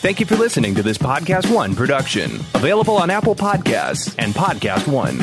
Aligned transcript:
Thank 0.00 0.20
you 0.20 0.26
for 0.26 0.36
listening 0.36 0.76
to 0.76 0.82
this 0.82 0.96
Podcast 0.96 1.52
One 1.52 1.74
production. 1.74 2.30
Available 2.54 2.96
on 2.96 3.10
Apple 3.10 3.34
Podcasts 3.34 4.14
and 4.18 4.32
Podcast 4.32 4.86
One. 4.86 5.18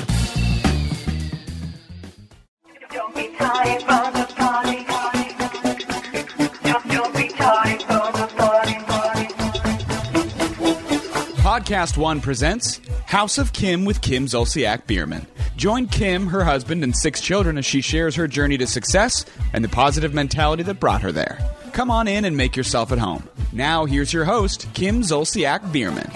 Podcast 11.45 11.95
One 11.97 12.19
presents 12.19 12.81
House 13.05 13.37
of 13.37 13.53
Kim 13.53 13.85
with 13.85 14.01
Kim 14.01 14.25
Zolciak 14.25 14.87
Biermann. 14.87 15.25
Join 15.55 15.87
Kim, 15.87 16.27
her 16.27 16.43
husband, 16.43 16.83
and 16.83 16.95
six 16.95 17.21
children 17.21 17.57
as 17.57 17.65
she 17.65 17.79
shares 17.79 18.15
her 18.15 18.27
journey 18.27 18.57
to 18.57 18.67
success 18.67 19.25
and 19.53 19.63
the 19.63 19.69
positive 19.69 20.13
mentality 20.13 20.63
that 20.63 20.81
brought 20.81 21.01
her 21.01 21.11
there. 21.13 21.39
Come 21.75 21.91
on 21.91 22.07
in 22.07 22.23
and 22.23 22.37
make 22.37 22.55
yourself 22.55 22.91
at 22.93 22.99
home. 22.99 23.27
Now, 23.51 23.83
here's 23.83 24.13
your 24.13 24.23
host, 24.23 24.65
Kim 24.73 25.01
Zolciak 25.01 25.73
Biermann. 25.73 26.09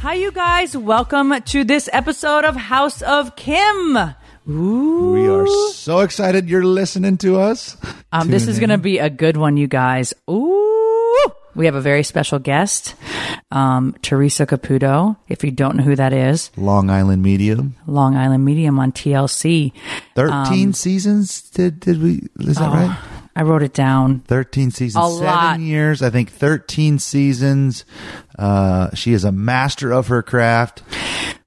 Hi, 0.00 0.14
you 0.14 0.32
guys. 0.32 0.76
Welcome 0.76 1.40
to 1.40 1.62
this 1.62 1.88
episode 1.92 2.44
of 2.44 2.56
House 2.56 3.02
of 3.02 3.36
Kim. 3.36 4.14
Ooh. 4.48 5.12
We 5.12 5.28
are 5.28 5.46
so 5.72 6.00
excited 6.00 6.48
you're 6.48 6.64
listening 6.64 7.18
to 7.18 7.38
us. 7.38 7.76
Um, 8.10 8.28
this 8.32 8.48
is 8.48 8.58
going 8.58 8.70
to 8.70 8.78
be 8.78 8.98
a 8.98 9.10
good 9.10 9.36
one, 9.36 9.56
you 9.56 9.68
guys. 9.68 10.12
Ooh. 10.28 10.66
We 11.54 11.66
have 11.66 11.74
a 11.76 11.80
very 11.80 12.02
special 12.02 12.38
guest, 12.40 12.94
um, 13.52 13.94
Teresa 14.02 14.44
Caputo. 14.46 15.16
If 15.28 15.44
you 15.44 15.50
don't 15.52 15.76
know 15.76 15.82
who 15.84 15.94
that 15.96 16.12
is, 16.12 16.50
Long 16.56 16.90
Island 16.90 17.22
Medium. 17.22 17.76
Long 17.86 18.16
Island 18.16 18.44
Medium 18.44 18.78
on 18.80 18.90
TLC. 18.92 19.72
13 20.16 20.32
Um, 20.68 20.72
seasons 20.72 21.42
did 21.50 21.78
did 21.80 22.00
we 22.02 22.22
is 22.40 22.56
that 22.56 22.68
Oh, 22.68 22.72
right? 22.72 22.98
I 23.40 23.42
wrote 23.42 23.62
it 23.62 23.72
down. 23.72 24.20
13 24.26 24.70
seasons. 24.70 25.02
A 25.02 25.08
7 25.08 25.24
lot. 25.24 25.60
years, 25.60 26.02
I 26.02 26.10
think 26.10 26.30
13 26.30 26.98
seasons. 26.98 27.86
Uh 28.38 28.94
she 28.94 29.14
is 29.14 29.24
a 29.24 29.32
master 29.32 29.92
of 29.92 30.08
her 30.08 30.22
craft. 30.22 30.82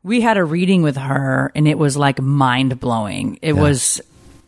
we 0.02 0.20
had 0.22 0.38
a 0.38 0.44
reading 0.44 0.82
with 0.82 0.98
her 0.98 1.52
and 1.54 1.68
it 1.68 1.78
was 1.78 1.96
like 1.96 2.20
mind 2.20 2.80
blowing. 2.80 3.38
It 3.44 3.54
was 3.54 4.02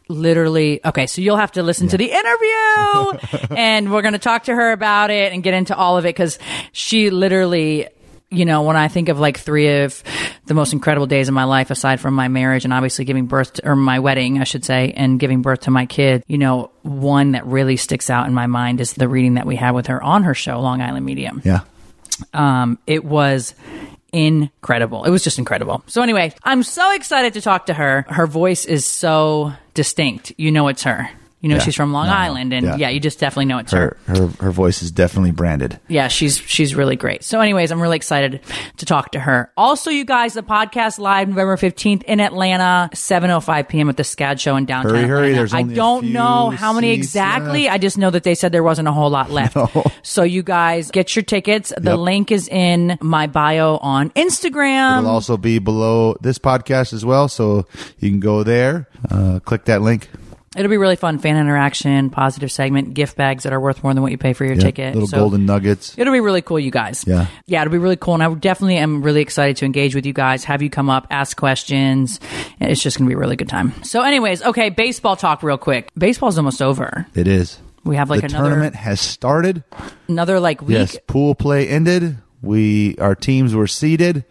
literally 0.07 0.79
okay. 0.83 1.05
So 1.05 1.21
you'll 1.21 1.37
have 1.37 1.51
to 1.51 1.61
listen 1.61 1.87
to 1.89 1.97
the 1.99 2.11
interview 2.11 3.55
and 3.55 3.91
we're 3.91 4.01
going 4.01 4.13
to 4.13 4.19
talk 4.19 4.45
to 4.45 4.55
her 4.55 4.71
about 4.71 5.11
it 5.11 5.31
and 5.31 5.43
get 5.43 5.53
into 5.53 5.75
all 5.75 5.99
of 5.99 6.05
it 6.05 6.15
because 6.15 6.39
she 6.71 7.11
literally. 7.11 7.87
You 8.35 8.45
know, 8.45 8.63
when 8.63 8.75
I 8.75 8.87
think 8.87 9.09
of 9.09 9.19
like 9.19 9.37
three 9.39 9.83
of 9.83 10.03
the 10.45 10.53
most 10.53 10.73
incredible 10.73 11.07
days 11.07 11.27
of 11.27 11.33
my 11.33 11.45
life, 11.45 11.71
aside 11.71 11.99
from 11.99 12.13
my 12.13 12.27
marriage 12.27 12.65
and 12.65 12.73
obviously 12.73 13.05
giving 13.05 13.25
birth 13.27 13.53
to, 13.53 13.69
or 13.69 13.75
my 13.75 13.99
wedding, 13.99 14.39
I 14.39 14.43
should 14.43 14.65
say, 14.65 14.93
and 14.95 15.19
giving 15.19 15.41
birth 15.41 15.61
to 15.61 15.71
my 15.71 15.85
kid, 15.85 16.23
you 16.27 16.37
know, 16.37 16.71
one 16.83 17.31
that 17.31 17.45
really 17.45 17.77
sticks 17.77 18.09
out 18.09 18.27
in 18.27 18.33
my 18.33 18.47
mind 18.47 18.81
is 18.81 18.93
the 18.93 19.07
reading 19.07 19.35
that 19.35 19.45
we 19.45 19.55
had 19.55 19.71
with 19.71 19.87
her 19.87 20.01
on 20.03 20.23
her 20.23 20.33
show, 20.33 20.59
Long 20.59 20.81
Island 20.81 21.05
Medium 21.05 21.41
Yeah. 21.43 21.61
um, 22.33 22.77
it 22.85 23.03
was 23.03 23.55
incredible. 24.13 25.03
It 25.03 25.09
was 25.09 25.23
just 25.23 25.39
incredible. 25.39 25.83
So 25.87 26.01
anyway, 26.01 26.33
I'm 26.43 26.63
so 26.63 26.93
excited 26.93 27.33
to 27.33 27.41
talk 27.41 27.65
to 27.67 27.73
her. 27.73 28.05
Her 28.07 28.27
voice 28.27 28.65
is 28.65 28.85
so 28.85 29.53
distinct. 29.73 30.31
You 30.37 30.51
know 30.51 30.67
it's 30.67 30.83
her. 30.83 31.09
You 31.45 31.49
know 31.49 31.57
Yeah. 31.57 31.61
she's 31.61 31.75
from 31.75 31.93
Long 31.93 32.07
No, 32.07 32.11
no. 32.11 32.17
Island, 32.17 32.53
and 32.53 32.65
yeah. 32.65 32.75
Yeah. 32.75 32.89
you 32.89 32.99
just 32.99 33.19
definitely 33.19 33.45
know 33.45 33.59
it's 33.59 33.71
her. 33.71 33.97
Her 34.07 34.15
her 34.15 34.27
her 34.39 34.51
voice 34.51 34.81
is 34.81 34.89
definitely 34.89 35.29
branded. 35.29 35.79
Yeah, 35.87 36.07
she's 36.07 36.37
she's 36.39 36.73
really 36.73 36.95
great. 36.95 37.23
So, 37.23 37.39
anyways, 37.39 37.69
I'm 37.71 37.79
really 37.79 37.97
excited 37.97 38.41
to 38.77 38.85
talk 38.87 39.11
to 39.11 39.19
her. 39.19 39.51
Also, 39.55 39.91
you 39.91 40.05
guys, 40.05 40.33
the 40.33 40.41
podcast 40.41 40.97
live 40.97 41.27
November 41.29 41.55
15th 41.55 42.01
in 42.01 42.19
Atlanta, 42.19 42.89
7:05 42.95 43.67
p.m. 43.67 43.89
at 43.89 43.97
the 43.97 44.01
SCAD 44.01 44.39
show 44.39 44.55
in 44.55 44.65
downtown. 44.65 44.95
Hurry, 44.95 45.03
hurry, 45.07 45.17
Atlanta. 45.33 45.35
there's 45.35 45.53
I 45.53 45.59
only 45.61 45.73
a 45.73 45.75
don't 45.75 46.05
know 46.13 46.49
how 46.49 46.73
many 46.73 46.89
exactly. 46.93 47.65
left. 47.65 47.75
I 47.75 47.77
just 47.77 47.99
know 47.99 48.09
that 48.09 48.23
they 48.23 48.33
said 48.33 48.51
there 48.51 48.63
wasn't 48.63 48.87
a 48.87 48.91
whole 48.91 49.11
lot 49.11 49.29
left. 49.29 49.55
So, 50.01 50.23
you 50.23 50.41
guys 50.41 50.89
get 50.89 51.15
your 51.15 51.21
tickets. 51.23 51.71
The 51.77 51.91
Yep. 51.91 51.99
link 51.99 52.31
is 52.31 52.47
in 52.47 52.97
my 53.01 53.27
bio 53.27 53.77
on 53.77 54.09
Instagram. 54.11 54.99
It'll 54.99 55.11
also 55.11 55.37
be 55.37 55.59
below 55.59 56.15
this 56.21 56.39
podcast 56.39 56.91
as 56.93 57.05
well, 57.05 57.27
so 57.27 57.67
you 57.99 58.09
can 58.09 58.19
go 58.19 58.41
there, 58.43 58.87
uh, 59.11 59.39
click 59.45 59.65
that 59.65 59.81
link. 59.83 60.09
It'll 60.55 60.69
be 60.69 60.77
really 60.77 60.95
fun. 60.95 61.19
Fan 61.19 61.35
interaction, 61.37 62.09
positive 62.09 62.51
segment, 62.51 62.93
gift 62.93 63.17
bags 63.17 63.43
that 63.43 63.53
are 63.53 63.59
worth 63.59 63.83
more 63.83 63.93
than 63.93 64.01
what 64.01 64.11
you 64.11 64.17
pay 64.17 64.33
for 64.33 64.45
your 64.45 64.55
Yeah, 64.55 64.61
ticket. 64.61 64.93
Little 64.93 65.07
So- 65.07 65.17
golden 65.17 65.45
nuggets. 65.45 65.93
It'll 65.97 66.13
be 66.13 66.19
really 66.21 66.41
cool, 66.41 66.59
you 66.59 66.71
guys. 66.71 67.03
Yeah. 67.05 67.25
Yeah, 67.45 67.61
it'll 67.61 67.71
be 67.71 67.77
really 67.77 67.97
cool. 67.97 68.13
And 68.13 68.23
I 68.23 68.33
definitely 68.33 68.77
am 68.77 69.01
really 69.01 69.21
excited 69.21 69.57
to 69.57 69.65
engage 69.65 69.95
with 69.95 70.05
you 70.05 70.13
guys, 70.13 70.43
have 70.45 70.61
you 70.61 70.69
come 70.69 70.89
up, 70.89 71.07
ask 71.11 71.35
questions. 71.37 72.19
It's 72.61 72.81
just 72.81 72.97
going 72.97 73.05
to 73.07 73.09
be 73.09 73.15
a 73.15 73.19
really 73.19 73.35
good 73.35 73.49
time. 73.49 73.73
So, 73.83 74.01
anyways, 74.01 74.43
okay, 74.43 74.69
baseball 74.69 75.15
talk 75.15 75.43
real 75.43 75.57
quick. 75.57 75.89
Baseball's 75.97 76.37
almost 76.37 76.61
over. 76.61 77.05
It 77.15 77.27
is. 77.27 77.59
We 77.83 77.97
have 77.97 78.09
like 78.09 78.21
the 78.21 78.27
another 78.27 78.49
tournament 78.49 78.75
has 78.75 78.99
started. 78.99 79.63
another 80.07 80.39
like 80.39 80.61
week. 80.61 80.71
Yes, 80.71 80.97
pool 81.05 81.35
play 81.35 81.67
ended. 81.67 82.17
We 82.41 82.95
our 82.97 83.13
teams 83.15 83.53
were 83.55 83.67
seeded, 83.67 84.23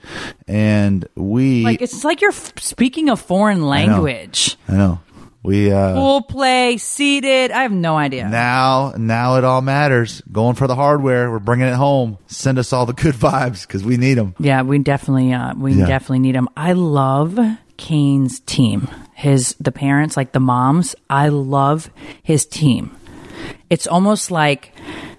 and 0.49 1.07
we. 1.17 1.63
Like 1.65 1.83
it's 1.83 2.05
like 2.05 2.21
you're 2.21 2.31
f- 2.33 2.53
speaking 2.59 3.09
a 3.09 3.17
foreign 3.17 3.61
know. 3.61 3.67
language. 3.67 4.57
I 4.69 4.73
know 4.73 5.01
we 5.45 5.71
uh, 5.71 5.93
Pool 5.95 6.23
play, 6.23 6.79
seated. 6.79 7.53
I 7.53 7.63
have 7.63 7.71
no 7.73 7.97
idea. 7.97 8.29
now 8.29 8.95
now 8.97 9.37
it 9.37 9.45
all 9.45 9.61
matters. 9.61 10.23
Going 10.33 10.55
for 10.57 10.67
the 10.67 10.75
hardware. 10.75 11.31
We're 11.31 11.39
bringing 11.39 11.67
it 11.69 11.75
home. 11.75 12.19
Send 12.27 12.59
us 12.59 12.73
all 12.73 12.87
the 12.87 12.93
good 12.95 13.15
vibes 13.29 13.67
because 13.67 13.85
we 13.85 13.97
need 13.97 14.15
them. 14.15 14.35
Yeah, 14.39 14.63
we 14.63 14.79
definitely 14.79 15.33
uh, 15.33 15.55
we 15.57 15.75
Yeah. 15.75 15.87
definitely 15.87 16.21
need 16.21 16.35
them. 16.35 16.49
I 16.57 16.73
love 16.73 17.39
Kane's 17.77 18.41
team. 18.41 18.89
His 19.15 19.55
the 19.61 19.71
parents, 19.73 20.17
like 20.17 20.33
the 20.33 20.41
moms. 20.41 20.97
I 21.09 21.29
love 21.29 21.91
his 22.23 22.47
team. 22.47 22.97
It's 23.71 23.87
almost 23.87 24.31
like 24.31 24.73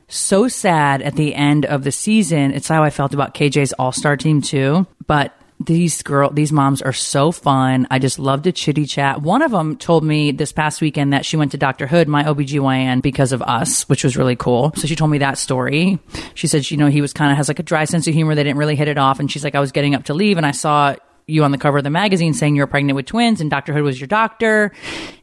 so 0.08 0.48
sad 0.48 1.02
at 1.02 1.16
the 1.16 1.34
end 1.36 1.66
of 1.66 1.84
the 1.84 1.92
season. 1.92 2.52
It's 2.52 2.68
how 2.68 2.84
I 2.84 2.90
felt 2.90 3.14
about 3.14 3.34
KJ's 3.34 3.74
All 3.74 3.92
Star 3.92 4.18
team 4.18 4.42
too. 4.42 4.86
But 5.08 5.34
these 5.60 6.04
girl, 6.04 6.30
these 6.32 6.52
moms 6.52 6.82
are 6.82 6.94
so 6.94 7.32
fun. 7.32 7.88
I 7.90 8.00
just 8.00 8.20
love 8.20 8.42
to 8.44 8.52
chitty 8.52 8.86
chat. 8.86 9.22
One 9.22 9.42
of 9.42 9.52
them 9.52 9.78
told 9.78 10.04
me 10.04 10.32
this 10.32 10.52
past 10.52 10.82
weekend 10.82 11.14
that 11.14 11.26
she 11.26 11.38
went 11.38 11.52
to 11.52 11.58
Dr. 11.58 11.88
Hood, 11.88 12.08
my 12.08 12.24
OBGYN, 12.24 13.02
because 13.02 13.32
of 13.32 13.42
us, 13.42 13.88
which 13.88 14.04
was 14.04 14.18
really 14.18 14.36
cool. 14.36 14.74
So 14.76 14.88
she 14.88 14.96
told 14.96 15.12
me 15.12 15.20
that 15.20 15.38
story. 15.38 16.00
She 16.34 16.48
said, 16.48 16.70
you 16.70 16.78
know, 16.78 16.88
he 16.88 17.02
was 17.02 17.14
kind 17.14 17.32
of 17.32 17.38
has 17.38 17.48
like 17.48 17.60
a 17.60 17.64
dry 17.64 17.86
sense 17.86 18.08
of 18.08 18.14
humor. 18.14 18.36
They 18.36 18.44
didn't 18.44 18.58
really 18.58 18.76
hit 18.76 18.90
it 18.90 18.98
off. 18.98 19.20
And 19.20 19.32
she's 19.32 19.44
like, 19.44 19.56
I 19.56 19.62
was 19.62 19.72
getting 19.72 19.96
up 19.96 20.06
to 20.06 20.14
leave 20.14 20.38
and 20.38 20.46
I 20.46 20.52
saw 20.52 20.96
you 21.28 21.44
on 21.44 21.52
the 21.52 21.58
cover 21.58 21.80
of 21.80 21.84
the 21.84 21.90
magazine 21.90 22.34
saying 22.34 22.56
you're 22.56 22.68
pregnant 22.68 22.96
with 22.96 23.06
twins 23.06 23.42
and 23.42 23.50
Dr. 23.50 23.74
Hood 23.74 23.84
was 23.84 24.00
your 24.00 24.08
doctor. 24.08 24.74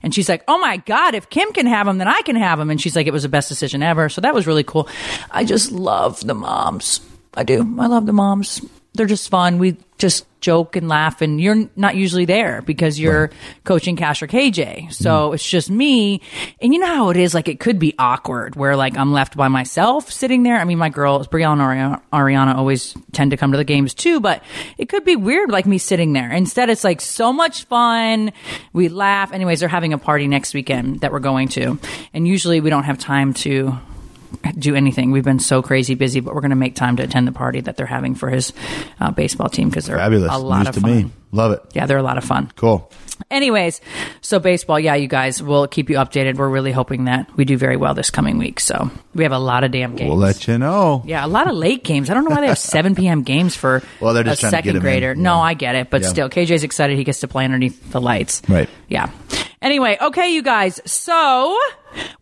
And 0.03 0.15
she's 0.15 0.29
like, 0.29 0.43
Oh 0.49 0.59
my 0.59 0.79
God, 0.79 1.15
if 1.15 1.31
Kim 1.31 1.53
can 1.53 1.67
have 1.67 1.87
them, 1.87 1.99
then 1.99 2.09
I 2.09 2.23
can 2.23 2.37
have 2.37 2.59
them. 2.59 2.71
And 2.71 2.81
she's 2.81 2.97
like, 2.97 3.07
It 3.07 3.13
was 3.13 3.23
the 3.23 3.29
best 3.29 3.49
decision 3.49 3.83
ever. 3.83 4.09
So 4.09 4.23
that 4.23 4.35
was 4.35 4.47
really 4.47 4.65
cool. 4.65 4.89
I 5.31 5.45
just 5.45 5.71
love 5.71 6.21
the 6.27 6.35
moms. 6.35 7.01
I 7.35 7.45
do. 7.45 7.61
I 7.79 7.87
love 7.87 8.07
the 8.07 8.13
moms. 8.13 8.63
They're 8.95 9.07
just 9.07 9.31
fun. 9.31 9.59
We 9.59 9.77
just 9.99 10.27
joke 10.43 10.75
and 10.77 10.89
laugh 10.89 11.23
and 11.23 11.41
you're 11.41 11.71
not 11.77 11.95
usually 11.95 12.25
there 12.25 12.61
because 12.63 12.99
you're 12.99 13.31
coaching 13.65 13.97
Kash 13.97 14.23
or 14.23 14.27
KJ. 14.27 14.93
So 14.93 15.11
mm-hmm. 15.11 15.35
it's 15.35 15.49
just 15.49 15.71
me. 15.71 16.21
And 16.61 16.75
you 16.75 16.81
know 16.81 16.89
how 16.89 17.11
it 17.11 17.17
is? 17.17 17.33
Like 17.33 17.49
it 17.49 17.61
could 17.61 17.79
be 17.79 17.95
awkward 17.99 18.57
where 18.57 18.77
like 18.77 18.99
I'm 18.99 19.13
left 19.13 19.37
by 19.37 19.49
myself 19.49 20.11
sitting 20.11 20.43
there. 20.43 20.59
I 20.59 20.65
mean, 20.65 20.79
my 20.79 20.89
girls, 20.91 21.29
Brielle 21.29 21.53
and 21.53 21.61
Ariana, 21.61 22.03
Ariana 22.13 22.57
always 22.57 22.95
tend 23.13 23.31
to 23.31 23.37
come 23.37 23.53
to 23.53 23.59
the 23.59 23.65
games 23.65 23.95
too, 23.95 24.21
but 24.21 24.43
it 24.77 24.89
could 24.89 25.05
be 25.05 25.17
weird 25.17 25.51
like 25.51 25.65
me 25.65 25.79
sitting 25.79 26.13
there. 26.13 26.31
Instead, 26.33 26.69
it's 26.69 26.85
like 26.85 27.01
so 27.01 27.33
much 27.33 27.65
fun. 27.65 28.33
We 28.73 28.89
laugh. 28.89 29.33
Anyways, 29.33 29.61
they're 29.61 29.69
having 29.69 29.93
a 29.93 29.99
party 29.99 30.27
next 30.27 30.53
weekend 30.53 31.01
that 31.01 31.13
we're 31.13 31.21
going 31.21 31.49
to. 31.49 31.79
And 32.13 32.27
usually 32.27 32.61
we 32.61 32.69
don't 32.69 32.85
have 32.85 32.99
time 32.99 33.33
to 33.35 33.79
do 34.59 34.75
anything. 34.75 35.11
We've 35.11 35.25
been 35.25 35.39
so 35.39 35.63
crazy 35.63 35.95
busy, 35.95 36.21
but 36.21 36.35
we're 36.35 36.41
going 36.41 36.51
to 36.51 36.57
make 36.57 36.75
time 36.75 36.97
to 36.97 37.03
attend 37.03 37.27
the 37.29 37.33
party 37.33 37.61
that 37.63 37.77
they're 37.77 37.87
having 37.87 38.15
for 38.15 38.29
his 38.31 38.53
uh, 39.01 39.11
baseball 39.11 39.49
team 39.49 39.69
because 39.69 39.87
they're 39.87 39.99
Fabulous. 39.99 40.33
a 40.33 40.39
lot 40.39 40.59
News 40.61 40.69
of 40.69 40.75
to 40.77 40.81
fun. 40.81 40.97
me. 41.05 41.11
Love 41.33 41.53
it. 41.53 41.63
Yeah, 41.75 41.87
they're 41.87 41.99
a 41.99 42.03
lot 42.03 42.19
of 42.19 42.25
fun. 42.25 42.51
Cool. 42.57 42.91
Anyways, 43.31 43.81
so 44.21 44.39
baseball, 44.41 44.81
yeah, 44.81 44.95
you 44.97 45.07
guys, 45.07 45.43
we'll 45.43 45.67
keep 45.69 45.89
you 45.89 45.97
updated. 45.97 46.37
We're 46.37 46.49
really 46.49 46.73
hoping 46.73 47.05
that 47.05 47.35
we 47.37 47.45
do 47.45 47.57
very 47.57 47.77
well 47.77 47.95
this 47.95 48.11
coming 48.11 48.37
week. 48.37 48.59
So 48.61 48.91
we 49.15 49.23
have 49.23 49.33
a 49.33 49.39
lot 49.39 49.65
of 49.65 49.71
damn 49.71 49.95
games. 49.95 50.09
We'll 50.09 50.19
let 50.19 50.47
you 50.49 50.59
know. 50.59 51.03
yeah, 51.07 51.25
a 51.25 51.29
lot 51.29 51.49
of 51.49 51.55
late 51.55 51.85
games. 51.85 52.11
I 52.11 52.15
don't 52.15 52.25
know 52.25 52.31
why 52.35 52.41
they 52.41 52.49
have 52.49 52.59
7 52.59 52.95
p.m. 52.95 53.23
games 53.23 53.55
for 53.55 53.83
Well, 54.01 54.13
they're 54.13 54.25
just 54.25 54.43
a 54.43 54.49
second 54.49 54.51
to 54.51 54.57
get 54.57 54.59
second 54.63 54.71
'em 54.71 54.77
in. 54.77 54.83
grader. 54.83 55.15
No, 55.15 55.41
I 55.41 55.55
get 55.55 55.75
it, 55.77 55.89
but 55.89 56.03
Yeah. 56.03 56.09
still, 56.09 56.29
KJ's 56.29 56.65
excited 56.65 56.99
he 56.99 57.05
gets 57.05 57.21
to 57.21 57.29
play 57.29 57.45
underneath 57.45 57.93
the 57.93 58.01
lights. 58.01 58.43
Right. 58.49 58.69
Yeah. 58.89 59.11
Anyway, 59.63 59.97
okay, 60.01 60.35
you 60.35 60.43
guys. 60.43 60.81
So 60.85 61.57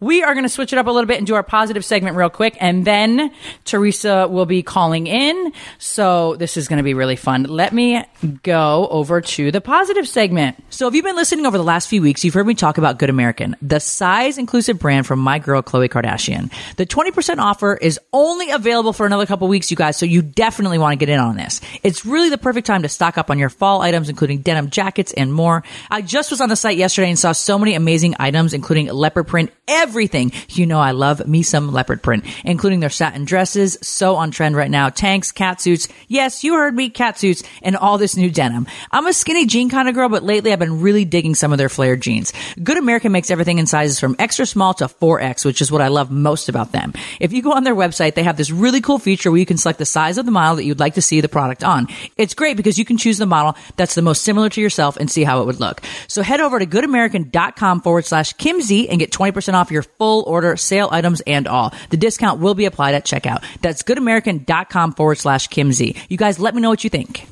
we 0.00 0.22
are 0.22 0.34
going 0.34 0.44
to 0.44 0.48
switch 0.48 0.72
it 0.72 0.78
up 0.78 0.86
a 0.86 0.90
little 0.90 1.06
bit 1.06 1.18
and 1.18 1.26
do 1.26 1.34
our 1.34 1.42
positive 1.42 1.84
segment 1.84 2.16
real 2.16 2.30
quick. 2.30 2.56
And 2.60 2.84
then 2.84 3.32
Teresa 3.64 4.28
will 4.28 4.46
be 4.46 4.62
calling 4.62 5.06
in. 5.06 5.52
So 5.78 6.36
this 6.36 6.56
is 6.56 6.68
going 6.68 6.78
to 6.78 6.82
be 6.82 6.94
really 6.94 7.16
fun. 7.16 7.44
Let 7.44 7.72
me 7.72 8.04
go 8.42 8.88
over 8.90 9.20
to 9.20 9.50
the 9.50 9.60
positive 9.60 10.08
segment. 10.08 10.62
So 10.70 10.88
if 10.88 10.94
you've 10.94 11.04
been 11.04 11.16
listening 11.16 11.46
over 11.46 11.58
the 11.58 11.64
last 11.64 11.88
few 11.88 12.02
weeks, 12.02 12.24
you've 12.24 12.34
heard 12.34 12.46
me 12.46 12.54
talk 12.54 12.78
about 12.78 12.98
Good 12.98 13.10
American, 13.10 13.56
the 13.62 13.80
size 13.80 14.38
inclusive 14.38 14.78
brand 14.78 15.06
from 15.06 15.18
my 15.18 15.38
girl, 15.38 15.62
Khloe 15.62 15.88
Kardashian. 15.88 16.50
The 16.76 16.86
20% 16.86 17.38
offer 17.38 17.74
is 17.76 17.98
only 18.12 18.50
available 18.50 18.92
for 18.92 19.06
another 19.06 19.26
couple 19.26 19.48
weeks, 19.48 19.70
you 19.70 19.76
guys. 19.76 19.96
So 19.96 20.06
you 20.06 20.22
definitely 20.22 20.78
want 20.78 20.92
to 20.92 20.96
get 20.96 21.08
in 21.08 21.20
on 21.20 21.36
this. 21.36 21.60
It's 21.82 22.04
really 22.06 22.30
the 22.30 22.38
perfect 22.38 22.66
time 22.66 22.82
to 22.82 22.88
stock 22.88 23.18
up 23.18 23.30
on 23.30 23.38
your 23.38 23.48
fall 23.48 23.82
items, 23.82 24.08
including 24.08 24.42
denim 24.42 24.70
jackets 24.70 25.12
and 25.12 25.32
more. 25.32 25.62
I 25.90 26.02
just 26.02 26.30
was 26.30 26.40
on 26.40 26.48
the 26.48 26.56
site 26.56 26.76
yesterday 26.76 27.08
and 27.08 27.18
saw 27.18 27.32
so 27.32 27.58
many 27.58 27.74
amazing 27.74 28.16
items, 28.18 28.54
including 28.54 28.86
leopard 28.88 29.26
print, 29.26 29.50
everything. 29.70 30.32
You 30.48 30.66
know, 30.66 30.80
I 30.80 30.90
love 30.90 31.26
me 31.26 31.42
some 31.42 31.72
leopard 31.72 32.02
print, 32.02 32.24
including 32.44 32.80
their 32.80 32.90
satin 32.90 33.24
dresses, 33.24 33.78
so 33.80 34.16
on 34.16 34.30
trend 34.32 34.56
right 34.56 34.70
now, 34.70 34.90
tanks, 34.90 35.32
cat 35.32 35.60
suits. 35.60 35.88
Yes, 36.08 36.44
you 36.44 36.54
heard 36.54 36.74
me, 36.74 36.90
cat 36.90 37.18
suits, 37.18 37.42
and 37.62 37.76
all 37.76 37.96
this 37.96 38.16
new 38.16 38.30
denim. 38.30 38.66
I'm 38.90 39.06
a 39.06 39.12
skinny 39.12 39.46
jean 39.46 39.70
kind 39.70 39.88
of 39.88 39.94
girl, 39.94 40.08
but 40.08 40.24
lately 40.24 40.52
I've 40.52 40.58
been 40.58 40.80
really 40.80 41.04
digging 41.04 41.34
some 41.34 41.52
of 41.52 41.58
their 41.58 41.68
flared 41.68 42.02
jeans. 42.02 42.32
Good 42.62 42.76
American 42.76 43.12
makes 43.12 43.30
everything 43.30 43.58
in 43.58 43.66
sizes 43.66 44.00
from 44.00 44.16
extra 44.18 44.44
small 44.44 44.74
to 44.74 44.86
4X, 44.86 45.44
which 45.44 45.62
is 45.62 45.70
what 45.70 45.80
I 45.80 45.88
love 45.88 46.10
most 46.10 46.48
about 46.48 46.72
them. 46.72 46.92
If 47.20 47.32
you 47.32 47.42
go 47.42 47.52
on 47.52 47.64
their 47.64 47.74
website, 47.74 48.14
they 48.14 48.24
have 48.24 48.36
this 48.36 48.50
really 48.50 48.80
cool 48.80 48.98
feature 48.98 49.30
where 49.30 49.38
you 49.38 49.46
can 49.46 49.56
select 49.56 49.78
the 49.78 49.86
size 49.86 50.18
of 50.18 50.26
the 50.26 50.32
model 50.32 50.56
that 50.56 50.64
you'd 50.64 50.80
like 50.80 50.94
to 50.94 51.02
see 51.02 51.20
the 51.20 51.28
product 51.28 51.62
on. 51.62 51.86
It's 52.16 52.34
great 52.34 52.56
because 52.56 52.78
you 52.78 52.84
can 52.84 52.96
choose 52.96 53.18
the 53.18 53.26
model 53.26 53.56
that's 53.76 53.94
the 53.94 54.02
most 54.02 54.22
similar 54.22 54.48
to 54.50 54.60
yourself 54.60 54.96
and 54.96 55.10
see 55.10 55.22
how 55.22 55.40
it 55.42 55.46
would 55.46 55.60
look. 55.60 55.82
So 56.08 56.22
head 56.22 56.40
over 56.40 56.58
to 56.58 56.66
goodamerican.com 56.66 57.82
forward 57.82 58.06
slash 58.06 58.34
Kimsey 58.34 58.88
and 58.90 58.98
get 58.98 59.12
20% 59.12 59.54
off 59.54 59.59
your 59.68 59.82
full 59.82 60.22
order, 60.28 60.56
sale 60.56 60.88
items 60.92 61.20
and 61.22 61.48
all. 61.48 61.74
The 61.90 61.96
discount 61.96 62.40
will 62.40 62.54
be 62.54 62.66
applied 62.66 62.94
at 62.94 63.04
checkout. 63.04 63.42
That's 63.62 63.82
goodamerican.com 63.82 64.92
forward 64.92 65.18
slash 65.18 65.48
Kimsey. 65.48 65.96
You 66.08 66.16
guys 66.16 66.38
let 66.38 66.54
me 66.54 66.62
know 66.62 66.70
what 66.70 66.84
you 66.84 66.90
think. 66.90 67.26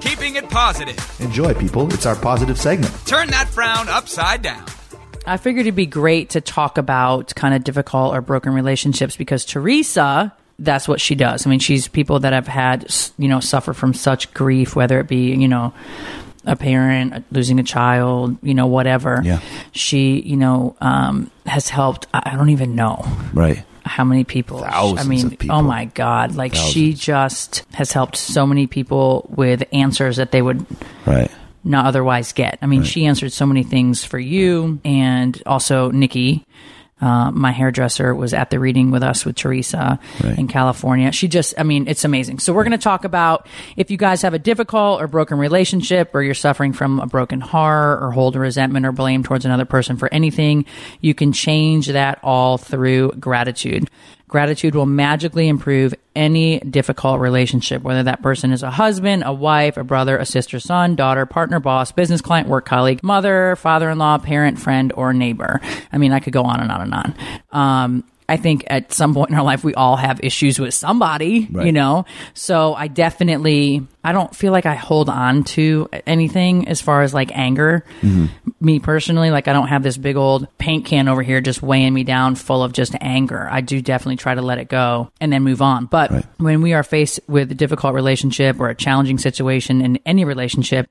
Keeping 0.00 0.36
it 0.36 0.48
positive. 0.48 1.20
Enjoy, 1.20 1.54
people. 1.54 1.92
It's 1.92 2.06
our 2.06 2.16
positive 2.16 2.58
segment. 2.58 2.92
Turn 3.06 3.28
that 3.28 3.48
frown 3.48 3.88
upside 3.88 4.42
down. 4.42 4.64
I 5.26 5.36
figured 5.36 5.66
it'd 5.66 5.74
be 5.74 5.86
great 5.86 6.30
to 6.30 6.40
talk 6.40 6.78
about 6.78 7.34
kind 7.34 7.54
of 7.54 7.62
difficult 7.62 8.14
or 8.14 8.20
broken 8.22 8.54
relationships 8.54 9.16
because 9.16 9.44
Teresa, 9.44 10.34
that's 10.58 10.88
what 10.88 11.00
she 11.00 11.14
does. 11.14 11.46
I 11.46 11.50
mean, 11.50 11.58
she's 11.58 11.88
people 11.88 12.20
that 12.20 12.32
have 12.32 12.48
had, 12.48 12.92
you 13.18 13.28
know, 13.28 13.40
suffer 13.40 13.72
from 13.74 13.92
such 13.92 14.32
grief, 14.32 14.74
whether 14.74 14.98
it 14.98 15.08
be, 15.08 15.34
you 15.34 15.48
know, 15.48 15.74
a 16.50 16.56
parent 16.56 17.24
losing 17.32 17.58
a 17.60 17.62
child, 17.62 18.36
you 18.42 18.52
know, 18.54 18.66
whatever. 18.66 19.22
Yeah. 19.24 19.40
She, 19.72 20.20
you 20.20 20.36
know, 20.36 20.74
um, 20.80 21.30
has 21.46 21.68
helped. 21.68 22.06
I 22.12 22.22
I 22.32 22.36
don't 22.36 22.50
even 22.50 22.74
know 22.74 23.06
Right. 23.32 23.62
how 23.84 24.04
many 24.04 24.24
people. 24.24 24.58
Thousands 24.58 25.06
I 25.06 25.08
mean, 25.08 25.26
of 25.26 25.38
people. 25.38 25.56
oh 25.56 25.62
my 25.62 25.84
God. 25.86 26.34
Like 26.34 26.54
she 26.54 26.92
just 26.92 27.64
has 27.72 27.92
helped 27.92 28.16
so 28.16 28.46
many 28.46 28.66
people 28.66 29.26
with 29.34 29.62
answers 29.72 30.16
that 30.16 30.32
they 30.32 30.42
would 30.42 30.66
Right. 31.06 31.30
not 31.64 31.86
otherwise 31.86 32.32
get. 32.32 32.58
I 32.62 32.66
mean, 32.66 32.82
she 32.82 33.06
answered 33.06 33.32
so 33.32 33.46
many 33.46 33.62
things 33.62 34.04
for 34.04 34.18
you, 34.18 34.80
and 34.84 35.40
also 35.46 35.90
Nikki, 35.92 36.44
uh, 37.00 37.30
my 37.30 37.52
hairdresser, 37.52 38.14
was 38.14 38.34
at 38.34 38.50
the 38.50 38.58
reading 38.58 38.90
with 38.90 39.02
us 39.02 39.24
with 39.24 39.36
Teresa 39.36 39.98
Right. 40.22 40.38
in 40.38 40.48
California. 40.48 41.12
She 41.12 41.28
just, 41.28 41.54
I 41.58 41.62
mean, 41.62 41.88
it's 41.88 42.04
amazing. 42.04 42.38
So 42.40 42.52
we're 42.52 42.64
going 42.64 42.72
to 42.72 42.78
talk 42.78 43.04
about 43.04 43.46
if 43.76 43.90
you 43.90 43.96
guys 43.96 44.22
have 44.22 44.34
a 44.34 44.38
difficult 44.38 45.00
or 45.00 45.06
broken 45.08 45.38
relationship, 45.38 46.10
or 46.14 46.22
you're 46.22 46.34
suffering 46.34 46.72
from 46.72 47.00
a 47.00 47.06
broken 47.06 47.40
heart, 47.40 48.02
or 48.02 48.10
hold 48.10 48.36
a 48.36 48.38
resentment 48.38 48.84
or 48.86 48.92
blame 48.92 49.22
towards 49.22 49.44
another 49.44 49.64
person 49.64 49.96
for 49.96 50.12
anything, 50.12 50.64
you 51.00 51.14
can 51.14 51.32
change 51.32 51.86
that 51.88 52.18
all 52.22 52.58
through 52.58 53.12
gratitude. 53.12 53.88
Gratitude 54.30 54.76
will 54.76 54.86
magically 54.86 55.48
improve 55.48 55.92
any 56.14 56.60
difficult 56.60 57.18
relationship, 57.18 57.82
whether 57.82 58.04
that 58.04 58.22
person 58.22 58.52
is 58.52 58.62
a 58.62 58.70
husband, 58.70 59.24
a 59.26 59.32
wife, 59.32 59.76
a 59.76 59.82
brother, 59.82 60.16
a 60.16 60.24
sister, 60.24 60.60
son, 60.60 60.94
daughter, 60.94 61.26
partner, 61.26 61.58
boss, 61.58 61.90
business 61.90 62.20
client, 62.20 62.46
work 62.46 62.64
colleague, 62.64 63.02
mother, 63.02 63.56
father 63.56 63.90
in 63.90 63.98
law, 63.98 64.18
parent, 64.18 64.56
friend, 64.60 64.92
or 64.94 65.12
neighbor. 65.12 65.60
I 65.92 65.98
mean, 65.98 66.12
I 66.12 66.20
could 66.20 66.32
go 66.32 66.44
on 66.44 66.60
and 66.60 66.70
on 66.70 66.80
and 66.80 66.94
on. 66.94 67.14
Um, 67.50 68.04
I 68.30 68.36
think 68.36 68.64
at 68.68 68.92
some 68.92 69.12
point 69.12 69.30
in 69.30 69.36
our 69.36 69.42
life, 69.42 69.64
we 69.64 69.74
all 69.74 69.96
have 69.96 70.20
issues 70.22 70.60
with 70.60 70.72
somebody, 70.72 71.48
you 71.52 71.72
know? 71.72 72.04
So 72.32 72.74
I 72.74 72.86
definitely, 72.86 73.84
I 74.04 74.12
don't 74.12 74.34
feel 74.34 74.52
like 74.52 74.66
I 74.66 74.76
hold 74.76 75.08
on 75.08 75.42
to 75.44 75.88
anything 76.06 76.68
as 76.68 76.80
far 76.80 77.02
as 77.02 77.12
like 77.12 77.36
anger. 77.36 77.84
Mm-hmm. 78.02 78.26
Me 78.60 78.78
personally, 78.78 79.30
like 79.30 79.48
I 79.48 79.52
don't 79.52 79.66
have 79.68 79.82
this 79.82 79.96
big 79.96 80.16
old 80.16 80.46
paint 80.58 80.84
can 80.84 81.08
over 81.08 81.22
here 81.22 81.40
just 81.40 81.60
weighing 81.60 81.92
me 81.92 82.04
down 82.04 82.36
full 82.36 82.62
of 82.62 82.72
just 82.72 82.94
anger. 83.00 83.48
I 83.50 83.62
do 83.62 83.82
definitely 83.82 84.16
try 84.16 84.34
to 84.36 84.42
let 84.42 84.58
it 84.58 84.68
go 84.68 85.10
and 85.20 85.32
then 85.32 85.42
move 85.42 85.60
on. 85.60 85.86
But 85.86 86.10
Right. 86.12 86.26
when 86.38 86.62
we 86.62 86.72
are 86.72 86.82
faced 86.84 87.18
with 87.26 87.50
a 87.50 87.54
difficult 87.56 87.94
relationship 87.94 88.60
or 88.60 88.68
a 88.68 88.74
challenging 88.76 89.18
situation 89.18 89.82
in 89.82 89.98
any 90.06 90.24
relationship, 90.24 90.88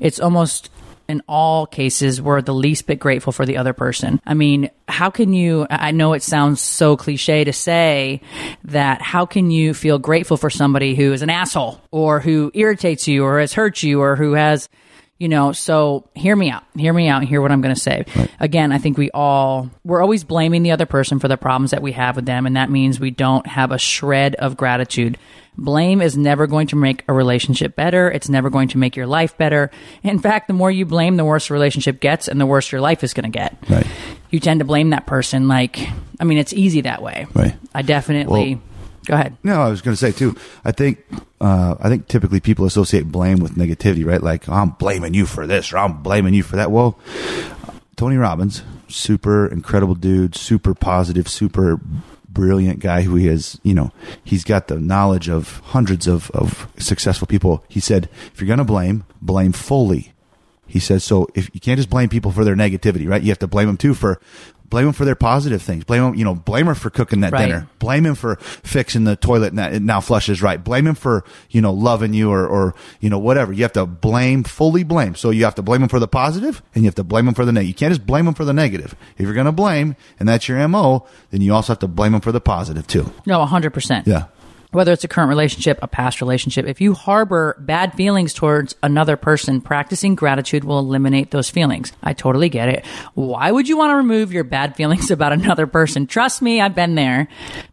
it's 0.00 0.18
almost 0.18 0.70
in 1.10 1.22
all 1.28 1.66
cases 1.66 2.22
we're 2.22 2.40
the 2.40 2.54
least 2.54 2.86
bit 2.86 2.98
grateful 2.98 3.32
for 3.32 3.44
the 3.44 3.56
other 3.58 3.72
person. 3.72 4.20
I 4.24 4.34
mean, 4.34 4.70
how 4.88 5.10
can 5.10 5.32
you 5.32 5.66
I 5.68 5.90
know 5.90 6.14
it 6.14 6.22
sounds 6.22 6.60
so 6.60 6.96
cliche 6.96 7.44
to 7.44 7.52
say 7.52 8.22
that 8.64 9.02
how 9.02 9.26
can 9.26 9.50
you 9.50 9.74
feel 9.74 9.98
grateful 9.98 10.36
for 10.36 10.48
somebody 10.48 10.94
who 10.94 11.12
is 11.12 11.22
an 11.22 11.30
asshole 11.30 11.80
or 11.90 12.20
who 12.20 12.50
irritates 12.54 13.06
you 13.06 13.24
or 13.24 13.40
has 13.40 13.52
hurt 13.52 13.82
you 13.82 14.00
or 14.00 14.16
who 14.16 14.32
has 14.32 14.68
you 15.20 15.28
know 15.28 15.52
so 15.52 16.08
hear 16.16 16.34
me 16.34 16.50
out. 16.50 16.64
Hear 16.74 16.92
me 16.92 17.06
out 17.06 17.22
hear 17.22 17.40
what 17.42 17.52
i'm 17.52 17.60
going 17.60 17.74
to 17.74 17.80
say 17.80 18.06
again 18.40 18.72
i 18.72 18.78
think 18.78 18.96
we 18.98 19.10
all 19.12 19.70
we're 19.84 20.00
always 20.02 20.24
blaming 20.24 20.62
the 20.64 20.70
other 20.72 20.86
person 20.86 21.20
for 21.20 21.28
the 21.28 21.36
problems 21.36 21.70
that 21.72 21.82
we 21.82 21.92
have 21.92 22.16
with 22.16 22.24
them 22.26 22.46
and 22.46 22.56
that 22.56 22.70
means 22.70 22.98
we 22.98 23.10
don't 23.12 23.46
have 23.46 23.70
a 23.70 23.78
shred 23.78 24.34
of 24.36 24.56
gratitude. 24.56 25.16
Blame 25.58 26.00
is 26.00 26.16
never 26.16 26.46
going 26.46 26.68
to 26.68 26.76
make 26.76 27.04
a 27.06 27.12
relationship 27.12 27.76
better. 27.76 28.10
It's 28.10 28.30
never 28.30 28.48
going 28.48 28.68
to 28.68 28.78
make 28.78 28.96
your 28.96 29.06
life 29.06 29.36
better. 29.36 29.70
In 30.02 30.18
fact 30.18 30.46
the 30.48 30.54
more 30.54 30.70
you 30.70 30.86
blame 30.86 31.16
the 31.16 31.24
worse 31.24 31.48
the 31.48 31.54
relationship 31.54 32.00
gets 32.00 32.28
and 32.28 32.40
the 32.40 32.46
worse 32.46 32.72
your 32.72 32.80
life 32.80 33.04
is 33.04 33.12
going 33.12 33.30
to 33.30 33.36
get. 33.38 33.56
Right. 33.68 33.86
you 34.30 34.40
tend 34.40 34.60
to 34.60 34.64
blame 34.64 34.90
that 34.90 35.06
person 35.06 35.48
like 35.48 35.78
i 36.18 36.24
mean 36.24 36.38
it's 36.38 36.52
easy 36.54 36.80
that 36.82 37.02
way. 37.02 37.26
Right. 37.34 37.54
i 37.74 37.82
definitely 37.82 38.54
Well- 38.54 38.64
go 39.06 39.14
ahead 39.14 39.36
No, 39.42 39.62
I 39.62 39.68
was 39.68 39.82
going 39.82 39.94
to 39.94 40.00
say 40.00 40.12
too. 40.12 40.36
I 40.64 40.72
think, 40.72 41.04
uh, 41.40 41.76
I 41.80 41.88
think 41.88 42.08
typically 42.08 42.40
people 42.40 42.66
associate 42.66 43.10
blame 43.10 43.38
with 43.38 43.56
negativity, 43.56 44.04
right? 44.04 44.22
Like 44.22 44.48
I'm 44.48 44.70
blaming 44.70 45.14
you 45.14 45.26
for 45.26 45.46
this 45.46 45.72
or 45.72 45.78
I'm 45.78 46.02
blaming 46.02 46.34
you 46.34 46.42
for 46.42 46.56
that. 46.56 46.70
Well, 46.70 46.98
Tony 47.96 48.16
Robbins, 48.16 48.62
super 48.88 49.46
incredible 49.46 49.94
dude, 49.94 50.34
super 50.34 50.74
positive, 50.74 51.28
super 51.28 51.80
brilliant 52.28 52.80
guy 52.80 53.02
who 53.02 53.16
he 53.16 53.26
is, 53.26 53.60
you 53.62 53.74
know, 53.74 53.92
he's 54.24 54.44
got 54.44 54.68
the 54.68 54.78
knowledge 54.78 55.28
of 55.28 55.58
hundreds 55.66 56.06
of, 56.06 56.30
of 56.30 56.68
successful 56.78 57.26
people. 57.26 57.64
He 57.68 57.80
said, 57.80 58.08
if 58.32 58.40
you're 58.40 58.46
going 58.46 58.58
to 58.58 58.64
blame, 58.64 59.04
blame 59.20 59.52
fully. 59.52 60.12
He 60.66 60.78
says, 60.78 61.02
so 61.02 61.26
if 61.34 61.50
you 61.52 61.60
can't 61.60 61.78
just 61.78 61.90
blame 61.90 62.08
people 62.08 62.30
for 62.30 62.44
their 62.44 62.54
negativity, 62.54 63.08
right? 63.08 63.20
You 63.20 63.30
have 63.30 63.40
to 63.40 63.48
blame 63.48 63.66
them 63.66 63.76
too 63.76 63.94
for, 63.94 64.20
blame 64.70 64.86
him 64.86 64.92
for 64.92 65.04
their 65.04 65.14
positive 65.14 65.60
things. 65.60 65.84
Blame 65.84 66.02
him, 66.04 66.14
you 66.14 66.24
know, 66.24 66.34
blame 66.34 66.66
her 66.66 66.74
for 66.74 66.88
cooking 66.90 67.20
that 67.20 67.32
Right. 67.32 67.46
dinner. 67.46 67.66
Blame 67.80 68.06
him 68.06 68.14
for 68.14 68.36
fixing 68.36 69.04
the 69.04 69.16
toilet 69.16 69.48
and 69.48 69.58
that 69.58 69.72
it 69.74 69.82
now 69.82 70.00
flushes 70.00 70.40
right. 70.42 70.62
Blame 70.62 70.86
him 70.86 70.94
for, 70.94 71.24
you 71.50 71.60
know, 71.60 71.72
loving 71.72 72.14
you 72.14 72.30
or, 72.30 72.46
or, 72.46 72.74
you 73.00 73.10
know, 73.10 73.18
whatever. 73.18 73.52
You 73.52 73.62
have 73.64 73.72
to 73.74 73.84
blame, 73.86 74.44
fully 74.44 74.84
blame. 74.84 75.14
So 75.16 75.30
you 75.30 75.44
have 75.44 75.56
to 75.56 75.62
blame 75.62 75.82
him 75.82 75.88
for 75.88 75.98
the 75.98 76.08
positive 76.08 76.62
and 76.74 76.84
you 76.84 76.88
have 76.88 76.94
to 76.94 77.04
blame 77.04 77.26
him 77.28 77.34
for 77.34 77.44
the 77.44 77.52
negative. 77.52 77.68
You 77.68 77.74
can't 77.74 77.90
just 77.92 78.06
blame 78.06 78.26
him 78.26 78.34
for 78.34 78.44
the 78.44 78.52
negative. 78.54 78.94
If 79.18 79.24
you're 79.26 79.34
going 79.34 79.46
to 79.46 79.52
blame 79.52 79.96
and 80.18 80.28
that's 80.28 80.48
your 80.48 80.58
MO, 80.68 81.06
then 81.30 81.40
you 81.40 81.52
also 81.52 81.72
have 81.72 81.80
to 81.80 81.88
blame 81.88 82.14
him 82.14 82.20
for 82.20 82.32
the 82.32 82.40
positive 82.40 82.86
too. 82.86 83.12
no 83.26 83.40
100% 83.44 84.06
Yeah. 84.06 84.24
Whether 84.72 84.92
it's 84.92 85.04
a 85.04 85.08
current 85.08 85.28
relationship, 85.28 85.78
a 85.82 85.88
past 85.88 86.20
relationship, 86.20 86.66
if 86.66 86.80
you 86.80 86.94
harbor 86.94 87.56
bad 87.58 87.94
feelings 87.94 88.32
towards 88.32 88.74
another 88.82 89.16
person, 89.16 89.60
practicing 89.60 90.14
gratitude 90.14 90.64
will 90.64 90.78
eliminate 90.78 91.30
those 91.30 91.50
feelings. 91.50 91.92
I 92.02 92.12
totally 92.12 92.48
get 92.48 92.68
it. 92.68 92.84
Why 93.14 93.50
would 93.50 93.68
you 93.68 93.76
want 93.76 93.90
to 93.90 93.96
remove 93.96 94.32
your 94.32 94.44
bad 94.44 94.76
feelings 94.76 95.10
about 95.10 95.32
another 95.32 95.66
person? 95.66 96.06
Trust 96.06 96.42
me, 96.42 96.60
I've 96.60 96.74
been 96.74 96.94
there. 96.94 97.28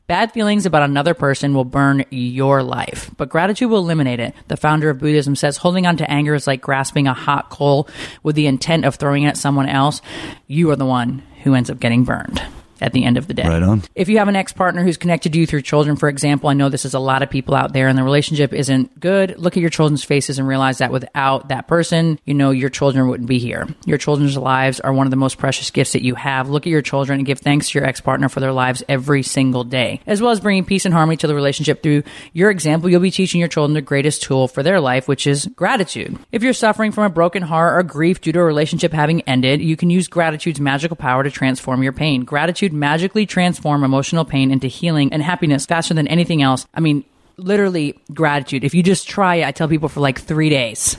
Bad 0.08 0.32
feelings 0.32 0.66
about 0.66 0.84
another 0.84 1.14
person 1.14 1.54
will 1.54 1.66
burn 1.66 2.06
your 2.10 2.64
life, 2.64 3.12
but 3.18 3.28
gratitude 3.28 3.70
will 3.70 3.80
eliminate 3.80 4.22
it. 4.22 4.34
The 4.48 4.56
founder 4.56 4.90
of 4.90 5.00
Buddhism 5.00 5.36
says 5.36 5.58
holding 5.58 5.86
on 5.86 5.98
to 5.98 6.10
anger 6.10 6.34
is 6.34 6.48
like 6.48 6.62
grasping 6.62 7.08
a 7.08 7.14
hot 7.14 7.50
coal 7.50 7.90
with 8.24 8.36
the 8.36 8.48
intent 8.48 8.86
of 8.86 8.96
throwing 8.96 9.24
it 9.24 9.30
at 9.30 9.38
someone 9.38 9.68
else. 9.68 10.02
You 10.48 10.72
are 10.72 10.78
the 10.78 10.86
one 10.86 11.24
who 11.44 11.56
ends 11.56 11.70
up 11.70 11.80
getting 11.80 12.06
burned. 12.06 12.42
At 12.82 12.94
the 12.94 13.04
end 13.04 13.18
of 13.18 13.28
the 13.28 13.34
day. 13.34 13.48
Right 13.48 13.64
on. 13.64 13.84
If 13.96 14.10
you 14.10 14.18
have 14.20 14.28
an 14.28 14.36
ex 14.36 14.54
partner 14.54 14.84
who's 14.84 14.98
connected 14.98 15.34
to 15.34 15.40
you 15.40 15.46
through 15.46 15.62
children, 15.62 15.96
for 15.96 16.10
example, 16.10 16.50
I 16.50 16.54
know 16.54 16.70
this 16.70 16.86
is 16.86 16.94
a 16.94 17.00
lot 17.00 17.22
of 17.22 17.30
people 17.30 17.56
out 17.56 17.74
there 17.74 17.88
and 17.88 17.98
the 17.98 18.04
relationship 18.04 18.54
isn't 18.54 19.00
good. 19.00 19.38
Look 19.38 19.58
at 19.58 19.62
your 19.62 19.70
children's 19.70 20.04
faces 20.04 20.40
and 20.40 20.48
realize 20.48 20.80
that 20.80 20.92
without 20.92 21.50
that 21.50 21.68
person, 21.68 22.20
you 22.26 22.34
know, 22.34 22.52
your 22.52 22.70
children 22.70 23.08
wouldn't 23.08 23.30
be 23.30 23.40
here. 23.40 23.68
Your 23.86 23.98
children's 23.98 24.38
lives 24.38 24.80
are 24.80 24.94
one 24.94 25.08
of 25.08 25.12
the 25.12 25.18
most 25.18 25.38
precious 25.38 25.72
gifts 25.72 25.94
that 25.94 26.04
you 26.04 26.16
have. 26.16 26.50
Look 26.50 26.68
at 26.68 26.72
your 26.72 26.82
children 26.82 27.20
and 27.20 27.26
give 27.26 27.40
thanks 27.40 27.70
to 27.70 27.80
your 27.80 27.88
ex 27.88 28.02
partner 28.02 28.30
for 28.30 28.40
their 28.40 28.52
lives 28.52 28.84
every 28.88 29.24
single 29.24 29.64
day, 29.64 30.02
as 30.06 30.22
well 30.22 30.32
as 30.32 30.40
bringing 30.40 30.66
peace 30.66 30.86
and 30.86 30.94
harmony 30.94 31.18
to 31.18 31.28
the 31.28 31.36
relationship 31.36 31.84
through 31.84 32.04
your 32.34 32.52
example. 32.52 32.90
You'll 32.90 33.02
be 33.02 33.12
teaching 33.12 33.40
your 33.40 33.50
children 33.50 33.74
the 33.74 33.82
greatest 33.82 34.24
tool 34.24 34.48
for 34.48 34.64
their 34.64 34.80
life, 34.80 35.08
which 35.08 35.28
is 35.28 35.48
gratitude. 35.56 36.18
If 36.32 36.44
you're 36.44 36.54
suffering 36.54 36.92
from 36.92 37.06
a 37.06 37.10
broken 37.10 37.44
heart 37.44 37.80
or 37.80 37.84
grief 37.84 38.22
due 38.22 38.32
to 38.32 38.40
a 38.40 38.44
relationship 38.44 38.94
having 38.94 39.22
ended, 39.22 39.62
you 39.62 39.76
can 39.76 39.90
use 39.90 40.08
gratitude's 40.08 40.60
magical 40.60 40.96
power 40.96 41.24
to 41.24 41.32
transform 41.32 41.84
your 41.84 41.94
pain. 41.94 42.24
Gratitude 42.24 42.67
magically 42.74 43.26
transform 43.26 43.84
emotional 43.84 44.26
pain 44.26 44.52
into 44.52 44.68
healing 44.68 45.14
and 45.14 45.22
happiness 45.22 45.66
faster 45.66 45.94
than 45.94 46.08
anything 46.08 46.42
else. 46.42 46.66
I 46.74 46.80
mean, 46.80 47.04
literally 47.38 48.00
gratitude. 48.14 48.64
If 48.64 48.74
you 48.74 48.84
just 48.84 49.08
try 49.08 49.36
it, 49.36 49.46
I 49.48 49.52
tell 49.52 49.68
people 49.68 49.90
for 49.90 50.00
like 50.00 50.20
three 50.20 50.50
days. 50.50 50.98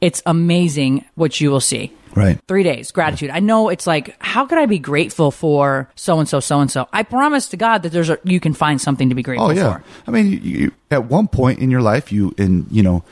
It's 0.00 0.22
amazing 0.26 1.04
what 1.14 1.40
you 1.40 1.50
will 1.50 1.60
see. 1.60 1.92
Right. 2.14 2.38
Three 2.46 2.62
days, 2.62 2.92
gratitude. 2.92 3.30
I 3.30 3.40
know 3.40 3.70
it's 3.70 3.86
like, 3.88 4.14
how 4.22 4.46
could 4.46 4.58
I 4.58 4.66
be 4.66 4.78
grateful 4.78 5.32
for 5.32 5.90
so 5.96 6.20
and 6.20 6.28
so, 6.28 6.38
so 6.38 6.60
and 6.60 6.70
so? 6.70 6.88
I 6.92 7.02
promise 7.02 7.48
to 7.48 7.56
God 7.56 7.82
that 7.82 7.90
there's 7.90 8.08
a, 8.08 8.18
you 8.22 8.38
can 8.38 8.54
find 8.54 8.80
something 8.80 9.08
to 9.08 9.14
be 9.16 9.22
grateful 9.22 9.48
Oh 9.48 9.50
yeah. 9.50 9.78
for. 9.78 9.84
I 10.06 10.10
mean, 10.12 10.30
you, 10.30 10.38
you, 10.38 10.72
at 10.92 11.06
one 11.06 11.26
point 11.26 11.58
in 11.58 11.70
your 11.72 11.80
life, 11.82 12.12
you 12.12 12.32
in 12.38 12.66
you 12.70 12.84
know, 12.84 13.02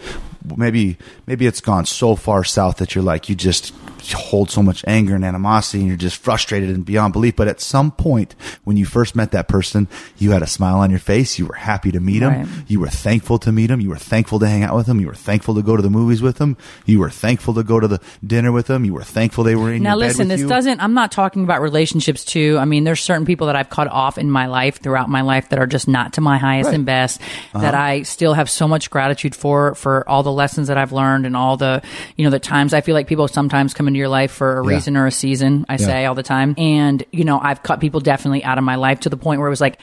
maybe 0.57 0.99
maybe 1.27 1.47
it's 1.47 1.61
gone 1.61 1.85
so 1.85 2.15
far 2.15 2.45
south 2.45 2.77
that 2.77 2.95
you're 2.95 3.03
like 3.03 3.29
you 3.29 3.35
just 3.35 3.75
hold 4.11 4.51
so 4.51 4.63
much 4.63 4.83
anger 4.89 5.15
and 5.15 5.25
animosity 5.25 5.79
and 5.79 5.89
you're 5.89 5.97
just 5.97 6.17
frustrated 6.17 6.71
and 6.71 6.85
beyond 6.85 7.13
belief. 7.13 7.37
But 7.37 7.47
at 7.47 7.61
some 7.61 7.93
point, 7.93 8.35
when 8.65 8.77
you 8.77 8.85
first 8.85 9.15
met 9.15 9.31
that 9.31 9.47
person, 9.47 9.87
you 10.19 10.33
had 10.33 10.43
a 10.43 10.47
smile 10.49 10.79
on 10.79 10.91
your 10.91 10.99
face. 10.99 11.39
You 11.39 11.47
were 11.47 11.55
happy 11.55 11.93
to 11.93 12.01
meet 12.01 12.23
him. 12.23 12.33
Right. 12.33 12.49
You 12.67 12.81
were 12.81 12.89
thankful 12.89 13.39
to 13.39 13.53
meet 13.53 13.71
him. 13.71 13.81
You 13.81 13.91
were 13.91 13.97
thankful 13.97 14.41
to 14.41 14.49
hang 14.49 14.65
out 14.65 14.75
with 14.75 14.89
him. 14.89 14.99
You 14.99 15.07
were 15.07 15.15
thankful 15.15 15.55
to 15.55 15.63
go 15.63 15.77
to 15.77 15.83
the 15.83 15.91
movies 15.91 16.21
with 16.23 16.39
him. 16.39 16.57
You 16.87 16.99
were 16.99 17.11
thankful 17.11 17.55
to 17.55 17.63
go 17.63 17.79
to 17.79 17.87
the 17.87 18.01
dinner 18.27 18.51
with 18.51 18.69
him. 18.69 18.85
You 18.85 18.95
were 18.95 19.05
thankful 19.05 19.45
they 19.45 19.55
were 19.55 19.73
in 19.73 19.83
Now 19.83 19.95
listen, 19.97 20.27
this 20.29 20.41
you. 20.41 20.49
doesn't. 20.49 20.81
I'm 20.81 20.95
not 20.95 21.13
talking 21.13 21.45
about 21.45 21.61
relationships 21.61 22.25
too. 22.25 22.57
I 22.59 22.65
mean, 22.65 22.85
there's 22.85 23.01
certain 23.01 23.27
people 23.27 23.47
that 23.47 23.57
I've 23.57 23.71
cut 23.71 23.87
off 23.89 24.19
in 24.19 24.31
my 24.31 24.47
life 24.47 24.81
throughout 24.83 25.09
my 25.09 25.21
life 25.21 25.51
that 25.51 25.59
are 25.59 25.67
just 25.67 25.87
not 25.87 26.15
to 26.15 26.21
my 26.21 26.39
highest 26.39 26.67
Right. 26.69 26.75
and 26.77 26.87
best. 26.87 27.21
Uh-huh. 27.21 27.61
That 27.61 27.75
I 27.75 28.03
still 28.03 28.35
have 28.35 28.49
so 28.51 28.67
much 28.67 28.91
gratitude 28.91 29.35
for 29.35 29.75
for 29.75 30.09
all 30.09 30.23
the 30.23 30.33
lessons 30.33 30.69
that 30.69 30.79
I've 30.79 30.93
learned 30.93 31.27
and 31.27 31.37
all 31.37 31.57
the 31.57 31.83
you 32.17 32.25
know 32.25 32.31
the 32.31 32.39
times 32.41 32.73
I 32.75 32.81
feel 32.81 32.95
like 32.95 33.07
people 33.07 33.29
sometimes 33.29 33.75
come 33.75 33.89
into 33.93 33.99
your 33.99 34.09
life 34.09 34.31
for 34.33 34.59
a 34.59 34.65
Yeah. 34.67 34.75
reason 34.75 34.97
or 34.97 35.07
a 35.07 35.11
season. 35.13 35.65
I 35.69 35.77
say 35.77 36.05
all 36.07 36.15
the 36.15 36.23
time, 36.23 36.55
and 36.59 37.03
you 37.13 37.25
know 37.25 37.39
I've 37.41 37.63
cut 37.63 37.81
people 37.81 38.01
definitely 38.01 38.43
out 38.45 38.59
of 38.59 38.65
my 38.65 38.75
life 38.77 39.01
to 39.01 39.09
the 39.09 39.17
point 39.17 39.39
where 39.41 39.49
it 39.49 39.51
was 39.51 39.61
like 39.61 39.79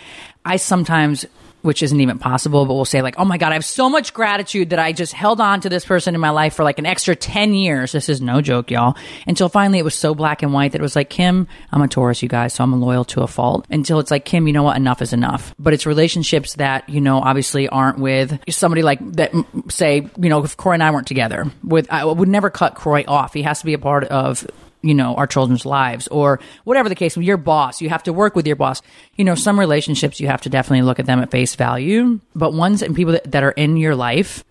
I 0.45 0.57
sometimes 0.57 1.25
which 1.61 1.83
isn't 1.83 1.99
even 1.99 2.17
possible, 2.19 2.65
but 2.65 2.73
we'll 2.73 2.85
say 2.85 3.01
like, 3.01 3.15
oh 3.17 3.25
my 3.25 3.37
God, 3.37 3.51
I 3.51 3.55
have 3.55 3.65
so 3.65 3.89
much 3.89 4.13
gratitude 4.13 4.69
that 4.69 4.79
I 4.79 4.93
just 4.93 5.13
held 5.13 5.41
on 5.41 5.61
to 5.61 5.69
this 5.69 5.85
person 5.85 6.15
in 6.15 6.21
my 6.21 6.29
life 6.29 6.53
for 6.53 6.63
like 6.63 6.79
an 6.79 6.85
extra 6.85 7.15
10 7.15 7.53
years. 7.53 7.91
This 7.91 8.09
is 8.09 8.21
no 8.21 8.41
joke, 8.41 8.71
y'all. 8.71 8.95
Until 9.27 9.49
finally 9.49 9.79
it 9.79 9.83
was 9.83 9.95
so 9.95 10.15
black 10.15 10.41
and 10.41 10.53
white 10.53 10.71
that 10.71 10.79
it 10.79 10.81
was 10.81 10.95
like, 10.95 11.09
Kim, 11.09 11.47
I'm 11.71 11.81
a 11.81 11.87
Taurus, 11.87 12.23
you 12.23 12.29
guys, 12.29 12.53
so 12.53 12.63
I'm 12.63 12.79
loyal 12.79 13.05
to 13.05 13.21
a 13.21 13.27
fault. 13.27 13.65
Until 13.69 13.99
it's 13.99 14.11
like, 14.11 14.25
Kim, 14.25 14.47
you 14.47 14.53
know 14.53 14.63
what? 14.63 14.77
Enough 14.77 15.01
is 15.01 15.13
enough. 15.13 15.53
But 15.59 15.73
it's 15.73 15.85
relationships 15.85 16.53
that, 16.55 16.87
you 16.87 17.01
know, 17.01 17.19
obviously 17.19 17.67
aren't 17.67 17.99
with 17.99 18.39
somebody 18.49 18.81
like 18.81 18.99
that, 19.13 19.33
say, 19.69 20.07
you 20.17 20.29
know, 20.29 20.43
if 20.43 20.55
Kroy 20.55 20.73
and 20.73 20.83
I 20.83 20.91
weren't 20.91 21.07
together 21.07 21.51
with, 21.63 21.91
I 21.91 22.05
would 22.05 22.29
never 22.29 22.49
cut 22.49 22.75
Kroy 22.75 23.03
off. 23.07 23.33
He 23.33 23.41
has 23.43 23.59
to 23.59 23.65
be 23.65 23.73
a 23.73 23.79
part 23.79 24.05
of 24.05 24.47
you 24.81 24.93
know, 24.93 25.15
our 25.15 25.27
children's 25.27 25.65
lives 25.65 26.07
or 26.07 26.39
whatever 26.63 26.87
the 26.89 26.95
case, 26.95 27.17
your 27.17 27.37
boss, 27.37 27.81
you 27.81 27.89
have 27.89 28.03
to 28.03 28.13
work 28.13 28.35
with 28.35 28.47
your 28.47 28.55
boss. 28.55 28.81
You 29.15 29.25
know, 29.25 29.35
some 29.35 29.59
relationships 29.59 30.19
you 30.19 30.27
have 30.27 30.41
to 30.41 30.49
definitely 30.49 30.83
look 30.83 30.99
at 30.99 31.05
them 31.05 31.19
at 31.19 31.31
face 31.31 31.55
value, 31.55 32.19
but 32.35 32.53
ones 32.53 32.81
and 32.81 32.95
people 32.95 33.13
that, 33.13 33.31
that 33.31 33.43
are 33.43 33.51
in 33.51 33.77
your 33.77 33.95
life 33.95 34.43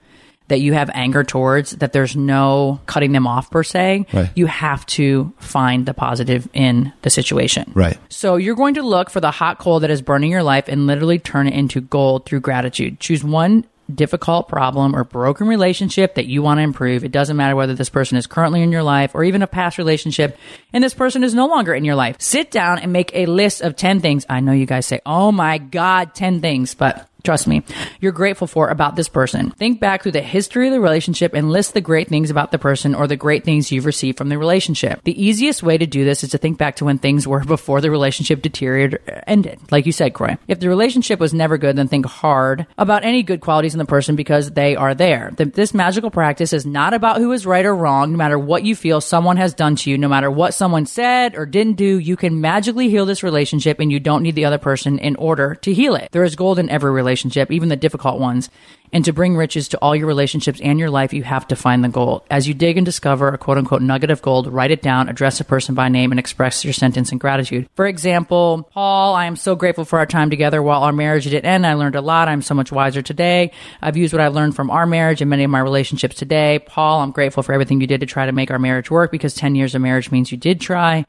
that 0.49 0.61
you 0.61 0.73
have 0.73 0.91
anger 0.95 1.23
towards, 1.23 1.73
that 1.73 1.93
there's 1.93 2.17
no 2.17 2.81
cutting 2.87 3.13
them 3.13 3.27
off 3.27 3.51
per 3.51 3.63
se, 3.63 4.07
Right. 4.15 4.31
you 4.35 4.47
have 4.47 4.85
to 4.87 5.31
find 5.39 5.85
the 5.85 5.93
positive 5.93 6.49
in 6.55 6.91
the 7.03 7.11
situation. 7.11 7.71
Right. 7.75 7.99
So 8.09 8.37
you're 8.37 8.55
going 8.55 8.73
to 8.75 8.83
look 8.83 9.11
for 9.11 9.21
the 9.21 9.31
hot 9.31 9.59
coal 9.59 9.81
that 9.81 9.91
is 9.91 10.01
burning 10.01 10.31
your 10.31 10.43
life 10.43 10.67
and 10.69 10.87
literally 10.87 11.19
turn 11.19 11.49
it 11.49 11.53
into 11.55 11.83
gold 11.83 12.25
through 12.25 12.41
gratitude. 12.41 12.99
Choose 12.99 13.23
one 13.23 13.67
difficult 13.93 14.49
problem 14.49 14.95
or 14.95 15.05
broken 15.05 15.49
relationship 15.49 16.15
that 16.15 16.27
you 16.27 16.43
want 16.43 16.59
to 16.59 16.63
improve. 16.63 17.05
It 17.05 17.13
doesn't 17.13 17.37
matter 17.37 17.57
whether 17.57 17.75
this 17.75 17.89
person 17.89 18.19
is 18.19 18.27
currently 18.27 18.63
in 18.63 18.73
your 18.73 18.83
life 18.83 19.15
or 19.15 19.25
even 19.25 19.43
a 19.43 19.47
past 19.47 19.79
relationship 19.79 20.39
and 20.73 20.85
this 20.85 20.95
person 20.95 21.25
is 21.25 21.35
no 21.35 21.47
longer 21.47 21.75
in 21.75 21.85
your 21.85 21.95
life. 21.95 22.17
Sit 22.21 22.51
down 22.51 22.79
and 22.79 22.93
make 22.93 23.11
a 23.15 23.27
list 23.27 23.63
of 23.63 23.77
10 23.77 24.01
things. 24.01 24.27
I 24.29 24.41
know 24.41 24.53
you 24.53 24.67
guys 24.67 24.87
say, 24.87 25.01
"Oh 25.07 25.33
my 25.33 25.59
god, 25.59 26.15
10 26.15 26.41
things," 26.41 26.75
but 26.75 27.08
Trust 27.25 27.49
me, 27.49 27.63
you're 28.01 28.13
grateful 28.13 28.47
for 28.47 28.69
about 28.69 28.95
this 28.95 29.09
person. 29.09 29.51
Think 29.51 29.81
back 29.81 30.03
through 30.03 30.13
the 30.13 30.21
history 30.23 30.69
of 30.69 30.73
the 30.73 30.81
relationship 30.81 31.35
and 31.35 31.51
list 31.51 31.75
the 31.75 31.81
great 31.81 32.09
things 32.09 32.31
about 32.31 32.53
the 32.53 32.59
person 32.61 32.95
or 32.95 33.07
the 33.09 33.17
great 33.17 33.45
things 33.45 33.73
you've 33.73 33.87
received 33.87 34.17
from 34.17 34.29
the 34.29 34.39
relationship. 34.39 35.01
The 35.03 35.21
easiest 35.21 35.63
way 35.63 35.77
to 35.77 35.87
do 35.87 36.05
this 36.05 36.23
is 36.23 36.31
to 36.31 36.39
think 36.39 36.59
back 36.59 36.77
to 36.77 36.85
when 36.85 36.99
things 36.99 37.27
were 37.27 37.45
before 37.45 37.81
the 37.81 37.91
relationship 37.91 38.41
deteriorated 38.41 39.01
or 39.09 39.25
ended. 39.27 39.59
Like 39.73 39.85
you 39.85 39.93
said, 39.93 40.15
Kroy. 40.15 40.37
If 40.47 40.61
the 40.61 40.69
relationship 40.69 41.19
was 41.19 41.35
never 41.35 41.59
good, 41.59 41.75
then 41.77 41.89
think 41.89 42.07
hard 42.07 42.67
about 42.79 43.05
any 43.05 43.25
good 43.25 43.41
qualities 43.41 43.75
in 43.75 43.79
the 43.79 43.85
person 43.85 44.15
because 44.15 44.53
they 44.53 44.77
are 44.77 44.95
there. 44.95 45.33
The- 45.37 45.47
This 45.47 45.75
magical 45.75 46.11
practice 46.13 46.53
is 46.53 46.65
not 46.65 46.95
about 46.95 47.19
who 47.19 47.33
is 47.33 47.45
right 47.45 47.67
or 47.67 47.75
wrong. 47.75 48.13
No 48.13 48.17
matter 48.17 48.39
what 48.39 48.63
you 48.63 48.77
feel 48.77 49.01
someone 49.01 49.37
has 49.39 49.55
done 49.55 49.75
to 49.77 49.91
you, 49.91 49.99
no 49.99 50.09
matter 50.09 50.31
what 50.31 50.55
someone 50.55 50.87
said 50.87 51.35
or 51.37 51.47
didn't 51.47 51.75
do, 51.77 51.99
you 51.99 52.17
can 52.17 52.41
magically 52.41 52.89
heal 52.89 53.07
this 53.07 53.25
relationship 53.25 53.81
and 53.81 53.91
you 53.91 53.99
don't 53.99 54.23
need 54.23 54.37
the 54.37 54.45
other 54.45 54.59
person 54.59 55.01
in 55.01 55.17
order 55.17 55.57
to 55.57 55.75
heal 55.75 55.97
it. 55.97 56.11
There 56.13 56.23
is 56.25 56.37
gold 56.37 56.61
in 56.61 56.71
every 56.71 56.93
relationship, 56.93 57.08
even 57.51 57.69
the 57.69 57.77
difficult 57.77 58.19
ones. 58.19 58.51
And 58.93 59.05
to 59.05 59.13
bring 59.13 59.37
riches 59.37 59.69
to 59.69 59.79
all 59.79 59.95
your 59.95 60.07
relationships 60.07 60.61
and 60.63 60.79
your 60.79 60.89
life, 60.89 61.13
you 61.13 61.23
have 61.23 61.47
to 61.49 61.57
find 61.57 61.85
the 61.85 61.89
gold. 61.89 62.23
As 62.31 62.49
you 62.49 62.55
dig 62.55 62.79
and 62.79 62.87
discover 62.87 63.29
a 63.29 63.39
quote 63.39 63.59
unquote 63.59 63.83
nugget 63.83 64.11
of 64.11 64.23
gold, 64.23 64.47
write 64.47 64.71
it 64.71 64.81
down, 64.81 65.09
address 65.09 65.41
a 65.41 65.45
person 65.45 65.75
by 65.75 65.89
name, 65.89 66.11
and 66.11 66.19
express 66.19 66.65
your 66.65 66.73
sentence 66.73 67.13
in 67.13 67.19
gratitude. 67.19 67.69
For 67.77 67.87
example, 67.87 68.69
Paul, 68.73 69.15
I 69.15 69.27
am 69.27 69.37
so 69.37 69.55
grateful 69.55 69.85
for 69.85 69.99
our 69.99 70.07
time 70.07 70.31
together. 70.31 70.63
While 70.63 70.83
our 70.83 70.93
marriage 70.93 71.25
didn't 71.25 71.45
end, 71.45 71.67
I 71.67 71.75
learned 71.75 71.97
a 71.97 72.01
lot. 72.01 72.29
I'm 72.29 72.43
so 72.43 72.55
much 72.55 72.73
wiser 72.73 73.03
today. 73.03 73.53
I've 73.83 73.97
used 73.97 74.15
what 74.15 74.21
I've 74.21 74.35
learned 74.35 74.57
from 74.57 74.71
our 74.71 74.87
marriage 74.87 75.21
and 75.21 75.29
many 75.29 75.45
of 75.45 75.51
my 75.51 75.61
relationships 75.61 76.17
today. 76.17 76.59
Paul, 76.59 77.01
I'm 77.01 77.11
grateful 77.11 77.43
for 77.43 77.53
everything 77.53 77.81
you 77.81 77.87
did 77.87 78.01
to 78.01 78.07
try 78.07 78.25
to 78.25 78.33
make 78.33 78.51
our 78.51 78.59
marriage 78.59 78.91
work 78.91 79.11
because 79.11 79.35
10 79.35 79.55
years 79.55 79.75
of 79.75 79.83
marriage 79.83 80.11
means 80.11 80.33
you 80.33 80.39
did 80.39 80.61
try. 80.61 81.05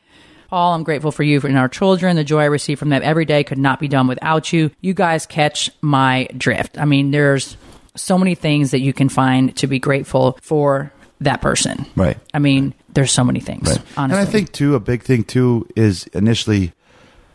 Paul, 0.49 0.73
I'm 0.73 0.83
grateful 0.83 1.11
for 1.11 1.23
you 1.23 1.39
and 1.41 1.57
our 1.57 1.69
children. 1.69 2.15
The 2.15 2.23
joy 2.23 2.41
I 2.41 2.45
receive 2.45 2.79
from 2.79 2.89
them 2.89 3.01
every 3.03 3.25
day 3.25 3.43
could 3.43 3.59
not 3.59 3.79
be 3.79 3.87
done 3.87 4.07
without 4.07 4.51
you. 4.51 4.71
You 4.81 4.95
guys 4.95 5.25
catch 5.27 5.69
my 5.81 6.27
drift. 6.35 6.79
I 6.79 6.85
mean, 6.85 7.11
there's 7.11 7.55
so 7.95 8.17
many 8.17 8.33
things 8.33 8.71
that 8.71 8.79
you 8.79 8.91
can 8.91 9.09
find 9.09 9.55
to 9.57 9.67
be 9.67 9.77
grateful 9.77 10.39
for 10.41 10.91
that 11.21 11.41
person. 11.41 11.85
Right. 11.95 12.17
I 12.33 12.39
mean, 12.39 12.73
there's 12.89 13.11
so 13.11 13.23
many 13.23 13.41
things. 13.41 13.69
Right. 13.69 13.81
Honestly. 13.95 14.19
And 14.19 14.27
I 14.27 14.31
think 14.31 14.51
too, 14.51 14.73
a 14.75 14.79
big 14.79 15.03
thing 15.03 15.23
too 15.23 15.67
is 15.75 16.07
initially, 16.07 16.73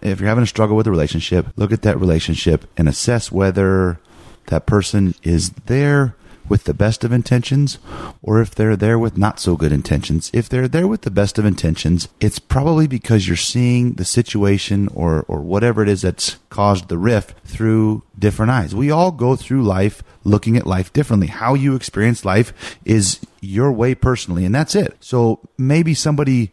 if 0.01 0.19
you're 0.19 0.29
having 0.29 0.45
a 0.45 0.49
struggle 0.49 0.77
with 0.77 0.87
a 0.87 0.91
relationship, 0.91 1.47
look 1.57 1.71
at 1.71 1.83
that 1.83 2.01
relationship 2.01 2.67
and 2.77 2.89
assess 2.89 3.31
whether 3.31 4.01
that 4.47 4.67
person 4.67 5.15
is 5.23 5.51
there 5.67 6.17
with 6.49 6.65
the 6.65 6.75
best 6.75 7.05
of 7.05 7.13
intentions 7.13 7.79
or 8.23 8.41
if 8.41 8.55
they're 8.55 8.77
there 8.77 8.99
with 8.99 9.17
not 9.17 9.41
so 9.41 9.57
good 9.57 9.73
intentions. 9.73 10.31
If 10.33 10.49
they're 10.49 10.69
there 10.69 10.87
with 10.87 11.03
the 11.03 11.11
best 11.11 11.39
of 11.39 11.45
intentions, 11.45 12.09
it's 12.21 12.39
probably 12.39 12.87
because 12.87 13.27
you're 13.27 13.37
seeing 13.37 13.95
the 13.95 14.05
situation 14.05 14.89
or, 14.95 15.25
or 15.29 15.41
whatever 15.41 15.83
it 15.83 15.89
is 15.89 16.03
that's 16.03 16.37
caused 16.51 16.89
the 16.89 16.99
rift 16.99 17.39
through 17.47 18.03
different 18.19 18.51
eyes. 18.51 18.75
We 18.75 18.91
all 18.91 19.13
go 19.13 19.37
through 19.37 19.63
life 19.63 20.03
looking 20.25 20.57
at 20.57 20.67
life 20.67 20.93
differently. 20.93 21.29
How 21.29 21.55
you 21.55 21.75
experience 21.75 22.25
life 22.25 22.79
is 22.85 23.21
your 23.41 23.73
way 23.73 23.95
personally, 23.95 24.45
and 24.45 24.55
that's 24.55 24.75
it. 24.75 24.97
So 25.01 25.41
maybe 25.59 25.95
somebody, 25.95 26.51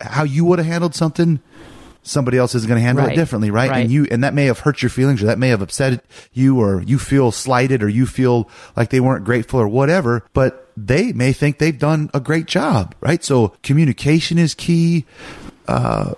how 0.00 0.24
you 0.24 0.44
would 0.44 0.58
have 0.58 0.68
handled 0.68 0.94
something, 0.94 1.40
somebody 2.08 2.38
else 2.38 2.54
is 2.54 2.66
going 2.66 2.78
to 2.78 2.82
handle 2.84 3.04
Right. 3.04 3.12
it 3.12 3.16
differently, 3.16 3.50
right? 3.50 3.70
Right. 3.70 3.82
And 3.82 3.90
you, 3.92 4.06
and 4.10 4.24
that 4.24 4.34
may 4.34 4.46
have 4.46 4.60
hurt 4.60 4.82
your 4.82 4.90
feelings, 4.90 5.22
or 5.22 5.26
that 5.26 5.38
may 5.38 5.48
have 5.50 5.62
upset 5.62 6.04
you, 6.32 6.60
or 6.60 6.82
you 6.82 6.98
feel 6.98 7.30
slighted, 7.32 7.82
or 7.82 7.88
you 7.88 8.06
feel 8.06 8.48
like 8.76 8.90
they 8.90 9.00
weren't 9.00 9.24
grateful, 9.24 9.60
or 9.60 9.68
whatever. 9.68 10.24
But 10.32 10.70
they 10.76 11.12
may 11.12 11.32
think 11.32 11.58
they've 11.58 11.78
done 11.78 12.08
a 12.14 12.20
great 12.20 12.46
job, 12.46 12.94
right? 13.00 13.22
So 13.22 13.52
communication 13.62 14.38
is 14.38 14.54
key. 14.54 15.04
Uh, 15.66 16.14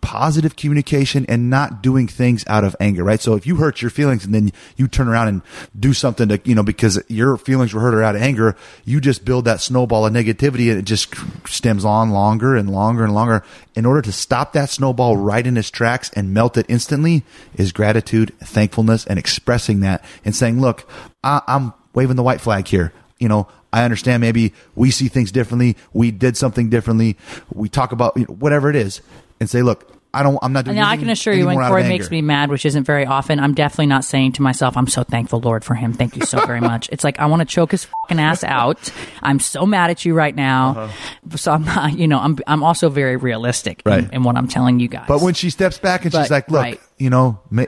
positive 0.00 0.56
communication 0.56 1.26
and 1.28 1.50
not 1.50 1.82
doing 1.82 2.08
things 2.08 2.44
out 2.46 2.64
of 2.64 2.74
anger, 2.80 3.04
right? 3.04 3.20
So 3.20 3.34
if 3.34 3.46
you 3.46 3.56
hurt 3.56 3.82
your 3.82 3.90
feelings 3.90 4.24
and 4.24 4.34
then 4.34 4.52
you 4.76 4.88
turn 4.88 5.08
around 5.08 5.28
and 5.28 5.42
do 5.78 5.92
something 5.92 6.28
to, 6.28 6.40
you 6.44 6.54
know, 6.54 6.62
because 6.62 7.02
your 7.08 7.36
feelings 7.36 7.74
were 7.74 7.80
hurt 7.80 7.94
or 7.94 8.02
out 8.02 8.16
of 8.16 8.22
anger, 8.22 8.56
you 8.84 9.00
just 9.00 9.24
build 9.24 9.44
that 9.44 9.60
snowball 9.60 10.06
of 10.06 10.12
negativity 10.12 10.70
and 10.70 10.78
it 10.78 10.84
just 10.84 11.14
stems 11.46 11.84
on 11.84 12.10
longer 12.10 12.56
and 12.56 12.70
longer 12.70 13.04
and 13.04 13.14
longer. 13.14 13.44
In 13.74 13.86
order 13.86 14.02
to 14.02 14.12
stop 14.12 14.52
that 14.54 14.70
snowball 14.70 15.16
right 15.16 15.46
in 15.46 15.56
its 15.56 15.70
tracks 15.70 16.10
and 16.14 16.34
melt 16.34 16.56
it 16.56 16.66
instantly 16.68 17.24
is 17.54 17.72
gratitude, 17.72 18.34
thankfulness, 18.40 19.06
and 19.06 19.18
expressing 19.18 19.80
that 19.80 20.04
and 20.24 20.34
saying, 20.34 20.60
look, 20.60 20.88
I, 21.22 21.42
I'm 21.46 21.72
waving 21.94 22.16
the 22.16 22.22
white 22.22 22.40
flag 22.40 22.66
here. 22.66 22.92
You 23.18 23.28
know, 23.28 23.48
I 23.72 23.84
understand 23.84 24.20
maybe 24.20 24.54
we 24.74 24.90
see 24.90 25.08
things 25.08 25.30
differently. 25.32 25.76
We 25.92 26.10
did 26.10 26.36
something 26.36 26.70
differently. 26.70 27.16
We 27.52 27.68
talk 27.68 27.92
about 27.92 28.16
you 28.16 28.26
know, 28.26 28.34
whatever 28.34 28.70
it 28.70 28.76
is 28.76 29.00
and 29.40 29.48
say, 29.48 29.62
look, 29.62 29.92
I 30.14 30.22
don't. 30.22 30.38
I'm 30.40 30.54
not 30.54 30.64
doing. 30.64 30.76
Now 30.76 30.88
I 30.88 30.96
can 30.96 31.10
assure 31.10 31.34
you, 31.34 31.44
when 31.46 31.58
Corey 31.58 31.82
makes 31.82 32.10
me 32.10 32.22
mad, 32.22 32.48
which 32.48 32.64
isn't 32.64 32.84
very 32.84 33.04
often, 33.04 33.38
I'm 33.38 33.52
definitely 33.52 33.86
not 33.86 34.04
saying 34.04 34.32
to 34.32 34.42
myself, 34.42 34.74
"I'm 34.74 34.86
so 34.86 35.02
thankful, 35.02 35.38
Lord, 35.40 35.64
for 35.66 35.74
him. 35.74 35.92
Thank 35.92 36.16
you 36.16 36.24
so 36.24 36.44
very 36.46 36.60
much." 36.62 36.88
It's 36.90 37.04
like 37.04 37.18
I 37.20 37.26
want 37.26 37.40
to 37.40 37.46
choke 37.46 37.72
his 37.72 37.84
fucking 37.84 38.18
ass 38.18 38.42
out. 38.42 38.90
I'm 39.22 39.38
so 39.38 39.66
mad 39.66 39.90
at 39.90 40.06
you 40.06 40.14
right 40.14 40.34
now. 40.34 40.70
Uh-huh. 40.70 41.36
So 41.36 41.52
I'm 41.52 41.62
not. 41.64 41.92
You 41.98 42.08
know, 42.08 42.18
I'm. 42.20 42.38
I'm 42.46 42.62
also 42.62 42.88
very 42.88 43.16
realistic 43.16 43.82
in- 43.84 43.92
Right. 43.92 44.12
in, 44.12 44.22
what 44.22 44.36
I'm 44.36 44.48
telling 44.48 44.80
you 44.80 44.88
guys. 44.88 45.04
But 45.06 45.20
when 45.20 45.34
she 45.34 45.50
steps 45.50 45.78
back 45.78 46.06
and 46.06 46.12
she's 46.14 46.30
like, 46.30 46.50
"Look, 46.50 46.62
right. 46.62 46.80
you 46.96 47.10
know, 47.10 47.38
ma- 47.50 47.66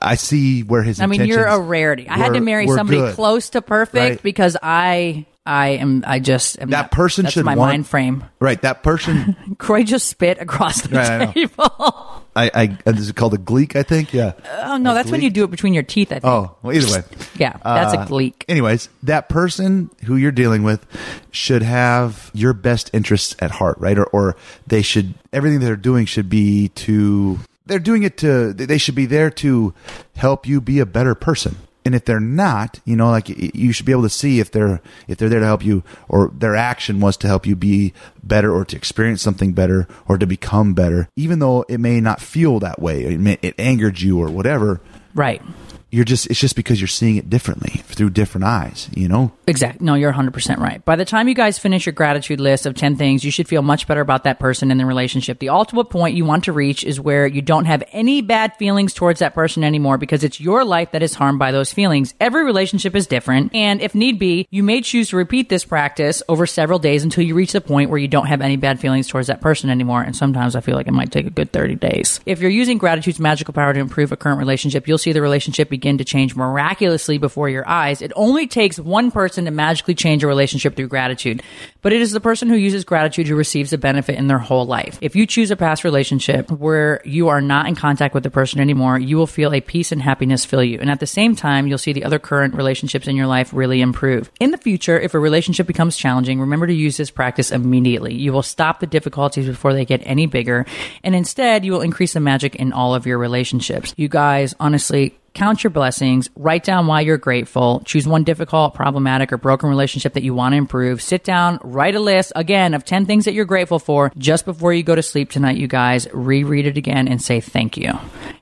I 0.00 0.14
see 0.14 0.62
where 0.62 0.84
his." 0.84 1.00
I 1.00 1.06
mean, 1.06 1.24
you're 1.26 1.44
a 1.44 1.58
rarity. 1.58 2.08
I 2.08 2.18
had 2.18 2.34
to 2.34 2.40
marry 2.40 2.68
somebody 2.68 2.98
good. 3.00 3.14
close 3.16 3.50
to 3.50 3.62
perfect 3.62 3.94
Right. 4.10 4.22
because 4.22 4.56
I. 4.62 5.26
I 5.46 5.68
am. 5.70 6.04
I 6.06 6.18
just 6.20 6.60
am 6.60 6.68
That 6.70 6.76
not- 6.82 6.90
person 6.92 7.26
should. 7.26 7.44
my 7.44 7.56
want- 7.56 7.70
mind 7.72 7.86
frame. 7.86 8.24
Right, 8.40 8.60
that 8.62 8.82
person. 8.82 9.34
Kroy 9.58 9.84
just 9.84 10.08
spit 10.08 10.38
across 10.40 10.82
the 10.82 10.96
Right, 10.96 11.22
I 11.22 11.26
table. 11.32 12.22
I, 12.36 12.50
I 12.86 12.90
is 12.90 13.08
it 13.08 13.16
called 13.16 13.34
a 13.34 13.38
gleek? 13.38 13.74
I 13.74 13.82
think. 13.82 14.12
Yeah. 14.12 14.32
oh 14.62 14.76
no, 14.76 14.94
that's 14.94 15.10
when 15.10 15.22
you 15.22 15.30
do 15.30 15.42
it 15.44 15.50
between 15.50 15.72
your 15.74 15.82
teeth. 15.82 16.12
I 16.12 16.20
think. 16.20 16.24
Oh, 16.26 16.56
well, 16.62 16.76
either 16.76 16.92
way. 16.92 17.02
Yeah, 17.36 17.56
that's 17.64 17.94
a 17.94 18.00
Uh, 18.00 18.06
gleek. 18.06 18.44
Anyways, 18.48 18.88
that 19.02 19.28
person 19.28 19.90
who 20.04 20.16
you're 20.16 20.30
dealing 20.30 20.62
with 20.62 20.86
should 21.32 21.62
have 21.62 22.30
your 22.34 22.52
best 22.52 22.90
interests 22.92 23.34
at 23.40 23.50
heart, 23.52 23.78
right? 23.78 23.98
Or, 23.98 24.04
or 24.04 24.36
they 24.66 24.82
should, 24.82 25.14
everything 25.32 25.60
they're 25.60 25.74
doing 25.74 26.04
should 26.06 26.28
be 26.28 26.68
to, 26.68 27.38
they're 27.66 27.78
doing 27.80 28.02
it 28.04 28.16
to, 28.18 28.52
they 28.52 28.78
should 28.78 28.94
be 28.94 29.06
there 29.06 29.30
to 29.30 29.74
help 30.16 30.46
you 30.46 30.60
be 30.60 30.78
a 30.80 30.86
better 30.86 31.14
person. 31.14 31.56
And 31.84 31.94
if 31.94 32.04
they're 32.04 32.20
not, 32.20 32.80
you 32.84 32.94
know, 32.96 33.10
like 33.10 33.28
you 33.28 33.72
should 33.72 33.86
be 33.86 33.92
able 33.92 34.02
to 34.02 34.10
see 34.10 34.38
if 34.40 34.50
they're 34.50 34.80
if 35.08 35.18
they're 35.18 35.28
there 35.28 35.40
to 35.40 35.46
help 35.46 35.64
you, 35.64 35.82
or 36.08 36.30
their 36.36 36.54
action 36.54 37.00
was 37.00 37.16
to 37.18 37.26
help 37.26 37.46
you 37.46 37.56
be 37.56 37.94
better, 38.22 38.54
or 38.54 38.64
to 38.66 38.76
experience 38.76 39.22
something 39.22 39.52
better, 39.52 39.88
or 40.06 40.18
to 40.18 40.26
become 40.26 40.74
better, 40.74 41.08
even 41.16 41.38
though 41.38 41.64
it 41.68 41.78
may 41.78 42.00
not 42.00 42.20
feel 42.20 42.60
that 42.60 42.80
way, 42.80 43.04
it, 43.04 43.20
may, 43.20 43.38
it 43.40 43.54
angered 43.58 44.00
you 44.00 44.20
or 44.20 44.28
whatever 44.28 44.80
Right. 45.14 45.42
You're 45.90 46.04
just 46.04 46.26
it's 46.28 46.40
just 46.40 46.56
because 46.56 46.80
you're 46.80 46.88
seeing 46.88 47.16
it 47.16 47.28
differently 47.28 47.80
through 47.84 48.10
different 48.10 48.44
eyes 48.44 48.88
you 48.94 49.08
know 49.08 49.32
Exactly. 49.50 49.84
No, 49.84 49.94
you're 49.94 50.12
100% 50.12 50.58
right. 50.58 50.82
By 50.84 50.94
the 50.94 51.04
time 51.04 51.26
you 51.26 51.34
guys 51.34 51.58
finish 51.58 51.84
your 51.84 51.92
gratitude 51.92 52.38
list 52.38 52.66
of 52.66 52.76
10 52.76 52.94
things, 52.94 53.24
you 53.24 53.32
should 53.32 53.48
feel 53.48 53.62
much 53.62 53.88
better 53.88 54.00
about 54.00 54.22
that 54.22 54.38
person 54.38 54.70
and 54.70 54.78
the 54.78 54.86
relationship. 54.86 55.40
The 55.40 55.48
ultimate 55.48 55.86
point 55.86 56.14
you 56.14 56.24
want 56.24 56.44
to 56.44 56.52
reach 56.52 56.84
is 56.84 57.00
where 57.00 57.26
you 57.26 57.42
don't 57.42 57.64
have 57.64 57.82
any 57.90 58.22
bad 58.22 58.56
feelings 58.56 58.94
towards 58.94 59.18
that 59.18 59.34
person 59.34 59.64
anymore 59.64 59.98
because 59.98 60.22
it's 60.22 60.40
your 60.40 60.64
life 60.64 60.92
that 60.92 61.02
is 61.02 61.14
harmed 61.14 61.40
by 61.40 61.50
those 61.50 61.72
feelings. 61.72 62.14
Every 62.20 62.44
relationship 62.44 62.94
is 62.94 63.08
different. 63.08 63.52
And 63.52 63.82
if 63.82 63.92
need 63.92 64.20
be, 64.20 64.46
you 64.50 64.62
may 64.62 64.82
choose 64.82 65.08
to 65.08 65.16
repeat 65.16 65.48
this 65.48 65.64
practice 65.64 66.22
over 66.28 66.46
several 66.46 66.78
days 66.78 67.02
until 67.02 67.24
you 67.24 67.34
reach 67.34 67.52
the 67.52 67.60
point 67.60 67.90
where 67.90 67.98
you 67.98 68.08
don't 68.08 68.26
have 68.26 68.42
any 68.42 68.56
bad 68.56 68.78
feelings 68.78 69.08
towards 69.08 69.26
that 69.26 69.40
person 69.40 69.68
anymore. 69.68 70.02
And 70.02 70.14
sometimes 70.14 70.54
I 70.54 70.60
feel 70.60 70.76
like 70.76 70.86
it 70.86 70.92
might 70.92 71.10
take 71.10 71.26
a 71.26 71.30
good 71.30 71.52
30 71.52 71.74
days. 71.74 72.20
If 72.24 72.40
you're 72.40 72.50
using 72.50 72.78
gratitude's 72.78 73.18
magical 73.18 73.52
power 73.52 73.72
to 73.72 73.80
improve 73.80 74.12
a 74.12 74.16
current 74.16 74.38
relationship, 74.38 74.86
you'll 74.86 74.98
see 74.98 75.12
the 75.12 75.22
relationship 75.22 75.70
begin 75.80 75.96
to 75.96 76.04
change 76.04 76.36
miraculously 76.36 77.16
before 77.16 77.48
your 77.48 77.66
eyes. 77.66 78.02
It 78.02 78.12
only 78.14 78.46
takes 78.46 78.78
one 78.78 79.10
person 79.10 79.46
to 79.46 79.50
magically 79.50 79.94
change 79.94 80.22
a 80.22 80.26
relationship 80.26 80.76
through 80.76 80.88
gratitude, 80.88 81.42
but 81.80 81.94
it 81.94 82.02
is 82.02 82.12
the 82.12 82.20
person 82.20 82.50
who 82.50 82.56
uses 82.56 82.84
gratitude 82.84 83.26
who 83.26 83.34
receives 83.34 83.70
the 83.70 83.78
benefit 83.78 84.16
in 84.16 84.26
their 84.26 84.38
whole 84.38 84.66
life. 84.66 84.98
If 85.00 85.16
you 85.16 85.26
choose 85.26 85.50
a 85.50 85.56
past 85.56 85.82
relationship 85.82 86.50
where 86.50 87.00
you 87.06 87.28
are 87.28 87.40
not 87.40 87.66
in 87.66 87.76
contact 87.76 88.12
with 88.12 88.24
the 88.24 88.30
person 88.30 88.60
anymore, 88.60 88.98
you 88.98 89.16
will 89.16 89.26
feel 89.26 89.54
a 89.54 89.62
peace 89.62 89.90
and 89.90 90.02
happiness 90.02 90.44
fill 90.44 90.62
you. 90.62 90.78
And 90.78 90.90
at 90.90 91.00
the 91.00 91.06
same 91.06 91.34
time, 91.34 91.66
you'll 91.66 91.78
see 91.78 91.94
the 91.94 92.04
other 92.04 92.18
current 92.18 92.54
relationships 92.54 93.08
in 93.08 93.16
your 93.16 93.26
life 93.26 93.54
really 93.54 93.80
improve. 93.80 94.30
In 94.38 94.50
the 94.50 94.58
future, 94.58 95.00
if 95.00 95.14
a 95.14 95.18
relationship 95.18 95.66
becomes 95.66 95.96
challenging, 95.96 96.40
remember 96.40 96.66
to 96.66 96.74
use 96.74 96.98
this 96.98 97.10
practice 97.10 97.50
immediately. 97.50 98.12
You 98.12 98.34
will 98.34 98.42
stop 98.42 98.80
the 98.80 98.86
difficulties 98.86 99.46
before 99.46 99.72
they 99.72 99.86
get 99.86 100.02
any 100.04 100.26
bigger, 100.26 100.66
and 101.02 101.14
instead, 101.14 101.64
you 101.64 101.72
will 101.72 101.80
increase 101.80 102.12
the 102.12 102.20
magic 102.20 102.54
in 102.56 102.74
all 102.74 102.94
of 102.94 103.06
your 103.06 103.16
relationships. 103.16 103.94
You 103.96 104.08
guys, 104.08 104.54
honestly, 104.60 105.14
Count 105.32 105.62
your 105.62 105.70
blessings, 105.70 106.28
write 106.34 106.64
down 106.64 106.86
why 106.86 107.02
you're 107.02 107.16
grateful, 107.16 107.82
choose 107.84 108.06
one 108.06 108.24
difficult, 108.24 108.74
problematic, 108.74 109.32
or 109.32 109.36
broken 109.38 109.68
relationship 109.68 110.14
that 110.14 110.24
you 110.24 110.34
want 110.34 110.52
to 110.52 110.56
improve. 110.56 111.00
Sit 111.00 111.22
down, 111.22 111.60
write 111.62 111.94
a 111.94 112.00
list 112.00 112.32
again 112.34 112.74
of 112.74 112.84
10 112.84 113.06
things 113.06 113.26
that 113.26 113.34
you're 113.34 113.44
grateful 113.44 113.78
for 113.78 114.12
just 114.18 114.44
before 114.44 114.72
you 114.72 114.82
go 114.82 114.94
to 114.94 115.02
sleep 115.02 115.30
tonight, 115.30 115.56
you 115.56 115.68
guys. 115.68 116.08
Reread 116.12 116.66
it 116.66 116.76
again 116.76 117.06
and 117.06 117.22
say 117.22 117.40
thank 117.40 117.76
you. 117.76 117.92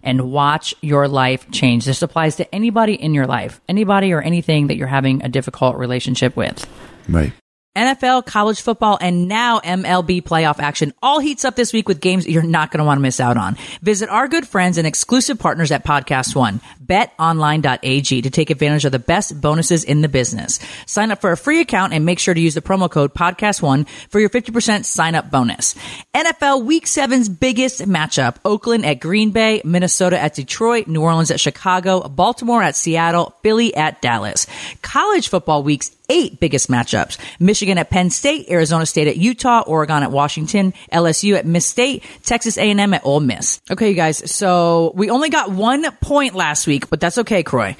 And 0.02 0.33
watch 0.33 0.75
your 0.80 1.09
life 1.09 1.50
change. 1.50 1.85
This 1.85 2.00
applies 2.00 2.37
to 2.37 2.54
anybody 2.54 2.95
in 2.95 3.12
your 3.12 3.26
life, 3.26 3.61
anybody 3.68 4.12
or 4.12 4.23
anything 4.23 4.68
that 4.68 4.76
you're 4.76 4.87
having 4.87 5.23
a 5.23 5.28
difficult 5.28 5.76
relationship 5.76 6.37
with. 6.37 6.66
right 7.09 7.33
NFL, 7.78 8.26
college 8.26 8.61
football, 8.61 8.99
and 9.00 9.28
now 9.28 9.61
MLB 9.61 10.23
playoff 10.23 10.58
action 10.58 10.92
all 11.00 11.20
heats 11.20 11.44
up 11.44 11.54
this 11.54 11.73
week 11.73 11.87
with 11.87 12.00
games 12.00 12.26
you're 12.26 12.42
not 12.42 12.73
going 12.73 12.78
to 12.78 12.85
want 12.85 12.99
to 12.99 13.02
miss 13.02 13.20
out 13.20 13.37
on. 13.37 13.56
Visit 13.82 14.08
our 14.08 14.26
good 14.26 14.49
friends 14.49 14.78
and 14.78 14.87
exclusive 14.87 15.38
partners 15.38 15.70
at 15.70 15.85
Podcast 15.85 16.35
One, 16.35 16.61
betonline.ag 16.85 18.23
to 18.23 18.30
take 18.30 18.50
advantage 18.50 18.85
of 18.85 18.90
the 18.90 18.99
best 18.99 19.40
bonuses 19.40 19.85
in 19.85 20.02
the 20.02 20.09
business. 20.09 20.59
Sign 20.87 21.12
up 21.12 21.20
for 21.20 21.31
a 21.31 21.37
free 21.37 21.61
account 21.61 21.92
and 21.92 22.05
make 22.05 22.18
sure 22.18 22.35
to 22.35 22.40
use 22.40 22.55
the 22.55 22.61
promo 22.62 22.90
code 22.90 23.14
Podcast 23.14 23.62
One 23.62 23.85
for 23.85 24.18
your 24.18 24.31
50% 24.31 24.85
sign 24.85 25.14
up 25.14 25.31
bonus. 25.31 25.76
NFL 26.14 26.64
Week 26.64 26.87
7's 26.87 27.29
biggest 27.29 27.83
matchup, 27.83 28.38
Oakland 28.44 28.85
at 28.85 28.98
Green 28.98 29.31
Bay, 29.31 29.62
Minnesota 29.64 30.18
at 30.18 30.35
Detroit, 30.35 30.88
New 30.88 31.02
Orleans 31.02 31.31
at 31.31 31.38
Chicago, 31.38 32.09
Baltimore 32.09 32.62
at 32.62 32.74
Seattle, 32.74 33.37
Philly 33.42 33.72
at 33.76 34.02
Dallas. 34.02 34.48
College 34.83 35.29
football 35.29 35.62
weeks 35.62 35.92
eight 36.09 36.40
biggest 36.40 36.71
matchups. 36.71 37.18
Michigan 37.38 37.79
at 37.79 37.90
Penn 37.90 38.11
State, 38.11 38.49
Arizona 38.51 38.87
State 38.87 39.09
at 39.09 39.16
Utah, 39.16 39.62
Oregon 39.66 40.03
at 40.03 40.11
Washington, 40.11 40.73
LSU 40.92 41.37
at 41.37 41.47
Miss 41.47 41.66
State, 41.66 42.03
Texas 42.23 42.57
A&M 42.59 42.94
at 42.94 43.05
Ole 43.05 43.21
Miss. 43.21 43.61
Okay, 43.71 43.90
you 43.90 43.94
guys. 43.94 44.31
So 44.31 44.92
we 44.94 45.11
only 45.11 45.31
got 45.31 45.51
one 45.51 45.90
point 45.97 46.35
last 46.35 46.66
week, 46.66 46.90
but 46.90 47.01
that's 47.01 47.18
okay, 47.18 47.42
Kroy. 47.42 47.77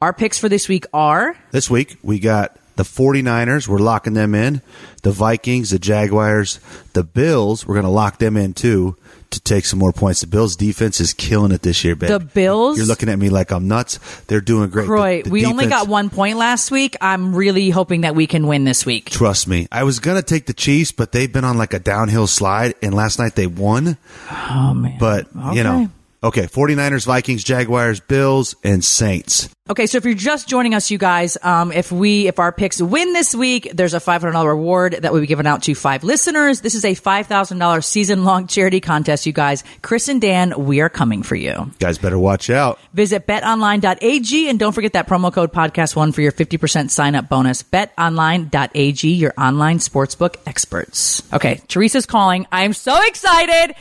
Our 0.00 0.12
picks 0.12 0.38
for 0.38 0.48
this 0.48 0.68
week 0.68 0.84
are 0.92 1.36
this 1.52 1.70
week 1.70 1.96
we 2.02 2.18
got 2.18 2.56
the 2.76 2.82
49ers 2.82 3.66
we're 3.66 3.78
locking 3.78 4.12
them 4.12 4.34
in 4.34 4.60
the 5.02 5.10
vikings 5.10 5.70
the 5.70 5.78
jaguars 5.78 6.60
the 6.92 7.02
bills 7.02 7.66
we're 7.66 7.74
going 7.74 7.86
to 7.86 7.90
lock 7.90 8.18
them 8.18 8.36
in 8.36 8.52
too 8.52 8.94
to 9.36 9.40
take 9.40 9.64
some 9.64 9.78
more 9.78 9.92
points 9.92 10.20
the 10.20 10.26
bills 10.26 10.56
defense 10.56 11.00
is 11.00 11.12
killing 11.12 11.52
it 11.52 11.62
this 11.62 11.84
year 11.84 11.94
baby. 11.94 12.12
The 12.12 12.20
Bills? 12.20 12.76
you're 12.76 12.86
looking 12.86 13.08
at 13.08 13.18
me 13.18 13.28
like 13.30 13.50
i'm 13.52 13.68
nuts 13.68 13.98
they're 14.26 14.40
doing 14.40 14.68
great 14.70 15.24
the 15.24 15.30
we 15.30 15.46
only 15.46 15.66
got 15.66 15.88
one 15.88 16.10
point 16.10 16.38
last 16.38 16.70
week. 16.70 16.96
I'm 17.00 17.34
really 17.34 17.70
hoping 17.70 18.02
that 18.02 18.14
we 18.14 18.26
can 18.26 18.46
win 18.46 18.64
this 18.64 18.84
week. 18.86 19.10
Trust 19.10 19.48
me. 19.48 19.68
I 19.70 19.84
was 19.84 20.00
going 20.00 20.16
to 20.16 20.22
take 20.22 20.46
the 20.46 20.54
Chiefs, 20.54 20.92
but 20.92 21.12
they've 21.12 21.32
been 21.32 21.44
on 21.44 21.58
like 21.58 21.74
a 21.74 21.78
downhill 21.78 22.26
slide, 22.26 22.74
and 22.82 22.94
last 22.94 23.18
night 23.18 23.34
they 23.34 23.46
won. 23.46 23.96
Oh 24.30 24.74
man. 24.74 24.98
But, 24.98 25.28
you 25.54 25.62
know. 25.62 25.90
Okay. 26.22 26.36
Okay, 26.36 26.46
49ers, 26.48 27.06
Vikings, 27.06 27.42
Jaguars, 27.42 28.00
Bills, 28.00 28.56
and 28.62 28.84
Saints. 28.84 29.48
Okay, 29.70 29.86
so 29.86 29.96
if 29.96 30.04
you're 30.04 30.12
just 30.12 30.46
joining 30.46 30.74
us, 30.74 30.90
you 30.90 30.98
guys, 30.98 31.38
um, 31.42 31.72
if 31.72 31.90
we 31.90 32.28
if 32.28 32.38
our 32.38 32.52
picks 32.52 32.80
win 32.80 33.14
this 33.14 33.34
week, 33.34 33.70
there's 33.72 33.94
a 33.94 34.00
five 34.00 34.20
hundred 34.20 34.32
dollar 34.34 34.50
reward 34.54 34.98
that 35.00 35.14
will 35.14 35.20
be 35.20 35.26
given 35.26 35.46
out 35.46 35.62
to 35.62 35.74
five 35.74 36.04
listeners. 36.04 36.60
This 36.60 36.74
is 36.74 36.84
a 36.84 36.92
five 36.92 37.26
thousand 37.26 37.58
dollar 37.58 37.80
season 37.80 38.24
long 38.24 38.46
charity 38.48 38.80
contest, 38.80 39.24
you 39.24 39.32
guys. 39.32 39.64
Chris 39.80 40.08
and 40.08 40.20
Dan, 40.20 40.66
we 40.66 40.82
are 40.82 40.90
coming 40.90 41.22
for 41.22 41.36
you. 41.36 41.72
Guys 41.78 41.96
better 41.96 42.18
watch 42.18 42.50
out. 42.50 42.78
Visit 42.92 43.26
betonline.ag 43.26 44.48
and 44.50 44.58
don't 44.58 44.72
forget 44.72 44.92
that 44.92 45.08
promo 45.08 45.32
code 45.32 45.52
podcast 45.52 45.96
one 45.96 46.12
for 46.12 46.20
your 46.20 46.32
50% 46.32 46.90
sign 46.90 47.14
up 47.14 47.30
bonus. 47.30 47.62
Betonline.ag, 47.62 49.08
your 49.08 49.32
online 49.38 49.78
sportsbook 49.78 50.36
experts. 50.46 51.22
Okay, 51.32 51.62
Teresa's 51.66 52.04
calling. 52.04 52.46
I'm 52.52 52.74
so 52.74 53.00
excited. 53.06 53.74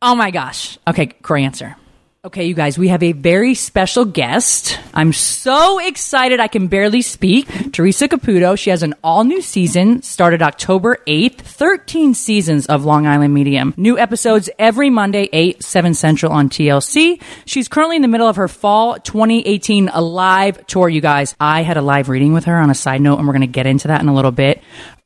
Oh 0.00 0.14
my 0.14 0.30
gosh. 0.30 0.78
Okay, 0.86 1.06
Kroy 1.22 1.42
answer. 1.42 1.76
Okay, 2.24 2.46
you 2.46 2.54
guys, 2.54 2.76
we 2.76 2.88
have 2.88 3.04
a 3.04 3.12
very 3.12 3.54
special 3.54 4.04
guest. 4.04 4.76
I'm 4.92 5.12
so 5.12 5.78
excited 5.78 6.40
I 6.40 6.48
can 6.48 6.66
barely 6.66 7.00
speak. 7.00 7.46
Teresa 7.72 8.08
Caputo. 8.08 8.58
She 8.58 8.70
has 8.70 8.82
an 8.82 8.96
all 9.04 9.22
new 9.22 9.40
season, 9.40 10.02
started 10.02 10.42
October 10.42 10.98
8th, 11.06 11.36
13 11.36 12.14
seasons 12.14 12.66
of 12.66 12.84
Long 12.84 13.06
Island 13.06 13.32
Medium. 13.34 13.72
New 13.76 13.96
episodes 13.96 14.50
every 14.58 14.90
Monday, 14.90 15.28
8, 15.32 15.62
7 15.62 15.94
Central 15.94 16.32
on 16.32 16.48
TLC. 16.48 17.22
She's 17.44 17.68
currently 17.68 17.94
in 17.94 18.02
the 18.02 18.08
middle 18.08 18.26
of 18.26 18.34
her 18.34 18.48
fall 18.48 18.96
2018 18.98 19.86
live 19.86 20.66
tour, 20.66 20.88
you 20.88 21.00
guys. 21.00 21.36
I 21.38 21.62
had 21.62 21.76
a 21.76 21.82
live 21.82 22.08
reading 22.08 22.32
with 22.32 22.46
her 22.46 22.58
on 22.58 22.68
a 22.68 22.74
side 22.74 23.00
note, 23.00 23.18
and 23.18 23.28
we're 23.28 23.34
going 23.34 23.42
to 23.42 23.46
get 23.46 23.66
into 23.66 23.86
that 23.88 24.02
in 24.02 24.08
a 24.08 24.14
little 24.14 24.32
bit. 24.32 24.60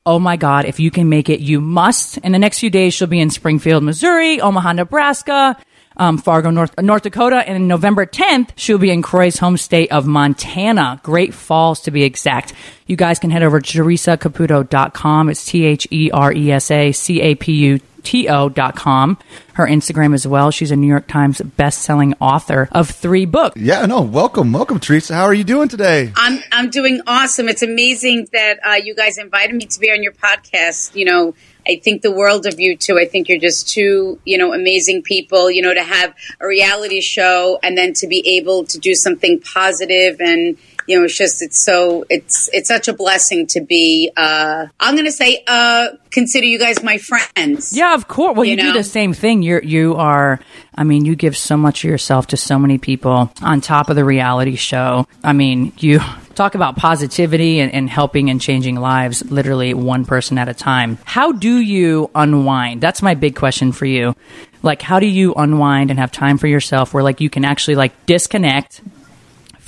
Oh 0.06 0.18
my 0.18 0.36
God, 0.36 0.64
if 0.64 0.80
you 0.80 0.90
can 0.90 1.10
make 1.10 1.28
it, 1.28 1.40
you 1.40 1.60
must. 1.60 2.16
In 2.18 2.32
the 2.32 2.38
next 2.38 2.58
few 2.58 2.70
days, 2.70 2.94
she'll 2.94 3.06
be 3.06 3.20
in 3.20 3.28
Springfield, 3.28 3.84
Missouri, 3.84 4.40
Omaha, 4.40 4.72
Nebraska, 4.72 5.58
um, 5.96 6.18
Fargo, 6.18 6.50
North, 6.50 6.78
North 6.80 7.02
Dakota, 7.02 7.48
and 7.48 7.68
November 7.68 8.06
10th, 8.06 8.50
she'll 8.56 8.78
be 8.78 8.90
in 8.90 9.02
Kroy's 9.02 9.38
home 9.38 9.56
state 9.56 9.92
of 9.92 10.06
Montana, 10.06 11.00
Great 11.02 11.34
Falls 11.34 11.80
to 11.82 11.90
be 11.90 12.04
exact. 12.04 12.52
You 12.86 12.96
guys 12.96 13.18
can 13.18 13.30
head 13.30 13.42
over 13.42 13.60
to 13.60 13.78
teresacaputo.com. 13.78 15.28
It's 15.28 15.44
T 15.44 15.64
H 15.64 15.86
E 15.90 16.10
R 16.10 16.32
E 16.32 16.52
S 16.52 16.70
A 16.70 16.92
C 16.92 17.20
A 17.20 17.34
P 17.34 17.52
U 17.52 17.80
T 18.02 18.28
O 18.28 18.48
dot 18.48 18.76
com. 18.76 19.18
Her 19.54 19.66
Instagram 19.66 20.14
as 20.14 20.26
well. 20.26 20.50
She's 20.50 20.70
a 20.70 20.76
New 20.76 20.86
York 20.86 21.06
Times 21.06 21.40
best-selling 21.40 22.14
author 22.20 22.68
of 22.72 22.88
three 22.88 23.26
books. 23.26 23.60
Yeah, 23.60 23.84
no, 23.84 24.00
welcome. 24.00 24.52
Welcome, 24.52 24.80
Teresa. 24.80 25.14
How 25.14 25.24
are 25.24 25.34
you 25.34 25.44
doing 25.44 25.68
today? 25.68 26.10
I'm 26.16 26.40
I'm 26.50 26.70
doing 26.70 27.02
awesome. 27.06 27.48
It's 27.48 27.62
amazing 27.62 28.28
that 28.32 28.58
uh, 28.64 28.76
you 28.82 28.94
guys 28.94 29.18
invited 29.18 29.54
me 29.54 29.66
to 29.66 29.80
be 29.80 29.90
on 29.90 30.02
your 30.02 30.12
podcast. 30.12 30.94
You 30.94 31.04
know, 31.04 31.34
I 31.66 31.76
think 31.76 32.00
the 32.00 32.10
world 32.10 32.46
of 32.46 32.58
you 32.58 32.76
two. 32.76 32.98
I 32.98 33.04
think 33.04 33.28
you're 33.28 33.38
just 33.38 33.68
two, 33.68 34.18
you 34.24 34.38
know, 34.38 34.54
amazing 34.54 35.02
people. 35.02 35.50
You 35.50 35.62
know, 35.62 35.74
to 35.74 35.82
have 35.82 36.14
a 36.40 36.46
reality 36.46 37.02
show 37.02 37.58
and 37.62 37.76
then 37.76 37.92
to 37.94 38.06
be 38.06 38.38
able 38.38 38.64
to 38.64 38.78
do 38.78 38.94
something 38.94 39.40
positive 39.40 40.20
and 40.20 40.56
you 40.86 40.98
know, 40.98 41.04
it's 41.04 41.16
just 41.16 41.42
it's 41.42 41.64
so 41.64 42.04
it's 42.10 42.48
it's 42.52 42.68
such 42.68 42.88
a 42.88 42.92
blessing 42.92 43.46
to 43.48 43.60
be. 43.60 44.10
uh 44.16 44.66
I'm 44.80 44.94
going 44.94 45.06
to 45.06 45.12
say, 45.12 45.42
uh 45.46 45.88
consider 46.10 46.46
you 46.46 46.58
guys 46.58 46.82
my 46.82 46.98
friends. 46.98 47.76
Yeah, 47.76 47.94
of 47.94 48.08
course. 48.08 48.36
Well, 48.36 48.44
you, 48.44 48.52
You 48.52 48.62
do 48.62 48.72
the 48.72 48.84
same 48.84 49.12
thing. 49.12 49.42
You're 49.42 49.62
you 49.62 49.94
are. 49.96 50.40
I 50.74 50.84
mean, 50.84 51.04
you 51.04 51.16
give 51.16 51.36
so 51.36 51.56
much 51.56 51.84
of 51.84 51.90
yourself 51.90 52.28
to 52.28 52.36
so 52.36 52.58
many 52.58 52.78
people 52.78 53.30
on 53.42 53.60
top 53.60 53.90
of 53.90 53.96
the 53.96 54.04
reality 54.04 54.56
show. 54.56 55.06
I 55.22 55.32
mean, 55.32 55.72
you 55.78 56.00
talk 56.34 56.54
about 56.54 56.76
positivity 56.76 57.60
and, 57.60 57.72
and 57.72 57.90
helping 57.90 58.30
and 58.30 58.40
changing 58.40 58.76
lives, 58.76 59.30
literally 59.30 59.74
one 59.74 60.04
person 60.06 60.38
at 60.38 60.48
a 60.48 60.54
time. 60.54 60.98
How 61.04 61.32
do 61.32 61.56
you 61.58 62.10
unwind? 62.14 62.80
That's 62.80 63.02
my 63.02 63.14
big 63.14 63.36
question 63.36 63.72
for 63.72 63.84
you. 63.84 64.14
Like, 64.62 64.80
how 64.80 64.98
do 65.00 65.06
you 65.06 65.34
unwind 65.34 65.90
and 65.90 65.98
have 65.98 66.10
time 66.12 66.38
for 66.38 66.46
yourself, 66.46 66.94
where 66.94 67.02
like 67.02 67.20
you 67.20 67.28
can 67.28 67.44
actually 67.44 67.74
like 67.74 68.06
disconnect 68.06 68.80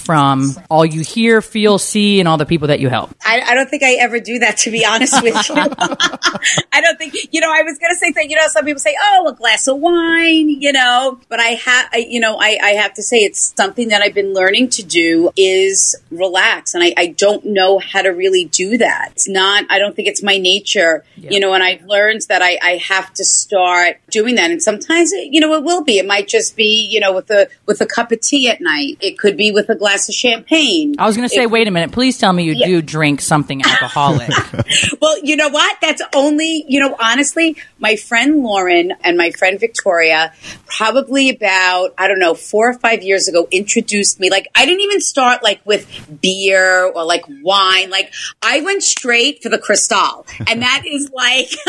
from 0.04 0.54
all 0.70 0.84
you 0.84 1.00
hear, 1.00 1.40
feel, 1.40 1.78
see, 1.78 2.20
and 2.20 2.28
all 2.28 2.36
the 2.36 2.46
people 2.46 2.68
that 2.68 2.80
you 2.80 2.88
help? 2.88 3.14
I, 3.24 3.40
I 3.40 3.54
don't 3.54 3.68
think 3.68 3.82
I 3.82 3.94
ever 3.94 4.20
do 4.20 4.38
that, 4.40 4.58
to 4.58 4.70
be 4.70 4.84
honest 4.84 5.22
with 5.22 5.34
you. 5.48 5.54
I 6.72 6.80
don't 6.80 6.98
think, 6.98 7.14
you 7.32 7.40
know, 7.40 7.50
I 7.50 7.62
was 7.62 7.78
going 7.78 7.90
to 7.90 7.96
say 7.96 8.12
that, 8.12 8.28
you 8.28 8.36
know, 8.36 8.46
some 8.48 8.64
people 8.64 8.80
say, 8.80 8.96
oh, 9.00 9.28
a 9.28 9.34
glass 9.34 9.66
of 9.66 9.78
wine, 9.78 10.48
you 10.48 10.72
know, 10.72 11.18
but 11.28 11.40
I 11.40 11.50
have, 11.50 11.88
I, 11.92 12.06
you 12.08 12.20
know, 12.20 12.36
I, 12.38 12.58
I 12.62 12.70
have 12.70 12.94
to 12.94 13.02
say 13.02 13.18
it's 13.18 13.54
something 13.56 13.88
that 13.88 14.02
I've 14.02 14.14
been 14.14 14.34
learning 14.34 14.70
to 14.70 14.82
do 14.82 15.30
is 15.36 15.96
relax. 16.10 16.74
And 16.74 16.82
I, 16.82 16.94
I 16.96 17.06
don't 17.08 17.44
know 17.46 17.78
how 17.78 18.02
to 18.02 18.10
really 18.10 18.44
do 18.46 18.78
that. 18.78 19.12
It's 19.12 19.28
not, 19.28 19.64
I 19.70 19.78
don't 19.78 19.96
think 19.96 20.08
it's 20.08 20.22
my 20.22 20.38
nature, 20.38 21.04
you 21.16 21.40
know, 21.40 21.54
and 21.54 21.62
I've 21.62 21.82
learned 21.84 22.22
that 22.28 22.42
I, 22.42 22.58
I 22.62 22.76
have 22.76 23.12
to 23.14 23.24
start 23.24 23.96
doing 24.10 24.34
that. 24.34 24.50
And 24.50 24.62
sometimes, 24.62 25.12
it, 25.12 25.32
you 25.32 25.40
know, 25.40 25.54
it 25.54 25.64
will 25.64 25.82
be, 25.82 25.98
it 25.98 26.06
might 26.06 26.28
just 26.28 26.56
be, 26.56 26.86
you 26.90 27.00
know, 27.00 27.12
with 27.12 27.30
a, 27.30 27.48
with 27.66 27.80
a 27.80 27.86
cup 27.86 28.12
of 28.12 28.20
tea 28.20 28.48
at 28.50 28.60
night. 28.60 28.98
It 29.00 29.18
could 29.18 29.36
be 29.36 29.50
with 29.50 29.68
a 29.70 29.74
glass 29.74 29.93
of 29.94 30.14
champagne. 30.14 30.94
I 30.98 31.06
was 31.06 31.16
going 31.16 31.28
to 31.28 31.34
say, 31.34 31.42
It- 31.42 31.50
wait 31.50 31.68
a 31.68 31.70
minute. 31.70 31.92
Please 31.92 32.18
tell 32.18 32.32
me 32.32 32.44
you 32.44 32.64
do 32.64 32.82
drink 32.82 33.20
something 33.20 33.62
alcoholic. 33.64 34.30
Well, 35.00 35.18
you 35.22 35.36
know 35.36 35.48
what? 35.48 35.76
That's 35.80 36.02
only, 36.14 36.64
you 36.66 36.80
know, 36.80 36.96
honestly, 36.98 37.56
my 37.78 37.96
friend 37.96 38.42
Lauren 38.42 38.92
and 39.02 39.16
my 39.16 39.30
friend 39.32 39.58
Victoria, 39.60 40.32
probably 40.66 41.28
about, 41.30 41.94
I 41.98 42.08
don't 42.08 42.18
know, 42.18 42.34
four 42.34 42.70
or 42.70 42.74
five 42.74 43.02
years 43.02 43.28
ago, 43.28 43.46
introduced 43.50 44.18
me. 44.20 44.30
Like, 44.30 44.48
I 44.54 44.64
didn't 44.64 44.80
even 44.80 45.00
start 45.00 45.42
like 45.42 45.60
with 45.64 45.86
beer 46.22 46.84
or 46.86 47.04
like 47.04 47.24
wine. 47.42 47.90
Like, 47.90 48.12
I 48.42 48.60
went 48.60 48.82
straight 48.82 49.42
for 49.42 49.48
the 49.48 49.58
Cristal. 49.58 50.26
And 50.48 50.62
that 50.62 50.84
is 50.86 51.10
like, 51.12 51.48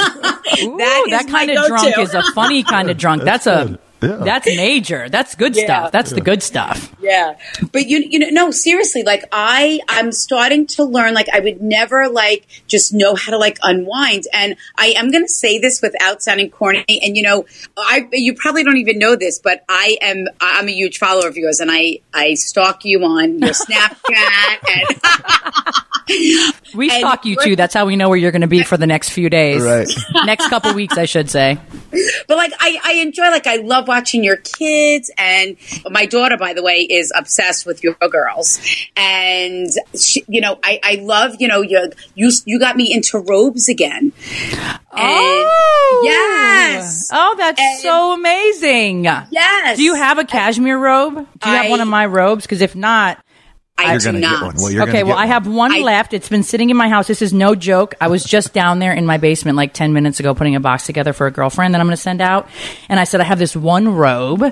Ooh, 0.64 0.78
that 0.78 1.04
is 1.08 1.12
that 1.12 1.26
my 1.26 1.32
kind 1.32 1.52
of 1.52 1.68
drunk 1.68 1.96
go-to. 1.96 2.02
is 2.02 2.14
a 2.14 2.24
funny 2.34 2.64
kind 2.64 2.90
of 2.90 2.98
drunk. 2.98 3.24
That's, 3.24 3.48
a 3.48 3.78
Yeah. 4.02 4.18
that's 4.18 4.46
major. 4.46 5.10
That's 5.10 5.34
good 5.36 5.56
Yeah. 5.56 5.64
stuff. 5.66 5.92
That's 5.92 6.12
the 6.12 6.22
good 6.22 6.44
stuff. 6.44 6.94
Yeah. 7.02 7.38
But 7.72 7.88
you 7.88 8.00
you 8.00 8.20
know 8.20 8.30
no 8.30 8.52
seriously 8.52 9.04
like 9.04 9.24
I 9.32 9.80
I'm 9.90 10.12
starting 10.12 10.68
to 10.68 10.84
learn 10.84 11.14
like 11.14 11.28
I 11.34 11.40
would 11.40 11.62
never 11.62 12.08
like 12.10 12.46
just 12.68 12.94
know 12.94 13.16
how 13.16 13.32
to 13.32 13.38
like 13.38 13.58
unwind 13.64 14.26
and 14.34 14.58
I 14.78 14.88
am 14.98 15.12
going 15.12 15.24
to 15.24 15.30
say 15.32 15.58
this 15.60 15.82
without 15.82 16.22
sounding 16.22 16.50
corny 16.52 16.84
and 16.88 17.16
you 17.18 17.24
know 17.24 17.46
I 17.78 18.08
you 18.12 18.36
probably 18.36 18.64
don't 18.64 18.78
even 18.78 19.00
know 19.00 19.16
this 19.16 19.40
but 19.40 19.64
I 19.70 19.98
am 20.02 20.28
I'm 20.42 20.68
a 20.68 20.72
huge 20.72 20.98
follower 21.00 21.28
of 21.28 21.38
yours 21.38 21.60
and 21.60 21.72
I 21.72 22.00
I 22.14 22.36
stalk 22.36 22.86
you 22.86 23.04
on 23.04 23.40
your 23.40 23.50
Snapchat 23.66 24.60
and 24.70 25.76
We 26.76 26.90
stalk 26.90 27.26
you 27.26 27.38
too. 27.42 27.56
That's 27.56 27.74
how 27.74 27.86
we 27.86 27.96
know 27.96 28.10
where 28.10 28.18
you're 28.18 28.32
going 28.32 28.42
to 28.42 28.48
be 28.48 28.64
for 28.64 28.76
the 28.76 28.88
next 28.88 29.10
few 29.12 29.30
days. 29.30 29.64
Right. 29.64 29.88
next 30.26 30.50
couple 30.50 30.74
weeks, 30.74 30.98
I 30.98 31.06
should 31.06 31.30
say. 31.30 31.58
but 32.28 32.36
like 32.36 32.52
I, 32.60 32.78
I 32.84 32.94
enjoy 32.96 33.30
like 33.30 33.48
I 33.48 33.58
love 33.58 33.88
watching 33.88 34.22
your 34.24 34.36
kids 34.36 35.10
and 35.18 35.56
my 35.90 36.06
daughter 36.06 36.36
by 36.38 36.54
the 36.54 36.62
way 36.62 36.82
is 36.82 37.14
obsessed 37.16 37.66
with 37.66 37.82
your 37.84 37.96
girls 38.12 38.60
and 38.98 39.70
she, 39.98 40.26
you 40.28 40.42
know 40.42 40.60
I, 40.62 40.80
I 40.84 40.96
love 40.96 41.36
you 41.40 41.48
know 41.48 41.62
you 41.62 41.92
you 42.16 42.32
you 42.46 42.60
got 42.60 42.76
me 42.76 42.94
into 42.94 43.18
robes 43.20 43.70
again 43.70 44.12
and 44.12 44.82
oh! 44.94 46.02
yes 46.04 47.10
Oh, 47.14 47.36
that's 47.38 47.62
And- 47.62 47.80
so 47.80 48.14
amazing. 48.14 49.06
yes 49.06 49.78
Do 49.78 49.84
you 49.84 49.94
have 49.96 50.18
a 50.18 50.26
cashmere 50.26 50.78
robe? 50.78 51.16
Do 51.40 51.50
you 51.50 51.56
have 51.56 51.70
one 51.70 51.80
of 51.82 51.88
my 51.88 52.06
robes? 52.06 52.44
Because 52.44 52.62
if 52.62 52.76
not, 52.76 53.24
I 53.78 53.92
You're 53.92 54.00
do 54.00 54.06
gonna 54.06 54.20
not 54.20 54.40
get 54.40 54.46
one. 54.46 54.56
Well, 54.58 54.72
you're 54.72 54.84
okay, 54.84 54.92
gonna 54.94 55.06
well, 55.08 55.16
get 55.18 55.24
I 55.24 55.26
have 55.28 55.48
one 55.48 55.74
I- 55.74 55.80
left. 55.80 56.14
It's 56.14 56.30
been 56.30 56.44
sitting 56.44 56.70
in 56.70 56.78
my 56.78 56.88
house. 56.88 57.08
This 57.08 57.22
is 57.22 57.34
no 57.34 57.56
joke. 57.56 57.94
I 58.00 58.08
was 58.08 58.24
just 58.24 58.54
down 58.54 58.80
there 58.80 58.94
in 58.94 59.06
my 59.06 59.18
basement 59.18 59.58
like 59.58 59.74
10 59.74 59.92
minutes 59.92 60.20
ago 60.22 60.34
putting 60.34 60.56
a 60.56 60.62
box 60.62 60.86
together 60.86 61.12
for 61.12 61.28
a 61.28 61.32
girlfriend 61.32 61.74
that 61.74 61.82
I'm 61.82 61.88
going 61.88 61.96
to 61.96 62.02
send 62.02 62.22
out. 62.22 62.48
And 62.88 63.00
I 63.02 63.04
said, 63.04 63.20
I 63.20 63.26
have 63.26 63.38
this 63.38 63.54
one 63.56 63.90
robe 63.90 64.44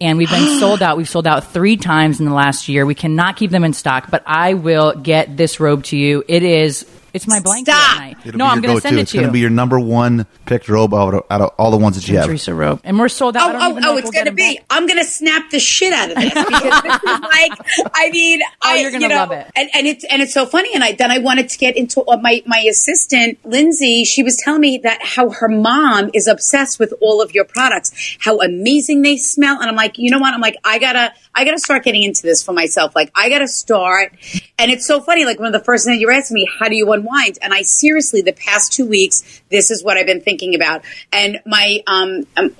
and 0.00 0.18
we've 0.18 0.28
been 0.30 0.58
sold 0.60 0.82
out. 0.82 0.96
We've 0.96 1.08
sold 1.08 1.26
out 1.26 1.52
three 1.52 1.76
times 1.76 2.18
in 2.18 2.26
the 2.26 2.34
last 2.34 2.68
year. 2.68 2.84
We 2.84 2.96
cannot 2.96 3.36
keep 3.36 3.52
them 3.52 3.62
in 3.62 3.74
stock, 3.74 4.10
but 4.10 4.24
I 4.26 4.54
will 4.54 4.92
get 4.96 5.36
this 5.36 5.60
robe 5.60 5.84
to 5.84 5.96
you. 5.96 6.24
It 6.26 6.42
is, 6.42 6.84
it's 7.14 7.26
my 7.26 7.40
blanket 7.40 7.72
Stop. 7.72 7.92
at 7.92 7.98
night. 8.00 8.16
It'll 8.26 8.38
no, 8.38 8.46
I'm 8.46 8.60
going 8.60 8.74
to 8.74 8.80
send 8.82 8.98
it 8.98 8.98
to 8.98 8.98
send 8.98 8.98
it 8.98 9.02
It's 9.02 9.12
going 9.12 9.26
to 9.26 9.32
be 9.32 9.40
your 9.40 9.50
number 9.50 9.78
one 9.80 10.26
picked 10.44 10.68
robe 10.68 10.92
out 10.92 11.14
of, 11.14 11.22
out 11.30 11.40
of 11.40 11.50
all 11.58 11.70
the 11.70 11.76
ones 11.78 11.96
that 11.96 12.06
you 12.08 12.16
have. 12.18 12.26
Teresa 12.26 12.54
robe. 12.54 12.80
And 12.84 12.98
we're 12.98 13.08
sold 13.08 13.36
out. 13.36 13.42
I 13.42 13.46
Oh, 13.48 13.52
don't 13.52 13.62
oh, 13.62 13.70
even 13.70 13.84
oh! 13.84 13.96
It's 13.96 14.04
we'll 14.04 14.24
gonna 14.24 14.32
be. 14.32 14.56
back. 14.56 14.64
I'm 14.68 14.86
gonna 14.86 15.04
snap 15.04 15.50
the 15.50 15.58
shit 15.60 15.92
out 15.92 16.10
of 16.10 16.16
this 16.16 16.34
because 16.34 16.82
this 16.82 16.94
is 16.94 17.20
like. 17.20 17.90
I 17.94 18.10
mean, 18.10 18.40
I, 18.62 18.72
Oh, 18.72 18.80
you're 18.80 18.90
gonna 18.90 19.02
you 19.04 19.08
know, 19.08 19.14
love 19.16 19.30
it. 19.32 19.46
And, 19.56 19.70
and 19.74 19.86
it's 19.86 20.04
and 20.04 20.20
it's 20.20 20.34
so 20.34 20.44
funny. 20.44 20.74
And 20.74 20.82
I 20.84 20.92
then 20.92 21.10
I 21.10 21.18
wanted 21.18 21.48
to 21.50 21.58
get 21.58 21.76
into 21.76 22.02
uh, 22.02 22.16
my 22.18 22.42
my 22.46 22.58
assistant 22.68 23.38
Lindsay. 23.44 24.04
She 24.04 24.22
was 24.22 24.36
telling 24.36 24.60
me 24.60 24.78
that 24.82 24.98
how 25.02 25.30
her 25.30 25.48
mom 25.48 26.10
is 26.14 26.26
obsessed 26.26 26.78
with 26.78 26.92
all 27.00 27.22
of 27.22 27.32
your 27.32 27.44
products, 27.44 28.16
how 28.20 28.40
amazing 28.40 29.02
they 29.02 29.16
smell. 29.16 29.60
And 29.60 29.70
I'm 29.70 29.76
like, 29.76 29.98
you 29.98 30.10
know 30.10 30.18
what? 30.18 30.34
I'm 30.34 30.40
like, 30.40 30.56
I 30.64 30.78
gotta 30.78 31.12
I 31.34 31.44
gotta 31.44 31.58
start 31.58 31.84
getting 31.84 32.02
into 32.02 32.22
this 32.22 32.42
for 32.42 32.52
myself. 32.52 32.94
Like, 32.96 33.10
I 33.14 33.28
gotta 33.28 33.48
start. 33.48 34.12
And 34.58 34.70
it's 34.70 34.86
so 34.86 35.00
funny. 35.00 35.24
Like 35.24 35.38
one 35.38 35.46
of 35.46 35.52
the 35.52 35.64
first 35.64 35.84
things 35.84 36.00
you're 36.00 36.10
asking 36.12 36.34
me, 36.34 36.48
how 36.58 36.68
do 36.68 36.76
you 36.76 36.86
unwind? 37.04 37.38
And 37.42 37.52
I 37.52 37.62
seriously, 37.62 38.22
the 38.22 38.32
past 38.32 38.72
two 38.72 38.86
weeks, 38.86 39.42
this 39.50 39.70
is 39.70 39.84
what 39.84 39.96
I've 39.96 40.06
been 40.06 40.20
thinking 40.20 40.54
about. 40.54 40.84
And 41.12 41.40
my 41.46 41.82
um, 41.86 42.26
um 42.36 42.54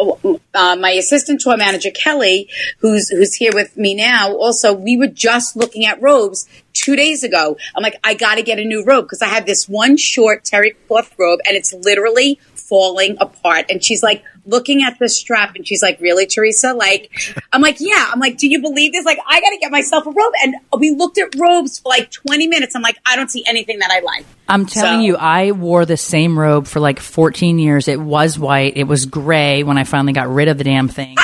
uh, 0.54 0.76
my 0.76 0.90
assistant 0.90 1.40
tour 1.40 1.56
manager 1.56 1.90
Kelly, 1.90 2.48
who's 2.78 3.08
who's 3.08 3.34
here 3.34 3.52
with 3.52 3.76
me 3.76 3.94
now, 3.94 4.34
also 4.34 4.72
we 4.72 4.96
were 4.96 5.08
just 5.08 5.56
looking 5.56 5.84
at 5.84 6.00
robes 6.00 6.48
two 6.74 6.96
days 6.96 7.22
ago. 7.22 7.56
I'm 7.74 7.82
like, 7.82 7.98
I 8.04 8.14
got 8.14 8.34
to 8.34 8.42
get 8.42 8.58
a 8.58 8.64
new 8.64 8.84
robe 8.84 9.06
because 9.06 9.22
I 9.22 9.28
have 9.28 9.46
this 9.46 9.68
one 9.68 9.96
short 9.96 10.44
terry 10.44 10.72
cloth 10.86 11.14
robe, 11.18 11.40
and 11.46 11.56
it's 11.56 11.72
literally 11.72 12.38
falling 12.54 13.16
apart. 13.20 13.66
And 13.70 13.82
she's 13.84 14.02
like 14.02 14.22
looking 14.46 14.82
at 14.82 14.98
the 14.98 15.08
strap, 15.08 15.54
and 15.56 15.66
she's 15.66 15.82
like, 15.82 16.00
"Really, 16.00 16.26
Teresa?" 16.26 16.72
Like, 16.74 17.10
I'm 17.52 17.62
like, 17.62 17.76
"Yeah." 17.80 18.10
I'm 18.12 18.20
like, 18.20 18.36
"Do 18.38 18.48
you 18.48 18.60
believe 18.60 18.92
this?" 18.92 19.04
Like, 19.04 19.18
I 19.26 19.40
got 19.40 19.50
to 19.50 19.58
get 19.58 19.70
myself 19.70 20.04
a 20.06 20.10
robe. 20.10 20.32
And 20.42 20.54
we 20.78 20.90
looked 20.90 21.18
at 21.18 21.34
robes 21.38 21.78
for 21.78 21.88
like 21.88 22.10
20 22.10 22.48
minutes. 22.48 22.74
I'm 22.74 22.82
like, 22.82 22.98
I 23.06 23.16
don't 23.16 23.30
see 23.30 23.44
anything 23.46 23.78
that 23.78 23.90
I 23.90 24.00
like. 24.00 24.26
I'm 24.48 24.66
telling 24.66 25.00
So- 25.00 25.04
you, 25.06 25.16
I 25.16 25.52
wore 25.52 25.86
the 25.86 25.96
same 25.96 26.38
robe 26.38 26.66
for 26.66 26.80
like 26.80 27.00
14 27.00 27.58
years. 27.58 27.88
It 27.88 27.98
was 28.00 28.38
white. 28.38 28.76
It 28.76 28.84
was 28.84 29.06
gray 29.06 29.62
when 29.62 29.78
I 29.78 29.84
finally 29.84 30.12
got 30.12 30.28
rid 30.28 30.48
of 30.48 30.58
the 30.58 30.64
damn 30.64 30.88
thing. 30.88 31.14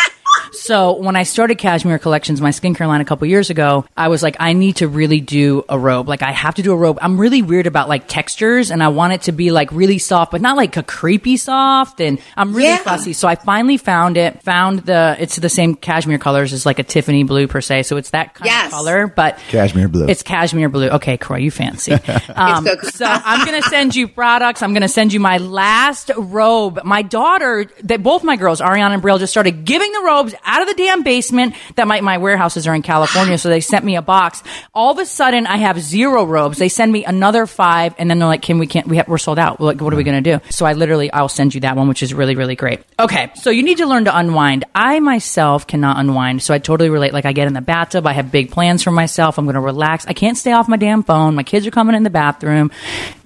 So 0.53 0.93
when 0.97 1.17
I 1.17 1.23
started 1.23 1.59
Kashmere 1.59 1.99
Kollections, 1.99 2.41
my 2.41 2.51
skincare 2.51 2.87
line 2.87 3.01
a 3.01 3.05
couple 3.05 3.27
years 3.27 3.51
ago, 3.51 3.85
I 3.97 4.09
was 4.09 4.23
like, 4.23 4.37
I 4.41 4.53
need 4.53 4.77
to 4.77 4.89
really 4.89 5.21
do 5.21 5.65
a 5.69 5.79
robe. 5.79 6.09
Like 6.09 6.23
I 6.23 6.33
have 6.33 6.55
to 6.57 6.63
do 6.63 6.73
a 6.73 6.77
robe. 6.77 6.99
I'm 7.01 7.21
really 7.21 7.43
weird 7.43 7.67
about 7.67 7.89
like 7.89 8.09
textures 8.09 8.71
and 8.71 8.83
I 8.83 8.89
want 8.89 9.13
it 9.13 9.23
to 9.23 9.33
be 9.33 9.51
like 9.51 9.71
really 9.73 9.99
soft, 9.99 10.33
but 10.33 10.41
not 10.41 10.57
like 10.57 10.77
a 10.77 10.83
creepy 10.83 11.37
soft. 11.37 12.01
And 12.01 12.19
I'm 12.37 12.53
really 12.53 12.69
Yeah. 12.71 12.79
fussy. 12.79 13.13
So 13.13 13.29
I 13.29 13.37
finally 13.37 13.77
found 13.77 14.17
it, 14.17 14.43
found 14.43 14.81
the, 14.81 15.17
it's 15.19 15.37
the 15.37 15.49
same 15.49 15.75
cashmere 15.75 16.19
colors 16.19 16.53
as 16.53 16.67
like 16.67 16.79
a 16.79 16.85
Tiffany 16.85 17.23
blue 17.25 17.47
per 17.47 17.61
se. 17.61 17.85
So 17.85 17.97
it's 17.97 18.11
that 18.11 18.35
kind 18.35 18.47
Yes. 18.47 18.67
of 18.67 18.73
color, 18.73 19.07
but 19.07 19.39
Cashmere 19.49 19.89
blue. 19.89 20.07
It's 20.09 20.23
cashmere 20.23 20.69
blue. 20.69 20.89
Okay, 20.91 21.17
Kroy, 21.17 21.39
you 21.39 21.51
fancy. 21.51 21.93
Um, 22.35 22.65
good. 22.65 22.85
so 22.87 23.05
I'm 23.07 23.47
going 23.47 23.61
to 23.63 23.69
send 23.69 23.95
you 23.95 24.09
products. 24.09 24.63
I'm 24.63 24.73
going 24.73 24.83
to 24.83 24.89
send 24.89 25.13
you 25.13 25.21
my 25.21 25.39
last 25.39 26.11
robe. 26.17 26.81
My 26.85 27.03
daughter, 27.03 27.67
that 27.85 28.03
both 28.03 28.25
my 28.25 28.37
girls, 28.37 28.61
Ariana 28.61 28.95
and 28.95 29.03
Brielle, 29.03 29.19
just 29.19 29.33
started 29.33 29.65
giving 29.65 29.91
the 29.93 30.01
robes 30.03 30.35
out 30.45 30.63
of 30.63 30.69
the 30.69 30.75
damn 30.75 31.03
basement. 31.03 31.55
That 31.77 31.87
my 31.89 32.01
my 32.01 32.19
warehouses 32.19 32.67
are 32.67 32.75
in 32.75 32.83
California, 32.83 33.39
so 33.39 33.49
they 33.49 33.61
sent 33.61 33.85
me 33.85 33.97
a 33.97 34.03
box. 34.03 34.43
All 34.75 34.93
of 34.93 34.99
a 34.99 35.07
sudden, 35.07 35.47
I 35.47 35.59
have 35.59 35.81
zero 35.81 36.25
robes. 36.25 36.59
They 36.59 36.69
send 36.69 36.93
me 36.93 37.05
another 37.05 37.47
five, 37.47 37.95
and 37.99 38.11
then 38.11 38.19
they're 38.19 38.29
like, 38.29 38.43
"Kim, 38.43 38.59
we 38.59 38.67
can't. 38.67 38.87
We 38.87 38.97
have, 38.97 39.09
we're 39.09 39.19
sold 39.19 39.39
out. 39.39 39.61
Like, 39.61 39.81
what 39.81 39.93
are 39.93 39.97
we 39.97 40.05
going 40.05 40.23
to 40.23 40.39
do?" 40.39 40.45
So 40.51 40.67
I 40.67 40.73
literally, 40.73 41.13
I'll 41.13 41.29
send 41.29 41.55
you 41.55 41.61
that 41.63 41.77
one, 41.77 41.89
which 41.89 42.03
is 42.03 42.13
really 42.15 42.37
really 42.37 42.57
great. 42.57 42.81
Okay, 42.99 43.31
so 43.35 43.51
you 43.51 43.63
need 43.63 43.79
to 43.79 43.87
learn 43.87 44.05
to 44.05 44.17
unwind. 44.17 44.65
I 44.75 45.01
myself 45.01 45.67
cannot 45.67 45.99
unwind, 45.99 46.43
so 46.43 46.55
I 46.55 46.59
totally 46.59 46.91
relate. 46.91 47.13
Like 47.13 47.25
I 47.27 47.33
get 47.33 47.47
in 47.47 47.55
the 47.55 47.61
bathtub, 47.61 48.07
I 48.07 48.13
have 48.13 48.31
big 48.33 48.51
plans 48.51 48.83
for 48.83 48.91
myself. 48.91 49.39
I'm 49.39 49.45
going 49.45 49.55
to 49.55 49.61
relax. 49.61 50.07
I 50.07 50.13
can't 50.13 50.37
stay 50.37 50.53
off 50.53 50.69
my 50.69 50.77
damn 50.77 51.03
phone. 51.03 51.35
My 51.35 51.43
kids 51.43 51.67
are 51.67 51.71
coming 51.71 51.95
in 51.95 52.03
the 52.03 52.11
bathroom. 52.11 52.71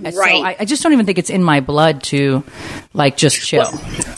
So 0.03 0.19
Right. 0.19 0.45
I, 0.45 0.57
I 0.61 0.65
just 0.65 0.83
don't 0.83 0.93
even 0.93 1.07
think 1.07 1.19
it's 1.19 1.31
in 1.31 1.43
my 1.43 1.61
blood 1.61 2.03
to 2.05 2.45
like 2.93 3.17
just 3.17 3.41
chill. 3.41 3.71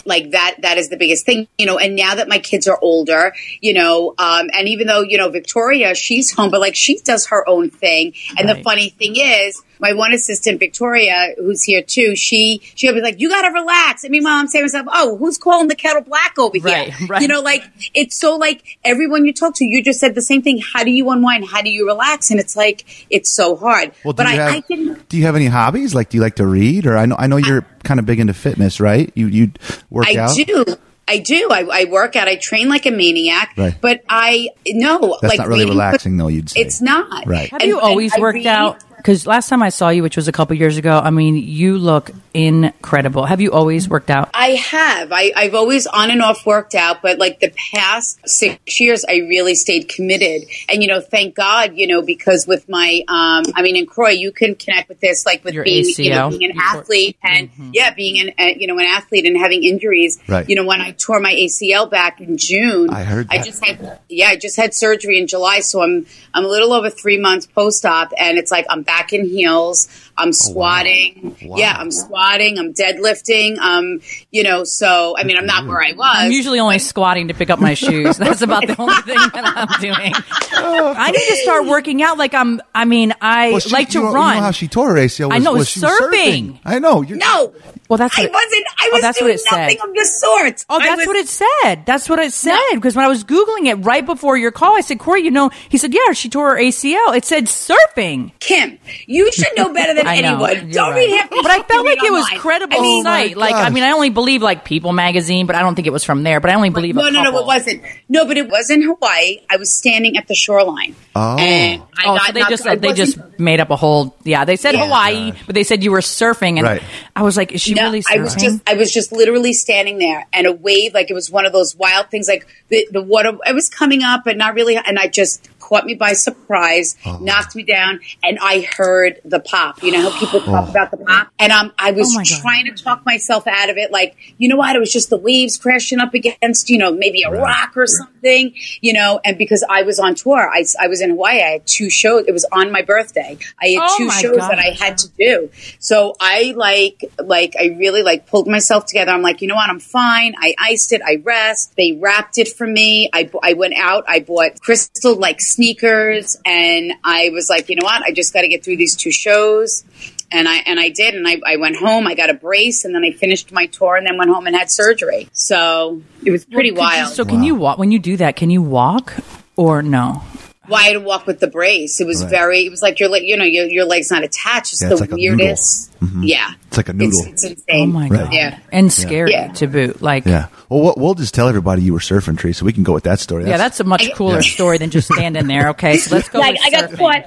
like 0.04 0.30
that 0.32 0.56
that 0.62 0.78
is 0.78 0.88
the 0.88 0.96
biggest 0.96 1.24
thing 1.26 1.48
you 1.58 1.66
know 1.66 1.78
and 1.78 1.96
now 1.96 2.14
that 2.14 2.28
my 2.28 2.38
kids 2.38 2.68
are 2.68 2.78
older, 2.86 3.34
you 3.60 3.74
know, 3.74 4.14
um, 4.18 4.48
and 4.52 4.68
even 4.68 4.86
though, 4.86 5.02
you 5.02 5.18
know, 5.18 5.28
Victoria, 5.28 5.94
she's 5.94 6.32
home, 6.36 6.50
but 6.50 6.60
like 6.60 6.74
she 6.74 6.98
does 6.98 7.26
her 7.26 7.46
own 7.48 7.70
thing. 7.70 8.14
And 8.38 8.48
the 8.48 8.62
funny 8.62 8.90
thing 8.90 9.16
is, 9.16 9.62
my 9.78 9.92
one 9.92 10.14
assistant, 10.14 10.58
Victoria, 10.58 11.34
who's 11.36 11.62
here 11.62 11.82
too, 11.82 12.16
she, 12.16 12.62
she'll 12.74 12.94
be 12.94 13.02
like, 13.02 13.20
you 13.20 13.28
gotta 13.28 13.52
relax. 13.52 14.04
And 14.04 14.10
meanwhile, 14.10 14.34
I'm 14.40 14.46
saying 14.48 14.62
to 14.66 14.72
myself, 14.72 14.86
oh, 14.90 15.18
who's 15.18 15.36
calling 15.36 15.68
the 15.68 15.74
kettle 15.74 16.00
black 16.00 16.38
over 16.38 16.56
Right, 16.60 16.94
here? 16.94 17.08
right. 17.08 17.20
You 17.20 17.28
know, 17.28 17.42
like, 17.42 17.62
it's 17.92 18.18
so 18.18 18.36
like 18.36 18.78
everyone 18.84 19.26
you 19.26 19.34
talk 19.34 19.54
to, 19.56 19.66
you 19.66 19.82
just 19.82 20.00
said 20.00 20.14
the 20.14 20.22
same 20.22 20.40
thing. 20.40 20.58
How 20.72 20.82
do 20.82 20.90
you 20.90 21.10
unwind? 21.10 21.46
How 21.46 21.60
do 21.60 21.68
you 21.70 21.86
relax? 21.86 22.30
And 22.30 22.40
it's 22.40 22.56
like, 22.56 23.06
it's 23.10 23.30
so 23.30 23.54
hard. 23.54 23.92
Well, 24.02 24.14
do 24.14 24.22
but 24.24 24.32
you 24.32 24.40
I, 24.40 24.44
have, 24.44 24.54
I 24.54 24.60
didn't, 24.60 25.08
do 25.10 25.18
you 25.18 25.24
have 25.24 25.36
any 25.36 25.46
hobbies? 25.46 25.94
Like, 25.94 26.08
do 26.08 26.16
you 26.16 26.22
like 26.22 26.36
to 26.36 26.46
read? 26.46 26.86
Or 26.86 26.96
I 26.96 27.04
know 27.04 27.16
I 27.18 27.26
know 27.26 27.36
you're 27.36 27.66
kind 27.84 28.00
of 28.00 28.06
big 28.06 28.18
into 28.18 28.32
fitness, 28.32 28.80
right? 28.80 29.12
You 29.14 29.26
you 29.26 29.52
work 29.90 30.06
I 30.08 30.16
out. 30.16 30.34
do. 30.34 30.64
I 31.08 31.18
do. 31.18 31.48
I, 31.50 31.66
I 31.72 31.84
work 31.84 32.16
out. 32.16 32.26
I 32.28 32.36
train 32.36 32.68
like 32.68 32.84
a 32.86 32.90
maniac. 32.90 33.52
Right. 33.56 33.74
But 33.80 34.02
I 34.08 34.48
no. 34.66 35.18
That's 35.20 35.32
like 35.32 35.38
not 35.38 35.46
really 35.48 35.60
reading- 35.60 35.72
relaxing, 35.74 36.16
though. 36.16 36.28
You'd 36.28 36.50
say 36.50 36.60
It's 36.62 36.80
not. 36.82 37.26
Right. 37.26 37.48
Have 37.50 37.60
And- 37.62 37.68
you 37.68 37.78
always 37.78 38.12
worked 38.18 38.36
read- 38.36 38.46
out? 38.46 38.82
Because 39.06 39.24
last 39.24 39.48
time 39.48 39.62
I 39.62 39.68
saw 39.68 39.90
you, 39.90 40.02
which 40.02 40.16
was 40.16 40.26
a 40.26 40.32
couple 40.32 40.56
years 40.56 40.78
ago, 40.78 40.98
I 40.98 41.10
mean, 41.10 41.36
you 41.36 41.78
look 41.78 42.10
incredible. 42.34 43.24
Have 43.24 43.40
you 43.40 43.52
always 43.52 43.88
worked 43.88 44.10
out? 44.10 44.30
I 44.34 44.56
have. 44.56 45.12
I, 45.12 45.32
I've 45.36 45.54
always 45.54 45.86
on 45.86 46.10
and 46.10 46.20
off 46.20 46.44
worked 46.44 46.74
out, 46.74 47.02
but 47.02 47.16
like 47.16 47.38
the 47.38 47.52
past 47.72 48.28
six 48.28 48.80
years, 48.80 49.04
I 49.08 49.18
really 49.18 49.54
stayed 49.54 49.88
committed. 49.88 50.48
And 50.68 50.82
you 50.82 50.88
know, 50.88 51.00
thank 51.00 51.36
God, 51.36 51.76
you 51.76 51.86
know, 51.86 52.02
because 52.02 52.48
with 52.48 52.68
my, 52.68 53.04
um, 53.06 53.44
I 53.54 53.62
mean, 53.62 53.76
in 53.76 53.86
Kroy, 53.86 54.10
you 54.10 54.32
can 54.32 54.56
connect 54.56 54.88
with 54.88 54.98
this, 54.98 55.24
like 55.24 55.44
with 55.44 55.54
Your 55.54 55.62
being, 55.62 55.84
you 55.98 56.10
know, 56.10 56.28
being 56.28 56.42
an 56.42 56.56
You 56.56 56.60
tore- 56.60 56.80
athlete 56.80 57.16
and 57.22 57.50
yeah, 57.72 57.94
being 57.94 58.18
an, 58.26 58.34
uh, 58.40 58.54
you 58.56 58.66
know, 58.66 58.76
an 58.76 58.86
athlete 58.86 59.24
and 59.24 59.36
having 59.36 59.62
injuries. 59.62 60.18
Right. 60.26 60.48
You 60.48 60.56
know, 60.56 60.64
when 60.64 60.80
I 60.80 60.90
tore 60.90 61.20
my 61.20 61.32
ACL 61.32 61.88
back 61.88 62.20
in 62.20 62.38
June, 62.38 62.90
I 62.90 63.04
heard 63.04 63.28
I 63.30 63.40
just 63.40 63.64
had, 63.64 64.00
yeah, 64.08 64.30
I 64.30 64.36
just 64.36 64.56
had 64.56 64.74
surgery 64.74 65.20
in 65.20 65.28
July, 65.28 65.60
so 65.60 65.80
I'm, 65.80 66.06
I'm 66.34 66.44
a 66.44 66.48
little 66.48 66.72
over 66.72 66.90
three 66.90 67.20
months 67.20 67.46
post-op, 67.46 68.12
and 68.18 68.36
it's 68.36 68.50
like 68.50 68.66
I'm 68.68 68.82
back 68.82 68.95
in 69.12 69.26
heels. 69.26 70.05
I'm 70.18 70.32
squatting. 70.32 71.36
Wow. 71.42 71.56
Yeah, 71.58 71.76
I'm 71.78 71.90
squatting. 71.90 72.58
I'm 72.58 72.72
deadlifting. 72.74 73.58
Um, 73.58 74.00
you 74.30 74.42
know, 74.42 74.64
so 74.64 75.14
I 75.18 75.24
mean, 75.24 75.36
I'm 75.36 75.46
not 75.46 75.66
where 75.66 75.82
I 75.82 75.92
was. 75.92 76.16
I'm 76.16 76.32
usually 76.32 76.58
only 76.60 76.78
squatting 76.78 77.28
to 77.28 77.34
pick 77.34 77.50
up 77.50 77.58
my 77.60 77.74
shoes. 77.74 78.16
That's 78.18 78.42
about 78.42 78.66
the 78.66 78.80
only 78.80 78.94
thing 79.02 79.16
that 79.16 79.52
I'm 79.56 79.80
doing. 79.80 80.12
I 80.52 81.10
need 81.10 81.26
to 81.28 81.36
start 81.42 81.66
working 81.66 82.02
out. 82.02 82.18
Like 82.18 82.34
I'm. 82.34 82.60
I 82.74 82.84
mean, 82.84 83.12
I 83.20 83.50
Well, 83.50 83.60
she- 83.60 83.70
like 83.70 83.90
to 83.90 83.98
you 83.98 84.04
know, 84.04 84.12
run. 84.12 84.34
You 84.34 84.40
know 84.40 84.44
how 84.46 84.50
she 84.52 84.68
tore 84.68 84.90
her 84.90 84.94
ACL? 84.96 85.28
Was, 85.28 85.34
I 85.34 85.38
know, 85.38 85.52
was 85.52 85.68
she 85.68 85.80
was 85.80 85.90
surfing. 85.90 86.58
I 86.64 86.78
know. 86.78 87.02
You're, 87.02 87.18
no. 87.18 87.52
well, 87.88 87.96
that's 87.96 88.18
I 88.18 88.22
what 88.22 88.30
it- 88.30 88.32
wasn't. 88.32 88.66
I 88.78 88.86
Oh, 88.86 88.90
was 88.92 89.02
that's 89.02 89.18
doing 89.18 89.28
what 89.30 89.34
it 89.34 89.40
said. 89.40 89.60
nothing 89.62 89.78
of 89.82 89.94
the 89.94 90.04
sort. 90.04 90.64
Oh, 90.70 90.78
that's 90.78 90.96
was- 90.98 91.06
what 91.06 91.16
it 91.16 91.28
said. 91.28 91.84
That's 91.86 92.08
what 92.08 92.18
it 92.20 92.32
said. 92.32 92.56
Because 92.74 92.94
when 92.96 93.04
I 93.04 93.08
was 93.08 93.24
Googling 93.24 93.66
it 93.66 93.74
right 93.84 94.04
before 94.06 94.36
your 94.36 94.50
call, 94.52 94.76
I 94.76 94.80
said, 94.80 94.98
Corey, 94.98 95.22
you 95.22 95.30
know, 95.30 95.50
he 95.68 95.76
said, 95.78 95.92
yeah, 95.92 96.12
she 96.12 96.28
tore 96.28 96.54
her 96.56 96.60
ACL. 96.62 97.16
It 97.16 97.24
said 97.24 97.46
surfing. 97.46 98.30
Kim, 98.38 98.78
you 99.06 99.30
should 99.32 99.48
know 99.56 99.72
better 99.72 99.92
than 99.94 100.05
I 100.06 100.20
know. 100.20 100.44
anyone. 100.44 100.70
Don't 100.70 100.90
right. 100.92 100.96
read 100.98 101.10
half 101.18 101.30
the 101.30 101.40
But 101.42 101.50
I 101.50 101.62
felt 101.68 101.84
like 101.86 102.00
read 102.00 102.06
it 102.08 102.12
was 102.12 102.24
online. 102.26 102.40
credible 102.40 102.76
I 102.78 102.80
mean, 102.80 103.00
oh 103.00 103.10
site. 103.10 103.36
Like, 103.36 103.54
I 103.54 103.70
mean, 103.70 103.82
I 103.84 103.90
only 103.92 104.10
believe 104.10 104.42
like 104.42 104.64
People 104.64 104.92
magazine, 104.92 105.46
but 105.46 105.56
I 105.56 105.60
don't 105.60 105.74
think 105.74 105.86
it 105.86 105.92
was 105.92 106.04
from 106.04 106.22
there. 106.22 106.40
But 106.40 106.50
I 106.50 106.54
only 106.54 106.70
believe 106.70 106.94
No, 106.94 107.06
a 107.06 107.10
no, 107.10 107.22
no, 107.22 107.24
couple. 107.30 107.40
it 107.40 107.46
wasn't. 107.46 107.82
No, 108.08 108.24
but 108.26 108.36
it 108.36 108.48
was 108.48 108.70
in 108.70 108.82
Hawaii. 108.82 109.40
I 109.50 109.56
was 109.56 109.74
standing 109.74 110.16
at 110.16 110.28
the 110.28 110.34
shoreline. 110.34 110.94
Oh. 111.14 111.36
And 111.38 111.82
I 111.96 112.02
Oh, 112.06 112.16
got 112.16 112.26
so 112.26 112.32
they 112.32 112.40
knocked- 112.40 112.50
just 112.50 112.66
I 112.66 112.74
they 112.76 112.92
just 112.92 113.18
made 113.38 113.60
up 113.60 113.70
a 113.70 113.76
whole 113.76 114.16
yeah. 114.24 114.44
They 114.44 114.56
said 114.56 114.74
Yeah. 114.74 114.84
Hawaii, 114.84 115.32
but 115.46 115.54
they 115.54 115.64
said 115.64 115.82
you 115.82 115.90
were 115.92 116.00
surfing, 116.00 116.58
and 116.58 116.62
Right. 116.62 116.82
I 117.14 117.22
was 117.22 117.36
like, 117.36 117.52
is 117.52 117.60
she 117.62 117.74
no, 117.74 117.84
really 117.84 118.02
I 118.08 118.16
surfing? 118.16 118.22
was 118.22 118.34
just 118.34 118.60
I 118.66 118.74
was 118.74 118.92
just 118.92 119.12
literally 119.12 119.52
standing 119.52 119.98
there 119.98 120.26
and 120.32 120.46
a 120.46 120.52
wave 120.52 120.94
like 120.94 121.10
it 121.10 121.14
was 121.14 121.30
one 121.30 121.46
of 121.46 121.52
those 121.52 121.74
wild 121.76 122.10
things 122.10 122.28
like 122.28 122.46
the 122.68 122.86
the 122.90 123.02
water 123.02 123.32
it 123.46 123.54
was 123.54 123.68
coming 123.68 124.02
up 124.02 124.22
but 124.24 124.36
not 124.36 124.54
really 124.54 124.76
and 124.76 124.98
I 124.98 125.06
just 125.08 125.48
caught 125.68 125.84
me 125.86 125.94
by 125.94 126.12
surprise, 126.12 126.96
Oh. 127.04 127.18
knocked 127.20 127.54
me 127.56 127.62
down 127.62 128.00
and 128.22 128.38
I 128.40 128.66
heard 128.76 129.20
the 129.24 129.40
pop. 129.40 129.82
You 129.82 129.92
know 129.92 130.10
how 130.10 130.18
people 130.18 130.40
talk 130.40 130.68
about 130.68 130.90
the 130.90 130.98
pop? 130.98 131.28
And 131.38 131.52
um 131.52 131.72
I 131.78 131.90
was 131.92 132.08
Oh 132.12 132.18
my 132.18 132.24
God. 132.24 132.40
trying 132.42 132.64
to 132.66 132.82
talk 132.82 133.04
myself 133.04 133.46
out 133.46 133.68
of 133.70 133.76
it 133.76 133.90
like, 133.90 134.16
you 134.38 134.48
know 134.48 134.56
what, 134.56 134.74
it 134.76 134.78
was 134.78 134.92
just 134.92 135.10
the 135.10 135.16
waves 135.16 135.56
crashing 135.56 135.98
up 135.98 136.14
against, 136.14 136.70
you 136.70 136.78
know, 136.78 136.92
maybe 136.92 137.22
a 137.22 137.30
rock 137.30 137.76
or 137.76 137.86
something, 137.86 138.54
you 138.80 138.92
know, 138.92 139.20
and 139.24 139.36
because 139.38 139.64
I 139.68 139.82
was 139.82 139.98
on 139.98 140.14
tour, 140.14 140.48
I, 140.48 140.64
I 140.80 140.86
was 140.88 141.00
in 141.00 141.10
Hawaii, 141.10 141.42
I 141.42 141.50
had 141.56 141.66
two 141.66 141.90
shows. 141.90 142.24
It 142.28 142.32
was 142.32 142.46
on 142.52 142.70
my 142.72 142.82
birthday. 142.82 143.38
I 143.60 143.66
had 143.68 143.78
Oh 143.82 143.94
two 143.98 144.06
my 144.06 144.14
shows 144.22 144.36
that. 144.38 144.58
I 144.58 144.70
had 144.78 144.98
to 144.98 145.08
do. 145.18 145.50
So 145.78 146.14
I 146.20 146.54
like, 146.56 147.04
like, 147.18 147.54
I 147.58 147.76
really 147.78 148.02
like 148.02 148.26
pulled 148.26 148.46
myself 148.48 148.86
together. 148.86 149.12
I'm 149.12 149.22
like, 149.22 149.42
you 149.42 149.48
know 149.48 149.54
what? 149.56 149.68
I'm 149.70 149.80
fine. 149.80 150.34
I 150.38 150.54
iced 150.58 150.92
it. 150.92 151.02
I 151.02 151.16
rest. 151.22 151.74
They 151.76 151.92
wrapped 151.92 152.38
it 152.38 152.48
for 152.48 152.66
me. 152.66 153.10
I, 153.12 153.30
I 153.42 153.52
went 153.54 153.74
out. 153.74 154.04
I 154.08 154.20
bought 154.20 154.60
crystal 154.60 155.16
like 155.16 155.40
sneakers 155.56 156.36
and 156.44 156.92
I 157.02 157.30
was 157.32 157.48
like, 157.48 157.68
you 157.68 157.76
know 157.76 157.84
what? 157.84 158.02
I 158.02 158.12
just 158.12 158.32
got 158.32 158.42
to 158.42 158.48
get 158.48 158.62
through 158.64 158.76
these 158.76 158.94
two 158.94 159.10
shows. 159.10 159.84
And 160.30 160.48
I, 160.48 160.56
and 160.66 160.78
I 160.78 160.88
did. 160.90 161.14
And 161.14 161.26
I, 161.26 161.40
I 161.46 161.56
went 161.56 161.76
home. 161.76 162.06
I 162.06 162.14
got 162.14 162.30
a 162.30 162.34
brace 162.34 162.84
and 162.84 162.94
then 162.94 163.04
I 163.04 163.12
finished 163.12 163.52
my 163.52 163.66
tour 163.66 163.96
and 163.96 164.06
then 164.06 164.16
went 164.18 164.30
home 164.30 164.46
and 164.46 164.54
had 164.56 164.70
surgery. 164.70 165.28
So 165.32 166.02
it 166.24 166.30
was 166.30 166.44
pretty 166.44 166.70
Could 166.70 166.76
you- 166.76 166.80
wild. 166.80 167.14
So 167.14 167.24
can 167.24 167.42
you 167.42 167.54
walk 167.54 167.78
when 167.78 167.90
you 167.92 167.98
do 167.98 168.16
that? 168.18 168.36
Can 168.36 168.50
you 168.50 168.60
walk 168.62 169.14
or 169.56 169.82
no? 169.82 170.22
Why 170.68 170.92
to 170.92 171.00
walk 171.00 171.26
with 171.26 171.40
the 171.40 171.46
brace. 171.48 172.00
It 172.00 172.06
was 172.06 172.22
Right. 172.22 172.30
very. 172.30 172.60
It 172.66 172.70
was 172.70 172.82
like 172.82 172.98
your 173.00 173.08
leg. 173.08 173.22
You 173.24 173.36
know, 173.36 173.44
your 173.44 173.66
your 173.66 173.84
leg's 173.84 174.10
not 174.10 174.24
attached. 174.24 174.72
It's 174.72 174.82
Yeah, 174.82 174.88
the 174.88 174.94
it's 174.94 175.00
like 175.00 175.12
a 175.12 175.16
noodle. 175.16 175.36
weirdest. 175.38 175.92
Yeah, 176.20 176.50
It's 176.68 176.76
like 176.76 176.88
a 176.88 176.92
noodle. 176.92 177.18
It's, 177.20 177.42
it's 177.42 177.44
insane. 177.44 177.82
Oh 177.82 177.86
my 177.86 178.08
Right. 178.08 178.20
god! 178.24 178.32
Yeah. 178.32 178.58
and 178.70 178.92
scary 178.92 179.32
Yeah. 179.32 179.48
to 179.54 179.66
boot. 179.66 180.02
Like 180.02 180.24
Yeah. 180.26 180.46
Well, 180.68 180.82
we'll, 180.82 180.94
we'll 180.96 181.14
just 181.14 181.32
tell 181.34 181.48
everybody 181.48 181.82
you 181.82 181.92
were 181.92 182.00
surfing, 182.00 182.36
Tree, 182.36 182.52
so 182.52 182.64
we 182.66 182.72
can 182.72 182.82
go 182.82 182.92
with 182.92 183.04
that 183.04 183.18
story. 183.20 183.46
yeah, 183.46 183.56
that's 183.56 183.78
a 183.80 183.84
much 183.84 184.12
cooler 184.14 184.42
story 184.42 184.78
than 184.78 184.90
just 184.90 185.12
standing 185.12 185.46
there. 185.46 185.68
Okay, 185.70 185.96
so 185.96 186.14
let's 186.14 186.28
go. 186.28 186.38
Like 186.40 186.54
with 186.54 186.62
I 186.66 186.70
got 186.70 186.90
surfing. 186.90 186.98
caught. 186.98 187.24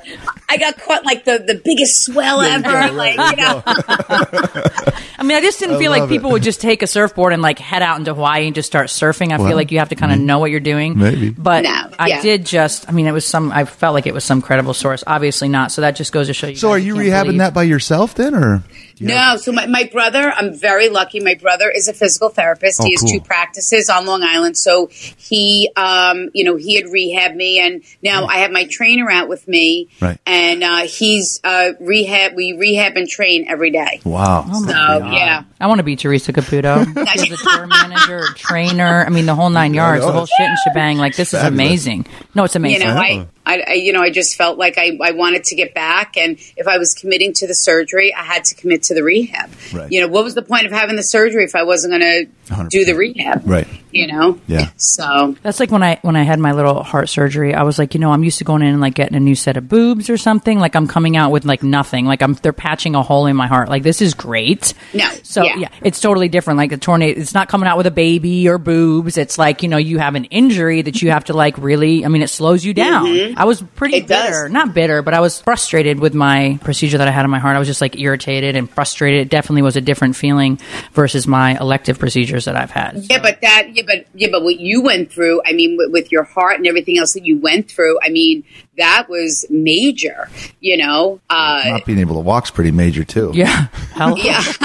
I 0.49 0.57
got 0.57 0.77
caught 0.77 1.05
like 1.05 1.25
the 1.25 1.39
the 1.45 1.55
biggest 1.63 2.03
swell 2.03 2.41
ever. 2.41 2.91
like 2.93 3.15
you 3.15 3.43
know. 3.43 3.63
I 3.65 5.23
mean, 5.23 5.35
I 5.37 5.41
just 5.41 5.59
didn't 5.59 5.75
I 5.75 5.79
feel 5.79 5.91
like 5.91 6.01
love 6.01 6.11
it. 6.11 6.15
people 6.15 6.31
would 6.31 6.43
just 6.43 6.61
take 6.61 6.81
a 6.81 6.87
surfboard 6.87 7.33
and 7.33 7.41
like 7.41 7.59
head 7.59 7.81
out 7.81 7.97
into 7.99 8.13
Hawaii 8.13 8.45
and 8.45 8.55
just 8.55 8.67
start 8.67 8.87
surfing. 8.87 9.31
I 9.31 9.37
Well, 9.37 9.47
feel 9.47 9.55
like 9.57 9.71
you 9.71 9.79
have 9.79 9.89
to 9.89 9.95
kind 9.95 10.11
of 10.11 10.17
mm-hmm. 10.17 10.27
know 10.27 10.39
what 10.39 10.51
you're 10.51 10.59
doing. 10.59 10.97
Maybe. 10.97 11.29
But 11.29 11.63
No, 11.63 11.89
I 11.97 12.21
did 12.21 12.45
just. 12.45 12.87
I 12.89 12.91
mean, 12.91 13.07
it 13.07 13.11
was 13.11 13.25
some. 13.29 13.51
I 13.51 13.65
felt 13.65 13.93
like 13.93 14.07
it 14.07 14.13
was 14.13 14.23
some 14.23 14.41
credible 14.41 14.73
source. 14.73 15.03
Obviously 15.07 15.47
not. 15.49 15.71
So 15.71 15.81
that 15.81 15.95
just 15.95 16.11
goes 16.11 16.27
to 16.27 16.33
show 16.33 16.47
you. 16.47 16.55
So, 16.55 16.71
are 16.71 16.77
you 16.79 16.95
rehabbing 16.95 17.23
believe- 17.25 17.37
that 17.39 17.53
by 17.53 17.63
yourself 17.63 18.15
then, 18.15 18.33
or? 18.35 18.63
Do 18.99 19.05
you 19.05 19.11
have- 19.15 19.33
No, 19.33 19.37
so 19.37 19.51
my, 19.51 19.65
my 19.65 19.85
brother, 19.91 20.31
I'm 20.31 20.53
very 20.53 20.89
lucky. 20.89 21.19
My 21.19 21.33
brother 21.35 21.69
is 21.69 21.87
a 21.87 21.93
physical 21.93 22.29
therapist. 22.29 22.79
Oh, 22.81 22.85
he 22.85 22.91
has 22.91 23.01
cool. 23.01 23.09
two 23.09 23.21
practices 23.21 23.89
on 23.89 24.05
Long 24.05 24.21
Island. 24.23 24.57
So 24.57 24.87
he, 24.91 25.71
um, 25.75 26.29
you 26.33 26.43
know, 26.43 26.55
he 26.55 26.75
had 26.75 26.85
rehabbed 26.85 27.35
me, 27.35 27.59
and 27.59 27.83
now 28.03 28.25
I 28.25 28.39
have 28.39 28.51
my 28.51 28.65
trainer 28.65 29.09
out 29.09 29.27
with 29.29 29.47
me, 29.47 29.89
Right. 30.01 30.17
and 30.25 30.63
uh, 30.63 30.81
he's 30.87 31.39
uh, 31.43 31.71
rehab. 31.79 32.33
We 32.35 32.53
rehab 32.53 32.95
and 32.97 33.07
train 33.07 33.45
every 33.47 33.71
day. 33.71 34.01
Wow. 34.03 34.45
Oh 34.47 34.65
So 34.65 34.71
yeah, 35.11 35.43
I 35.59 35.67
want 35.67 35.79
to 35.79 35.83
be 35.83 35.95
Teresa 35.95 36.33
Caputo. 36.33 36.85
She's 37.17 37.31
a 37.31 37.37
tour 37.37 37.67
manager, 37.67 38.23
trainer. 38.35 39.03
I 39.05 39.09
mean, 39.09 39.25
the 39.25 39.35
whole 39.35 39.49
nine 39.49 39.73
yards, 39.73 40.05
the 40.05 40.11
whole 40.11 40.25
shit 40.25 40.47
and 40.47 40.57
shebang. 40.67 40.97
Like 40.97 41.15
this 41.15 41.33
is 41.33 41.41
amazing. 41.43 42.05
No, 42.35 42.43
it's 42.43 42.55
amazing. 42.55 42.87
you 42.87 42.93
amazing. 42.93 43.19
know, 43.19 43.27
I, 43.45 43.53
I, 43.55 43.63
I, 43.69 43.73
you 43.73 43.93
know, 43.93 44.01
I 44.01 44.11
just 44.11 44.35
felt 44.35 44.57
like 44.57 44.77
I, 44.77 44.97
I 45.01 45.11
wanted 45.11 45.43
to 45.45 45.55
get 45.55 45.73
back, 45.73 46.17
and 46.17 46.37
if 46.57 46.67
I 46.67 46.77
was 46.77 46.93
committing 46.93 47.33
to 47.33 47.47
the 47.47 47.55
surgery, 47.55 48.13
I 48.13 48.23
had 48.23 48.43
to 48.45 48.55
commit 48.55 48.83
to 48.83 48.88
the 48.93 49.03
rehab. 49.03 49.49
Right. 49.73 49.91
You 49.91 50.01
know, 50.01 50.07
what 50.07 50.23
was 50.23 50.35
the 50.35 50.41
point 50.41 50.65
of 50.65 50.71
having 50.71 50.95
the 50.95 51.03
surgery 51.03 51.43
if 51.43 51.55
I 51.55 51.63
wasn't 51.63 51.91
going 51.99 52.27
to 52.49 52.67
do 52.69 52.85
the 52.85 52.93
rehab? 52.93 53.43
Right. 53.47 53.67
You 53.91 54.07
know. 54.07 54.39
Yeah. 54.47 54.69
So 54.77 55.35
That's 55.41 55.59
like 55.59 55.71
when 55.71 55.81
I 55.83 55.97
when 56.03 56.15
I 56.15 56.23
had 56.23 56.39
my 56.39 56.51
little 56.51 56.83
heart 56.83 57.09
surgery. 57.09 57.53
I 57.55 57.63
was 57.63 57.79
like, 57.79 57.93
you 57.95 57.99
know, 57.99 58.11
I'm 58.11 58.23
used 58.23 58.37
to 58.37 58.43
going 58.43 58.61
in 58.61 58.67
and 58.69 58.81
like 58.81 58.93
getting 58.93 59.15
a 59.15 59.19
new 59.19 59.35
set 59.35 59.57
of 59.57 59.67
boobs 59.67 60.09
or 60.09 60.17
something. 60.17 60.59
Like 60.59 60.75
I'm 60.75 60.87
coming 60.87 61.17
out 61.17 61.31
with 61.31 61.43
like 61.45 61.63
nothing. 61.63 62.05
Like 62.05 62.21
I'm 62.21 62.33
they're 62.35 62.53
patching 62.53 62.93
a 62.95 63.01
hole 63.01 63.25
in 63.25 63.35
my 63.35 63.47
heart. 63.47 63.67
Like 63.69 63.81
this 63.83 64.01
is 64.01 64.13
great. 64.13 64.73
No, 64.93 65.09
So 65.23 65.43
yeah. 65.43 65.55
yeah, 65.57 65.69
it's 65.81 65.99
totally 65.99 66.29
different. 66.29 66.57
Like 66.57 66.69
the 66.69 66.77
tornado, 66.77 67.19
it's 67.19 67.33
not 67.33 67.49
coming 67.49 67.67
out 67.67 67.77
with 67.77 67.87
a 67.87 67.91
baby 67.91 68.47
or 68.47 68.57
boobs. 68.59 69.17
It's 69.17 69.37
like 69.39 69.63
you 69.63 69.69
know 69.69 69.77
you 69.77 69.97
have 69.97 70.13
an 70.15 70.25
injury 70.25 70.81
that 70.83 71.01
you 71.01 71.09
have 71.11 71.25
to 71.25 71.33
like 71.33 71.57
really. 71.57 72.05
I 72.05 72.09
mean, 72.09 72.21
it 72.21 72.29
slows 72.29 72.63
you 72.63 72.73
down. 72.75 73.35
I 73.37 73.45
was 73.45 73.61
pretty 73.61 73.89
Mm-hmm. 73.99 74.05
It 74.05 74.07
does. 74.07 74.27
bitter, 74.27 74.49
not 74.49 74.73
bitter, 74.75 75.01
but 75.01 75.13
I 75.15 75.19
was 75.19 75.41
frustrated 75.41 75.99
with 75.99 76.13
my 76.13 76.59
procedure 76.63 76.99
that 76.99 77.07
I 77.07 77.11
had 77.11 77.25
in 77.25 77.31
my 77.31 77.39
heart. 77.39 77.55
I 77.55 77.59
was 77.59 77.67
just 77.67 77.81
like 77.81 77.99
irritated 77.99 78.55
and 78.55 78.69
frustrated. 78.79 79.19
It 79.19 79.29
definitely 79.29 79.63
was 79.63 79.75
a 79.75 79.81
different 79.81 80.15
feeling 80.15 80.57
versus 80.93 81.27
my 81.27 81.59
elective 81.59 81.99
procedures 81.99 82.45
that 82.45 82.55
I've 82.55 82.71
had. 82.71 82.95
Yeah, 83.09 83.21
but 83.21 83.41
that, 83.41 83.71
yeah, 83.73 83.83
but 83.85 84.05
yeah, 84.13 84.29
but 84.31 84.41
what 84.41 84.57
you 84.57 84.81
went 84.81 85.11
through, 85.11 85.41
I 85.45 85.51
mean, 85.51 85.75
with, 85.77 85.91
with 85.91 86.13
your 86.13 86.23
heart 86.23 86.55
and 86.55 86.65
everything 86.65 86.97
else 86.97 87.11
that 87.11 87.25
you 87.25 87.37
went 87.37 87.69
through, 87.69 87.99
I 88.01 88.07
mean, 88.07 88.45
that 88.79 89.07
was 89.09 89.45
major. 89.49 90.29
You 90.59 90.77
know, 90.77 91.21
uh, 91.29 91.61
Not 91.65 91.85
being 91.85 91.99
able 91.99 92.15
to 92.15 92.21
walk's 92.21 92.51
pretty 92.51 92.71
major 92.71 93.03
too. 93.03 93.31
Yeah. 93.33 93.67
Hell, 93.93 94.17
yeah. 94.17 94.41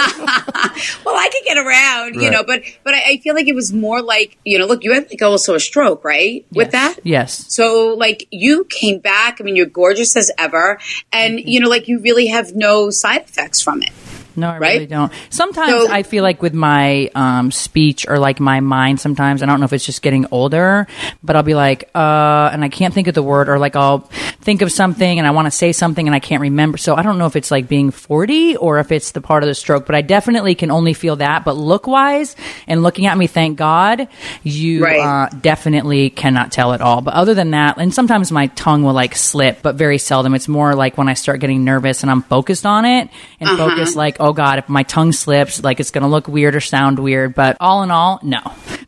well, 1.05 1.15
I 1.15 1.31
could 1.33 1.45
get 1.45 1.59
around, 1.59 2.15
you 2.15 2.31
know, 2.31 2.43
but 2.43 2.63
but 2.83 2.95
I, 2.95 3.03
I 3.13 3.17
feel 3.19 3.35
like 3.35 3.47
it 3.47 3.55
was 3.55 3.73
more 3.73 4.03
like, 4.03 4.39
you 4.45 4.59
know, 4.59 4.67
look, 4.67 4.83
you 4.85 4.93
had 4.93 5.09
like 5.11 5.23
also 5.23 5.55
a 5.55 5.61
stroke, 5.61 6.05
right? 6.05 6.45
With 6.53 6.71
that, 6.73 6.97
Yes. 7.03 7.53
So, 7.53 7.95
like, 7.99 8.27
you 8.31 8.65
came 8.65 8.99
back. 8.99 9.41
I 9.41 9.45
mean, 9.45 9.57
you're 9.57 9.67
gorgeous 9.67 10.17
as 10.17 10.31
ever, 10.39 10.79
and 11.13 11.39
you 11.39 11.61
know, 11.61 11.69
like, 11.69 11.89
you 11.89 12.01
really 12.01 12.29
have 12.29 12.55
no 12.55 12.91
side 12.91 13.23
effects 13.23 13.61
from 13.61 13.83
it. 13.83 13.93
No, 14.37 14.51
I 14.51 14.59
right? 14.59 14.73
really 14.75 14.87
don't. 14.87 15.13
Sometimes 15.31 15.71
So- 15.85 15.91
I 15.93 16.03
feel 16.03 16.23
like 16.23 16.43
with 16.43 16.55
my 16.55 17.11
um, 17.15 17.51
speech 17.51 18.07
or 18.09 18.19
like 18.19 18.41
my 18.41 18.61
mind, 18.61 19.01
sometimes 19.01 19.43
I 19.43 19.47
don't 19.47 19.61
know 19.61 19.67
if 19.67 19.73
it's 19.73 19.85
just 19.87 20.03
getting 20.03 20.27
older, 20.31 20.87
but 21.23 21.37
I'll 21.37 21.43
be 21.43 21.55
like, 21.55 21.89
uh, 21.95 22.51
and 22.53 22.65
I 22.65 22.69
can't 22.69 22.93
think 22.95 23.07
of 23.09 23.15
the 23.15 23.23
word, 23.23 23.49
or 23.49 23.59
like 23.59 23.77
I'll 23.77 24.01
think 24.41 24.61
of 24.63 24.71
something 24.71 25.19
and 25.19 25.27
I 25.27 25.31
want 25.31 25.47
to 25.47 25.51
say 25.51 25.73
something 25.73 26.07
and 26.07 26.15
I 26.15 26.19
can't 26.21 26.43
remember. 26.43 26.77
So 26.79 26.95
I 26.95 27.03
don't 27.03 27.17
know 27.19 27.27
if 27.27 27.37
it's 27.37 27.51
like 27.51 27.67
being 27.69 27.91
40 27.91 28.57
or 28.57 28.79
if 28.79 28.93
it's 28.93 29.13
the 29.13 29.21
part 29.21 29.43
of 29.43 29.47
the 29.49 29.55
stroke, 29.55 29.87
but 29.87 29.95
I 29.95 30.03
definitely 30.03 30.55
can 30.55 30.71
only 30.71 30.93
feel 30.93 31.17
that. 31.17 31.45
But 31.45 31.57
look 31.57 31.87
wise 31.87 32.37
and 32.67 32.83
looking 32.83 33.07
at 33.07 33.17
me, 33.17 33.27
thank 33.27 33.57
God, 33.57 34.09
you 34.43 34.85
Right. 34.85 35.01
uh, 35.01 35.29
definitely 35.41 36.11
cannot 36.11 36.53
tell 36.53 36.73
at 36.75 36.81
all. 36.83 37.01
But 37.01 37.15
other 37.15 37.33
than 37.35 37.53
that, 37.53 37.79
and 37.79 37.93
sometimes 37.95 38.31
my 38.31 38.49
tongue 38.49 38.83
will 38.83 38.93
like 38.93 39.17
slip, 39.17 39.63
but 39.63 39.77
very 39.77 39.99
seldom. 39.99 40.35
It's 40.35 40.49
more 40.49 40.75
like 40.75 40.99
when 40.99 41.09
I 41.09 41.15
start 41.15 41.41
getting 41.41 41.65
nervous 41.65 42.03
and 42.03 42.11
I'm 42.11 42.23
focused 42.23 42.67
on 42.67 42.85
it 42.85 43.09
and 43.41 43.49
Uh-huh. 43.49 43.71
focused 43.71 43.97
like, 43.97 44.21
oh 44.25 44.33
God, 44.33 44.59
if 44.59 44.69
my 44.69 44.83
tongue 44.83 45.13
slips, 45.13 45.63
like 45.63 45.79
it's 45.81 45.91
going 45.91 46.03
to 46.03 46.09
look 46.09 46.27
weird 46.29 46.57
or 46.57 46.61
sound 46.61 46.99
weird. 46.99 47.35
But 47.35 47.57
all 47.61 47.83
in 47.83 47.91
all, 47.91 48.19
no. 48.23 48.41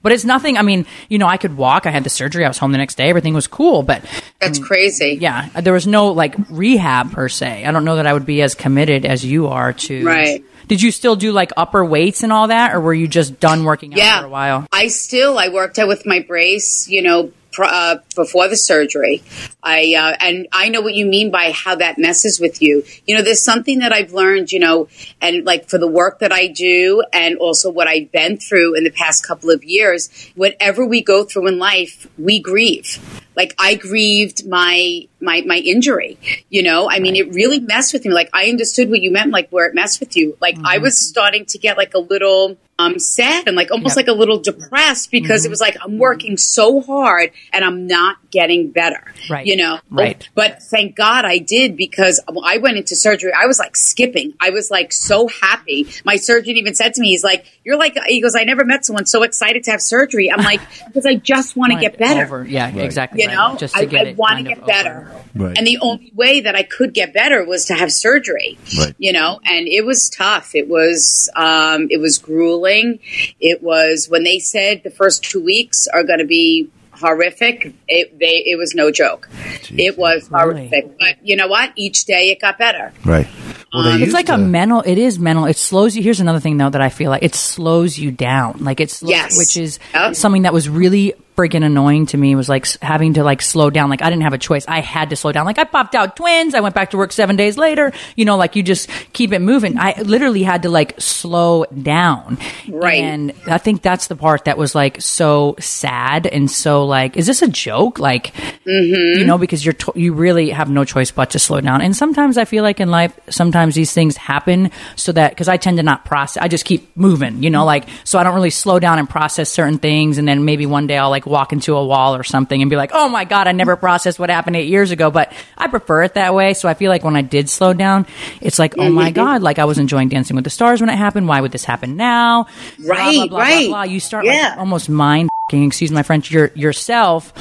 But 0.02 0.12
it's 0.12 0.24
nothing. 0.24 0.56
I 0.56 0.62
mean, 0.62 0.86
you 1.08 1.18
know, 1.18 1.26
I 1.26 1.36
could 1.36 1.56
walk. 1.56 1.86
I 1.86 1.90
had 1.90 2.04
the 2.04 2.10
surgery. 2.10 2.44
I 2.44 2.48
was 2.48 2.58
home 2.58 2.72
the 2.72 2.78
next 2.78 2.94
day. 2.96 3.08
Everything 3.08 3.34
was 3.34 3.46
cool. 3.46 3.82
But 3.82 4.04
That's 4.40 4.58
crazy. 4.58 5.18
yeah, 5.20 5.48
there 5.60 5.72
was 5.72 5.86
no 5.86 6.08
like 6.12 6.34
rehab 6.48 7.12
per 7.12 7.28
se. 7.28 7.64
I 7.64 7.70
don't 7.72 7.84
know 7.84 7.96
that 7.96 8.06
I 8.06 8.12
would 8.12 8.26
be 8.26 8.42
as 8.42 8.54
committed 8.54 9.04
as 9.04 9.24
you 9.24 9.48
are 9.48 9.72
to. 9.72 10.04
Right. 10.04 10.44
Did 10.68 10.82
you 10.82 10.90
still 10.90 11.14
do 11.16 11.30
like 11.32 11.52
upper 11.56 11.84
weights 11.84 12.22
and 12.24 12.32
all 12.32 12.48
that, 12.48 12.74
or 12.74 12.80
were 12.80 12.94
you 12.94 13.06
just 13.06 13.38
done 13.38 13.62
working 13.64 13.92
out 13.92 13.98
Yeah. 13.98 14.20
for 14.20 14.26
a 14.26 14.30
while? 14.30 14.66
I 14.72 14.88
still 14.88 15.38
I 15.38 15.48
worked 15.48 15.78
out 15.78 15.86
with 15.88 16.04
my 16.06 16.20
brace, 16.20 16.88
you 16.88 17.02
know, 17.02 17.30
uh, 17.64 17.98
before 18.14 18.48
the 18.48 18.56
surgery. 18.56 19.22
I 19.62 19.94
uh, 19.94 20.16
and 20.20 20.48
I 20.52 20.68
know 20.68 20.80
what 20.80 20.94
you 20.94 21.06
mean 21.06 21.30
by 21.30 21.52
how 21.52 21.76
that 21.76 21.98
messes 21.98 22.40
with 22.40 22.62
you. 22.62 22.84
You 23.06 23.16
know, 23.16 23.22
there's 23.22 23.42
something 23.42 23.80
that 23.80 23.92
I've 23.92 24.12
learned, 24.12 24.52
you 24.52 24.60
know, 24.60 24.88
and 25.20 25.44
like 25.44 25.68
for 25.68 25.78
the 25.78 25.88
work 25.88 26.20
that 26.20 26.32
I 26.32 26.48
do, 26.48 27.02
and 27.12 27.38
also 27.38 27.70
what 27.70 27.88
I've 27.88 28.12
been 28.12 28.38
through 28.38 28.74
in 28.76 28.84
the 28.84 28.90
past 28.90 29.26
couple 29.26 29.50
of 29.50 29.64
years. 29.64 30.10
Whatever 30.34 30.86
we 30.86 31.02
go 31.02 31.24
through 31.24 31.48
in 31.48 31.58
life, 31.58 32.06
we 32.18 32.40
grieve. 32.40 33.25
Like 33.36 33.54
I 33.58 33.74
grieved 33.74 34.46
my 34.48 35.06
my 35.20 35.42
my 35.46 35.56
injury. 35.56 36.18
You 36.48 36.62
know, 36.62 36.90
I 36.90 36.98
mean, 36.98 37.16
it 37.16 37.32
really 37.34 37.60
messed 37.60 37.92
with 37.92 38.04
me. 38.04 38.12
Like 38.12 38.30
I 38.32 38.46
understood 38.48 38.88
what 38.90 39.00
you 39.00 39.10
meant, 39.10 39.30
like 39.30 39.50
where 39.50 39.66
it 39.66 39.74
messed 39.74 40.00
with 40.00 40.16
you. 40.16 40.36
Like 40.40 40.56
I 40.64 40.78
was 40.78 40.98
starting 40.98 41.44
to 41.46 41.58
get 41.58 41.76
like 41.76 41.94
a 41.94 41.98
little 41.98 42.56
um 42.78 42.98
sad 42.98 43.46
and 43.46 43.56
like 43.56 43.70
almost 43.70 43.96
Yep. 43.96 44.06
like 44.06 44.14
a 44.14 44.18
little 44.18 44.38
depressed 44.38 45.10
because 45.10 45.46
it 45.46 45.48
was 45.48 45.60
like 45.62 45.76
I'm 45.82 45.96
working 45.98 46.36
so 46.36 46.82
hard 46.82 47.30
and 47.52 47.64
I'm 47.64 47.86
not 47.86 48.16
getting 48.30 48.70
better. 48.70 49.02
Right. 49.30 49.46
You 49.46 49.56
know. 49.56 49.78
Right. 49.90 50.28
But 50.34 50.62
thank 50.62 50.94
God 50.94 51.24
I 51.24 51.38
did 51.38 51.76
because 51.76 52.20
I 52.44 52.58
went 52.58 52.76
into 52.76 52.94
surgery. 52.94 53.32
I 53.32 53.46
was 53.46 53.58
like 53.58 53.76
skipping. 53.76 54.34
I 54.40 54.50
was 54.50 54.70
like 54.70 54.92
so 54.92 55.28
happy. 55.28 55.86
My 56.04 56.16
surgeon 56.16 56.56
even 56.56 56.74
said 56.74 56.94
to 56.94 57.00
me, 57.00 57.08
he's 57.08 57.24
like, 57.24 57.46
"You're 57.64 57.78
like," 57.78 57.96
he 58.06 58.20
goes, 58.20 58.36
"I 58.36 58.44
never 58.44 58.64
met 58.64 58.84
someone 58.84 59.06
so 59.06 59.22
excited 59.22 59.64
to 59.64 59.70
have 59.70 59.80
surgery." 59.80 60.30
I'm 60.30 60.44
like, 60.44 60.60
because 60.86 61.06
I 61.06 61.14
just 61.14 61.56
want 61.56 61.72
to 61.72 61.78
get 61.80 61.98
better 61.98 62.24
Over. 62.24 62.44
Yeah, 62.46 62.68
exactly. 62.68 63.22
you 63.22 63.25
right. 63.26 63.34
know 63.52 63.56
just 63.56 63.74
to 63.74 63.80
i, 63.80 63.84
get 63.84 64.06
I 64.06 64.10
it 64.10 64.16
want 64.16 64.38
to 64.38 64.42
get 64.44 64.66
better. 64.66 65.10
Right. 65.34 65.56
and 65.58 65.66
the 65.66 65.78
only 65.80 66.12
way 66.14 66.40
that 66.40 66.54
i 66.54 66.62
could 66.62 66.92
get 66.94 67.12
better 67.12 67.44
was 67.44 67.66
to 67.66 67.74
have 67.74 67.92
surgery 67.92 68.58
Right. 68.78 68.94
you 68.98 69.12
know 69.12 69.40
and 69.44 69.66
it 69.68 69.84
was 69.84 70.08
tough 70.10 70.54
it 70.54 70.68
was 70.68 71.28
um, 71.36 71.88
it 71.90 71.98
was 72.00 72.18
grueling 72.18 72.98
it 73.40 73.62
was 73.62 74.08
when 74.08 74.24
they 74.24 74.38
said 74.38 74.82
the 74.84 74.90
first 74.90 75.24
two 75.24 75.42
weeks 75.42 75.86
are 75.86 76.02
going 76.04 76.18
to 76.20 76.24
be 76.26 76.70
horrific 76.92 77.74
it 77.88 78.18
they 78.18 78.42
it 78.46 78.56
was 78.56 78.74
no 78.74 78.90
joke 78.90 79.28
it 79.70 79.98
was 79.98 80.30
Really? 80.30 80.68
horrific 80.68 80.98
but 80.98 81.16
you 81.26 81.36
know 81.36 81.46
what 81.46 81.72
each 81.76 82.04
day 82.06 82.30
it 82.30 82.40
got 82.40 82.58
better 82.58 82.92
Right. 83.04 83.28
Well, 83.72 83.82
they 83.82 84.02
It's 84.02 84.14
like 84.14 84.26
to, 84.26 84.34
a 84.34 84.38
mental. 84.38 84.80
It 84.86 84.96
is 84.96 85.18
mental. 85.18 85.44
It 85.44 85.56
slows 85.58 85.94
you. 85.94 86.02
Here's 86.02 86.20
another 86.20 86.40
thing 86.40 86.56
though 86.56 86.70
that 86.70 86.80
I 86.80 86.88
feel 86.88 87.10
like 87.10 87.22
it 87.22 87.34
slows 87.34 87.98
you 87.98 88.10
down. 88.10 88.64
Like 88.64 88.80
it's 88.80 89.02
Yes. 89.02 89.36
which 89.36 89.56
is 89.58 89.78
Yep. 89.92 90.14
something 90.16 90.42
that 90.42 90.54
was 90.54 90.68
really 90.68 91.12
freaking 91.36 91.64
annoying 91.64 92.06
to 92.06 92.16
me. 92.16 92.34
Was 92.34 92.48
like 92.48 92.66
having 92.80 93.14
to 93.14 93.24
like 93.24 93.42
slow 93.42 93.70
down. 93.70 93.90
Like 93.90 94.02
I 94.02 94.10
didn't 94.10 94.22
have 94.22 94.32
a 94.32 94.38
choice. 94.38 94.64
I 94.66 94.80
had 94.80 95.10
to 95.10 95.16
slow 95.16 95.32
down. 95.32 95.46
Like 95.46 95.58
I 95.58 95.64
popped 95.64 95.94
out 95.94 96.16
twins. 96.16 96.54
I 96.54 96.60
went 96.60 96.74
back 96.74 96.90
to 96.90 96.96
work 96.96 97.12
seven 97.12 97.36
days 97.36 97.56
later. 97.58 97.92
You 98.16 98.24
know, 98.24 98.36
like 98.36 98.56
you 98.56 98.62
just 98.62 98.88
keep 99.12 99.32
it 99.32 99.40
moving. 99.40 99.78
I 99.78 100.00
literally 100.02 100.42
had 100.42 100.62
to 100.62 100.68
like 100.70 101.00
slow 101.00 101.64
down. 101.66 102.38
Right. 102.68 103.00
And 103.02 103.32
I 103.46 103.58
think 103.58 103.82
that's 103.82 104.06
the 104.08 104.16
part 104.16 104.46
that 104.46 104.58
was 104.58 104.74
like 104.74 105.00
so 105.00 105.54
sad 105.60 106.26
and 106.26 106.50
so 106.50 106.84
like, 106.86 107.16
is 107.16 107.26
this 107.26 107.42
a 107.42 107.48
joke? 107.48 107.98
Like, 107.98 108.32
Mm-hmm. 108.66 109.20
you 109.20 109.24
know, 109.24 109.38
because 109.38 109.64
you're 109.64 109.76
you 109.94 110.12
really 110.12 110.50
have 110.50 110.68
no 110.68 110.84
choice 110.84 111.12
but 111.12 111.30
to 111.30 111.38
slow 111.38 111.60
down. 111.60 111.82
And 111.82 111.94
sometimes 111.96 112.36
I 112.36 112.44
feel 112.44 112.64
like 112.64 112.80
in 112.80 112.90
life, 112.90 113.16
sometimes 113.30 113.76
these 113.76 113.92
things 113.92 114.16
happen 114.16 114.72
so 114.96 115.12
that 115.12 115.30
because 115.30 115.46
I 115.46 115.56
tend 115.56 115.76
to 115.76 115.84
not 115.84 116.04
process, 116.04 116.42
I 116.42 116.48
just 116.48 116.64
keep 116.64 116.96
moving. 116.96 117.44
You 117.44 117.50
know, 117.50 117.64
like 117.64 117.88
so 118.02 118.18
I 118.18 118.24
don't 118.24 118.34
really 118.34 118.50
slow 118.50 118.80
down 118.80 118.98
and 118.98 119.08
process 119.08 119.50
certain 119.50 119.78
things, 119.78 120.18
and 120.18 120.26
then 120.26 120.44
maybe 120.44 120.66
one 120.66 120.88
day 120.88 120.98
I'll 120.98 121.10
like 121.10 121.25
walk 121.26 121.52
into 121.52 121.74
a 121.76 121.84
wall 121.84 122.14
or 122.16 122.22
something 122.24 122.60
and 122.62 122.70
be 122.70 122.76
like, 122.76 122.90
oh 122.94 123.08
my 123.08 123.24
god, 123.24 123.46
I 123.48 123.52
never 123.52 123.76
processed 123.76 124.18
what 124.18 124.30
happened 124.30 124.56
eight 124.56 124.68
years 124.68 124.90
ago. 124.90 125.10
But 125.10 125.32
I 125.58 125.66
prefer 125.68 126.04
it 126.04 126.14
that 126.14 126.34
way. 126.34 126.54
So 126.54 126.68
I 126.68 126.74
feel 126.74 126.90
like 126.90 127.04
when 127.04 127.16
I 127.16 127.22
did 127.22 127.48
slow 127.50 127.72
down, 127.72 128.06
it's 128.40 128.58
like, 128.58 128.74
oh 128.78 128.90
my 128.90 129.10
god, 129.10 129.42
like 129.42 129.58
I 129.58 129.64
was 129.64 129.78
enjoying 129.78 130.08
Dancing 130.08 130.36
with 130.36 130.44
the 130.44 130.50
Stars 130.50 130.80
when 130.80 130.90
it 130.90 130.96
happened. 130.96 131.28
Why 131.28 131.40
would 131.40 131.52
this 131.52 131.64
happen 131.64 131.96
now? 131.96 132.44
Blah, 132.78 132.86
blah, 132.86 132.94
Right, 132.96 133.28
blah, 133.30 133.38
right. 133.40 133.68
Blah, 133.68 133.84
blah. 133.84 133.92
You 133.92 134.00
start 134.00 134.24
Yeah. 134.24 134.50
like 134.50 134.58
almost 134.58 134.88
mind. 134.88 135.28
Excuse 135.52 135.90
my 135.90 136.02
French. 136.02 136.30
Your 136.30 136.50
yourself 136.54 137.32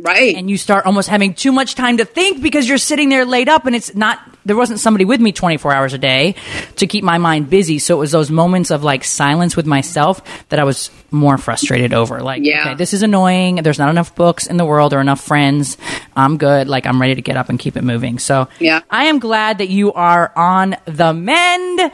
right 0.00 0.34
and 0.34 0.50
you 0.50 0.56
start 0.58 0.84
almost 0.84 1.08
having 1.08 1.32
too 1.32 1.52
much 1.52 1.76
time 1.76 1.98
to 1.98 2.04
think 2.04 2.42
because 2.42 2.68
you're 2.68 2.76
sitting 2.78 3.08
there 3.08 3.24
laid 3.24 3.48
up 3.48 3.66
and 3.66 3.76
it's 3.76 3.94
not 3.94 4.18
there 4.44 4.56
wasn't 4.56 4.80
somebody 4.80 5.04
with 5.04 5.20
me 5.20 5.32
24 5.32 5.72
hours 5.72 5.92
a 5.92 5.98
day 5.98 6.34
to 6.76 6.86
keep 6.86 7.04
my 7.04 7.18
mind 7.18 7.48
busy. 7.50 7.78
So 7.78 7.96
it 7.96 7.98
was 7.98 8.10
those 8.12 8.30
moments 8.30 8.70
of 8.70 8.82
like 8.82 9.04
silence 9.04 9.56
with 9.56 9.66
myself 9.66 10.20
that 10.48 10.58
i 10.58 10.64
was 10.64 10.90
more 11.10 11.36
frustrated 11.38 11.92
over. 11.92 12.20
Like 12.22 12.42
Yeah. 12.42 12.60
okay 12.68 12.74
this 12.74 12.94
is 12.94 13.02
annoying. 13.02 13.56
There's 13.56 13.78
not 13.78 13.90
enough 13.90 14.14
books 14.14 14.46
in 14.46 14.56
the 14.56 14.64
world 14.64 14.92
or 14.94 15.00
enough 15.00 15.20
friends. 15.20 15.76
I'm 16.16 16.38
good. 16.38 16.68
Like 16.68 16.86
i'm 16.86 17.00
ready 17.00 17.14
to 17.14 17.22
get 17.22 17.36
up 17.36 17.48
and 17.48 17.58
keep 17.58 17.76
it 17.76 17.84
moving. 17.84 18.18
So 18.18 18.48
Yeah. 18.58 18.80
i 18.90 19.04
am 19.04 19.18
glad 19.18 19.58
that 19.58 19.68
you 19.68 19.92
are 19.92 20.32
on 20.36 20.76
the 20.86 21.12
mend. 21.12 21.92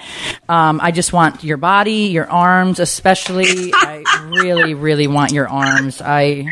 Um, 0.49 0.81
i 0.83 0.91
just 0.93 1.13
want 1.13 1.43
your 1.45 1.57
body 1.57 2.07
your 2.09 2.31
arms 2.31 2.79
especially. 2.81 3.73
I 3.75 4.05
really 4.31 4.75
really 4.75 5.07
want 5.09 5.33
your 5.33 5.49
arms. 5.49 6.01
I 6.01 6.47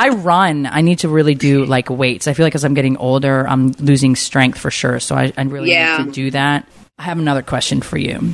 I 0.00 0.08
run. 0.08 0.66
I 0.66 0.80
need 0.80 1.00
to 1.00 1.08
really 1.08 1.34
do 1.34 1.64
like 1.66 1.90
weights. 1.90 2.26
I 2.26 2.32
feel 2.32 2.46
like 2.46 2.54
as 2.54 2.64
I'm 2.64 2.74
getting 2.74 2.96
older, 2.96 3.46
I'm 3.48 3.72
losing 3.78 4.16
strength 4.16 4.58
for 4.58 4.70
sure. 4.70 4.98
So 5.00 5.14
I, 5.14 5.32
I 5.36 5.42
really 5.42 5.70
Yeah. 5.70 5.98
need 5.98 6.06
to 6.06 6.10
do 6.12 6.30
that. 6.30 6.66
I 6.98 7.02
have 7.04 7.18
another 7.18 7.42
question 7.42 7.80
for 7.82 7.96
you. 7.98 8.32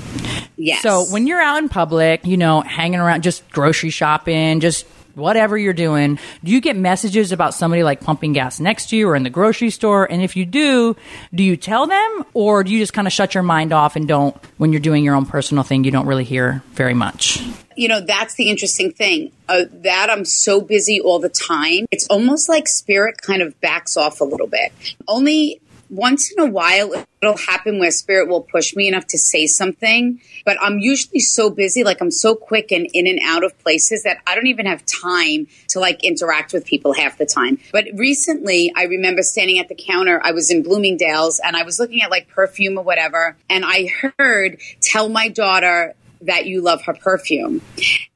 yes 0.56 0.82
So 0.82 1.04
when 1.10 1.26
you're 1.26 1.40
out 1.40 1.58
in 1.58 1.68
public, 1.68 2.24
you 2.24 2.36
know, 2.36 2.60
hanging 2.62 3.00
around, 3.00 3.22
just 3.22 3.48
grocery 3.50 3.90
shopping, 3.90 4.60
just 4.60 4.86
whatever 5.16 5.58
you're 5.58 5.72
doing, 5.72 6.18
do 6.44 6.52
you 6.52 6.60
get 6.60 6.76
messages 6.76 7.32
about 7.32 7.54
somebody 7.54 7.82
like 7.82 8.00
pumping 8.00 8.32
gas 8.32 8.60
next 8.60 8.90
to 8.90 8.96
you 8.96 9.08
or 9.08 9.16
in 9.16 9.24
the 9.24 9.30
grocery 9.30 9.70
store? 9.70 10.10
And 10.10 10.22
if 10.22 10.36
you 10.36 10.46
do, 10.46 10.94
do 11.34 11.42
you 11.42 11.56
tell 11.56 11.86
them 11.86 12.24
or 12.34 12.62
do 12.62 12.70
you 12.70 12.78
just 12.78 12.92
kind 12.92 13.06
of 13.06 13.12
shut 13.12 13.34
your 13.34 13.42
mind 13.42 13.72
off 13.72 13.96
and 13.96 14.06
don't, 14.06 14.36
when 14.58 14.72
you're 14.72 14.80
doing 14.80 15.02
your 15.02 15.14
own 15.14 15.26
personal 15.26 15.64
thing, 15.64 15.84
you 15.84 15.90
don't 15.90 16.06
really 16.06 16.24
hear 16.24 16.62
very 16.72 16.94
much? 16.94 17.40
you 17.78 17.88
know 17.88 18.00
that's 18.00 18.34
the 18.36 18.48
interesting 18.48 18.90
thing 18.90 19.30
uh, 19.48 19.64
that 19.70 20.08
i'm 20.08 20.24
so 20.24 20.62
busy 20.62 20.98
all 20.98 21.18
the 21.18 21.28
time 21.28 21.86
it's 21.90 22.06
almost 22.08 22.48
like 22.48 22.66
spirit 22.66 23.20
kind 23.20 23.42
of 23.42 23.60
backs 23.60 23.98
off 23.98 24.22
a 24.22 24.24
little 24.24 24.46
bit 24.46 24.72
only 25.06 25.60
once 25.90 26.32
in 26.32 26.42
a 26.42 26.46
while 26.46 26.92
it'll 27.22 27.36
happen 27.36 27.78
where 27.78 27.90
spirit 27.90 28.28
will 28.28 28.42
push 28.42 28.74
me 28.74 28.88
enough 28.88 29.06
to 29.06 29.18
say 29.18 29.46
something 29.46 30.20
but 30.44 30.56
i'm 30.60 30.78
usually 30.78 31.20
so 31.20 31.50
busy 31.50 31.84
like 31.84 32.00
i'm 32.00 32.10
so 32.10 32.34
quick 32.34 32.72
and 32.72 32.88
in 32.92 33.06
and 33.06 33.20
out 33.22 33.44
of 33.44 33.56
places 33.60 34.02
that 34.02 34.18
i 34.26 34.34
don't 34.34 34.46
even 34.46 34.66
have 34.66 34.84
time 34.86 35.46
to 35.68 35.80
like 35.80 36.02
interact 36.04 36.52
with 36.52 36.64
people 36.64 36.92
half 36.92 37.18
the 37.18 37.26
time 37.26 37.58
but 37.72 37.86
recently 37.94 38.72
i 38.76 38.84
remember 38.84 39.22
standing 39.22 39.58
at 39.58 39.68
the 39.68 39.74
counter 39.74 40.20
i 40.24 40.32
was 40.32 40.50
in 40.50 40.62
bloomingdale's 40.62 41.40
and 41.40 41.56
i 41.56 41.62
was 41.62 41.78
looking 41.78 42.02
at 42.02 42.10
like 42.10 42.28
perfume 42.28 42.78
or 42.78 42.84
whatever 42.84 43.36
and 43.48 43.64
i 43.66 43.88
heard 44.18 44.60
tell 44.80 45.08
my 45.08 45.28
daughter 45.28 45.94
that 46.22 46.46
you 46.46 46.60
love 46.60 46.82
her 46.82 46.94
perfume. 46.94 47.60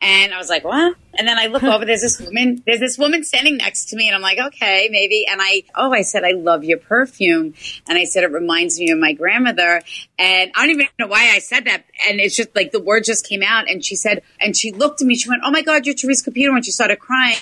And 0.01 0.33
I 0.33 0.39
was 0.39 0.49
like, 0.49 0.65
what? 0.65 0.97
And 1.18 1.27
then 1.27 1.38
I 1.38 1.46
look 1.46 1.62
over, 1.62 1.85
there's 1.85 2.03
this 2.03 2.20
woman, 2.20 2.62
there's 2.66 2.81
this 2.81 2.96
woman 2.96 3.25
standing 3.25 3.57
next 3.57 3.87
to 3.90 3.96
me, 3.96 4.09
and 4.09 4.14
I'm 4.14 4.23
like, 4.23 4.38
okay, 4.38 4.88
maybe. 4.90 5.27
And 5.29 5.40
I, 5.42 5.64
oh, 5.75 5.92
I 5.92 6.03
said, 6.03 6.25
I 6.25 6.33
love 6.33 6.64
your 6.64 6.79
perfume. 6.79 7.55
And 7.88 7.99
I 7.99 8.05
said, 8.05 8.23
it 8.25 8.33
reminds 8.33 8.79
me 8.79 8.90
of 8.90 8.99
my 8.99 9.12
grandmother. 9.12 9.83
And 10.18 10.53
I 10.55 10.66
don't 10.66 10.70
even 10.70 10.87
know 10.99 11.09
why 11.09 11.33
I 11.35 11.40
said 11.40 11.64
that. 11.64 11.85
And 12.09 12.20
it's 12.20 12.37
just 12.37 12.55
like 12.55 12.73
the 12.73 12.81
word 12.81 13.05
just 13.05 13.29
came 13.29 13.42
out. 13.42 13.68
And 13.68 13.85
she 13.85 13.96
said, 13.96 14.23
and 14.40 14.57
she 14.57 14.73
looked 14.73 15.01
at 15.01 15.07
me, 15.07 15.16
she 15.16 15.29
went, 15.29 15.42
oh 15.44 15.51
my 15.51 15.62
God, 15.62 15.87
you're 15.87 15.94
Theresa 15.94 16.31
Caputo. 16.31 16.55
And 16.55 16.64
she 16.64 16.70
started 16.70 16.99
crying. 17.01 17.37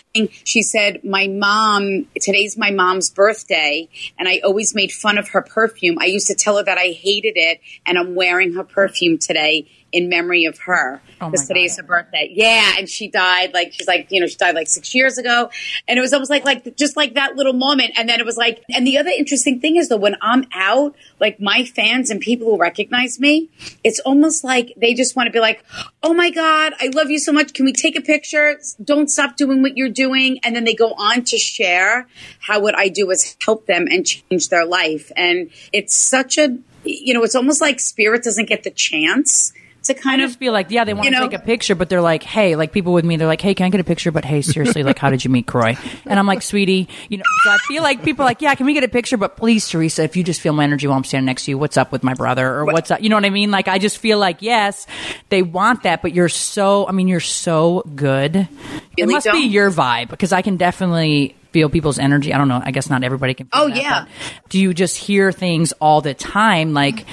She 0.44 0.62
said, 0.62 1.04
my 1.04 1.26
mom, 1.26 2.07
today's 2.20 2.57
my 2.57 2.70
mom's 2.70 3.11
birthday. 3.11 3.88
And 4.18 4.28
I 4.28 4.40
always 4.44 4.74
made 4.74 4.92
fun 4.92 5.18
of 5.18 5.28
her 5.31 5.42
perfume. 5.42 5.98
I 6.00 6.07
used 6.07 6.28
to 6.28 6.35
tell 6.35 6.57
her 6.57 6.62
that 6.64 6.78
I 6.78 6.88
hated 6.98 7.35
it. 7.37 7.61
And 7.85 7.98
I'm 7.98 8.14
wearing 8.14 8.54
her 8.54 8.64
perfume 8.64 9.18
today 9.18 9.68
in 9.90 10.09
memory 10.09 10.44
of 10.44 10.59
her 10.59 11.00
Oh 11.20 11.31
because 11.31 11.48
today's 11.48 11.76
God. 11.76 11.83
her 11.83 11.88
birthday. 11.88 12.31
Yeah, 12.31 12.74
and 12.78 12.88
she 12.88 13.09
died 13.09 13.54
like 13.54 13.58
she's 13.73 13.87
like 13.87 14.09
you 14.11 14.21
know 14.21 14.27
she 14.27 14.37
died 14.37 14.55
like 14.55 14.68
six 14.68 14.94
years 14.94 15.18
ago, 15.18 15.51
and 15.87 15.99
it 15.99 16.01
was 16.01 16.12
almost 16.12 16.31
like 16.31 16.44
like 16.44 16.77
just 16.77 16.97
like 16.97 17.14
that 17.14 17.37
little 17.37 17.53
moment, 17.53 17.92
and 17.97 18.09
then 18.09 18.21
it 18.21 18.27
was 18.27 18.37
like, 18.37 18.62
and 18.75 18.87
the 18.87 18.99
other 18.99 19.11
interesting 19.11 19.61
thing 19.61 19.77
is 19.77 19.88
though 19.88 19.97
when 19.97 20.16
I'm 20.23 20.47
out, 20.53 20.94
like 21.21 21.40
my 21.40 21.64
fans 21.64 22.11
and 22.11 22.21
people 22.21 22.47
who 22.49 22.59
recognize 22.59 23.18
me, 23.18 23.51
it's 23.85 24.01
almost 24.01 24.44
like 24.44 24.73
they 24.77 24.94
just 24.94 25.16
want 25.16 25.27
to 25.27 25.33
be 25.33 25.40
like, 25.40 25.64
oh 26.03 26.14
my 26.14 26.31
god, 26.31 26.74
I 26.80 26.91
love 26.95 27.11
you 27.11 27.18
so 27.18 27.32
much. 27.32 27.55
Can 27.55 27.64
we 27.64 27.72
take 27.72 27.97
a 27.97 28.03
picture? 28.03 28.59
Don't 28.82 29.11
stop 29.11 29.37
doing 29.37 29.62
what 29.62 29.76
you're 29.76 29.89
doing, 29.89 30.39
and 30.45 30.55
then 30.55 30.64
they 30.64 30.74
go 30.74 30.93
on 30.93 31.24
to 31.24 31.39
share 31.39 32.07
how 32.41 32.61
what 32.61 32.76
I 32.76 32.89
do 32.89 33.11
is 33.11 33.37
help 33.45 33.66
them 33.66 33.87
and 33.91 34.07
change 34.07 34.49
their 34.49 34.64
life, 34.64 35.11
and 35.16 35.51
it's 35.72 35.97
such 35.97 36.39
a 36.39 36.59
you 36.85 37.12
know, 37.12 37.22
it's 37.22 37.35
almost 37.35 37.61
like 37.61 37.80
spirit 37.80 38.22
doesn't 38.22 38.49
get 38.49 38.62
the 38.62 38.70
chance 38.70 39.53
to 39.85 39.95
kind 39.95 40.20
of 40.20 40.29
just 40.29 40.39
feel 40.39 40.53
like, 40.53 40.70
yeah, 40.70 40.85
they 40.85 40.93
want 40.93 41.07
you 41.07 41.12
to 41.12 41.20
know- 41.20 41.29
take 41.29 41.39
a 41.39 41.43
picture, 41.43 41.74
but 41.74 41.89
they're 41.89 42.01
like, 42.03 42.22
hey, 42.22 42.57
like 42.57 42.72
people 42.72 42.93
with 42.93 43.05
me, 43.05 43.16
they're 43.16 43.26
like, 43.26 43.41
hey, 43.41 43.55
can 43.55 43.66
I 43.66 43.70
get 43.70 43.81
a 43.81 43.85
picture? 43.85 44.11
But 44.12 44.24
hey, 44.24 44.43
seriously, 44.43 44.83
like, 44.83 44.99
how 44.99 45.11
did 45.11 45.24
you 45.24 45.31
meet 45.31 45.47
Kroy? 45.47 45.76
And 46.05 46.18
I'm 46.18 46.26
like, 46.26 46.43
sweetie, 46.43 46.89
you 47.09 47.16
know, 47.18 47.24
so 47.45 47.51
I 47.51 47.59
feel 47.68 47.83
like 47.83 48.03
people 48.03 48.24
are 48.24 48.29
like, 48.29 48.43
yeah, 48.43 48.55
can 48.55 48.66
we 48.66 48.74
get 48.74 48.85
a 48.85 48.89
picture? 48.89 49.16
But 49.16 49.37
please, 49.37 49.68
Theresa, 49.68 50.03
if 50.03 50.16
you 50.16 50.24
just 50.24 50.41
feel 50.41 50.53
my 50.53 50.64
energy 50.64 50.87
while 50.87 50.97
I'm 50.97 51.05
standing 51.05 51.26
next 51.26 51.45
to 51.47 51.53
you, 51.53 51.59
what's 51.59 51.76
up 51.76 51.91
with 51.93 52.03
my 52.03 52.14
brother 52.14 52.47
or 52.47 52.64
what's 52.66 52.91
up? 52.91 53.01
You 53.03 53.09
know 53.09 53.16
what 53.16 53.24
I 53.24 53.31
mean? 53.31 53.51
Like, 53.51 53.68
I 53.68 53.79
just 53.79 53.99
feel 53.99 54.18
like, 54.18 54.43
yes, 54.43 54.87
they 55.31 55.43
want 55.43 55.85
that, 55.85 56.03
but 56.03 56.12
you're 56.12 56.29
so, 56.29 56.87
I 56.87 56.93
mean, 56.93 57.09
you're 57.09 57.20
so 57.20 57.83
good. 57.95 58.49
it 58.97 59.09
must 59.09 59.26
be 59.26 59.33
don't? 59.33 59.51
your 59.51 59.70
vibe 59.70 60.09
because 60.11 60.33
I 60.33 60.43
can 60.43 60.57
definitely 60.59 61.35
feel 61.53 61.70
people's 61.70 61.99
energy. 61.99 62.35
I 62.35 62.39
don't 62.39 62.49
know. 62.49 62.61
I 62.62 62.72
guess 62.72 62.91
not 62.91 63.03
everybody 63.05 63.33
can. 63.35 63.47
Feel 63.47 63.62
Oh, 63.62 63.68
that, 63.68 63.76
yeah. 63.76 64.07
Do 64.51 64.59
you 64.61 64.74
just 64.74 64.97
hear 64.99 65.33
things 65.33 65.72
all 65.81 66.01
the 66.03 66.12
time? 66.12 66.74
Like, 66.74 67.07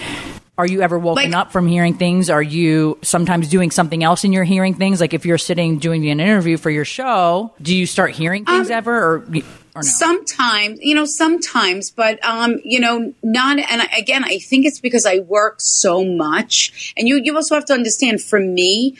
are 0.58 0.66
you 0.66 0.82
ever 0.82 0.97
woken 0.97 1.32
Like- 1.32 1.39
up 1.39 1.51
from 1.51 1.68
hearing 1.68 1.95
things? 1.95 2.30
Are 2.30 2.41
you 2.41 2.97
sometimes 3.01 3.49
doing 3.49 3.72
something 3.72 4.03
else 4.03 4.24
and 4.24 4.34
you're 4.34 4.43
hearing 4.45 4.74
things? 4.74 5.01
Like 5.01 5.14
if 5.14 5.26
you're 5.26 5.38
sitting 5.38 5.80
doing 5.80 6.08
an 6.10 6.20
interview 6.20 6.58
for 6.58 6.70
your 6.70 6.86
show, 6.86 7.53
do 7.62 7.76
you 7.76 7.86
start 7.86 8.12
hearing 8.12 8.45
things 8.45 8.70
ever 8.70 8.93
or, 8.95 9.16
or 9.18 9.32
no? 9.34 9.82
Sometimes, 9.82 10.80
you 10.82 10.95
know, 10.95 11.06
sometimes, 11.06 11.91
but 11.91 12.24
um, 12.24 12.60
you 12.64 12.80
know, 12.80 13.14
not. 13.22 13.60
And 13.60 13.82
again, 13.97 14.24
I 14.24 14.38
think 14.39 14.66
it's 14.66 14.80
because 14.80 15.06
I 15.06 15.20
work 15.20 15.60
so 15.60 16.06
much, 16.06 16.93
and 16.95 17.08
you 17.08 17.20
you 17.22 17.36
also 17.36 17.56
have 17.56 17.66
to 17.66 17.74
understand. 17.74 18.22
For 18.22 18.39
me, 18.39 18.95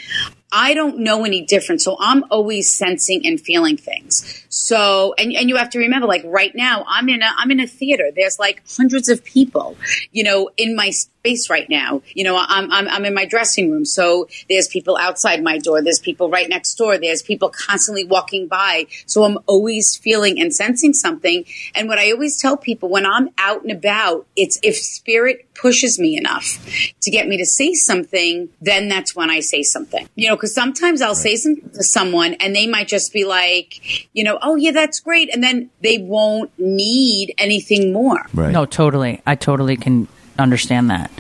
I 0.52 0.74
don't 0.74 1.00
know 1.00 1.24
any 1.24 1.42
different, 1.42 1.82
so 1.82 1.96
I'm 2.00 2.26
always 2.30 2.70
sensing 2.70 3.26
and 3.26 3.40
feeling 3.40 3.78
things. 3.78 4.44
So, 4.50 5.14
and 5.18 5.32
and 5.32 5.48
you 5.48 5.56
have 5.56 5.70
to 5.72 5.80
remember, 5.80 6.08
like 6.08 6.24
right 6.26 6.54
now, 6.54 6.84
I'm 6.88 7.08
in 7.08 7.22
a 7.22 7.30
I'm 7.38 7.52
in 7.52 7.62
a 7.62 7.68
theater. 7.68 8.12
There's 8.14 8.38
like 8.38 8.62
hundreds 8.78 9.08
of 9.08 9.24
people, 9.24 9.78
you 10.12 10.26
know, 10.26 10.50
in 10.58 10.76
my 10.76 10.92
space 11.26 11.50
right 11.50 11.70
now. 11.70 12.02
You 12.14 12.24
know, 12.24 12.38
I'm 12.38 12.72
I'm 12.72 12.88
I'm 12.88 13.06
in 13.06 13.14
my 13.14 13.26
dressing 13.26 13.72
room, 13.72 13.86
so 13.86 14.28
there's 14.50 14.68
people 14.68 14.98
outside 14.98 15.42
my 15.44 15.58
door. 15.58 15.82
There's 15.82 16.00
people 16.00 16.30
right 16.30 16.48
next 16.48 16.76
door. 16.76 16.98
There's 16.98 17.24
people 17.24 17.50
constantly 17.50 18.06
walking 18.06 18.48
by. 18.48 18.88
So 19.06 19.24
I'm 19.24 19.40
always 19.48 19.96
feeling 19.98 20.40
and 20.40 20.54
sensing 20.54 20.94
something. 20.94 21.46
And 21.74 21.88
what 21.88 21.98
I 21.98 22.12
always 22.12 22.40
tell 22.40 22.58
people 22.58 22.90
when 22.90 23.06
I'm 23.06 23.30
out 23.38 23.64
and 23.64 23.72
about, 23.72 24.28
it's 24.36 24.60
if 24.62 24.76
spirit 24.76 25.48
pushes 25.56 25.98
me 25.98 26.18
enough 26.18 26.60
to 27.02 27.10
get 27.10 27.28
me 27.28 27.38
to 27.38 27.46
say 27.46 27.74
something, 27.74 28.50
then 28.62 28.90
that's 28.90 29.16
when 29.16 29.30
I 29.30 29.40
say 29.40 29.64
something. 29.64 30.08
You 30.16 30.30
know, 30.30 30.36
because 30.36 30.54
sometimes 30.54 31.02
I'll 31.02 31.16
say 31.16 31.38
something 31.38 31.70
to 31.72 31.84
someone 31.84 32.34
and 32.36 32.56
they 32.56 32.68
might 32.68 32.88
just 32.88 33.14
be 33.14 33.26
like, 33.26 34.10
you 34.14 34.24
know, 34.24 34.38
oh 34.42 34.56
yeah, 34.56 34.72
that's 34.72 35.00
great, 35.00 35.34
and 35.34 35.44
then 35.44 35.70
they 35.82 35.98
won't 35.98 36.52
need 36.60 37.34
anything 37.38 37.92
more. 37.92 38.26
Right. 38.34 38.52
No, 38.52 38.66
totally. 38.66 39.22
I 39.26 39.36
totally 39.36 39.78
can 39.78 40.08
understand 40.38 40.90
that. 40.90 41.12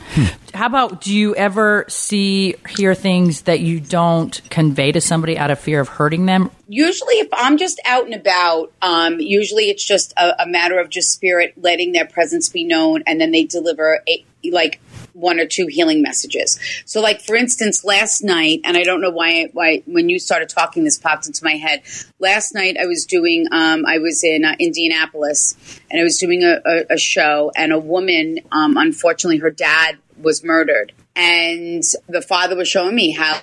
How 0.53 0.67
about 0.67 1.01
do 1.01 1.13
you 1.13 1.35
ever 1.35 1.85
see, 1.87 2.55
hear 2.69 2.95
things 2.95 3.43
that 3.43 3.59
you 3.59 3.79
don't 3.79 4.39
convey 4.49 4.91
to 4.91 5.01
somebody 5.01 5.37
out 5.37 5.51
of 5.51 5.59
fear 5.59 5.79
of 5.79 5.89
hurting 5.89 6.25
them? 6.25 6.49
usually 6.67 7.15
if 7.15 7.27
i'm 7.33 7.57
just 7.57 7.79
out 7.85 8.05
and 8.05 8.13
about 8.13 8.71
um, 8.81 9.19
usually 9.19 9.69
it's 9.69 9.83
just 9.83 10.13
a, 10.17 10.43
a 10.43 10.47
matter 10.47 10.79
of 10.79 10.89
just 10.89 11.11
spirit 11.11 11.53
letting 11.57 11.91
their 11.91 12.05
presence 12.05 12.49
be 12.49 12.63
known 12.63 13.03
and 13.05 13.19
then 13.21 13.31
they 13.31 13.43
deliver 13.43 14.01
a, 14.07 14.25
like 14.51 14.79
one 15.15 15.39
or 15.39 15.45
two 15.45 15.67
healing 15.67 16.01
messages. 16.01 16.59
So 16.85 17.01
like 17.01 17.21
for 17.21 17.35
instance 17.35 17.83
last 17.85 18.21
night 18.23 18.59
and 18.63 18.75
i 18.77 18.83
don't 18.83 19.01
know 19.01 19.09
why 19.09 19.49
why 19.53 19.81
when 19.85 20.09
you 20.09 20.19
started 20.19 20.49
talking 20.49 20.83
this 20.83 20.97
popped 20.97 21.25
into 21.25 21.43
my 21.43 21.53
head. 21.53 21.81
Last 22.19 22.53
night 22.53 22.77
i 22.79 22.85
was 22.85 23.05
doing 23.05 23.47
um, 23.51 23.85
i 23.85 23.97
was 23.97 24.23
in 24.23 24.43
uh, 24.43 24.55
indianapolis 24.59 25.55
and 25.89 25.99
i 25.99 26.03
was 26.03 26.17
doing 26.17 26.43
a, 26.43 26.59
a, 26.65 26.95
a 26.95 26.97
show 26.97 27.51
and 27.55 27.71
a 27.71 27.79
woman 27.79 28.39
um, 28.51 28.77
unfortunately 28.77 29.37
her 29.37 29.51
dad 29.51 29.97
was 30.21 30.43
murdered 30.43 30.91
and 31.15 31.83
the 32.09 32.21
father 32.21 32.55
was 32.55 32.67
showing 32.67 32.93
me 32.93 33.11
how 33.11 33.41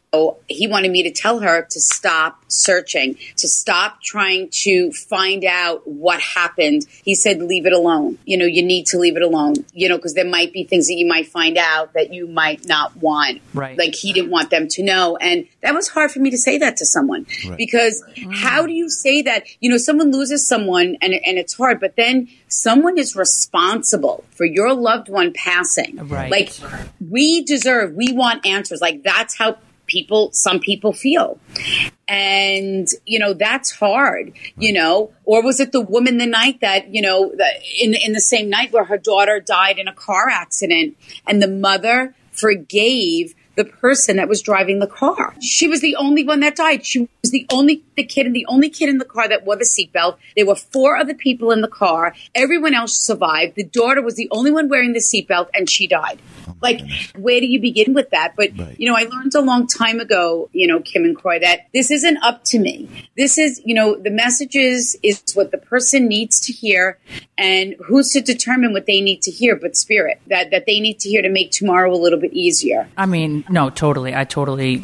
he 0.48 0.66
wanted 0.66 0.90
me 0.90 1.02
to 1.04 1.10
tell 1.10 1.40
her 1.40 1.62
to 1.70 1.80
stop 1.80 2.44
searching, 2.48 3.16
to 3.38 3.48
stop 3.48 4.02
trying 4.02 4.50
to 4.50 4.92
find 4.92 5.42
out 5.44 5.86
what 5.88 6.20
happened. 6.20 6.86
He 7.02 7.14
said, 7.14 7.40
leave 7.40 7.64
it 7.64 7.72
alone. 7.72 8.18
You 8.26 8.36
know, 8.36 8.44
you 8.44 8.62
need 8.62 8.86
to 8.86 8.98
leave 8.98 9.16
it 9.16 9.22
alone, 9.22 9.54
you 9.72 9.88
know, 9.88 9.96
because 9.96 10.12
there 10.12 10.28
might 10.28 10.52
be 10.52 10.64
things 10.64 10.88
that 10.88 10.94
you 10.94 11.06
might 11.06 11.28
find 11.28 11.56
out 11.56 11.94
that 11.94 12.12
you 12.12 12.26
might 12.26 12.66
not 12.66 12.94
want. 12.96 13.40
Right. 13.54 13.78
Like 13.78 13.94
he 13.94 14.12
didn't 14.12 14.30
want 14.30 14.50
them 14.50 14.68
to 14.68 14.82
know. 14.82 15.16
And 15.16 15.48
that 15.62 15.74
was 15.74 15.88
hard 15.88 16.10
for 16.10 16.20
me 16.20 16.30
to 16.30 16.38
say 16.38 16.58
that 16.58 16.76
to 16.78 16.86
someone 16.86 17.26
because 17.56 18.04
how 18.32 18.66
do 18.66 18.72
you 18.72 18.90
say 18.90 19.22
that? 19.22 19.44
You 19.60 19.70
know, 19.70 19.78
someone 19.78 20.12
loses 20.12 20.46
someone 20.46 20.98
and, 21.00 21.14
and 21.14 21.38
it's 21.38 21.54
hard, 21.54 21.80
but 21.80 21.96
then 21.96 22.28
someone 22.48 22.98
is 22.98 23.16
responsible 23.16 24.24
for 24.32 24.44
your 24.44 24.74
loved 24.74 25.08
one 25.08 25.32
passing. 25.32 26.08
Right. 26.08 26.30
Like 26.30 26.52
we 27.00 27.42
deserve, 27.44 27.61
we 27.64 28.12
want 28.12 28.46
answers. 28.46 28.80
Like 28.80 29.02
that's 29.02 29.36
how 29.36 29.58
people, 29.86 30.30
some 30.32 30.60
people 30.60 30.92
feel. 30.92 31.38
And, 32.08 32.88
you 33.06 33.18
know, 33.18 33.32
that's 33.32 33.70
hard, 33.70 34.32
you 34.56 34.72
know, 34.72 35.12
or 35.24 35.42
was 35.42 35.60
it 35.60 35.72
the 35.72 35.80
woman 35.80 36.18
the 36.18 36.26
night 36.26 36.60
that, 36.60 36.92
you 36.92 37.00
know, 37.00 37.32
in, 37.80 37.94
in 37.94 38.12
the 38.12 38.20
same 38.20 38.50
night 38.50 38.72
where 38.72 38.84
her 38.84 38.98
daughter 38.98 39.40
died 39.40 39.78
in 39.78 39.88
a 39.88 39.94
car 39.94 40.28
accident 40.28 40.96
and 41.26 41.42
the 41.42 41.48
mother 41.48 42.14
forgave 42.32 43.34
the 43.55 43.64
person 43.64 44.16
that 44.16 44.28
was 44.28 44.40
driving 44.42 44.78
the 44.78 44.86
car. 44.86 45.34
She 45.40 45.68
was 45.68 45.80
the 45.80 45.96
only 45.96 46.24
one 46.24 46.40
that 46.40 46.57
died. 46.57 46.86
She 46.86 47.09
was 47.22 47.30
the 47.30 47.46
only 47.53 47.82
the 47.96 48.05
kid 48.05 48.26
and 48.26 48.34
the 48.34 48.46
only 48.46 48.70
kid 48.70 48.88
in 48.88 48.98
the 48.98 49.05
car 49.05 49.28
that 49.28 49.44
wore 49.44 49.57
the 49.57 49.64
seatbelt. 49.64 50.16
There 50.36 50.46
were 50.46 50.57
four 50.57 50.96
other 50.96 51.14
people 51.14 51.50
in 51.50 51.61
the 51.61 51.68
car. 51.68 52.14
Everyone 52.34 52.74
else 52.74 52.96
survived. 52.96 53.57
The 53.57 53.64
daughter 53.64 54.03
was 54.03 54.16
the 54.16 54.28
only 54.30 54.50
one 54.50 54.68
wearing 54.68 54.92
the 54.92 55.00
seatbelt 55.00 55.48
and 55.55 55.68
she 55.68 55.86
died. 55.86 56.18
Oh 56.48 56.57
like, 56.61 56.80
where 57.16 57.40
do 57.40 57.46
you 57.46 57.61
begin 57.61 57.94
with 57.94 58.11
that? 58.11 58.34
But 58.36 58.57
you 58.78 58.90
know, 58.90 58.96
I 58.96 59.05
learned 59.05 59.34
a 59.34 59.40
long 59.40 59.66
time 59.66 60.00
ago, 60.00 60.48
you 60.53 60.66
know, 60.66 60.80
Kim 60.80 61.05
and 61.05 61.16
Kroy, 61.16 61.40
that 61.40 61.68
this 61.72 61.90
isn't 61.90 62.18
up 62.18 62.44
to 62.44 62.59
me. 62.59 62.88
This 63.16 63.38
is, 63.38 63.61
you 63.64 63.74
know, 63.74 63.96
the 63.96 64.11
messages 64.11 64.96
is 65.03 65.22
what 65.34 65.50
the 65.50 65.59
person 65.59 66.09
needs 66.09 66.40
to 66.40 66.53
hear 66.53 66.98
and 67.36 67.74
who's 67.84 68.11
to 68.12 68.20
determine 68.20 68.72
what 68.72 68.86
they 68.86 69.00
need 69.00 69.22
to 69.22 69.30
hear, 69.30 69.57
but 69.57 69.76
spirit 69.76 70.20
that, 70.28 70.50
that 70.50 70.66
they 70.66 70.80
need 70.80 71.00
to 71.00 71.09
hear 71.09 71.22
to 71.22 71.28
make 71.28 71.50
tomorrow 71.50 71.92
a 71.92 71.96
little 71.96 72.20
bit 72.20 72.32
easier. 72.32 72.88
I 72.96 73.07
mean, 73.07 73.41
no, 73.49 73.70
totally. 73.70 74.14
I 74.14 74.24
totally 74.24 74.82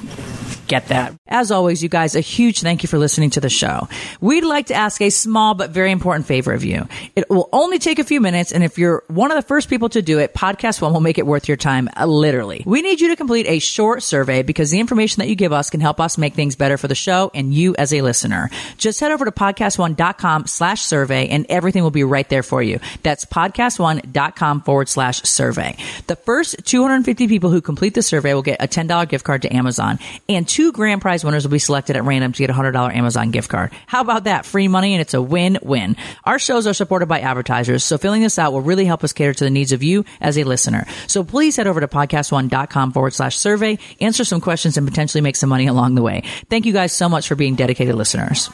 get 0.68 0.88
that. 0.88 1.14
As 1.26 1.50
always, 1.50 1.82
you 1.82 1.88
guys, 1.88 2.14
a 2.14 2.20
huge 2.20 2.60
thank 2.60 2.82
you 2.82 2.88
for 2.88 2.98
listening 2.98 3.30
to 3.30 3.40
the 3.40 3.48
show. 3.48 3.88
We'd 4.20 4.44
like 4.44 4.66
to 4.66 4.74
ask 4.74 5.00
a 5.00 5.10
small 5.10 5.54
but 5.54 5.70
very 5.70 5.90
important 5.90 6.26
favor 6.26 6.52
of 6.52 6.64
you. 6.64 6.86
It 7.16 7.28
will 7.28 7.48
only 7.52 7.78
take 7.78 7.98
a 7.98 8.04
few 8.04 8.20
minutes, 8.20 8.52
and 8.52 8.62
if 8.62 8.78
you're 8.78 9.02
one 9.08 9.30
of 9.30 9.36
the 9.36 9.42
first 9.42 9.68
people 9.68 9.88
to 9.90 10.02
do 10.02 10.18
it, 10.18 10.34
Podcast 10.34 10.80
One 10.80 10.92
will 10.92 11.00
make 11.00 11.18
it 11.18 11.26
worth 11.26 11.48
your 11.48 11.56
time, 11.56 11.88
uh, 11.96 12.06
literally. 12.06 12.62
We 12.66 12.82
need 12.82 13.00
you 13.00 13.08
to 13.08 13.16
complete 13.16 13.46
a 13.46 13.58
short 13.58 14.02
survey 14.02 14.42
because 14.42 14.70
the 14.70 14.80
information 14.80 15.20
that 15.20 15.28
you 15.28 15.34
give 15.34 15.52
us 15.52 15.70
can 15.70 15.80
help 15.80 16.00
us 16.00 16.18
make 16.18 16.34
things 16.34 16.56
better 16.56 16.76
for 16.76 16.88
the 16.88 16.94
show 16.94 17.30
and 17.34 17.52
you 17.52 17.74
as 17.76 17.92
a 17.92 18.02
listener. 18.02 18.50
Just 18.76 19.00
head 19.00 19.12
over 19.12 19.24
to 19.24 19.32
podcastone.com 19.32 20.46
slash 20.46 20.82
survey 20.82 21.28
and 21.28 21.46
everything 21.48 21.82
will 21.82 21.90
be 21.90 22.04
right 22.04 22.28
there 22.28 22.42
for 22.42 22.62
you. 22.62 22.80
That's 23.02 23.24
podcastone.com 23.24 24.62
forward 24.62 24.88
slash 24.88 25.22
survey. 25.22 25.76
The 26.06 26.16
first 26.16 26.64
250 26.64 27.28
people 27.28 27.50
who 27.50 27.60
complete 27.60 27.94
the 27.94 28.02
survey 28.02 28.34
will 28.34 28.42
get 28.42 28.62
a 28.62 28.68
$10 28.68 29.08
gift 29.08 29.24
card 29.24 29.42
to 29.42 29.54
Amazon 29.54 29.98
and 30.28 30.46
two 30.46 30.57
grand 30.72 31.00
prize 31.00 31.24
winners 31.24 31.44
will 31.44 31.52
be 31.52 31.58
selected 31.58 31.96
at 31.96 32.04
random 32.04 32.32
to 32.32 32.38
get 32.38 32.50
a 32.50 32.52
$100 32.52 32.94
Amazon 32.94 33.30
gift 33.30 33.48
card. 33.48 33.70
How 33.86 34.00
about 34.00 34.24
that? 34.24 34.44
Free 34.44 34.66
money 34.66 34.92
and 34.92 35.00
it's 35.00 35.14
a 35.14 35.22
win-win. 35.22 35.96
Our 36.24 36.38
shows 36.38 36.66
are 36.66 36.74
supported 36.74 37.06
by 37.06 37.20
advertisers, 37.20 37.84
so 37.84 37.96
filling 37.96 38.22
this 38.22 38.38
out 38.38 38.52
will 38.52 38.60
really 38.60 38.84
help 38.84 39.04
us 39.04 39.12
cater 39.12 39.34
to 39.34 39.44
the 39.44 39.50
needs 39.50 39.70
of 39.72 39.82
you 39.84 40.04
as 40.20 40.36
a 40.36 40.42
listener. 40.42 40.86
So 41.06 41.22
please 41.22 41.56
head 41.56 41.68
over 41.68 41.80
to 41.80 41.86
podcastone.com 41.86 42.92
forward 42.92 43.14
slash 43.14 43.36
survey, 43.36 43.78
answer 44.00 44.24
some 44.24 44.40
questions 44.40 44.76
and 44.76 44.86
potentially 44.86 45.20
make 45.20 45.36
some 45.36 45.48
money 45.48 45.68
along 45.68 45.94
the 45.94 46.02
way. 46.02 46.24
Thank 46.50 46.66
you 46.66 46.72
guys 46.72 46.92
so 46.92 47.08
much 47.08 47.28
for 47.28 47.36
being 47.36 47.54
dedicated 47.54 47.94
listeners. 47.94 48.50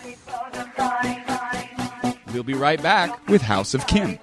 We'll 2.34 2.42
be 2.42 2.54
right 2.54 2.82
back 2.82 3.28
with 3.28 3.40
House 3.40 3.72
of 3.72 3.86
Kim. 3.86 4.18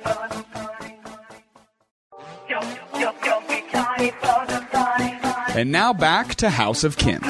And 5.54 5.72
now 5.72 5.94
back 5.94 6.36
to 6.36 6.50
House 6.50 6.84
of 6.84 6.98
Kim. 6.98 7.22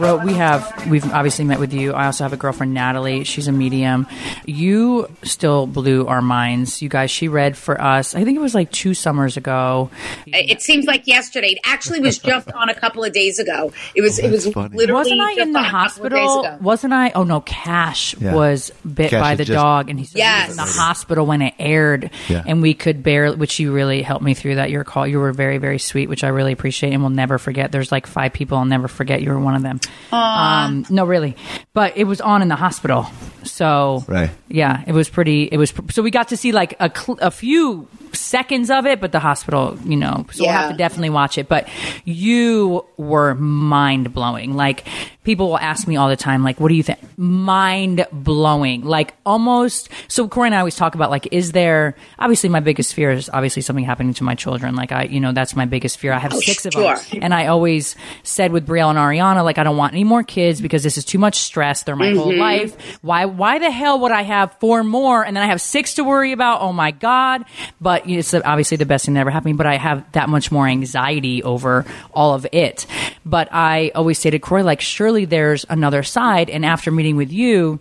Ro, 0.00 0.16
we 0.16 0.32
have 0.32 0.88
we've 0.90 1.04
obviously 1.12 1.44
met 1.44 1.60
with 1.60 1.74
you. 1.74 1.92
I 1.92 2.06
also 2.06 2.24
have 2.24 2.32
a 2.32 2.36
girlfriend, 2.38 2.72
Natalie. 2.72 3.24
She's 3.24 3.48
a 3.48 3.52
medium. 3.52 4.06
You 4.46 5.14
still 5.22 5.66
blew 5.66 6.06
our 6.06 6.22
minds. 6.22 6.80
You 6.80 6.88
guys, 6.88 7.10
she 7.10 7.28
read 7.28 7.54
for 7.56 7.78
us. 7.78 8.14
I 8.14 8.24
think 8.24 8.36
it 8.36 8.40
was 8.40 8.54
like 8.54 8.72
two 8.72 8.94
summers 8.94 9.36
ago. 9.36 9.90
It 10.26 10.62
seems 10.62 10.86
like 10.86 11.06
yesterday. 11.06 11.48
It 11.48 11.58
actually 11.64 12.00
was 12.00 12.18
just 12.18 12.50
on 12.52 12.70
a 12.70 12.74
couple 12.74 13.04
of 13.04 13.12
days 13.12 13.38
ago. 13.38 13.72
It 13.94 14.00
was. 14.00 14.18
Oh, 14.18 14.24
it 14.26 14.30
was 14.30 14.46
Oh, 14.46 14.52
funny. 14.52 14.76
literally. 14.76 15.00
Wasn't 15.00 15.20
I 15.20 15.34
just 15.34 15.46
in 15.46 15.52
the 15.52 15.58
on 15.58 15.64
a 15.64 15.68
couple 15.68 16.06
of 16.06 16.12
hospital? 16.12 16.58
Wasn't 16.62 16.92
I? 16.94 17.10
Oh 17.14 17.24
no, 17.24 17.42
Kash 17.42 18.14
Yeah. 18.18 18.34
was 18.34 18.72
bit 18.92 19.10
Kash 19.10 19.20
by 19.20 19.34
the 19.34 19.44
just- 19.44 19.54
dog, 19.54 19.90
and 19.90 19.98
he 19.98 20.06
said 20.06 20.18
he 20.22 20.48
was 20.48 20.58
in 20.58 20.64
the 20.64 20.80
hospital 20.80 21.26
when 21.26 21.42
it 21.42 21.54
aired, 21.58 22.10
Yeah. 22.28 22.42
and 22.46 22.62
we 22.62 22.72
could 22.72 23.02
barely. 23.02 23.36
Which 23.36 23.58
you 23.58 23.72
really 23.72 24.00
helped 24.00 24.24
me 24.24 24.32
through 24.32 24.54
that. 24.54 24.70
Your 24.70 24.82
call, 24.84 25.06
you 25.06 25.18
were 25.18 25.32
very 25.32 25.58
very 25.58 25.78
sweet, 25.78 26.08
which 26.08 26.24
I 26.24 26.28
really 26.28 26.52
appreciate, 26.52 26.94
and 26.94 27.02
will 27.02 27.10
never 27.10 27.36
forget. 27.36 27.70
There's 27.70 27.92
like 27.92 28.06
five 28.06 28.32
people 28.32 28.56
I'll 28.56 28.64
never 28.64 28.88
forget. 28.88 29.20
You 29.20 29.30
were 29.30 29.38
one 29.40 29.54
of 29.54 29.62
them. 29.62 29.78
Um, 30.12 30.84
no, 30.90 31.04
really, 31.04 31.36
but 31.72 31.96
it 31.96 32.04
was 32.04 32.20
on 32.20 32.42
in 32.42 32.48
the 32.48 32.56
hospital, 32.56 33.06
so 33.44 34.04
Right. 34.08 34.30
yeah, 34.48 34.82
it 34.86 34.92
was 34.92 35.08
pretty. 35.08 35.44
It 35.44 35.56
was 35.56 35.72
so 35.90 36.02
we 36.02 36.10
got 36.10 36.28
to 36.28 36.36
see 36.36 36.52
like 36.52 36.74
a 36.80 36.90
cl- 36.94 37.18
a 37.20 37.30
few 37.30 37.86
seconds 38.12 38.70
of 38.70 38.86
it, 38.86 39.00
but 39.00 39.12
the 39.12 39.20
hospital, 39.20 39.78
you 39.84 39.96
know, 39.96 40.26
so 40.32 40.42
we'll 40.44 40.52
have 40.52 40.62
Yeah. 40.66 40.72
to 40.72 40.76
definitely 40.76 41.10
watch 41.10 41.38
it. 41.38 41.48
But 41.48 41.68
you 42.04 42.84
were 42.96 43.34
mind 43.36 44.12
blowing. 44.12 44.54
Like 44.56 44.84
people 45.22 45.48
will 45.50 45.58
ask 45.58 45.86
me 45.86 45.96
all 45.96 46.08
the 46.08 46.16
time, 46.16 46.42
like, 46.42 46.58
"What 46.60 46.68
do 46.68 46.74
you 46.74 46.82
think?" 46.82 46.98
Mind 47.16 48.04
blowing. 48.12 48.84
Like 48.84 49.14
almost. 49.24 49.88
So 50.08 50.26
Corey 50.28 50.48
and 50.48 50.54
I 50.54 50.58
always 50.58 50.74
talk 50.76 50.94
about 50.96 51.10
like, 51.10 51.28
is 51.32 51.52
there? 51.52 51.94
Obviously, 52.18 52.48
my 52.48 52.60
biggest 52.60 52.94
fear 52.94 53.12
is 53.12 53.30
obviously 53.32 53.62
something 53.62 53.84
happening 53.84 54.14
to 54.14 54.24
my 54.24 54.34
children. 54.34 54.74
Like 54.74 54.90
I, 54.92 55.04
you 55.04 55.20
know, 55.20 55.32
that's 55.32 55.54
my 55.54 55.66
biggest 55.66 55.98
fear. 55.98 56.12
I 56.12 56.18
have 56.18 56.34
Oh, 56.34 56.40
six 56.40 56.66
of 56.66 56.72
sure. 56.72 56.96
them, 56.96 57.18
and 57.22 57.32
I 57.34 57.46
always 57.46 57.94
said 58.24 58.50
with 58.52 58.66
Brielle 58.66 58.90
and 58.90 58.98
Ariana, 58.98 59.44
like, 59.44 59.58
I 59.58 59.62
don't 59.64 59.76
want 59.76 59.79
any 59.88 60.04
more 60.04 60.22
kids 60.22 60.60
because 60.60 60.82
this 60.82 60.98
is 60.98 61.04
too 61.04 61.18
much 61.18 61.36
stress. 61.36 61.82
They're 61.82 61.96
my 61.96 62.12
whole 62.14 62.28
mm-hmm. 62.28 62.40
life. 62.40 62.98
Why? 63.02 63.24
Why 63.24 63.58
the 63.58 63.70
hell 63.70 64.00
would 64.00 64.12
I 64.12 64.22
have 64.22 64.54
four 64.60 64.84
more 64.84 65.24
and 65.24 65.36
then 65.36 65.42
I 65.42 65.46
have 65.46 65.60
six 65.60 65.94
to 65.94 66.04
worry 66.04 66.32
about? 66.32 66.60
Oh 66.60 66.72
my 66.72 66.90
god! 66.90 67.44
But 67.80 68.08
it's 68.08 68.34
obviously 68.34 68.76
the 68.76 68.86
best 68.86 69.04
thing 69.04 69.14
that 69.14 69.20
ever 69.20 69.30
happened. 69.30 69.58
But 69.58 69.66
I 69.66 69.76
have 69.76 70.10
that 70.12 70.28
much 70.28 70.52
more 70.52 70.66
anxiety 70.66 71.42
over 71.42 71.84
all 72.12 72.34
of 72.34 72.46
it. 72.52 72.86
But 73.24 73.48
I 73.52 73.92
always 73.94 74.18
say 74.18 74.30
to 74.30 74.38
Corey, 74.38 74.62
like, 74.62 74.80
surely 74.80 75.24
there's 75.24 75.64
another 75.68 76.02
side. 76.02 76.50
And 76.50 76.64
after 76.64 76.90
meeting 76.90 77.16
with 77.16 77.32
you. 77.32 77.80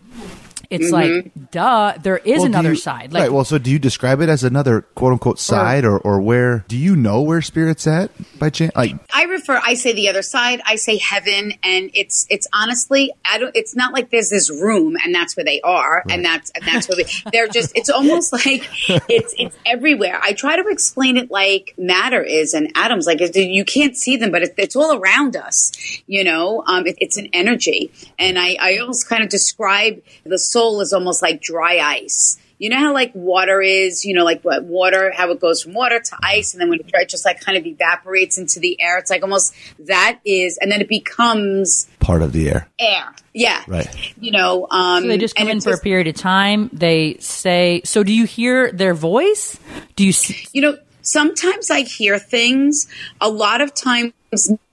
It's 0.70 0.92
like, 0.92 1.32
duh, 1.50 1.94
there 2.00 2.18
is 2.18 2.38
Well, 2.40 2.46
another 2.46 2.70
you- 2.72 2.76
side. 2.76 3.12
Like, 3.12 3.22
right. 3.24 3.32
Well, 3.32 3.44
so 3.44 3.58
do 3.58 3.72
you 3.72 3.80
describe 3.80 4.22
it 4.22 4.30
as 4.30 4.44
another 4.44 4.82
quote 4.82 5.14
unquote 5.14 5.40
side, 5.40 5.84
or, 5.84 5.98
or 5.98 6.22
where? 6.22 6.64
Do 6.68 6.78
you 6.78 6.96
know 6.96 7.22
where 7.24 7.42
spirit's 7.42 7.88
at 7.88 8.12
by 8.38 8.52
chance? 8.52 8.76
Like, 8.76 8.96
I 9.12 9.24
refer. 9.24 9.60
I 9.66 9.74
say 9.74 9.94
the 9.94 10.10
other 10.10 10.22
side. 10.22 10.62
I 10.68 10.76
say 10.76 10.98
heaven, 10.98 11.54
and 11.64 11.90
it's 11.96 12.28
it's 12.30 12.46
honestly. 12.54 13.12
I 13.26 13.40
don't. 13.40 13.56
It's 13.56 13.76
not 13.76 13.94
like 13.94 14.12
there's 14.12 14.30
this 14.30 14.52
room, 14.52 14.96
and 15.04 15.14
that's 15.16 15.36
where 15.36 15.44
they 15.44 15.60
are, 15.62 16.04
and 16.08 16.24
that's 16.24 16.52
and 16.52 16.64
that's 16.64 16.88
where 16.88 16.98
they, 16.98 17.10
they're 17.32 17.48
just. 17.48 17.76
It's 17.76 17.90
almost 17.90 18.32
like 18.32 18.70
it's 19.10 19.34
it's 19.40 19.58
everywhere. 19.66 20.20
I 20.22 20.34
try 20.34 20.56
to 20.62 20.68
explain 20.70 21.18
it 21.18 21.32
like 21.32 21.74
matter 21.80 22.22
is 22.22 22.54
and 22.54 22.72
atoms. 22.76 23.08
Like 23.08 23.22
you 23.36 23.66
can't 23.66 23.98
see 23.98 24.18
them, 24.18 24.30
but 24.30 24.44
it's, 24.44 24.54
it's 24.58 24.76
all 24.76 24.96
around 25.00 25.36
us. 25.36 25.72
You 26.06 26.24
know, 26.24 26.64
um, 26.68 26.86
it, 26.86 26.96
it's 27.00 27.18
an 27.18 27.30
energy, 27.34 27.92
and 28.20 28.38
I 28.38 28.56
I 28.60 28.78
almost 28.78 29.10
kind 29.10 29.24
of 29.24 29.30
describe 29.30 30.04
the 30.26 30.38
soul 30.38 30.59
as 30.82 30.94
almost 30.94 31.22
like 31.22 31.42
dry 31.42 31.80
ice. 31.80 32.38
You 32.60 32.70
know 32.70 32.78
how 32.78 32.94
like 32.94 33.12
water 33.16 33.62
is, 33.62 34.04
you 34.04 34.14
know, 34.14 34.26
like 34.26 34.42
what 34.42 34.66
water, 34.66 35.14
how 35.16 35.32
it 35.32 35.40
goes 35.40 35.64
from 35.64 35.74
water 35.74 35.98
to 35.98 36.18
ice, 36.22 36.54
and 36.54 36.60
then 36.60 36.70
when 36.70 36.82
it 36.82 37.10
just 37.10 37.24
like 37.24 37.40
kind 37.40 37.58
of 37.58 37.66
evaporates 37.66 38.38
into 38.38 38.60
the 38.60 38.80
air, 38.82 38.98
it's 38.98 39.10
like 39.10 39.24
almost 39.24 39.56
that 39.88 40.20
is, 40.26 40.58
and 40.62 40.70
then 40.70 40.82
it 40.82 40.90
becomes 40.90 41.88
part 42.02 42.22
of 42.22 42.34
the 42.34 42.50
air. 42.50 42.68
air. 42.78 43.16
Yeah, 43.34 43.64
Right. 43.66 43.88
You 44.20 44.32
know, 44.32 44.68
um, 44.70 45.04
So 45.04 45.08
they 45.08 45.18
just 45.18 45.36
come 45.36 45.44
and 45.44 45.52
in 45.52 45.58
it's 45.58 45.66
for 45.66 45.74
a 45.74 45.80
period 45.80 46.08
of 46.08 46.16
time. 46.16 46.70
They 46.74 47.16
say, 47.22 47.82
so 47.86 48.04
do 48.04 48.12
you 48.12 48.26
hear 48.26 48.74
their 48.74 48.94
voice? 48.94 49.58
Do 49.96 50.06
you 50.06 50.12
see? 50.12 50.46
you 50.52 50.62
know, 50.62 50.78
sometimes 51.02 51.72
I 51.72 51.82
hear 51.82 52.20
things. 52.20 52.88
A 53.22 53.30
lot 53.30 53.62
of 53.62 53.74
times 53.74 54.12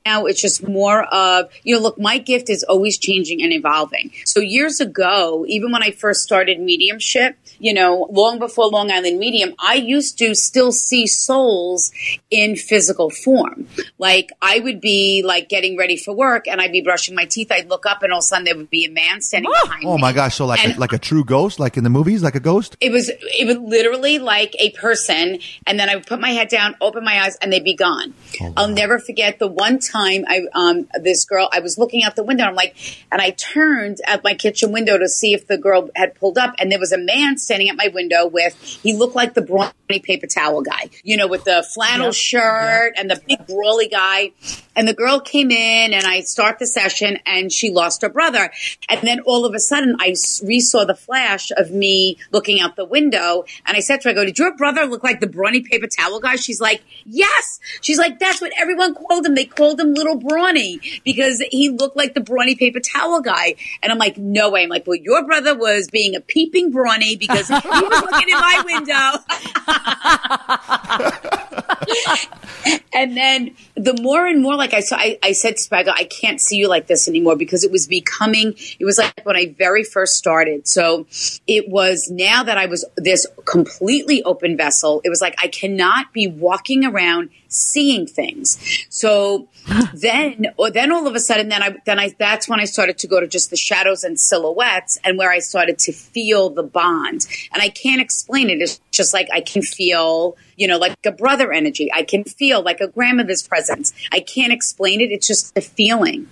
now 0.07 0.27
it's 0.27 0.41
just 0.41 0.67
more 0.67 1.03
of, 1.03 1.51
you 1.65 1.75
know, 1.75 1.81
look, 1.81 1.99
my 1.99 2.19
gift 2.19 2.49
is 2.49 2.63
always 2.63 2.97
changing 2.97 3.43
and 3.43 3.53
evolving. 3.53 4.13
So 4.25 4.41
years 4.41 4.81
ago, 4.81 5.45
even 5.49 5.73
when 5.73 5.83
I 5.83 5.91
first 5.91 6.23
started 6.23 6.61
mediumship, 6.61 7.37
you 7.59 7.75
know, 7.75 8.07
long 8.11 8.39
before 8.39 8.69
Long 8.69 8.91
Island 8.91 9.19
Medium, 9.19 9.55
I 9.59 9.75
used 9.75 10.19
to 10.19 10.35
still 10.35 10.73
see 10.73 11.07
souls 11.07 11.91
in 12.31 12.57
physical 12.57 13.11
form. 13.11 13.69
Like 13.99 14.31
I 14.43 14.61
would 14.61 14.81
be 14.81 15.23
like 15.25 15.49
getting 15.49 15.77
ready 15.77 15.97
for 15.97 16.15
work 16.15 16.47
and 16.49 16.61
I'd 16.61 16.73
be 16.73 16.81
brushing 16.81 17.15
my 17.15 17.25
teeth. 17.25 17.51
I'd 17.51 17.69
look 17.69 17.87
up 17.87 18.03
and 18.03 18.13
all 18.13 18.19
of 18.19 18.23
a 18.23 18.27
sudden 18.27 18.45
there 18.45 18.57
would 18.57 18.71
be 18.71 18.85
a 18.85 18.91
man 18.91 19.21
standing 19.21 19.51
behind 19.63 19.85
me. 19.85 19.89
Oh 19.91 19.99
my 19.99 20.13
gosh! 20.13 20.37
So 20.37 20.47
like 20.47 20.65
a, 20.65 20.79
like 20.79 20.93
a 20.93 20.99
true 20.99 21.25
ghost, 21.25 21.59
like 21.61 21.77
in 21.77 21.85
the 21.85 21.91
movies, 21.91 22.23
like 22.23 22.35
a 22.35 22.41
ghost. 22.41 22.77
it 22.81 22.91
was 22.93 23.09
it 23.09 23.47
was 23.47 23.57
literally 23.59 24.19
like 24.19 24.55
a 24.59 24.71
person 24.73 25.39
and 25.67 25.79
then 25.79 25.89
i 25.89 25.95
would 25.97 26.07
put 26.07 26.21
my 26.21 26.31
head 26.31 26.49
down 26.49 26.75
open 26.81 27.05
my 27.05 27.23
eyes 27.23 27.37
and 27.37 27.53
they'd 27.53 27.65
be 27.65 27.75
gone 27.75 28.15
i'll 28.57 28.69
never 28.69 28.99
forget 28.99 29.39
the 29.39 29.47
one 29.47 29.79
time 29.79 30.25
i 30.29 30.43
um 30.55 30.89
this 31.01 31.25
girl 31.25 31.49
i 31.53 31.61
was 31.61 31.79
looking 31.79 32.03
out 32.03 32.17
the 32.17 32.23
window 32.23 32.43
and 32.45 32.51
i'm 32.51 32.55
like 32.57 32.77
and 33.11 33.21
i 33.21 33.31
turned 33.31 33.99
at 34.07 34.23
my 34.25 34.35
kitchen 34.35 34.73
window 34.73 34.99
to 34.99 35.09
see 35.09 35.33
if 35.35 35.47
the 35.47 35.59
girl 35.59 35.91
had 35.95 36.15
pulled 36.15 36.39
up 36.39 36.55
and 36.59 36.71
there 36.71 36.79
was 36.79 36.93
a 36.93 36.99
man 36.99 37.39
standing 37.47 37.69
at 37.69 37.77
my 37.77 37.89
window 37.95 38.27
with 38.27 38.61
he 38.83 38.93
looked 38.93 39.15
like 39.15 39.35
the 39.35 39.41
brawny 39.41 39.71
paper 39.89 40.27
towel 40.27 40.63
guy 40.63 40.89
you 41.05 41.17
know 41.17 41.27
with 41.27 41.45
the 41.45 41.67
flannel 41.73 42.13
shirt 42.13 42.93
and 42.97 43.11
the 43.11 43.21
big 43.27 43.47
brawly 43.47 43.89
guy 43.89 44.33
and 44.77 44.87
the 44.87 44.95
girl 44.95 45.21
came 45.21 45.51
in 45.51 45.95
and 45.95 46.05
I 46.05 46.21
start 46.21 46.59
the 46.59 46.67
session 46.67 47.19
and 47.25 47.51
she 47.51 47.71
lost 47.71 48.03
her 48.03 48.11
brother. 48.11 48.53
And 48.91 49.01
then 49.03 49.21
all 49.21 49.47
of 49.47 49.55
a 49.55 49.59
sudden 49.59 49.97
I 49.99 50.15
re-saw 50.45 50.85
the 50.85 50.95
flash 50.95 51.51
of 51.57 51.71
me 51.71 52.19
looking 52.31 52.61
out 52.61 52.77
the 52.77 52.85
window. 52.85 53.47
And 53.67 53.77
I 53.77 53.81
said 53.81 54.03
to 54.03 54.09
her, 54.09 54.11
I 54.11 54.15
go, 54.15 54.25
did 54.27 54.39
your 54.39 54.55
brother 54.55 54.85
look 54.85 55.03
like 55.03 55.21
the 55.21 55.27
brawny 55.27 55.63
paper 55.63 55.87
towel 55.87 56.21
guy? 56.21 56.37
She's 56.37 56.61
like, 56.61 56.83
yes. 57.07 57.59
She's 57.81 57.99
like, 57.99 58.19
that's 58.19 58.43
what 58.43 58.53
everyone 58.59 58.95
called 58.95 59.25
him. 59.25 59.35
They 59.35 59.47
called 59.47 59.81
him 59.81 59.95
little 59.95 60.17
brawny 60.17 60.81
because 61.05 61.43
he 61.51 61.71
looked 61.71 61.97
like 61.97 62.13
the 62.13 62.21
brawny 62.21 62.55
paper 62.55 62.81
towel 62.81 63.23
guy. 63.23 63.55
And 63.83 63.91
I'm 63.91 63.99
like, 63.99 64.19
no 64.19 64.51
way. 64.51 64.65
I'm 64.65 64.69
like, 64.69 64.87
well, 64.87 64.97
your 64.97 65.25
brother 65.25 65.57
was 65.57 65.89
being 65.89 66.15
a 66.15 66.21
peeping 66.21 66.71
brawny 66.71 67.17
because 67.17 67.49
he 67.49 67.55
was 67.55 68.03
looking 68.03 68.29
in 68.29 68.35
my 68.35 68.63
window. 68.67 69.73
and 72.93 73.17
then 73.17 73.55
the 73.75 73.95
more 74.01 74.27
and 74.27 74.43
more 74.43 74.57
like 74.57 74.75
I 74.75 74.81
saw, 74.81 74.97
I, 74.97 75.19
I 75.23 75.33
said 75.33 75.57
to 75.57 75.63
Spaggle, 75.63 75.95
I 75.95 76.05
can't 76.05 76.41
see 76.41 76.57
you 76.57 76.69
like 76.69 76.87
this 76.87 77.09
anymore 77.09 77.37
because 77.37 77.65
it 77.65 77.71
was 77.71 77.87
becoming, 77.87 78.55
it 78.79 78.85
was 78.85 78.99
like 78.99 79.25
when 79.25 79.37
I 79.37 79.55
very 79.57 79.85
first 79.85 80.15
started. 80.15 80.67
So 80.67 81.07
it 81.47 81.69
was 81.69 82.11
now 82.11 82.43
that 82.43 82.59
I 82.59 82.67
was 82.67 82.85
this 82.97 83.27
completely 83.45 84.23
open 84.23 84.57
vessel, 84.57 85.01
it 85.05 85.11
was 85.11 85.21
like 85.21 85.35
I 85.43 85.49
cannot 85.49 86.13
be 86.13 86.27
walking 86.27 86.85
around 86.85 87.31
seeing 87.49 88.07
things. 88.07 88.59
So 88.89 89.49
then, 89.95 90.47
or 90.57 90.71
then 90.71 90.93
all 90.93 91.07
of 91.07 91.15
a 91.15 91.21
sudden, 91.21 91.49
then 91.49 91.63
I, 91.63 91.77
then 91.85 91.99
I, 91.99 92.15
that's 92.19 92.49
when 92.49 92.61
I 92.61 92.65
started 92.65 92.99
to 92.99 93.07
go 93.07 93.21
to 93.21 93.27
just 93.27 93.51
the 93.51 93.57
shadows 93.57 94.05
and 94.05 94.19
silhouettes 94.19 94.99
and 95.05 95.19
where 95.19 95.31
I 95.31 95.41
started 95.41 95.79
to 95.81 95.93
feel 95.93 96.51
the 96.51 96.63
bond. 96.63 97.27
And 97.53 97.63
I 97.63 97.69
can't 97.69 98.01
explain 98.01 98.51
it. 98.51 98.61
It's 98.61 98.81
just 98.91 99.13
like 99.13 99.29
I 99.33 99.41
can 99.41 99.63
feel, 99.63 100.37
you 100.57 100.69
know, 100.69 100.79
like 100.79 100.95
a 101.05 101.13
brother 101.13 101.53
energy. 101.53 101.93
I 101.93 102.03
can 102.03 102.25
feel 102.25 102.63
like 102.63 102.81
a 102.81 102.89
grandmother's 102.89 103.47
presence. 103.47 103.93
I 104.13 104.21
can't 104.21 104.53
explain 104.53 105.01
it. 105.01 105.11
It's 105.11 105.27
just 105.27 105.57
a 105.57 105.61
feeling. 105.61 106.29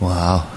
Wow. 0.00 0.50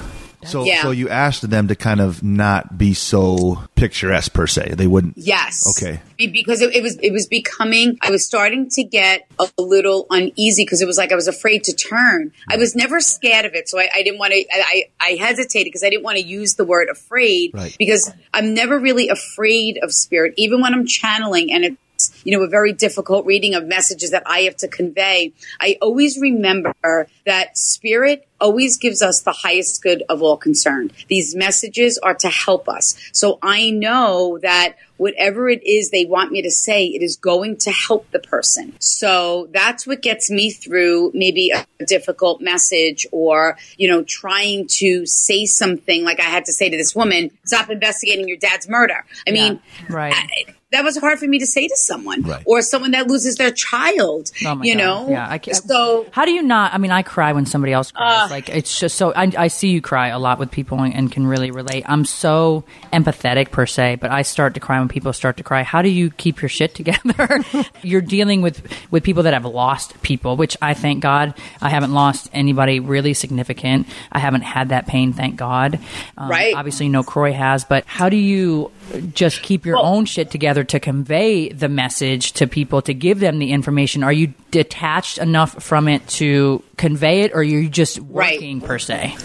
So 0.46 0.64
Yeah. 0.64 0.82
so 0.82 0.92
you 0.92 1.08
asked 1.10 1.48
them 1.50 1.68
to 1.68 1.76
kind 1.76 2.00
of 2.02 2.24
not 2.24 2.78
be 2.78 2.94
so 2.94 3.64
picturesque 3.76 4.34
per 4.34 4.48
se. 4.48 4.74
They 4.76 4.88
wouldn't. 4.88 5.18
Yes. 5.18 5.66
Okay. 5.80 6.00
Because 6.18 6.62
it, 6.62 6.76
it 6.76 6.82
was 6.84 6.98
it 6.98 7.12
was 7.12 7.28
becoming. 7.28 7.98
I 8.02 8.12
was 8.12 8.26
starting 8.26 8.70
to 8.72 8.84
get 8.84 9.28
a 9.40 9.48
little 9.62 10.06
uneasy 10.10 10.64
because 10.64 10.82
it 10.82 10.86
was 10.86 10.98
like 10.98 11.12
I 11.12 11.16
was 11.16 11.28
afraid 11.28 11.64
to 11.66 11.74
turn. 11.74 12.32
I 12.50 12.58
was 12.58 12.76
never 12.76 13.00
scared 13.02 13.46
of 13.46 13.54
it, 13.54 13.70
so 13.70 13.80
I, 13.80 13.90
I 13.94 14.04
didn't 14.04 14.20
want 14.20 14.34
to. 14.34 14.46
I, 14.52 14.86
I 15.00 15.10
hesitated 15.12 15.66
because 15.66 15.84
I 15.84 15.90
didn't 15.90 16.04
want 16.04 16.18
to 16.18 16.24
use 16.24 16.56
the 16.56 16.66
word 16.66 16.90
afraid 16.92 17.52
Right. 17.54 17.76
because 17.80 18.12
I'm 18.34 18.54
never 18.54 18.78
really 18.80 19.10
afraid 19.10 19.80
of 19.82 19.94
spirit, 19.94 20.34
even 20.38 20.62
when 20.62 20.74
I'm 20.74 20.86
channeling 20.86 21.52
and 21.52 21.64
it's 21.66 21.78
you 22.24 22.36
know 22.36 22.44
a 22.44 22.48
very 22.48 22.74
difficult 22.74 23.26
reading 23.26 23.54
of 23.54 23.66
messages 23.66 24.12
that 24.12 24.24
I 24.26 24.42
have 24.42 24.58
to 24.58 24.68
convey. 24.68 25.34
I 25.60 25.78
always 25.82 26.20
remember 26.20 27.08
that 27.26 27.58
spirit 27.58 28.28
always 28.40 28.78
gives 28.78 29.02
us 29.02 29.22
the 29.22 29.32
highest 29.32 29.82
good 29.84 30.04
of 30.10 30.22
all 30.22 30.36
concerned. 30.36 30.92
These 31.08 31.36
messages 31.36 31.98
are 32.00 32.16
to 32.16 32.30
help 32.30 32.68
us. 32.68 32.96
So 33.14 33.38
I 33.42 33.70
know 33.70 34.40
that 34.42 34.76
whatever 34.98 35.50
it 35.50 35.66
is 35.66 35.90
they 35.90 36.06
want 36.06 36.32
me 36.32 36.42
to 36.42 36.52
say, 36.52 36.86
it 36.86 37.02
is 37.02 37.16
going 37.16 37.58
to 37.58 37.72
help 37.72 38.10
the 38.12 38.20
person. 38.20 38.74
So 38.80 39.48
that's 39.52 39.88
what 39.88 40.02
gets 40.02 40.30
me 40.30 40.52
through 40.52 41.12
maybe 41.14 41.52
a 41.52 41.66
difficult 41.86 42.42
message 42.42 43.08
or, 43.12 43.58
you 43.78 43.88
know, 43.88 44.04
trying 44.04 44.68
to 44.80 45.06
say 45.06 45.46
something 45.46 46.04
like 46.04 46.20
I 46.20 46.24
had 46.24 46.46
to 46.46 46.54
say 46.54 46.70
to 46.70 46.78
this 46.78 46.96
woman, 46.96 47.32
stop 47.46 47.70
investigating 47.70 48.28
your 48.28 48.38
dad's 48.38 48.68
murder. 48.68 49.06
I 49.28 49.32
mean, 49.32 49.60
right. 49.90 50.14
I- 50.14 50.56
that 50.72 50.84
was 50.84 50.98
hard 50.98 51.20
for 51.20 51.28
me 51.28 51.40
to 51.40 51.46
say 51.46 51.68
to 51.68 51.76
someone 51.78 52.22
Right. 52.24 52.44
or 52.46 52.62
someone 52.62 52.92
that 52.92 53.08
loses 53.08 53.36
their 53.36 53.52
child. 53.52 54.32
Oh 54.46 54.56
my 54.56 54.66
you 54.66 54.74
God. 54.76 54.80
know, 54.80 55.10
yeah. 55.10 55.28
I 55.30 55.38
can't, 55.38 55.58
so 55.58 56.06
how 56.12 56.26
do 56.26 56.32
you 56.32 56.42
not? 56.44 56.74
I 56.74 56.78
mean, 56.78 56.92
I 56.92 57.02
cry 57.02 57.34
when 57.34 57.46
somebody 57.46 57.74
else 57.74 57.92
cries. 57.92 58.30
Uh, 58.30 58.34
like 58.34 58.50
it's 58.50 58.80
just 58.80 58.96
so. 58.98 59.14
I, 59.14 59.32
I 59.38 59.48
see 59.48 59.70
you 59.70 59.82
cry 59.82 60.08
a 60.10 60.20
lot 60.20 60.40
with 60.40 60.52
people 60.52 60.80
and, 60.82 60.94
and 60.94 61.12
can 61.12 61.28
really 61.28 61.52
relate. 61.52 61.84
I'm 61.88 62.06
so 62.06 62.64
empathetic 62.94 63.52
per 63.52 63.66
se, 63.66 63.96
but 64.02 64.12
I 64.12 64.22
start 64.22 64.54
to 64.56 64.60
cry 64.60 64.80
when 64.80 64.88
people 64.90 65.14
start 65.14 65.38
to 65.38 65.44
cry. 65.44 65.64
How 65.64 65.82
do 65.82 65.90
you 65.90 66.10
keep 66.10 66.42
your 66.42 66.50
shit 66.50 66.76
together? 66.76 67.40
You're 67.82 68.02
dealing 68.02 68.42
with 68.42 68.62
with 68.92 69.04
people 69.04 69.24
that 69.24 69.34
have 69.34 69.46
lost 69.46 70.02
people, 70.02 70.38
which 70.38 70.58
I 70.62 70.74
thank 70.74 71.02
God 71.02 71.34
I 71.62 71.70
haven't 71.70 71.94
lost 71.94 72.30
anybody 72.34 72.80
really 72.80 73.14
significant. 73.14 73.88
I 74.12 74.20
haven't 74.20 74.42
had 74.42 74.70
that 74.70 74.88
pain, 74.88 75.14
thank 75.14 75.36
God. 75.36 75.80
Um, 76.18 76.30
Right. 76.32 76.56
Obviously, 76.56 76.86
you 76.86 76.92
know 76.92 77.04
Kroy 77.04 77.34
has, 77.34 77.66
but 77.66 77.84
how 77.86 78.08
do 78.08 78.16
you 78.16 78.72
just 79.14 79.42
keep 79.42 79.66
your 79.66 79.76
Well- 79.76 79.86
own 79.86 80.06
shit 80.06 80.32
together 80.32 80.64
to 80.66 80.80
convey 80.80 81.50
the 81.50 81.70
message 81.70 82.34
to 82.34 82.48
people 82.48 82.82
to 82.84 82.94
give 82.94 83.20
them 83.20 83.40
the 83.40 83.52
information? 83.52 84.04
Are 84.04 84.14
you 84.14 84.34
detached 84.52 85.18
enough 85.18 85.62
from 85.64 85.88
it 85.88 86.08
to 86.10 86.62
convey 86.78 87.22
it, 87.22 87.32
or 87.34 87.40
are 87.40 87.44
you 87.44 87.70
just 87.70 88.00
Right. 88.10 88.34
working 88.36 88.62
per 88.62 88.80
se? 88.80 89.16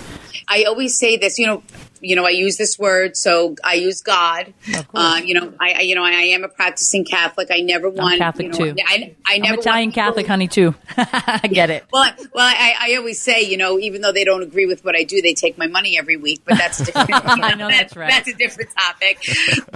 I 0.49 0.63
always 0.65 0.97
say 0.97 1.17
this, 1.17 1.39
you 1.39 1.47
know, 1.47 1.63
you 2.01 2.17
know, 2.17 2.27
I 2.27 2.31
use 2.31 2.57
this 2.57 2.79
word, 2.79 3.17
so 3.17 3.55
I 3.65 3.75
use 3.75 4.03
God. 4.03 4.53
Uh, 4.95 5.21
you 5.25 5.35
know, 5.35 5.53
I, 5.61 5.73
I, 5.73 5.81
you 5.83 5.95
know, 5.95 6.05
I 6.05 6.11
am 6.11 6.45
a 6.45 6.49
practicing 6.49 7.05
Catholic. 7.05 7.49
I 7.51 7.61
never 7.61 7.89
want 7.91 8.19
Catholic 8.19 8.47
you 8.47 8.53
know, 8.53 8.75
too. 8.75 8.83
I, 8.87 9.15
I 9.27 9.35
I'm 9.37 9.43
never 9.43 9.61
Italian 9.61 9.89
want 9.89 9.95
Catholic, 9.95 10.27
honey, 10.27 10.49
too. 10.49 10.75
I 10.97 11.49
get 11.51 11.71
it. 11.71 11.85
Well, 11.93 12.03
I- 12.05 12.15
well, 12.35 12.47
I, 12.47 12.75
I 12.93 12.97
always 12.97 13.21
say, 13.21 13.43
you 13.43 13.57
know, 13.57 13.79
even 13.79 14.01
though 14.03 14.13
they 14.13 14.25
don't 14.25 14.43
agree 14.43 14.67
with 14.67 14.85
what 14.85 14.95
I 14.97 15.05
do, 15.05 15.23
they 15.23 15.35
take 15.35 15.57
my 15.59 15.67
money 15.67 15.99
every 15.99 16.17
week. 16.17 16.43
But 16.45 16.59
that's 16.59 16.81
a 16.81 16.85
different. 16.87 17.11
I 17.25 17.55
know 17.55 17.69
that's 17.69 17.97
right. 17.97 18.11
That's 18.11 18.29
a 18.29 18.35
different 18.35 18.71
topic. 18.77 19.19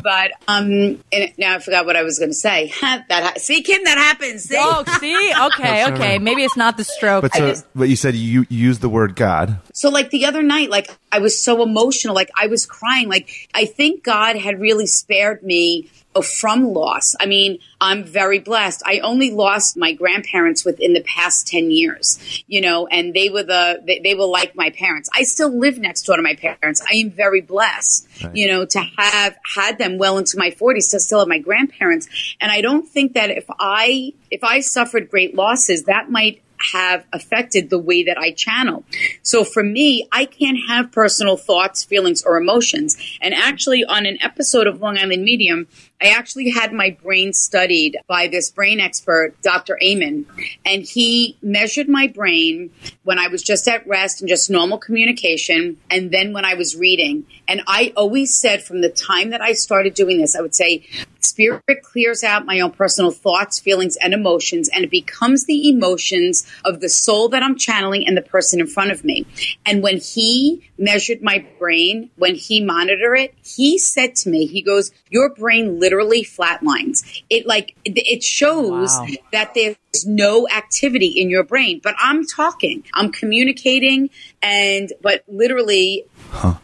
But 0.03 0.33
um, 0.49 1.03
and 1.13 1.33
now 1.39 1.57
I 1.57 1.59
forgot 1.59 1.87
what 1.87 1.97
I 1.97 2.03
was 2.03 2.19
going 2.19 2.31
to 2.31 2.35
say. 2.35 2.73
that 2.81 3.09
ha- 3.11 3.33
see, 3.37 3.63
Kim, 3.63 3.83
that 3.85 3.99
happens. 3.99 4.45
See? 4.45 4.57
Oh, 4.59 4.85
see, 4.99 5.33
okay, 5.47 5.87
okay. 5.93 6.19
Maybe 6.19 6.45
it's 6.45 6.57
not 6.57 6.77
the 6.77 6.85
stroke. 6.85 7.23
But 7.23 7.35
so, 7.35 7.55
but 7.75 7.89
you 7.89 7.97
said 7.97 8.15
you, 8.15 8.47
you 8.49 8.67
use 8.69 8.79
the 8.81 8.89
word 8.89 9.17
God. 9.17 9.59
So 9.81 9.89
like 9.89 10.11
the 10.11 10.27
other 10.27 10.43
night, 10.43 10.69
like 10.69 10.91
I 11.11 11.21
was 11.21 11.43
so 11.43 11.63
emotional, 11.63 12.15
like 12.15 12.31
I 12.39 12.49
was 12.49 12.67
crying. 12.67 13.09
Like 13.09 13.49
I 13.55 13.65
think 13.65 14.05
God 14.05 14.37
had 14.37 14.61
really 14.61 14.87
spared 14.87 15.43
me 15.43 15.89
from 16.23 16.65
loss. 16.65 17.17
I 17.19 17.25
mean, 17.25 17.61
I'm 17.81 18.05
very 18.05 18.41
blessed. 18.41 18.83
I 18.85 18.99
only 18.99 19.31
lost 19.31 19.79
my 19.79 19.95
grandparents 19.95 20.67
within 20.67 20.93
the 20.93 21.01
past 21.01 21.47
10 21.47 21.71
years, 21.71 22.45
you 22.47 22.61
know, 22.61 22.89
and 22.89 23.15
they 23.15 23.31
were 23.31 23.43
the, 23.43 23.81
they, 23.87 24.01
they 24.01 24.15
were 24.15 24.27
like 24.27 24.55
my 24.55 24.69
parents. 24.69 25.09
I 25.15 25.23
still 25.23 25.57
live 25.57 25.79
next 25.79 26.03
door 26.03 26.17
to 26.17 26.23
my 26.23 26.35
parents. 26.35 26.83
I 26.83 26.97
am 26.97 27.11
very 27.11 27.41
blessed, 27.41 28.07
you 28.35 28.49
know, 28.49 28.67
to 28.67 28.81
have 28.99 29.39
had 29.57 29.79
them 29.79 29.97
well 29.97 30.19
into 30.19 30.37
my 30.37 30.51
40s, 30.51 30.91
to 30.91 31.01
still 31.01 31.21
have 31.21 31.29
my 31.29 31.39
grandparents. 31.39 32.07
And 32.39 32.53
I 32.53 32.61
don't 32.61 32.87
think 32.87 33.15
that 33.15 33.31
if 33.31 33.47
I, 33.59 34.13
if 34.31 34.45
I 34.45 34.61
suffered 34.61 35.11
great 35.11 35.35
losses, 35.35 35.85
that 35.85 36.11
might 36.11 36.43
have 36.73 37.05
affected 37.13 37.71
the 37.71 37.79
way 37.79 38.03
that 38.05 38.19
I 38.19 38.33
channel. 38.33 38.85
So 39.23 39.45
for 39.45 39.63
me, 39.63 40.09
I 40.13 40.25
can't 40.25 40.59
have 40.69 40.93
personal 40.93 41.37
thoughts, 41.37 41.85
feelings, 41.85 42.23
or 42.23 42.37
emotions. 42.37 42.97
And 43.21 43.35
actually, 43.35 43.85
on 43.85 44.07
an 44.07 44.19
episode 44.23 44.67
of 44.67 44.81
Long 44.81 44.99
Island 44.99 45.25
Medium, 45.25 45.67
I 46.03 46.09
actually 46.09 46.51
had 46.51 46.73
my 46.73 46.97
brain 47.03 47.35
studied 47.35 47.99
by 48.07 48.27
this 48.27 48.51
brain 48.51 48.81
expert, 48.81 49.35
Dr. 49.43 49.79
Amen, 49.83 50.25
and 50.65 50.83
he 50.83 51.37
measured 51.43 51.91
my 51.91 52.07
brain 52.07 52.71
when 53.03 53.19
I 53.19 53.29
was 53.29 53.43
just 53.43 53.69
at 53.69 53.87
rest 53.87 54.23
and 54.23 54.29
just 54.29 54.49
normal 54.49 54.79
communication, 54.79 55.77
and 55.91 56.11
then 56.11 56.33
when 56.33 56.47
I 56.47 56.55
was 56.55 56.75
reading. 56.75 57.27
And 57.47 57.61
I 57.67 57.93
always 57.97 58.35
said 58.35 58.63
from 58.63 58.81
the 58.81 58.89
time 58.89 59.31
that 59.31 59.43
I 59.43 59.53
started 59.53 59.93
doing 59.93 60.19
this, 60.19 60.35
I 60.35 60.41
would 60.41 60.55
say, 60.55 60.87
Spirit 61.31 61.83
clears 61.83 62.23
out 62.25 62.45
my 62.47 62.61
own 62.61 62.73
personal 62.73 63.11
thoughts, 63.11 63.59
feelings, 63.61 63.97
and 63.97 64.13
emotions, 64.13 64.69
and 64.69 64.85
it 64.85 64.91
becomes 64.91 65.47
the 65.47 65.69
emotions 65.69 66.47
of 66.65 66.81
the 66.81 66.89
soul 66.89 67.29
that 67.31 67.43
I'm 67.43 67.57
channeling 67.57 68.07
and 68.07 68.17
the 68.17 68.23
person 68.23 68.61
in 68.61 68.67
front 68.67 68.91
of 68.91 69.05
me. 69.05 69.27
And 69.65 69.83
when 69.83 69.99
he 69.99 70.69
measured 70.79 71.23
my 71.23 71.47
brain, 71.59 72.11
when 72.17 72.35
he 72.35 72.61
monitored 72.63 73.19
it, 73.19 73.35
he 73.45 73.79
said 73.79 74.15
to 74.17 74.29
me, 74.29 74.47
he 74.47 74.61
goes, 74.63 74.91
Your 75.11 75.31
brain 75.35 75.79
literally 75.81 76.23
flatlines. 76.25 77.23
It 77.31 77.47
like, 77.47 77.75
it- 77.85 78.21
shows 78.23 78.91
Wow. 78.91 79.07
that 79.33 79.55
there's 79.55 79.77
no 80.07 80.47
activity 80.49 81.07
in 81.07 81.31
your 81.31 81.43
brain. 81.45 81.81
But 81.83 81.95
I'm 81.99 82.27
talking, 82.27 82.85
I'm 82.95 83.11
communicating, 83.13 84.11
and, 84.43 84.93
but 85.01 85.25
literally, 85.29 86.05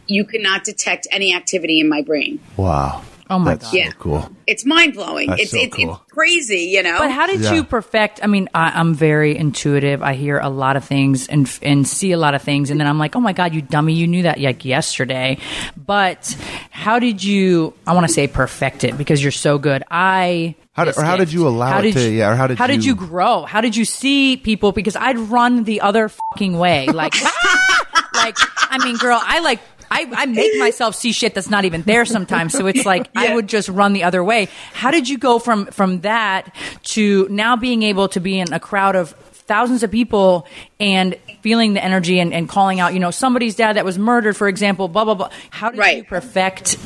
you 0.07 0.23
cannot 0.25 0.63
detect 0.63 1.07
any 1.11 1.33
activity 1.35 1.79
in 1.79 1.89
my 1.89 2.01
brain. 2.01 2.39
Wow. 2.57 3.03
Oh 3.29 3.39
my 3.39 3.55
That's 3.55 3.65
God. 3.65 3.73
Yeah. 3.73 3.89
so 3.89 3.95
cool. 3.99 4.29
It's 4.47 4.65
mind 4.65 4.93
blowing. 4.93 5.29
It's, 5.37 5.51
so 5.51 5.57
it's, 5.57 5.75
cool. 5.75 6.01
it's 6.01 6.11
crazy, 6.13 6.61
you 6.71 6.81
know? 6.81 6.97
But 6.97 7.11
how 7.11 7.27
did 7.27 7.41
Yeah. 7.41 7.53
you 7.55 7.63
perfect? 7.65 8.21
I 8.23 8.27
mean, 8.27 8.47
I, 8.53 8.71
I'm 8.79 8.93
very 8.93 9.35
intuitive. 9.37 10.01
I 10.01 10.13
hear 10.13 10.39
a 10.39 10.47
lot 10.49 10.77
of 10.77 10.85
things 10.85 11.27
and 11.27 11.49
and 11.61 11.85
see 11.87 12.13
a 12.13 12.17
lot 12.17 12.35
of 12.35 12.41
things, 12.41 12.69
and 12.71 12.79
then 12.79 12.87
I'm 12.87 12.97
like, 12.97 13.15
oh 13.15 13.19
my 13.19 13.33
god, 13.33 13.53
you 13.53 13.61
dummy, 13.61 13.93
you 13.93 14.07
knew 14.07 14.23
that 14.23 14.39
like 14.39 14.63
yesterday. 14.63 15.39
But 15.75 16.37
how 16.71 16.99
did 16.99 17.23
you? 17.23 17.73
I 17.85 17.93
want 17.93 18.07
to 18.07 18.13
say 18.13 18.27
perfect 18.27 18.83
it 18.85 18.97
because 18.97 19.21
you're 19.21 19.31
so 19.31 19.57
good. 19.57 19.83
I. 19.91 20.55
How 20.73 20.85
did- 20.85 20.95
or 20.97 21.03
how 21.03 21.17
did 21.17 21.33
you 21.33 21.47
allow 21.47 21.71
How 21.71 21.79
it 21.79 21.93
to- 21.93 22.01
you- 22.01 22.17
yeah, 22.19 22.31
or 22.31 22.35
how 22.35 22.45
did 22.47 22.57
how 22.59 22.67
did 22.67 22.85
you- 22.85 22.91
you 22.91 22.95
grow? 22.95 23.43
How 23.43 23.61
did 23.61 23.75
you 23.75 23.83
see 23.83 24.37
people? 24.37 24.71
Because 24.71 24.95
I'd 24.95 25.17
run 25.17 25.63
the 25.63 25.81
other 25.81 26.07
fucking 26.07 26.57
way. 26.57 26.85
Like, 26.87 27.15
like 28.13 28.37
I 28.71 28.77
mean, 28.83 28.95
girl, 28.97 29.19
I 29.21 29.39
like. 29.39 29.59
I, 29.89 30.07
I 30.15 30.25
make 30.25 30.57
myself 30.59 30.95
see 30.95 31.11
shit 31.11 31.33
that's 31.33 31.49
not 31.49 31.65
even 31.65 31.81
there 31.83 32.05
sometimes. 32.05 32.53
So 32.53 32.67
it's 32.67 32.85
like 32.85 33.07
I 33.15 33.33
would 33.35 33.47
just 33.47 33.69
run 33.69 33.93
the 33.93 34.03
other 34.03 34.23
way. 34.23 34.49
How 34.73 34.91
did 34.91 35.07
you 35.09 35.17
go 35.17 35.39
from 35.39 35.67
from 35.67 36.01
that 36.01 36.53
to 36.83 37.27
now 37.29 37.55
being 37.55 37.83
able 37.83 38.07
to 38.09 38.19
be 38.19 38.39
in 38.39 38.51
a 38.53 38.59
crowd 38.59 38.95
of 38.95 39.11
thousands 39.47 39.81
of 39.83 39.89
people 39.91 40.45
and 40.79 41.15
feeling 41.41 41.73
the 41.73 41.83
energy 41.83 42.19
and, 42.19 42.33
and 42.33 42.49
calling 42.49 42.79
out, 42.81 42.93
you 42.93 42.99
know, 42.99 43.11
somebody's 43.11 43.55
dad 43.55 43.77
that 43.77 43.85
was 43.85 43.97
murdered, 43.97 44.35
for 44.35 44.47
example, 44.49 44.87
blah 44.89 45.05
blah 45.05 45.13
blah. 45.15 45.29
How 45.51 45.69
did 45.69 45.79
Right. 45.79 45.97
you 45.97 46.03
perfect 46.03 46.77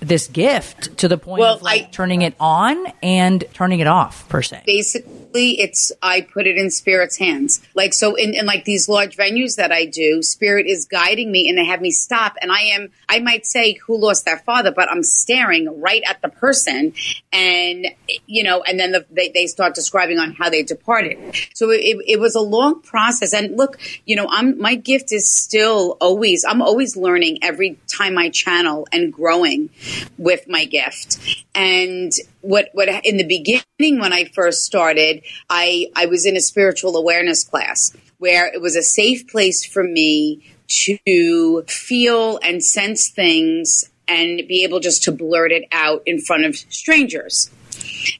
this 0.00 0.28
gift 0.28 0.98
to 0.98 1.08
the 1.08 1.16
point 1.18 1.40
Well, 1.40 1.54
of 1.56 1.62
like 1.62 1.82
I- 1.82 1.88
turning 1.90 2.22
it 2.22 2.34
on 2.38 2.86
and 3.02 3.42
turning 3.54 3.80
it 3.80 3.86
off 3.86 4.28
per 4.28 4.42
se? 4.42 4.62
basically 4.66 5.10
it's 5.34 5.92
i 6.02 6.20
put 6.20 6.46
it 6.46 6.56
in 6.56 6.70
spirit's 6.70 7.18
hands. 7.18 7.60
Like 7.74 7.92
so 7.92 8.14
in, 8.14 8.34
in 8.34 8.46
like 8.46 8.64
these 8.64 8.88
large 8.88 9.16
venues 9.16 9.56
that 9.56 9.72
i 9.72 9.84
do 9.84 10.22
spirit 10.22 10.66
is 10.66 10.86
guiding 10.86 11.30
me 11.30 11.48
and 11.48 11.58
they 11.58 11.64
have 11.64 11.80
me 11.80 11.90
stop 11.90 12.36
and 12.40 12.52
i 12.52 12.60
am 12.60 12.90
i 13.08 13.18
might 13.18 13.46
say 13.46 13.74
who 13.86 13.98
lost 13.98 14.24
their 14.24 14.38
father 14.38 14.70
but 14.70 14.90
i'm 14.90 15.02
staring 15.02 15.80
right 15.80 16.02
at 16.06 16.22
the 16.22 16.28
person 16.28 16.94
and 17.32 17.86
you 18.26 18.42
know 18.44 18.62
and 18.62 18.78
then 18.78 18.92
the, 18.92 19.04
they, 19.10 19.28
they 19.30 19.46
start 19.46 19.74
describing 19.74 20.18
on 20.18 20.32
how 20.32 20.48
they 20.48 20.62
departed. 20.62 21.18
So 21.54 21.70
it, 21.70 21.80
it, 21.80 22.04
it 22.06 22.20
was 22.20 22.34
a 22.34 22.40
long 22.40 22.80
process. 22.82 23.34
And 23.34 23.56
look 23.56 23.78
you 24.04 24.16
know 24.16 24.26
i'm 24.30 24.58
my 24.58 24.74
gift 24.74 25.12
is 25.12 25.28
still 25.28 25.96
always 26.00 26.44
i'm 26.44 26.62
always 26.62 26.96
learning 26.96 27.38
every 27.42 27.78
time 27.86 28.16
i 28.18 28.28
channel 28.28 28.86
and 28.92 29.12
growing 29.12 29.70
with 30.16 30.48
my 30.48 30.64
gift. 30.64 31.18
And 31.54 32.12
what 32.40 32.68
what 32.72 32.88
in 33.04 33.16
the 33.16 33.26
beginning 33.26 33.64
when 33.76 34.12
I 34.12 34.26
first 34.26 34.64
started, 34.64 35.24
I 35.50 35.90
I 35.96 36.06
was 36.06 36.26
in 36.26 36.36
a 36.36 36.40
spiritual 36.40 36.96
awareness 36.96 37.42
class 37.42 37.92
where 38.18 38.46
it 38.46 38.60
was 38.60 38.76
a 38.76 38.82
safe 38.82 39.26
place 39.26 39.64
for 39.64 39.82
me 39.82 40.44
to 40.68 41.64
feel 41.66 42.38
and 42.38 42.62
sense 42.62 43.08
things 43.08 43.90
and 44.06 44.46
be 44.46 44.62
able 44.62 44.78
just 44.78 45.02
to 45.04 45.12
blurt 45.12 45.50
it 45.50 45.64
out 45.72 46.02
in 46.06 46.20
front 46.20 46.44
of 46.44 46.54
strangers. 46.54 47.50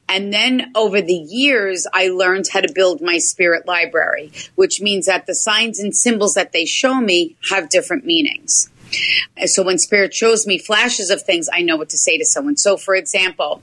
And 0.09 0.33
then 0.33 0.73
over 0.75 1.01
the 1.01 1.13
years, 1.13 1.87
I 1.93 2.09
learned 2.09 2.49
how 2.51 2.59
to 2.59 2.73
build 2.73 3.01
my 3.01 3.17
spirit 3.17 3.65
library, 3.65 4.33
which 4.55 4.81
means 4.81 5.05
that 5.05 5.25
the 5.25 5.35
signs 5.35 5.79
and 5.79 5.95
symbols 5.95 6.33
that 6.33 6.51
they 6.51 6.65
show 6.65 6.95
me 6.95 7.37
have 7.49 7.69
different 7.69 8.05
meanings. 8.05 8.69
So 9.45 9.63
when 9.63 9.77
spirit 9.77 10.13
shows 10.13 10.47
me 10.47 10.57
flashes 10.57 11.09
of 11.09 11.21
things, 11.21 11.49
I 11.51 11.61
know 11.61 11.77
what 11.77 11.89
to 11.89 11.97
say 11.97 12.17
to 12.17 12.25
someone. 12.25 12.57
So 12.57 12.77
for 12.77 12.95
example, 12.95 13.61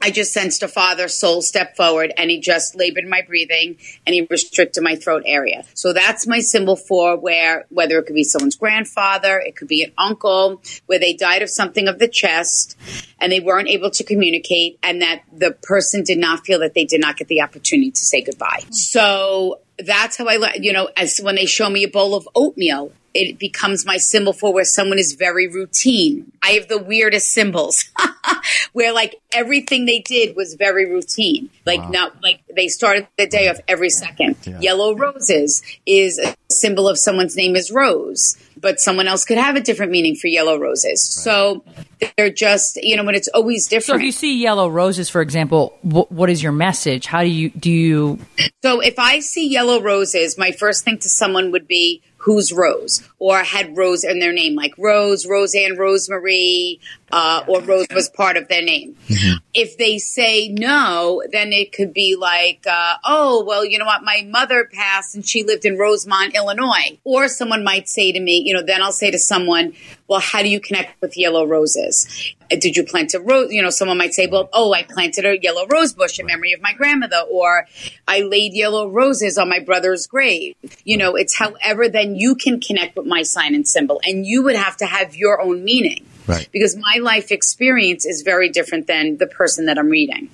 I 0.00 0.10
just 0.10 0.32
sensed 0.32 0.62
a 0.62 0.68
father 0.68 1.08
soul 1.08 1.42
step 1.42 1.76
forward 1.76 2.12
and 2.16 2.30
he 2.30 2.38
just 2.38 2.76
labored 2.76 3.06
my 3.06 3.22
breathing 3.22 3.78
and 4.06 4.14
he 4.14 4.26
restricted 4.30 4.82
my 4.82 4.94
throat 4.94 5.24
area. 5.26 5.64
So 5.74 5.92
that's 5.92 6.26
my 6.26 6.40
symbol 6.40 6.76
for 6.76 7.16
where, 7.16 7.66
whether 7.70 7.98
it 7.98 8.06
could 8.06 8.14
be 8.14 8.24
someone's 8.24 8.56
grandfather, 8.56 9.40
it 9.44 9.56
could 9.56 9.68
be 9.68 9.82
an 9.82 9.92
uncle, 9.98 10.62
where 10.86 10.98
they 10.98 11.14
died 11.14 11.42
of 11.42 11.50
something 11.50 11.88
of 11.88 11.98
the 11.98 12.08
chest 12.08 12.76
and 13.20 13.32
they 13.32 13.40
weren't 13.40 13.68
able 13.68 13.90
to 13.90 14.04
communicate 14.04 14.78
and 14.82 15.02
that 15.02 15.22
the 15.32 15.50
person 15.50 16.04
did 16.04 16.18
not 16.18 16.46
feel 16.46 16.60
that 16.60 16.74
they 16.74 16.84
did 16.84 17.00
not 17.00 17.16
get 17.16 17.26
the 17.28 17.42
opportunity 17.42 17.90
to 17.90 18.04
say 18.04 18.22
goodbye. 18.22 18.62
So 18.70 19.60
that's 19.78 20.16
how 20.16 20.28
I, 20.28 20.54
you 20.60 20.72
know, 20.72 20.90
as 20.96 21.18
when 21.18 21.34
they 21.34 21.46
show 21.46 21.68
me 21.68 21.84
a 21.84 21.88
bowl 21.88 22.14
of 22.14 22.28
oatmeal, 22.34 22.92
it 23.26 23.38
becomes 23.38 23.84
my 23.84 23.96
symbol 23.96 24.32
for 24.32 24.52
where 24.52 24.64
someone 24.64 24.98
is 24.98 25.14
very 25.14 25.48
routine. 25.48 26.30
I 26.42 26.52
have 26.52 26.68
the 26.68 26.78
weirdest 26.78 27.32
symbols 27.32 27.84
where 28.72 28.92
like 28.92 29.16
everything 29.32 29.86
they 29.86 30.00
did 30.00 30.36
was 30.36 30.54
very 30.54 30.86
routine. 30.86 31.50
Like 31.66 31.88
not 31.90 32.22
like 32.22 32.40
they 32.54 32.68
started 32.68 33.08
the 33.16 33.26
day 33.26 33.48
off 33.48 33.58
every 33.66 33.90
second. 33.90 34.36
Yellow 34.60 34.94
roses 34.94 35.62
is 35.86 36.18
a 36.18 36.34
symbol 36.50 36.88
of 36.88 36.98
someone's 36.98 37.36
name 37.36 37.56
is 37.56 37.70
Rose, 37.70 38.36
but 38.60 38.80
someone 38.80 39.06
else 39.06 39.24
could 39.24 39.38
have 39.38 39.56
a 39.56 39.60
different 39.60 39.92
meaning 39.92 40.16
for 40.16 40.26
yellow 40.26 40.58
roses. 40.58 41.02
So 41.02 41.64
they're 42.16 42.30
just 42.30 42.76
you 42.82 42.96
know 42.96 43.04
when 43.04 43.14
it's 43.14 43.28
always 43.28 43.66
different. 43.66 43.84
So 43.86 43.96
if 43.96 44.02
you 44.02 44.12
see 44.12 44.40
yellow 44.40 44.68
roses, 44.68 45.08
for 45.08 45.20
example, 45.20 45.78
wh- 45.82 46.10
what 46.10 46.30
is 46.30 46.42
your 46.42 46.52
message? 46.52 47.06
How 47.06 47.22
do 47.22 47.28
you 47.28 47.50
do 47.50 47.70
you? 47.70 48.18
So 48.62 48.80
if 48.80 48.98
I 48.98 49.20
see 49.20 49.48
yellow 49.48 49.80
roses, 49.80 50.36
my 50.38 50.52
first 50.52 50.84
thing 50.84 50.98
to 50.98 51.08
someone 51.08 51.50
would 51.52 51.68
be 51.68 52.02
who's 52.18 52.52
Rose 52.52 53.08
or 53.18 53.38
had 53.38 53.76
Rose 53.76 54.04
in 54.04 54.18
their 54.18 54.32
name, 54.32 54.54
like 54.54 54.74
Rose, 54.76 55.26
Roseanne, 55.26 55.76
Rosemary, 55.76 56.80
uh, 57.10 57.44
or 57.46 57.60
Rose 57.62 57.86
was 57.94 58.08
part 58.08 58.36
of 58.36 58.48
their 58.48 58.62
name. 58.62 58.96
If 59.54 59.76
they 59.78 59.98
say 59.98 60.48
no, 60.48 61.22
then 61.32 61.52
it 61.52 61.72
could 61.72 61.92
be 61.92 62.16
like, 62.16 62.64
uh, 62.66 62.96
oh, 63.04 63.44
well, 63.44 63.64
you 63.64 63.78
know 63.78 63.86
what? 63.86 64.02
My 64.02 64.26
mother 64.28 64.68
passed 64.72 65.14
and 65.14 65.26
she 65.26 65.44
lived 65.44 65.64
in 65.64 65.78
Rosemont, 65.78 66.34
Illinois. 66.34 66.98
Or 67.04 67.28
someone 67.28 67.64
might 67.64 67.88
say 67.88 68.12
to 68.12 68.20
me, 68.20 68.42
you 68.44 68.54
know, 68.54 68.62
then 68.62 68.82
I'll 68.82 68.92
say 68.92 69.10
to 69.10 69.18
someone, 69.18 69.74
well, 70.06 70.20
how 70.20 70.42
do 70.42 70.48
you 70.48 70.60
connect 70.60 71.00
with 71.00 71.16
yellow 71.16 71.46
roses? 71.46 72.34
Uh, 72.50 72.56
Did 72.56 72.76
you 72.76 72.84
plant 72.84 73.14
a 73.14 73.20
rose? 73.20 73.52
You 73.52 73.62
know, 73.62 73.70
someone 73.70 73.98
might 73.98 74.14
say, 74.14 74.26
well, 74.26 74.48
oh, 74.52 74.72
I 74.72 74.82
planted 74.82 75.26
a 75.26 75.38
yellow 75.40 75.66
rose 75.66 75.92
bush 75.92 76.18
in 76.18 76.26
memory 76.26 76.52
of 76.52 76.62
my 76.62 76.72
grandmother, 76.72 77.22
or 77.30 77.66
I 78.06 78.20
laid 78.20 78.54
yellow 78.54 78.88
roses 78.88 79.38
on 79.38 79.48
my 79.48 79.58
brother's 79.58 80.06
grave. 80.06 80.56
You 80.84 80.96
know, 80.96 81.14
it's 81.14 81.36
however 81.36 81.88
then 81.88 82.16
you 82.16 82.34
can 82.34 82.60
connect 82.60 82.96
with 82.96 83.06
my 83.06 83.22
sign 83.22 83.54
and 83.54 83.68
symbol, 83.68 84.00
and 84.04 84.24
you 84.24 84.42
would 84.44 84.56
have 84.56 84.76
to 84.78 84.86
have 84.86 85.14
your 85.14 85.40
own 85.40 85.64
meaning. 85.64 86.06
Right. 86.28 86.48
Because 86.52 86.76
my 86.76 86.98
life 87.00 87.32
experience 87.32 88.04
is 88.04 88.22
very 88.22 88.50
different 88.50 88.86
than 88.86 89.16
the 89.16 89.26
person 89.26 89.66
that 89.66 89.78
I'm 89.78 89.88
reading. 89.88 90.30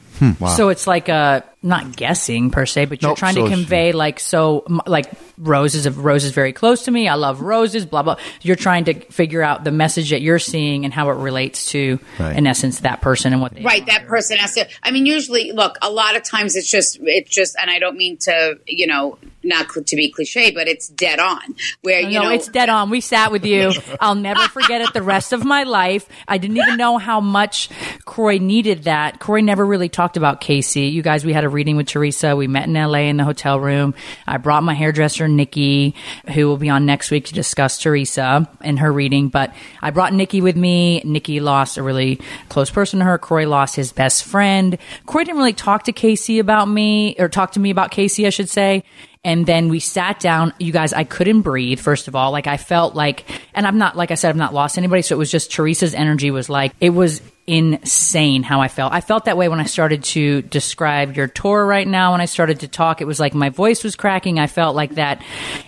So 0.56 0.68
it's 0.68 0.86
like 0.86 1.08
uh 1.08 1.42
not 1.64 1.96
guessing 1.96 2.50
per 2.50 2.66
se, 2.66 2.84
but 2.84 3.00
you're 3.02 3.12
Nope, 3.12 3.18
trying 3.18 3.34
so 3.34 3.40
to 3.40 3.46
it's- 3.46 3.58
convey 3.58 3.92
like 3.92 4.20
so 4.20 4.64
like 4.86 5.06
roses 5.38 5.86
of 5.86 6.04
roses 6.04 6.30
very 6.32 6.52
close 6.52 6.84
to 6.84 6.90
me. 6.90 7.08
I 7.08 7.14
love 7.14 7.40
roses. 7.40 7.86
Blah 7.86 8.02
blah. 8.02 8.16
You're 8.42 8.54
trying 8.54 8.84
to 8.84 8.94
figure 9.06 9.42
out 9.42 9.64
the 9.64 9.70
message 9.72 10.10
that 10.10 10.20
you're 10.20 10.38
seeing 10.38 10.84
and 10.84 10.92
how 10.92 11.08
it 11.10 11.14
relates 11.14 11.70
to, 11.70 11.98
Right. 12.20 12.36
in 12.36 12.46
essence, 12.46 12.80
that 12.80 13.00
person 13.00 13.32
and 13.32 13.40
what 13.42 13.54
they 13.54 13.62
Right, 13.62 13.84
that 13.86 14.06
person 14.06 14.36
has 14.36 14.54
to. 14.54 14.68
I 14.82 14.90
mean, 14.90 15.06
usually, 15.06 15.52
look, 15.52 15.76
a 15.82 15.90
lot 15.90 16.16
of 16.16 16.22
times 16.22 16.54
it's 16.54 16.70
just, 16.70 16.98
it's 17.02 17.30
just, 17.30 17.56
and 17.60 17.70
I 17.70 17.78
don't 17.78 17.96
mean 17.96 18.18
to, 18.18 18.58
you 18.66 18.86
know, 18.86 19.16
not 19.42 19.70
cl- 19.70 19.84
to 19.84 19.96
be 19.96 20.10
cliche, 20.10 20.50
but 20.52 20.68
it's 20.68 20.88
dead 20.88 21.18
on. 21.18 21.54
Where 21.82 22.00
you 22.00 22.18
no, 22.18 22.24
know, 22.24 22.30
it's 22.30 22.48
dead 22.48 22.68
on. 22.68 22.90
We 22.90 23.00
sat 23.00 23.32
with 23.32 23.44
you. 23.44 23.72
I'll 24.00 24.14
never 24.14 24.40
forget 24.48 24.80
it 24.82 24.92
the 24.94 25.02
rest 25.02 25.32
of 25.32 25.44
my 25.44 25.64
life. 25.64 26.08
I 26.28 26.38
didn't 26.38 26.56
even 26.58 26.76
know 26.76 26.98
how 26.98 27.20
much 27.20 27.68
Kroy 28.04 28.38
needed 28.38 28.84
that. 28.84 29.18
Kroy 29.18 29.40
never 29.40 29.64
really 29.64 29.88
talked 29.88 30.16
about 30.16 30.40
Casey. 30.40 30.82
You 30.86 31.02
guys, 31.02 31.24
we 31.24 31.32
had 31.32 31.44
a 31.44 31.48
reading 31.54 31.76
with 31.76 31.86
Theresa. 31.86 32.36
We 32.36 32.48
met 32.48 32.68
in 32.68 32.74
LA 32.74 33.08
in 33.08 33.16
the 33.16 33.24
hotel 33.24 33.58
room. 33.58 33.94
I 34.26 34.36
brought 34.36 34.62
my 34.62 34.74
hairdresser, 34.74 35.28
Nikki, 35.28 35.94
who 36.34 36.46
will 36.46 36.58
be 36.58 36.68
on 36.68 36.84
next 36.84 37.10
week 37.10 37.26
to 37.26 37.34
discuss 37.34 37.80
Theresa 37.80 38.48
and 38.60 38.78
her 38.80 38.92
reading. 38.92 39.28
But 39.28 39.54
I 39.80 39.90
brought 39.90 40.12
Nikki 40.12 40.40
with 40.40 40.56
me. 40.56 41.00
Nikki 41.04 41.40
lost 41.40 41.78
a 41.78 41.82
really 41.82 42.20
close 42.48 42.70
person 42.70 42.98
to 42.98 43.04
her. 43.06 43.16
Kroy 43.16 43.46
lost 43.46 43.76
his 43.76 43.92
best 43.92 44.24
friend. 44.24 44.76
Kroy 45.06 45.24
didn't 45.24 45.38
really 45.38 45.52
talk 45.54 45.84
to 45.84 45.92
Casey 45.92 46.38
about 46.38 46.66
me, 46.66 47.14
or 47.18 47.28
talk 47.28 47.52
to 47.52 47.60
me 47.60 47.70
about 47.70 47.90
Casey, 47.90 48.26
I 48.26 48.30
should 48.30 48.48
say. 48.50 48.84
And 49.24 49.46
then 49.46 49.70
we 49.70 49.80
sat 49.80 50.20
down. 50.20 50.52
You 50.58 50.70
guys, 50.70 50.92
I 50.92 51.04
couldn't 51.04 51.40
breathe, 51.42 51.80
first 51.80 52.08
of 52.08 52.14
all. 52.14 52.30
Like, 52.30 52.46
I 52.46 52.58
felt 52.58 52.94
like, 52.94 53.24
and 53.54 53.66
I'm 53.66 53.78
not, 53.78 53.96
like 53.96 54.10
I 54.10 54.14
said, 54.16 54.28
I've 54.28 54.36
not 54.36 54.52
lost 54.52 54.76
anybody. 54.76 55.00
So 55.00 55.14
it 55.14 55.18
was 55.18 55.30
just 55.30 55.50
Theresa's 55.56 55.94
energy 55.94 56.30
was 56.30 56.50
like, 56.50 56.74
it 56.78 56.90
was 56.90 57.22
insane 57.46 58.42
how 58.42 58.60
I 58.60 58.68
felt. 58.68 58.92
I 58.92 59.00
felt 59.00 59.26
that 59.26 59.36
way 59.36 59.48
when 59.48 59.60
I 59.60 59.64
started 59.64 60.02
to 60.04 60.42
describe 60.42 61.16
your 61.16 61.26
tour 61.26 61.64
right 61.66 61.86
now. 61.86 62.12
When 62.12 62.20
I 62.20 62.24
started 62.24 62.60
to 62.60 62.68
talk, 62.68 63.00
it 63.00 63.06
was 63.06 63.20
like 63.20 63.34
my 63.34 63.50
voice 63.50 63.84
was 63.84 63.96
cracking. 63.96 64.38
I 64.38 64.46
felt 64.46 64.74
like 64.74 64.94
that 64.94 65.22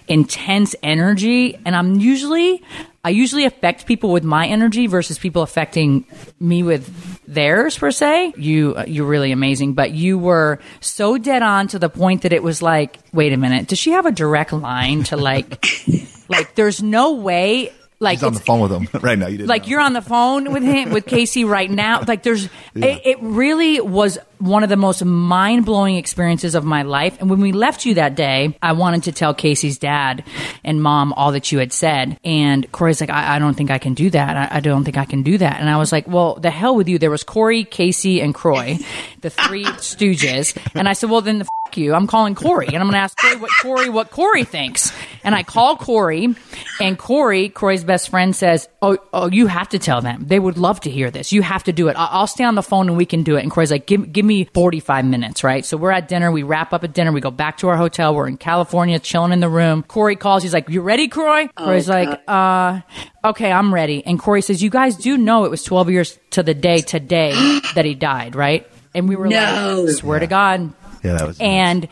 intense 0.09 0.75
energy. 0.83 1.59
And 1.67 1.77
I'm 1.77 2.01
usually, 2.01 2.63
I 3.05 3.11
usually 3.11 3.45
affect 3.45 3.85
people 3.87 4.11
with 4.11 4.25
my 4.25 4.47
energy 4.47 4.87
versus 4.87 5.19
people 5.19 5.43
affecting 5.43 6.07
me 6.41 6.63
with 6.63 7.23
theirs 7.27 7.77
per 7.77 7.91
se. 7.91 8.33
You 8.39 8.75
uh, 8.77 8.85
you're 8.87 9.07
really 9.07 9.33
amazing, 9.33 9.75
but 9.75 9.91
you 9.91 10.19
were 10.19 10.61
so 10.81 11.19
dead 11.19 11.43
on 11.43 11.69
to 11.69 11.79
the 11.79 11.91
point 11.91 12.23
that 12.23 12.33
it 12.33 12.43
was 12.43 12.63
like, 12.63 12.97
wait 13.13 13.35
a 13.35 13.37
minute, 13.37 13.69
does 13.69 13.79
she 13.79 13.91
have 13.91 14.07
a 14.07 14.13
direct 14.13 14.53
line 14.53 15.05
to 15.05 15.17
like 15.17 15.67
like 16.29 16.55
there's 16.55 16.83
no 16.83 17.15
way 17.15 17.71
like 17.99 18.19
He's 18.19 18.25
on 18.25 18.35
the 18.35 18.41
phone 18.41 18.61
with 18.61 18.73
him 18.73 18.89
right 19.01 19.19
now. 19.19 19.27
You 19.27 19.39
didn't 19.39 19.49
like 19.49 19.63
know. 19.63 19.69
you're 19.69 19.81
on 19.81 19.93
the 19.93 20.03
phone 20.03 20.53
with 20.53 20.63
him 20.63 20.91
with 20.91 21.07
Casey 21.07 21.45
right 21.45 21.71
now. 21.71 22.03
Like 22.07 22.23
there's 22.23 22.45
it, 22.75 23.01
it 23.05 23.19
really 23.21 23.81
was 23.81 24.19
one 24.39 24.63
of 24.63 24.69
the 24.69 24.77
most 24.77 25.05
mind 25.05 25.65
blowing 25.65 25.97
experiences 25.97 26.55
of 26.55 26.65
my 26.65 26.83
life. 26.83 27.17
And 27.21 27.31
when 27.31 27.41
we 27.41 27.53
left 27.53 27.85
you 27.85 27.95
that 27.95 28.15
day, 28.15 28.57
I 28.63 28.73
wanted 28.73 29.05
to 29.05 29.13
tell 29.13 29.35
Casey's 29.35 29.79
dad 29.79 30.25
and 30.65 30.83
mom 30.83 31.13
all 31.13 31.33
that 31.33 31.53
you 31.53 31.59
had 31.59 31.73
said. 31.73 32.19
And 32.25 32.71
Corey's 32.73 33.01
like, 33.01 33.11
I, 33.11 33.37
I 33.37 33.39
don't 33.39 33.55
think 33.55 33.71
I 33.71 33.79
can 33.79 33.95
do 33.95 34.11
that. 34.11 34.37
I, 34.37 34.57
I 34.57 34.61
don't 34.61 34.85
think 34.85 34.97
I 34.99 35.05
can 35.05 35.23
do 35.23 35.39
that. 35.39 35.61
And 35.61 35.69
I 35.71 35.77
was 35.79 35.93
like, 35.93 36.07
well, 36.07 36.35
the 36.35 36.51
hell 36.51 36.77
with 36.77 36.89
you. 36.89 36.99
There 36.99 37.11
was 37.11 37.25
Corey, 37.25 37.65
Casey, 37.65 38.21
and 38.21 38.35
Kroy, 38.35 38.79
the 39.21 39.31
three 39.31 39.65
stooges. 39.97 40.57
And 40.75 40.89
I 40.89 40.93
said, 40.93 41.11
well, 41.11 41.21
then 41.21 41.39
the 41.39 41.45
f- 41.45 41.49
you. 41.77 41.95
I'm 41.95 42.07
calling 42.07 42.35
Corey 42.35 42.69
and 42.69 42.77
I'm 42.77 42.85
going 42.85 42.93
to 42.93 42.99
ask 42.99 43.19
Corey 43.19 43.37
what 43.37 43.51
Corey 43.61 43.89
what 43.91 44.11
Corey 44.11 44.45
thinks. 44.45 44.93
And 45.25 45.35
I 45.35 45.43
call 45.43 45.77
Corey, 45.77 46.35
and 46.81 46.97
Corey, 46.97 47.49
Corey's 47.49 47.83
best 47.83 48.09
friend, 48.09 48.35
says, 48.35 48.69
"Oh, 48.81 48.97
oh, 49.13 49.29
you 49.29 49.49
have 49.49 49.69
to 49.71 49.79
tell 49.81 50.01
them. 50.01 50.25
They 50.27 50.39
would 50.39 50.57
love 50.57 50.81
to 50.83 50.91
hear 50.91 51.11
this. 51.11 51.33
You 51.33 51.43
have 51.43 51.65
to 51.65 51.73
do 51.73 51.89
it. 51.89 51.97
I- 51.97 52.07
I'll 52.13 52.29
stay 52.29 52.45
on 52.45 52.55
the 52.55 52.63
phone 52.63 52.89
and 52.89 52.97
we 52.97 53.05
can 53.05 53.25
do 53.25 53.37
it." 53.37 53.43
And 53.43 53.51
Corey's 53.51 53.73
like, 53.73 53.87
"Give, 53.87 54.11
give 54.13 54.25
me 54.27 54.45
45 54.53 55.05
minutes, 55.05 55.43
right?" 55.45 55.65
So 55.65 55.77
we're 55.77 55.91
at 55.93 56.09
dinner. 56.09 56.31
We 56.33 56.43
wrap 56.43 56.73
up 56.73 56.85
at 56.85 56.93
dinner. 56.93 57.13
We 57.13 57.21
go 57.21 57.31
back 57.31 57.59
to 57.59 57.69
our 57.69 57.77
hotel. 57.77 58.15
We're 58.15 58.29
in 58.29 58.37
California, 58.37 58.99
chilling 58.99 59.33
in 59.33 59.41
the 59.41 59.49
room. 59.49 59.83
Corey 59.85 60.17
calls. 60.17 60.43
He's 60.43 60.53
like, 60.53 60.69
"You 60.69 60.83
ready, 60.83 61.09
Corey?" 61.09 61.49
Corey's 61.57 61.89
like, 61.89 62.21
"Uh, 62.29 62.81
okay, 63.25 63.51
I'm 63.53 63.73
ready." 63.73 64.05
And 64.05 64.19
Corey 64.19 64.43
says, 64.43 64.63
"You 64.63 64.71
guys 64.71 64.97
do 64.97 65.17
know 65.17 65.45
it 65.45 65.51
was 65.51 65.63
12 65.63 65.91
years 65.91 66.19
to 66.31 66.43
the 66.43 66.55
day 66.55 66.81
today 66.81 67.33
that 67.75 67.85
he 67.85 67.95
died, 67.95 68.35
right?" 68.35 68.67
And 68.95 69.09
we 69.09 69.17
were 69.17 69.29
No. 69.29 69.85
like, 69.87 69.95
"Swear 69.97 70.19
to 70.19 70.27
God." 70.27 70.73
Yeah, 71.05 71.19
that 71.19 71.27
was. 71.29 71.37
and 71.39 71.87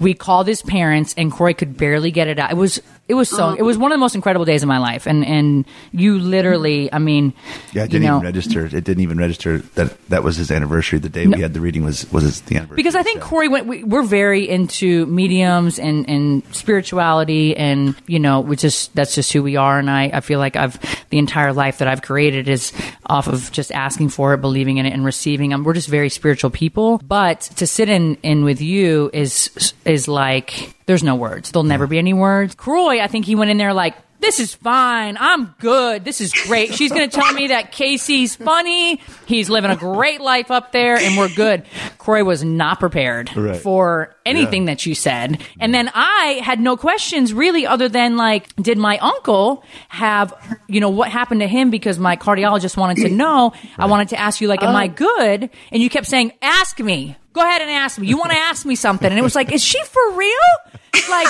we 0.00 0.14
called 0.14 0.46
his 0.46 0.62
parents 0.62 1.14
and 1.18 1.30
Corey 1.30 1.52
could 1.52 1.76
barely 1.76 2.10
get 2.10 2.28
it 2.28 2.38
out. 2.38 2.50
It 2.50 2.56
was 2.56 2.80
it 3.06 3.14
was 3.14 3.28
so 3.28 3.52
it 3.54 3.62
was 3.62 3.76
one 3.76 3.92
of 3.92 3.96
the 3.96 4.00
most 4.00 4.14
incredible 4.14 4.44
days 4.44 4.62
of 4.62 4.68
my 4.68 4.78
life 4.78 5.06
and 5.06 5.24
and 5.26 5.64
you 5.92 6.18
literally 6.18 6.90
I 6.92 6.98
mean 6.98 7.34
yeah, 7.72 7.84
it 7.84 7.90
didn't 7.90 8.06
know, 8.06 8.16
even 8.16 8.26
register. 8.26 8.64
It 8.66 8.84
didn't 8.84 9.00
even 9.00 9.18
register 9.18 9.58
that 9.74 10.08
that 10.08 10.22
was 10.22 10.36
his 10.36 10.50
anniversary. 10.50 10.98
The 10.98 11.08
day 11.08 11.26
we 11.26 11.40
had 11.40 11.52
the 11.54 11.60
reading 11.60 11.84
was 11.84 12.10
was 12.12 12.22
his, 12.24 12.40
the 12.42 12.56
anniversary. 12.56 12.76
because 12.76 12.94
I 12.94 13.02
think 13.02 13.18
Yeah. 13.18 13.26
Corey 13.28 13.48
went. 13.48 13.66
We, 13.66 13.84
we're 13.84 14.02
very 14.02 14.48
into 14.48 15.06
mediums 15.06 15.78
and, 15.78 16.08
and 16.08 16.42
spirituality, 16.54 17.56
and 17.56 17.94
you 18.06 18.18
know, 18.18 18.40
we 18.40 18.56
just 18.56 18.94
that's 18.94 19.14
just 19.14 19.32
who 19.32 19.42
we 19.42 19.56
are. 19.56 19.78
And 19.78 19.90
I, 19.90 20.10
I 20.12 20.20
feel 20.20 20.38
like 20.38 20.56
I've 20.56 20.78
the 21.10 21.18
entire 21.18 21.52
life 21.52 21.78
that 21.78 21.88
I've 21.88 22.02
created 22.02 22.48
is 22.48 22.72
off 23.06 23.26
of 23.26 23.50
just 23.52 23.72
asking 23.72 24.10
for 24.10 24.34
it, 24.34 24.40
believing 24.40 24.78
in 24.78 24.86
it, 24.86 24.92
and 24.92 25.04
receiving. 25.04 25.52
Um, 25.52 25.64
we're 25.64 25.74
just 25.74 25.88
very 25.88 26.08
spiritual 26.08 26.50
people. 26.50 26.98
But 27.06 27.40
to 27.56 27.66
sit 27.66 27.88
in 27.88 28.16
in 28.22 28.44
with 28.44 28.60
you 28.60 29.10
is 29.12 29.74
is 29.84 30.08
like 30.08 30.74
there's 30.86 31.02
no 31.02 31.14
words. 31.16 31.50
There'll 31.50 31.64
never 31.64 31.86
be 31.86 31.98
any 31.98 32.12
words. 32.12 32.54
Kroy, 32.54 33.00
I 33.00 33.06
think 33.06 33.24
he 33.26 33.34
went 33.34 33.50
in 33.50 33.56
there 33.56 33.72
like 33.72 33.96
this 34.20 34.40
is 34.40 34.54
fine. 34.54 35.16
I'm 35.20 35.54
good. 35.58 36.04
This 36.04 36.20
is 36.20 36.32
great. 36.32 36.74
She's 36.74 36.90
going 36.90 37.08
to 37.10 37.14
tell 37.20 37.32
me 37.34 37.48
that 37.48 37.72
Casey's 37.72 38.36
funny. 38.36 39.00
He's 39.26 39.50
living 39.50 39.70
a 39.70 39.76
great 39.76 40.20
life 40.20 40.50
up 40.50 40.72
there, 40.72 40.96
and 40.96 41.16
we're 41.18 41.28
good. 41.34 41.64
Corey 41.98 42.22
was 42.22 42.42
not 42.42 42.80
prepared 42.80 43.30
Right. 43.36 43.56
for 43.56 44.14
anything 44.24 44.62
Yeah. 44.62 44.72
that 44.74 44.86
you 44.86 44.94
said. 44.94 45.42
And 45.60 45.74
then 45.74 45.90
I 45.94 46.40
had 46.42 46.58
no 46.60 46.76
questions 46.76 47.34
really, 47.34 47.66
other 47.66 47.88
than 47.88 48.16
like, 48.16 48.54
did 48.56 48.78
my 48.78 48.96
uncle 48.98 49.62
have, 49.88 50.32
you 50.68 50.80
know, 50.80 50.88
what 50.90 51.10
happened 51.10 51.40
to 51.42 51.46
him? 51.48 51.70
Because 51.70 51.98
my 51.98 52.16
cardiologist 52.16 52.76
wanted 52.76 53.06
to 53.06 53.10
know. 53.14 53.52
I 53.76 53.86
wanted 53.86 54.08
to 54.10 54.18
ask 54.18 54.40
you, 54.40 54.48
like, 54.48 54.62
am 54.62 54.74
I 54.74 54.84
uh. 54.86 54.88
good? 54.88 55.50
And 55.70 55.82
you 55.82 55.90
kept 55.90 56.06
saying, 56.06 56.32
ask 56.40 56.78
me. 56.80 57.16
Go 57.34 57.40
ahead 57.42 57.60
and 57.62 57.70
ask 57.70 57.98
me. 57.98 58.06
You 58.06 58.16
want 58.16 58.30
to 58.30 58.38
ask 58.38 58.64
me 58.64 58.76
something? 58.76 59.10
And 59.10 59.18
it 59.18 59.22
was 59.22 59.34
like, 59.34 59.52
is 59.52 59.62
she 59.62 59.82
for 59.84 60.12
real? 60.12 60.80
Like, 61.08 61.28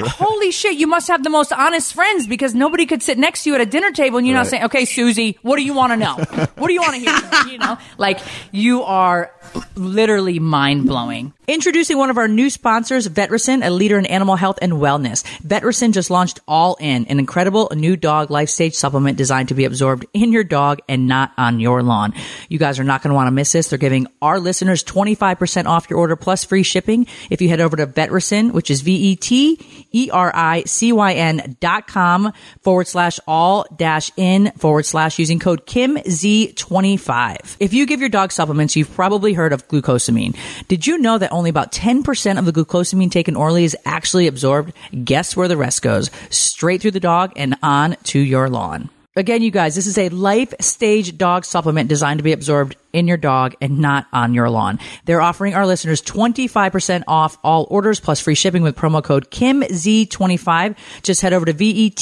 holy 0.00 0.50
shit, 0.50 0.76
you 0.76 0.86
must 0.86 1.08
have 1.08 1.22
the 1.22 1.30
most 1.30 1.52
honest 1.52 1.94
friends 1.94 2.26
because 2.26 2.54
nobody 2.54 2.86
could 2.86 3.02
sit 3.02 3.18
next 3.18 3.44
to 3.44 3.50
you 3.50 3.54
at 3.54 3.60
a 3.60 3.66
dinner 3.66 3.90
table 3.90 4.18
and 4.18 4.26
you're 4.26 4.36
not 4.36 4.46
saying, 4.46 4.64
okay, 4.64 4.84
Susie, 4.84 5.38
what 5.42 5.56
do 5.56 5.62
you 5.62 5.74
want 5.74 5.92
to 5.92 5.96
know? 5.96 6.14
What 6.56 6.68
do 6.68 6.72
you 6.72 6.80
want 6.80 6.94
to 6.94 7.00
hear? 7.00 7.52
You 7.52 7.58
know, 7.58 7.78
like 7.98 8.20
you 8.52 8.82
are 8.82 9.30
literally 9.76 10.38
mind 10.38 10.86
blowing. 10.86 11.32
Introducing 11.46 11.98
one 11.98 12.08
of 12.10 12.16
our 12.16 12.26
new 12.26 12.48
sponsors, 12.48 13.06
Vetericyn, 13.06 13.62
a 13.64 13.70
leader 13.70 13.98
in 13.98 14.06
animal 14.06 14.36
health 14.36 14.58
and 14.62 14.72
wellness. 14.74 15.22
Vetericyn 15.42 15.92
just 15.92 16.10
launched 16.10 16.40
All 16.48 16.78
In, 16.80 17.04
an 17.06 17.18
incredible 17.18 17.70
new 17.74 17.96
dog 17.96 18.30
life 18.30 18.48
stage 18.48 18.72
supplement 18.74 19.18
designed 19.18 19.48
to 19.48 19.54
be 19.54 19.66
absorbed 19.66 20.06
in 20.14 20.32
your 20.32 20.44
dog 20.44 20.78
and 20.88 21.06
not 21.06 21.32
on 21.36 21.60
your 21.60 21.82
lawn. 21.82 22.14
You 22.48 22.58
guys 22.58 22.78
are 22.78 22.84
not 22.84 23.02
going 23.02 23.10
to 23.10 23.14
want 23.14 23.26
to 23.26 23.32
miss 23.32 23.52
this. 23.52 23.68
They're 23.68 23.78
giving 23.78 24.06
our 24.22 24.40
listeners 24.40 24.82
25% 24.84 25.66
off 25.66 25.90
your 25.90 25.98
order 25.98 26.16
plus 26.16 26.44
free 26.44 26.62
shipping 26.62 27.06
if 27.28 27.42
you 27.42 27.50
head 27.50 27.60
over 27.60 27.76
to 27.76 27.86
Vetericin, 27.86 28.52
which 28.52 28.70
is 28.70 28.80
E 28.80 28.94
V-E-T-E-R-I-C-Y-N 28.94 31.56
dot 31.60 31.86
com 31.86 32.32
forward 32.62 32.86
slash 32.86 33.20
all 33.26 33.66
dash 33.76 34.10
in 34.16 34.50
forward 34.52 34.86
slash 34.86 35.18
using 35.18 35.38
code 35.38 35.66
KIMZ25. 35.66 37.56
If 37.60 37.74
you 37.74 37.84
give 37.86 38.00
your 38.00 38.08
dog 38.08 38.32
supplements, 38.32 38.76
you've 38.76 38.94
probably 38.94 39.33
heard 39.34 39.52
of 39.52 39.68
glucosamine. 39.68 40.36
Did 40.68 40.86
you 40.86 40.98
know 40.98 41.18
that 41.18 41.32
only 41.32 41.50
about 41.50 41.72
10% 41.72 42.38
of 42.38 42.44
the 42.44 42.52
glucosamine 42.52 43.10
taken 43.10 43.36
orally 43.36 43.64
is 43.64 43.76
actually 43.84 44.26
absorbed? 44.26 44.72
Guess 45.04 45.36
where 45.36 45.48
the 45.48 45.56
rest 45.56 45.82
goes? 45.82 46.10
Straight 46.30 46.80
through 46.80 46.92
the 46.92 47.00
dog 47.00 47.32
and 47.36 47.56
on 47.62 47.96
to 48.04 48.18
your 48.18 48.48
lawn. 48.48 48.90
Again, 49.16 49.42
you 49.42 49.52
guys, 49.52 49.76
this 49.76 49.86
is 49.86 49.96
a 49.96 50.08
life 50.08 50.52
stage 50.60 51.16
dog 51.16 51.44
supplement 51.44 51.88
designed 51.88 52.18
to 52.18 52.24
be 52.24 52.32
absorbed 52.32 52.74
in 52.92 53.06
your 53.06 53.16
dog 53.16 53.54
and 53.60 53.78
not 53.78 54.06
on 54.12 54.34
your 54.34 54.50
lawn. 54.50 54.80
They're 55.04 55.20
offering 55.20 55.54
our 55.54 55.66
listeners 55.66 56.02
25% 56.02 57.04
off 57.06 57.38
all 57.44 57.66
orders 57.70 58.00
plus 58.00 58.20
free 58.20 58.34
shipping 58.34 58.64
with 58.64 58.74
promo 58.76 59.04
code 59.04 59.30
KIMZ25. 59.30 60.76
Just 61.02 61.20
head 61.20 61.32
over 61.32 61.46
to 61.46 61.52
V-E-T-E-R-I-C-Y-N 61.52 61.98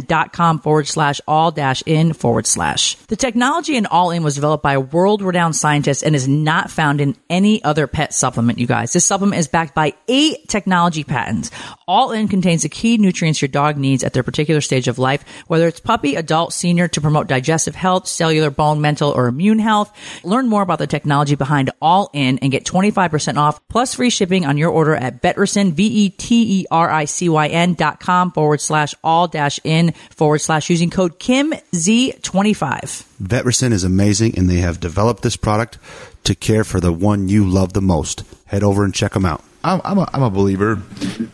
dot 0.00 0.32
com 0.32 0.60
forward 0.60 0.86
slash 0.86 1.20
all 1.26 1.50
dash 1.50 1.82
in 1.86 2.12
forward 2.12 2.46
slash. 2.46 2.94
The 3.06 3.16
technology 3.16 3.76
in 3.76 3.86
All 3.86 4.10
In 4.10 4.22
was 4.22 4.36
developed 4.36 4.62
by 4.62 4.78
world 4.78 5.22
renowned 5.22 5.56
scientist 5.56 6.04
and 6.04 6.14
is 6.14 6.28
not 6.28 6.70
found 6.70 7.00
in 7.00 7.16
any 7.30 7.62
other 7.64 7.86
pet 7.86 8.12
supplement, 8.12 8.58
you 8.58 8.66
guys. 8.66 8.92
This 8.92 9.04
supplement 9.04 9.38
is 9.38 9.48
backed 9.48 9.74
by 9.74 9.94
eight 10.08 10.48
technology 10.48 11.02
patents. 11.04 11.50
All 11.88 12.12
In 12.12 12.28
contains 12.28 12.62
the 12.62 12.68
key 12.68 12.98
nutrients 12.98 13.40
your 13.40 13.48
dog 13.48 13.76
needs 13.76 14.04
at 14.04 14.12
their 14.12 14.22
particular 14.24 14.60
stage 14.60 14.75
of 14.84 14.98
life, 14.98 15.24
whether 15.46 15.66
it's 15.66 15.80
puppy, 15.80 16.16
adult, 16.16 16.52
senior, 16.52 16.88
to 16.88 17.00
promote 17.00 17.26
digestive 17.26 17.74
health, 17.74 18.06
cellular, 18.06 18.50
bone, 18.50 18.82
mental, 18.82 19.10
or 19.10 19.28
immune 19.28 19.58
health. 19.58 19.90
Learn 20.22 20.48
more 20.48 20.62
about 20.62 20.78
the 20.78 20.86
technology 20.86 21.34
behind 21.34 21.70
All 21.80 22.10
In 22.12 22.38
and 22.40 22.52
get 22.52 22.64
25% 22.64 23.38
off 23.38 23.66
plus 23.68 23.94
free 23.94 24.10
shipping 24.10 24.44
on 24.44 24.58
your 24.58 24.70
order 24.70 24.94
at 24.94 25.24
E 25.24 25.70
V-E-T-E-R-I-C-Y-N 25.70 27.74
dot 27.74 28.00
com 28.00 28.32
forward 28.32 28.60
slash 28.60 28.94
all 29.02 29.28
dash 29.28 29.58
in 29.64 29.92
forward 30.10 30.38
slash 30.38 30.68
using 30.68 30.90
code 30.90 31.18
KIMZ25. 31.18 33.04
Vetericyn 33.22 33.72
is 33.72 33.84
amazing, 33.84 34.36
and 34.36 34.50
they 34.50 34.58
have 34.58 34.80
developed 34.80 35.22
this 35.22 35.36
product 35.36 35.78
to 36.24 36.34
care 36.34 36.64
for 36.64 36.80
the 36.80 36.92
one 36.92 37.28
you 37.28 37.48
love 37.48 37.72
the 37.72 37.80
most. 37.80 38.24
Head 38.46 38.62
over 38.62 38.84
and 38.84 38.94
check 38.94 39.12
them 39.12 39.24
out. 39.24 39.42
I'm, 39.66 39.80
I'm, 39.84 39.98
a, 39.98 40.08
I'm 40.14 40.22
a 40.22 40.30
believer 40.30 40.80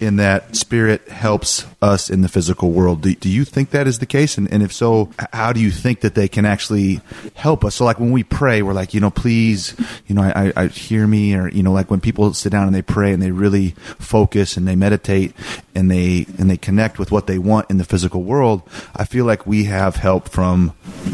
in 0.00 0.16
that 0.16 0.56
spirit 0.56 1.06
helps 1.08 1.66
us 1.82 2.08
in 2.08 2.22
the 2.22 2.28
physical 2.28 2.70
world. 2.70 3.02
Do, 3.02 3.14
do 3.14 3.28
you 3.28 3.44
think 3.44 3.70
that 3.70 3.86
is 3.86 3.98
the 3.98 4.06
case? 4.06 4.38
And, 4.38 4.50
and 4.50 4.62
if 4.62 4.72
so, 4.72 5.10
how 5.34 5.52
do 5.52 5.60
you 5.60 5.70
think 5.70 6.00
that 6.00 6.14
they 6.14 6.28
can 6.28 6.46
actually 6.46 7.02
help 7.34 7.62
us? 7.62 7.74
So, 7.74 7.84
like 7.84 8.00
when 8.00 8.10
we 8.10 8.24
pray, 8.24 8.62
we're 8.62 8.72
like, 8.72 8.94
you 8.94 9.00
know, 9.00 9.10
please, 9.10 9.76
you 10.06 10.14
know, 10.14 10.22
I, 10.22 10.46
I, 10.46 10.52
I 10.56 10.66
hear 10.68 11.06
me, 11.06 11.34
or 11.34 11.50
you 11.50 11.62
know, 11.62 11.72
like 11.72 11.90
when 11.90 12.00
people 12.00 12.32
sit 12.32 12.50
down 12.50 12.66
and 12.66 12.74
they 12.74 12.80
pray 12.80 13.12
and 13.12 13.22
they 13.22 13.32
really 13.32 13.70
focus 13.98 14.56
and 14.56 14.66
they 14.66 14.76
meditate 14.76 15.34
and 15.74 15.90
they 15.90 16.24
and 16.38 16.50
they 16.50 16.56
connect 16.56 16.98
with 16.98 17.12
what 17.12 17.26
they 17.26 17.36
want 17.38 17.70
in 17.70 17.76
the 17.76 17.84
physical 17.84 18.22
world. 18.22 18.62
I 18.96 19.04
feel 19.04 19.26
like 19.26 19.46
we 19.46 19.64
have 19.64 19.96
help 19.96 20.30
from 20.30 20.72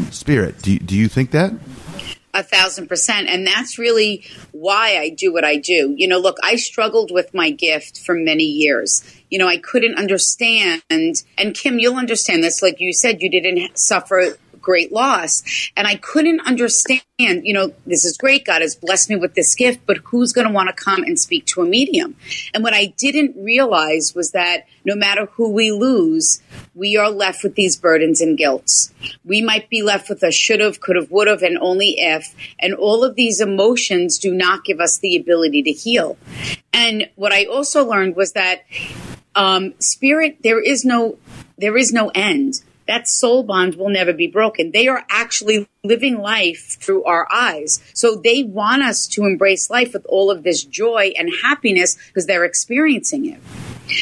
spirit. 0.09 0.61
Do 0.61 0.79
do 0.79 0.95
you 0.95 1.09
think 1.09 1.31
that? 1.31 1.51
A 2.33 2.43
thousand 2.43 2.87
percent. 2.87 3.27
And 3.27 3.45
that's 3.45 3.79
really 3.79 4.23
why 4.51 4.97
I 4.97 5.09
do 5.09 5.33
what 5.33 5.43
I 5.43 5.55
do. 5.55 5.95
You 5.97 6.07
know, 6.07 6.19
look, 6.19 6.37
I 6.43 6.57
struggled 6.57 7.11
with 7.11 7.33
my 7.33 7.49
gift 7.49 7.99
for 7.99 8.13
many 8.13 8.43
years. 8.43 9.03
You 9.31 9.39
know, 9.39 9.47
I 9.47 9.57
couldn't 9.57 9.97
understand. 9.97 10.83
And 10.89 11.15
Kim, 11.55 11.79
you'll 11.79 11.97
understand 11.97 12.43
this. 12.43 12.61
Like 12.61 12.79
you 12.79 12.93
said, 12.93 13.21
you 13.21 13.29
didn't 13.29 13.77
suffer 13.79 14.37
great 14.69 14.91
loss. 14.91 15.41
And 15.75 15.87
I 15.87 15.95
couldn't 15.95 16.41
understand, 16.41 17.01
you 17.17 17.53
know, 17.53 17.73
this 17.87 18.05
is 18.05 18.15
great. 18.15 18.45
God 18.45 18.61
has 18.61 18.75
blessed 18.75 19.09
me 19.09 19.15
with 19.15 19.33
this 19.33 19.55
gift, 19.55 19.79
but 19.87 19.97
who's 19.97 20.31
going 20.31 20.45
to 20.45 20.53
want 20.53 20.69
to 20.69 20.83
come 20.83 21.01
and 21.01 21.19
speak 21.19 21.47
to 21.47 21.63
a 21.63 21.65
medium? 21.65 22.15
And 22.53 22.63
what 22.63 22.75
I 22.75 22.93
didn't 22.95 23.35
realize 23.43 24.13
was 24.13 24.29
that 24.33 24.67
no 24.85 24.95
matter 24.95 25.25
who 25.25 25.49
we 25.49 25.71
lose, 25.71 26.43
we 26.75 26.97
are 26.97 27.09
left 27.09 27.43
with 27.43 27.55
these 27.55 27.77
burdens 27.77 28.21
and 28.21 28.37
guilts. 28.37 28.93
We 29.25 29.41
might 29.41 29.71
be 29.71 29.81
left 29.81 30.07
with 30.07 30.21
a 30.21 30.31
should 30.31 30.59
have, 30.59 30.79
could 30.79 30.97
have, 30.97 31.09
would 31.09 31.27
have, 31.27 31.41
and 31.41 31.57
only 31.57 31.95
if. 31.97 32.35
And 32.59 32.75
all 32.75 33.03
of 33.03 33.15
these 33.15 33.41
emotions 33.41 34.19
do 34.19 34.31
not 34.31 34.63
give 34.63 34.79
us 34.79 34.99
the 34.99 35.17
ability 35.17 35.63
to 35.63 35.71
heal. 35.71 36.15
And 36.71 37.09
what 37.15 37.31
I 37.31 37.45
also 37.45 37.83
learned 37.85 38.15
was 38.15 38.33
that 38.33 38.65
um, 39.33 39.73
spirit, 39.79 40.37
there 40.43 40.61
is 40.61 40.85
no, 40.85 41.17
there 41.57 41.75
is 41.75 41.91
no 41.91 42.11
end. 42.13 42.61
That 42.89 43.07
soul 43.07 43.43
bond 43.43 43.75
will 43.75 43.89
never 43.89 44.13
be 44.13 44.25
broken. 44.25 44.71
They 44.71 44.87
are 44.87 45.05
actually 45.11 45.67
living 45.83 46.17
life 46.17 46.75
through 46.81 47.03
our 47.03 47.27
eyes. 47.31 47.83
So 47.93 48.15
they 48.15 48.41
want 48.41 48.81
us 48.81 49.05
to 49.09 49.25
embrace 49.25 49.69
life 49.69 49.93
with 49.93 50.07
all 50.09 50.31
of 50.31 50.41
this 50.41 50.63
joy 50.63 51.13
and 51.15 51.29
happiness 51.43 51.99
because 52.07 52.25
they're 52.25 52.45
experiencing 52.45 53.27
it. 53.27 53.39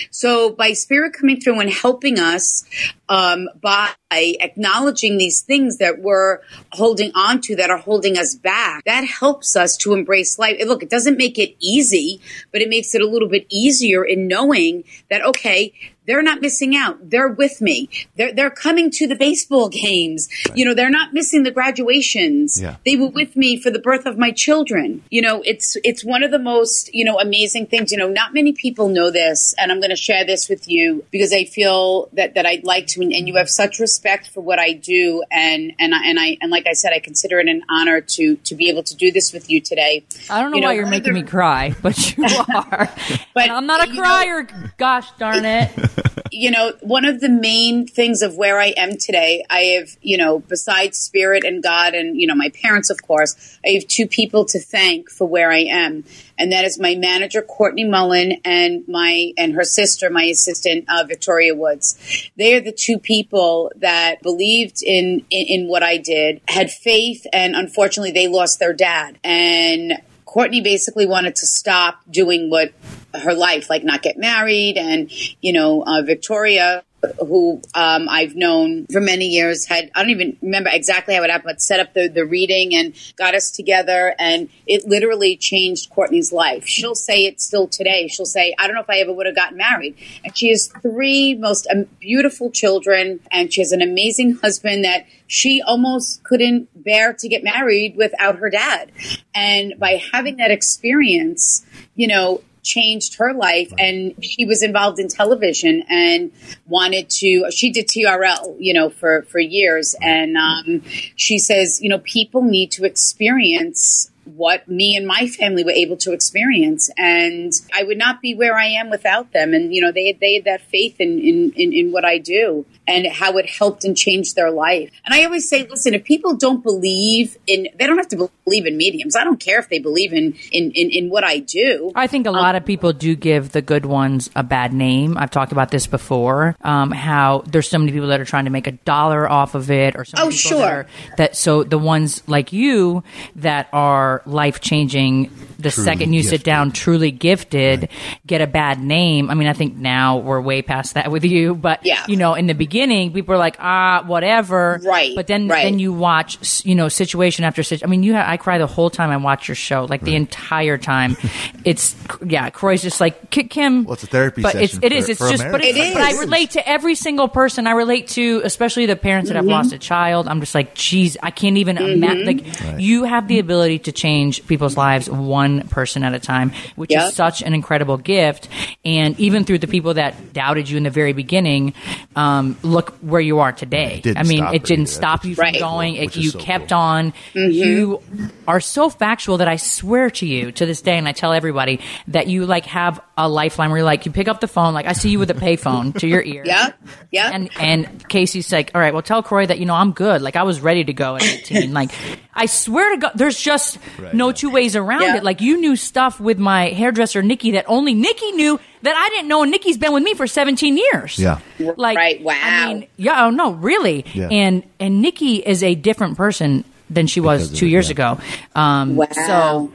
So 0.09 0.51
by 0.51 0.71
spirit 0.71 1.11
coming 1.11 1.41
through 1.41 1.59
and 1.59 1.69
helping 1.69 2.17
us 2.17 2.63
um, 3.09 3.49
by 3.61 3.91
acknowledging 4.11 5.17
these 5.17 5.41
things 5.41 5.77
that 5.77 5.99
we're 5.99 6.39
holding 6.71 7.11
on 7.15 7.41
to 7.41 7.55
that 7.55 7.69
are 7.69 7.77
holding 7.77 8.17
us 8.17 8.35
back, 8.35 8.83
that 8.85 9.03
helps 9.03 9.55
us 9.55 9.77
to 9.77 9.93
embrace 9.93 10.39
life. 10.39 10.57
And 10.59 10.69
Look, 10.69 10.83
it 10.83 10.89
doesn't 10.89 11.17
make 11.17 11.37
it 11.37 11.55
easy, 11.59 12.21
but 12.51 12.61
it 12.61 12.69
makes 12.69 12.95
it 12.95 13.01
a 13.01 13.07
little 13.07 13.29
bit 13.29 13.45
easier 13.49 14.03
in 14.03 14.27
knowing 14.27 14.83
that, 15.09 15.23
okay, 15.25 15.73
they're 16.07 16.23
not 16.23 16.41
missing 16.41 16.75
out. 16.75 17.09
They're 17.09 17.27
with 17.27 17.61
me. 17.61 17.89
They're, 18.15 18.33
they're 18.33 18.49
coming 18.49 18.89
to 18.91 19.07
the 19.07 19.15
baseball 19.15 19.67
games. 19.67 20.29
You 20.55 20.63
know, 20.63 20.73
they're 20.73 20.89
not 20.89 21.13
missing 21.13 21.43
the 21.43 21.51
graduations. 21.51 22.61
Yeah. 22.61 22.77
They 22.85 22.95
were 22.95 23.09
with 23.09 23.35
me 23.35 23.61
for 23.61 23.69
the 23.69 23.79
birth 23.79 24.05
of 24.05 24.17
my 24.17 24.31
children. 24.31 25.03
You 25.11 25.21
know, 25.21 25.41
it's, 25.45 25.75
it's 25.83 26.05
one 26.05 26.23
of 26.23 26.31
the 26.31 26.39
most, 26.39 26.93
you 26.93 27.03
know, 27.03 27.19
amazing 27.19 27.67
things. 27.67 27.91
You 27.91 27.97
know, 27.97 28.07
not 28.07 28.33
many 28.33 28.53
people 28.53 28.87
know 28.87 29.11
this 29.11 29.53
and 29.57 29.69
I'm 29.69 29.81
going 29.81 29.89
to 29.89 29.97
share 29.97 30.25
this 30.25 30.47
with 30.47 30.69
you 30.69 31.05
because 31.11 31.33
I 31.33 31.43
feel 31.43 32.07
that, 32.13 32.35
that 32.35 32.45
I'd 32.45 32.63
like 32.63 32.87
to, 32.87 32.96
and 33.05 33.27
you 33.27 33.35
have 33.35 33.49
such 33.49 33.79
respect 33.79 34.29
for 34.29 34.41
what 34.41 34.59
I 34.59 34.73
do. 34.73 35.23
And, 35.31 35.73
and 35.79 35.93
I, 35.95 36.03
and 36.05 36.19
I, 36.19 36.37
and 36.41 36.51
like 36.51 36.67
I 36.67 36.73
said, 36.73 36.91
I 36.93 36.99
consider 36.99 37.39
it 37.39 37.47
an 37.47 37.63
honor 37.69 38.01
to, 38.01 38.35
to 38.35 38.55
be 38.55 38.69
able 38.69 38.83
to 38.83 38.95
do 38.95 39.11
this 39.11 39.31
with 39.33 39.49
you 39.49 39.61
today. 39.61 40.03
I 40.29 40.41
don't 40.41 40.51
know 40.51 40.57
You 40.57 40.61
know, 40.61 40.67
why 40.67 40.73
you're 40.73 40.87
making 40.87 41.13
the- 41.13 41.21
me 41.21 41.27
cry, 41.27 41.73
but 41.81 42.17
you 42.17 42.25
are. 42.25 42.89
But, 43.33 43.43
And 43.43 43.51
I'm 43.51 43.65
not 43.67 43.85
a 43.85 43.87
you 43.89 43.95
know- 43.95 44.01
crier. 44.01 44.47
Gosh 44.77 45.09
darn 45.19 45.45
it. 45.45 45.71
you 46.31 46.51
know, 46.51 46.73
one 46.81 47.05
of 47.05 47.19
the 47.19 47.29
main 47.29 47.87
things 47.87 48.21
of 48.21 48.37
where 48.37 48.59
I 48.59 48.73
am 48.77 48.97
today, 48.97 49.45
I 49.49 49.59
have, 49.77 49.97
you 50.01 50.17
know, 50.17 50.39
besides 50.39 50.97
spirit 50.97 51.43
and 51.43 51.61
God 51.63 51.93
and, 51.93 52.19
you 52.19 52.27
know, 52.27 52.35
my 52.35 52.49
parents, 52.49 52.89
of 52.89 53.01
course, 53.01 53.59
I 53.65 53.69
have 53.71 53.87
two 53.87 54.07
people 54.07 54.45
to 54.45 54.59
thank 54.59 55.09
for 55.09 55.27
where 55.27 55.51
I 55.51 55.59
am. 55.59 56.03
And 56.37 56.51
that 56.51 56.65
is 56.65 56.79
my 56.79 56.95
manager, 56.95 57.41
Courtney 57.41 57.83
Mullen, 57.83 58.41
and 58.45 58.87
my, 58.87 59.33
and 59.37 59.53
her 59.53 59.63
sister, 59.63 60.09
my 60.09 60.23
assistant, 60.23 60.85
uh, 60.87 61.03
Victoria 61.07 61.55
Woods. 61.55 62.29
They 62.37 62.55
are 62.55 62.61
the 62.61 62.71
two 62.71 62.99
people 62.99 63.71
that 63.77 64.21
believed 64.21 64.83
in, 64.83 65.25
in, 65.29 65.47
in 65.47 65.67
what 65.67 65.83
I 65.83 65.97
did, 65.97 66.41
had 66.47 66.69
faith, 66.71 67.25
and 67.33 67.55
unfortunately 67.55 68.11
they 68.11 68.27
lost 68.27 68.59
their 68.59 68.73
dad. 68.73 69.17
And 69.23 69.93
Courtney 70.25 70.61
basically 70.61 71.07
wanted 71.07 71.35
to 71.37 71.47
stop 71.47 72.01
doing 72.11 72.49
what 72.49 72.71
her 73.19 73.33
life, 73.33 73.69
like 73.69 73.83
not 73.83 74.01
get 74.01 74.17
married, 74.17 74.77
and 74.77 75.11
you 75.41 75.53
know, 75.53 75.83
uh, 75.85 76.01
Victoria, 76.01 76.83
who 77.19 77.61
um, 77.75 78.09
I've 78.09 78.35
known 78.35 78.87
for 78.87 78.99
many 78.99 79.27
years, 79.27 79.65
had 79.65 79.91
I 79.93 80.01
don't 80.01 80.09
even 80.09 80.37
remember 80.41 80.69
exactly 80.71 81.15
how 81.15 81.23
it 81.23 81.29
happened, 81.29 81.53
but 81.53 81.61
set 81.61 81.79
up 81.79 81.93
the 81.93 82.07
the 82.07 82.25
reading 82.25 82.75
and 82.75 82.93
got 83.17 83.35
us 83.35 83.51
together, 83.51 84.15
and 84.17 84.49
it 84.65 84.85
literally 84.85 85.37
changed 85.37 85.89
Courtney's 85.89 86.31
life. 86.31 86.65
She'll 86.65 86.95
say 86.95 87.25
it 87.25 87.39
still 87.39 87.67
today. 87.67 88.07
She'll 88.07 88.25
say, 88.25 88.55
"I 88.57 88.67
don't 88.67 88.75
know 88.75 88.81
if 88.81 88.89
I 88.89 88.99
ever 88.99 89.13
would 89.13 89.25
have 89.25 89.35
gotten 89.35 89.57
married," 89.57 89.95
and 90.23 90.35
she 90.35 90.49
has 90.49 90.67
three 90.67 91.35
most 91.35 91.67
um, 91.71 91.85
beautiful 91.99 92.49
children, 92.51 93.19
and 93.31 93.53
she 93.53 93.61
has 93.61 93.71
an 93.71 93.81
amazing 93.81 94.35
husband 94.35 94.83
that 94.83 95.05
she 95.27 95.61
almost 95.61 96.23
couldn't 96.23 96.69
bear 96.83 97.13
to 97.13 97.27
get 97.27 97.43
married 97.43 97.95
without 97.95 98.37
her 98.37 98.49
dad. 98.49 98.91
And 99.35 99.75
by 99.77 100.01
having 100.11 100.37
that 100.37 100.51
experience, 100.51 101.65
you 101.95 102.07
know, 102.07 102.41
changed 102.67 103.15
her 103.15 103.33
life 103.33 103.71
and 103.77 104.13
she 104.23 104.45
was 104.45 104.61
involved 104.61 104.99
in 104.99 105.07
television 105.07 105.83
and 105.89 106.31
wanted 106.67 107.09
to 107.09 107.49
she 107.51 107.71
did 107.71 107.87
TRL 107.87 108.55
you 108.59 108.73
know 108.73 108.89
for 108.89 109.23
for 109.23 109.39
years. 109.39 109.95
And 110.01 110.37
um, 110.37 110.83
she 111.15 111.39
says 111.39 111.81
you 111.81 111.89
know 111.89 111.99
people 111.99 112.43
need 112.43 112.71
to 112.71 112.85
experience 112.85 114.11
what 114.35 114.67
me 114.67 114.95
and 114.95 115.07
my 115.07 115.27
family 115.27 115.63
were 115.63 115.71
able 115.71 115.97
to 115.97 116.13
experience 116.13 116.89
and 116.97 117.51
I 117.73 117.83
would 117.83 117.97
not 117.97 118.21
be 118.21 118.35
where 118.35 118.55
I 118.57 118.65
am 118.67 118.89
without 118.89 119.31
them 119.33 119.53
and 119.53 119.73
you 119.73 119.81
know 119.81 119.91
they 119.91 120.11
they 120.13 120.35
had 120.35 120.45
that 120.45 120.61
faith 120.61 120.95
in 120.99 121.19
in, 121.19 121.51
in, 121.55 121.73
in 121.73 121.91
what 121.91 122.05
I 122.05 122.17
do 122.17 122.65
and 122.87 123.05
how 123.07 123.37
it 123.37 123.49
helped 123.49 123.83
and 123.85 123.95
changed 123.97 124.35
their 124.35 124.51
life 124.51 124.91
and 125.05 125.13
I 125.13 125.23
always 125.25 125.49
say 125.49 125.65
listen 125.67 125.93
if 125.93 126.03
people 126.03 126.35
don't 126.35 126.63
believe 126.63 127.37
in 127.47 127.67
they 127.77 127.87
don't 127.87 127.97
have 127.97 128.07
to 128.09 128.29
believe 128.45 128.65
in 128.65 128.77
mediums 128.77 129.15
I 129.15 129.23
don't 129.23 129.39
care 129.39 129.59
if 129.59 129.69
they 129.69 129.79
believe 129.79 130.13
in 130.13 130.35
in 130.51 130.71
in, 130.71 130.89
in 130.91 131.09
what 131.09 131.23
I 131.23 131.39
do 131.39 131.91
I 131.95 132.07
think 132.07 132.27
a 132.27 132.31
lot 132.31 132.55
of 132.55 132.65
people 132.65 132.93
do 132.93 133.15
give 133.15 133.51
the 133.51 133.61
good 133.61 133.85
ones 133.85 134.29
a 134.35 134.43
bad 134.43 134.73
name. 134.73 135.17
I've 135.17 135.31
talked 135.31 135.51
about 135.51 135.71
this 135.71 135.87
before. 135.87 136.55
Um, 136.61 136.91
how 136.91 137.43
there's 137.47 137.67
so 137.69 137.77
many 137.77 137.91
people 137.91 138.07
that 138.09 138.19
are 138.19 138.25
trying 138.25 138.45
to 138.45 138.51
make 138.51 138.67
a 138.67 138.71
dollar 138.71 139.29
off 139.29 139.55
of 139.55 139.69
it, 139.71 139.95
or 139.95 140.05
so 140.05 140.17
Oh, 140.17 140.29
people 140.29 140.31
that 140.31 140.37
sure. 140.37 140.63
are- 140.63 140.87
that 141.17 141.35
so 141.35 141.63
the 141.63 141.77
ones 141.77 142.23
like 142.27 142.53
you 142.53 143.03
that 143.37 143.67
are 143.73 144.16
life 144.25 144.61
changing 144.61 145.31
the 145.59 145.71
Truly 145.71 145.85
second 145.85 146.13
you 146.13 146.21
sit 146.21 146.43
down, 146.43 146.71
truly 146.71 147.09
gifted, 147.09 147.89
get 148.27 148.41
a 148.41 148.47
bad 148.47 148.79
name. 148.79 149.31
I 149.31 149.33
mean, 149.33 149.47
I 149.47 149.53
think 149.53 149.75
now 149.75 150.17
we're 150.17 150.39
way 150.39 150.61
past 150.61 150.93
that 150.93 151.09
with 151.11 151.23
you, 151.25 151.55
but 151.55 151.83
Yeah. 151.83 152.03
you 152.07 152.15
know, 152.15 152.35
in 152.35 152.45
the 152.45 152.53
beginning, 152.53 153.11
people 153.11 153.33
are 153.33 153.39
like, 153.39 153.57
ah, 153.59 154.03
whatever. 154.05 154.79
Right, 154.85 155.13
But 155.15 155.25
then, 155.25 155.47
right. 155.47 155.63
then 155.63 155.79
you 155.79 155.93
watch, 155.93 156.63
you 156.63 156.75
know, 156.75 156.89
situation 156.89 157.43
after 157.43 157.63
situation. 157.63 157.87
I 157.87 157.89
mean, 157.89 158.03
you, 158.03 158.13
ha- 158.13 158.25
I 158.27 158.37
cry 158.37 158.59
the 158.59 158.67
whole 158.67 158.91
time 158.91 159.09
I 159.09 159.17
watch 159.17 159.47
your 159.47 159.55
show, 159.55 159.85
like 159.89 160.01
the 160.01 160.15
entire 160.15 160.77
time. 160.77 161.17
it's, 161.65 161.95
yeah, 162.25 162.49
Kroy's 162.51 162.83
just 162.83 163.01
like, 163.01 163.31
"Ki- 163.31 163.45
Kim. 163.45 163.83
Well, 163.85 163.93
it's 163.93 164.03
a 164.03 164.07
therapy 164.07 164.41
but 164.43 164.53
it's, 164.55 164.73
session 164.73 164.83
it 164.83 164.91
is. 164.91 165.05
for- 165.05 165.11
It's 165.11 165.19
for 165.21 165.29
just, 165.31 165.43
but, 165.43 165.47
America. 165.61 165.67
it's, 165.69 165.77
It 165.79 165.93
but 165.93 166.01
I 166.03 166.19
relate 166.19 166.51
to 166.51 166.69
every 166.69 166.93
single 166.95 167.27
person. 167.27 167.65
I 167.65 167.71
relate 167.71 168.09
to, 168.09 168.41
especially 168.43 168.85
the 168.85 168.95
parents 168.95 169.29
that 169.29 169.35
have 169.35 169.45
lost 169.45 169.73
a 169.73 169.79
child. 169.79 170.27
I'm 170.27 170.39
just 170.39 170.53
like, 170.53 170.75
geez, 170.75 171.17
I 171.23 171.31
can't 171.31 171.57
even 171.57 171.77
imagine. 171.79 172.25
Like, 172.25 172.79
you 172.79 173.05
have 173.05 173.27
the 173.27 173.39
ability 173.39 173.79
to 173.79 173.91
change 173.91 174.06
people's 174.47 174.77
lives 174.77 175.09
one 175.09 175.67
person 175.67 176.03
at 176.03 176.13
a 176.13 176.19
time, 176.19 176.51
which 176.75 176.91
Yep. 176.91 177.07
is 177.09 177.13
such 177.15 177.41
an 177.41 177.53
incredible 177.53 177.97
gift. 177.97 178.47
And 178.85 179.19
even 179.19 179.43
through 179.43 179.59
the 179.59 179.67
people 179.67 179.95
that 179.95 180.33
doubted 180.33 180.69
you 180.69 180.77
in 180.77 180.83
the 180.83 180.89
very 180.89 181.13
beginning, 181.13 181.73
um, 182.15 182.57
look 182.63 182.91
where 183.01 183.21
you 183.21 183.39
are 183.39 183.51
today. 183.51 184.01
I 184.15 184.23
mean, 184.23 184.43
it 184.45 184.55
it 184.55 184.63
didn't 184.63 184.83
either. 184.87 184.91
stop 184.91 185.25
you 185.25 185.35
from 185.35 185.43
Right. 185.43 185.59
going. 185.59 185.93
Which 185.99 186.15
It, 186.15 186.19
is 186.19 186.23
you 186.25 186.29
so 186.31 186.39
kept 186.39 186.69
cool. 186.69 186.77
on. 186.79 187.13
You 187.33 188.01
are 188.47 188.59
so 188.59 188.89
factual 188.89 189.37
that 189.37 189.47
I 189.47 189.55
swear 189.57 190.09
to 190.11 190.25
you 190.25 190.51
to 190.53 190.65
this 190.65 190.81
day, 190.81 190.97
and 190.97 191.07
I 191.07 191.11
tell 191.11 191.33
everybody 191.33 191.79
that 192.09 192.27
you 192.27 192.45
like 192.45 192.65
have 192.65 192.99
a 193.17 193.27
lifeline 193.27 193.69
where 193.69 193.79
you're 193.79 193.85
like, 193.85 194.05
you 194.05 194.11
pick 194.11 194.27
up 194.27 194.39
the 194.39 194.47
phone, 194.47 194.73
like 194.73 194.85
I 194.87 194.93
see 194.93 195.09
you 195.09 195.19
with 195.19 195.29
a 195.31 195.33
payphone 195.35 195.97
to 195.99 196.07
your 196.07 196.21
ear. 196.23 196.43
Yeah, 196.57 196.71
yeah. 197.11 197.31
And 197.33 197.49
and 197.59 198.07
Casey's 198.09 198.51
like, 198.51 198.71
all 198.73 198.79
right, 198.81 198.93
well, 198.93 199.01
tell 199.03 199.21
Kroy 199.21 199.45
that 199.47 199.59
you 199.59 199.65
know 199.65 199.73
I'm 199.75 199.91
good. 199.91 200.21
Like 200.21 200.35
I 200.35 200.43
was 200.43 200.61
ready 200.61 200.83
to 200.85 200.93
go 200.93 201.15
at 201.15 201.23
18. 201.23 201.73
like 201.73 201.91
I 202.33 202.45
swear 202.45 202.91
to 202.95 202.97
God, 203.01 203.11
there's 203.15 203.39
just 203.39 203.77
Right, 203.99 204.13
no 204.13 204.27
yeah. 204.27 204.33
two 204.33 204.49
ways 204.49 204.75
around 204.75 205.01
Yeah. 205.01 205.17
it. 205.17 205.23
Like 205.23 205.41
you 205.41 205.59
knew 205.59 205.75
stuff 205.75 206.19
with 206.19 206.37
my 206.39 206.69
hairdresser 206.69 207.21
Nikki 207.21 207.51
that 207.51 207.65
only 207.67 207.93
Nikki 207.93 208.31
knew 208.33 208.59
that 208.83 208.95
I 208.95 209.09
didn't 209.15 209.27
know. 209.27 209.41
And 209.43 209.51
Nikki's 209.51 209.77
been 209.77 209.93
with 209.93 210.03
me 210.03 210.13
for 210.13 210.27
17 210.27 210.77
years. 210.77 211.17
Yeah. 211.19 211.39
Like 211.59 211.97
Right, 211.97 212.21
wow. 212.21 212.33
I 212.41 212.73
mean, 212.73 212.87
yeah. 212.97 213.25
Oh 213.25 213.29
no, 213.29 213.51
really. 213.53 214.05
Yeah. 214.13 214.29
And 214.29 214.63
and 214.79 215.01
Nikki 215.01 215.35
is 215.37 215.63
a 215.63 215.75
different 215.75 216.17
person 216.17 216.63
than 216.89 217.07
she 217.07 217.19
was 217.19 217.41
Because 217.41 217.51
of 217.53 217.59
two 217.59 217.65
it, 217.65 217.69
years 217.69 217.87
yeah. 217.89 217.91
ago. 217.93 218.19
Um, 218.55 218.95
Wow. 218.95 219.07
So, 219.11 219.71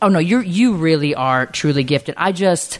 oh 0.00 0.08
no, 0.08 0.18
you 0.18 0.40
you 0.40 0.74
really 0.74 1.14
are 1.14 1.46
truly 1.46 1.82
gifted. 1.84 2.14
I 2.18 2.32
just. 2.32 2.78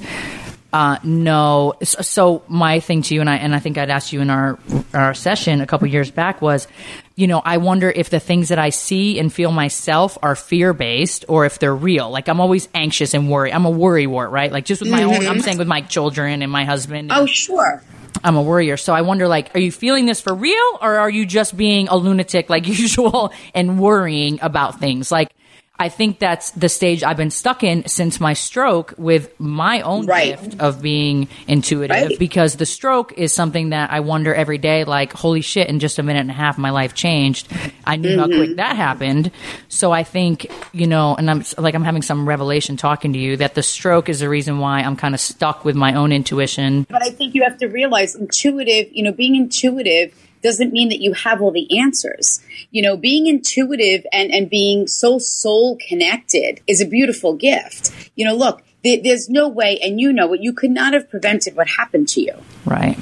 Uh, 0.73 0.97
no. 1.05 1.75
So, 1.83 2.43
my 2.49 2.81
thing 2.81 3.03
to 3.03 3.15
you, 3.15 3.21
and 3.21 3.29
I 3.29 3.37
and 3.37 3.55
I 3.55 3.59
think 3.59 3.77
I'd 3.77 3.91
asked 3.91 4.13
you 4.13 4.21
in 4.23 4.31
our 4.31 4.59
our 4.95 5.13
session 5.13 5.61
a 5.61 5.67
couple 5.67 5.87
years 5.89 6.11
back 6.11 6.41
was, 6.41 6.67
you 7.15 7.27
know, 7.27 7.43
I 7.45 7.59
wonder 7.59 7.91
if 7.91 8.09
the 8.09 8.21
things 8.21 8.49
that 8.49 8.59
I 8.59 8.71
see 8.71 9.19
and 9.19 9.31
feel 9.31 9.53
myself 9.53 10.17
are 10.23 10.35
fear 10.35 10.73
based 10.73 11.27
or 11.29 11.45
if 11.45 11.59
they're 11.59 11.75
real. 11.77 12.11
Like 12.11 12.29
I'm 12.29 12.41
always 12.41 12.69
anxious 12.75 13.13
and 13.13 13.31
worried. 13.31 13.53
I'm 13.53 13.67
a 13.67 13.71
worry 13.71 14.07
wart, 14.07 14.31
right? 14.31 14.51
Like 14.51 14.65
just 14.65 14.81
with 14.81 14.91
my 14.91 15.03
own. 15.03 15.27
I'm 15.27 15.41
saying 15.41 15.59
with 15.59 15.69
my 15.69 15.83
children 15.83 16.41
and 16.43 16.51
my 16.51 16.65
husband. 16.65 17.13
and- 17.13 17.21
oh, 17.21 17.27
sure. 17.27 17.83
I'm 18.25 18.37
a 18.37 18.43
worrier. 18.43 18.77
So 18.77 18.93
I 18.95 19.01
wonder, 19.03 19.27
like, 19.27 19.55
are 19.57 19.59
you 19.59 19.73
feeling 19.73 20.07
this 20.07 20.21
for 20.21 20.33
real 20.35 20.79
or 20.81 20.97
are 20.99 21.11
you 21.11 21.27
just 21.27 21.57
being 21.57 21.89
a 21.89 21.97
lunatic 21.97 22.49
like 22.49 22.67
usual 22.79 23.33
and 23.55 23.81
worrying 23.81 24.39
about 24.43 24.79
things? 24.79 25.11
Like, 25.11 25.33
I 25.79 25.89
think 25.89 26.19
that's 26.19 26.51
the 26.53 26.69
stage 26.69 27.03
I've 27.03 27.17
been 27.17 27.31
stuck 27.31 27.65
in 27.65 27.89
since 27.89 28.21
my 28.21 28.35
stroke 28.35 28.95
with 28.99 29.33
my 29.41 29.81
own 29.81 30.07
Right. 30.07 30.39
gift 30.41 30.61
of 30.61 30.83
being 30.83 31.29
intuitive 31.49 31.97
Right. 32.11 32.19
because 32.19 32.57
the 32.57 32.67
stroke 32.67 33.15
is 33.17 33.33
something 33.33 33.71
that 33.71 33.91
I 33.91 34.01
wonder 34.01 34.33
every 34.35 34.59
day, 34.59 34.85
like, 34.85 35.13
holy 35.15 35.41
shit, 35.41 35.69
in 35.69 35.81
just 35.81 35.99
a 35.99 36.03
minute 36.03 36.21
and 36.21 36.31
a 36.31 36.35
half, 36.35 36.59
my 36.59 36.71
life 36.71 36.95
changed. 36.95 37.49
I 37.87 37.97
knew 37.97 38.17
how 38.19 38.27
Mm-hmm. 38.27 38.37
quick 38.37 38.57
that 38.59 38.77
happened. 38.77 39.31
So 39.69 39.91
I 39.93 40.05
think, 40.05 40.47
you 40.73 40.87
know, 40.87 41.17
and 41.17 41.29
I'm 41.31 41.43
like, 41.59 41.75
I'm 41.75 41.85
having 41.85 42.03
some 42.03 42.29
revelation 42.29 42.77
talking 42.77 43.15
to 43.15 43.19
you 43.19 43.39
that 43.39 43.55
the 43.55 43.63
stroke 43.63 44.09
is 44.11 44.21
the 44.21 44.29
reason 44.29 44.59
why 44.59 44.81
I'm 44.83 44.95
kind 44.95 45.15
of 45.15 45.21
stuck 45.21 45.65
with 45.65 45.75
my 45.75 45.95
own 45.95 46.13
intuition. 46.13 46.87
But 46.91 47.03
I 47.03 47.09
think 47.11 47.35
you 47.35 47.43
have 47.45 47.57
to 47.59 47.67
realize 47.67 48.15
intuitive, 48.15 48.89
you 48.93 49.03
know, 49.03 49.11
being 49.13 49.35
intuitive 49.37 50.15
doesn't 50.43 50.73
mean 50.73 50.89
that 50.91 51.01
you 51.01 51.13
have 51.13 51.41
all 51.41 51.51
the 51.51 51.79
answers. 51.79 52.41
You 52.71 52.83
know, 52.83 52.97
being 52.97 53.27
intuitive 53.27 54.05
and, 54.13 54.33
and 54.33 54.51
being 54.51 54.87
so 54.87 55.19
soul 55.19 55.79
connected 55.89 56.61
is 56.67 56.81
a 56.81 56.87
beautiful 56.87 57.35
gift. 57.35 57.93
You 58.15 58.27
know, 58.27 58.35
look, 58.35 58.63
there, 58.85 59.01
there's 59.03 59.29
no 59.29 59.49
way, 59.49 59.79
and 59.83 60.01
you 60.01 60.13
know 60.13 60.33
it, 60.33 60.41
you 60.41 60.53
could 60.53 60.71
not 60.71 60.93
have 60.93 61.09
prevented 61.09 61.57
what 61.57 61.69
happened 61.69 62.09
to 62.11 62.21
you. 62.21 62.35
Right. 62.65 62.99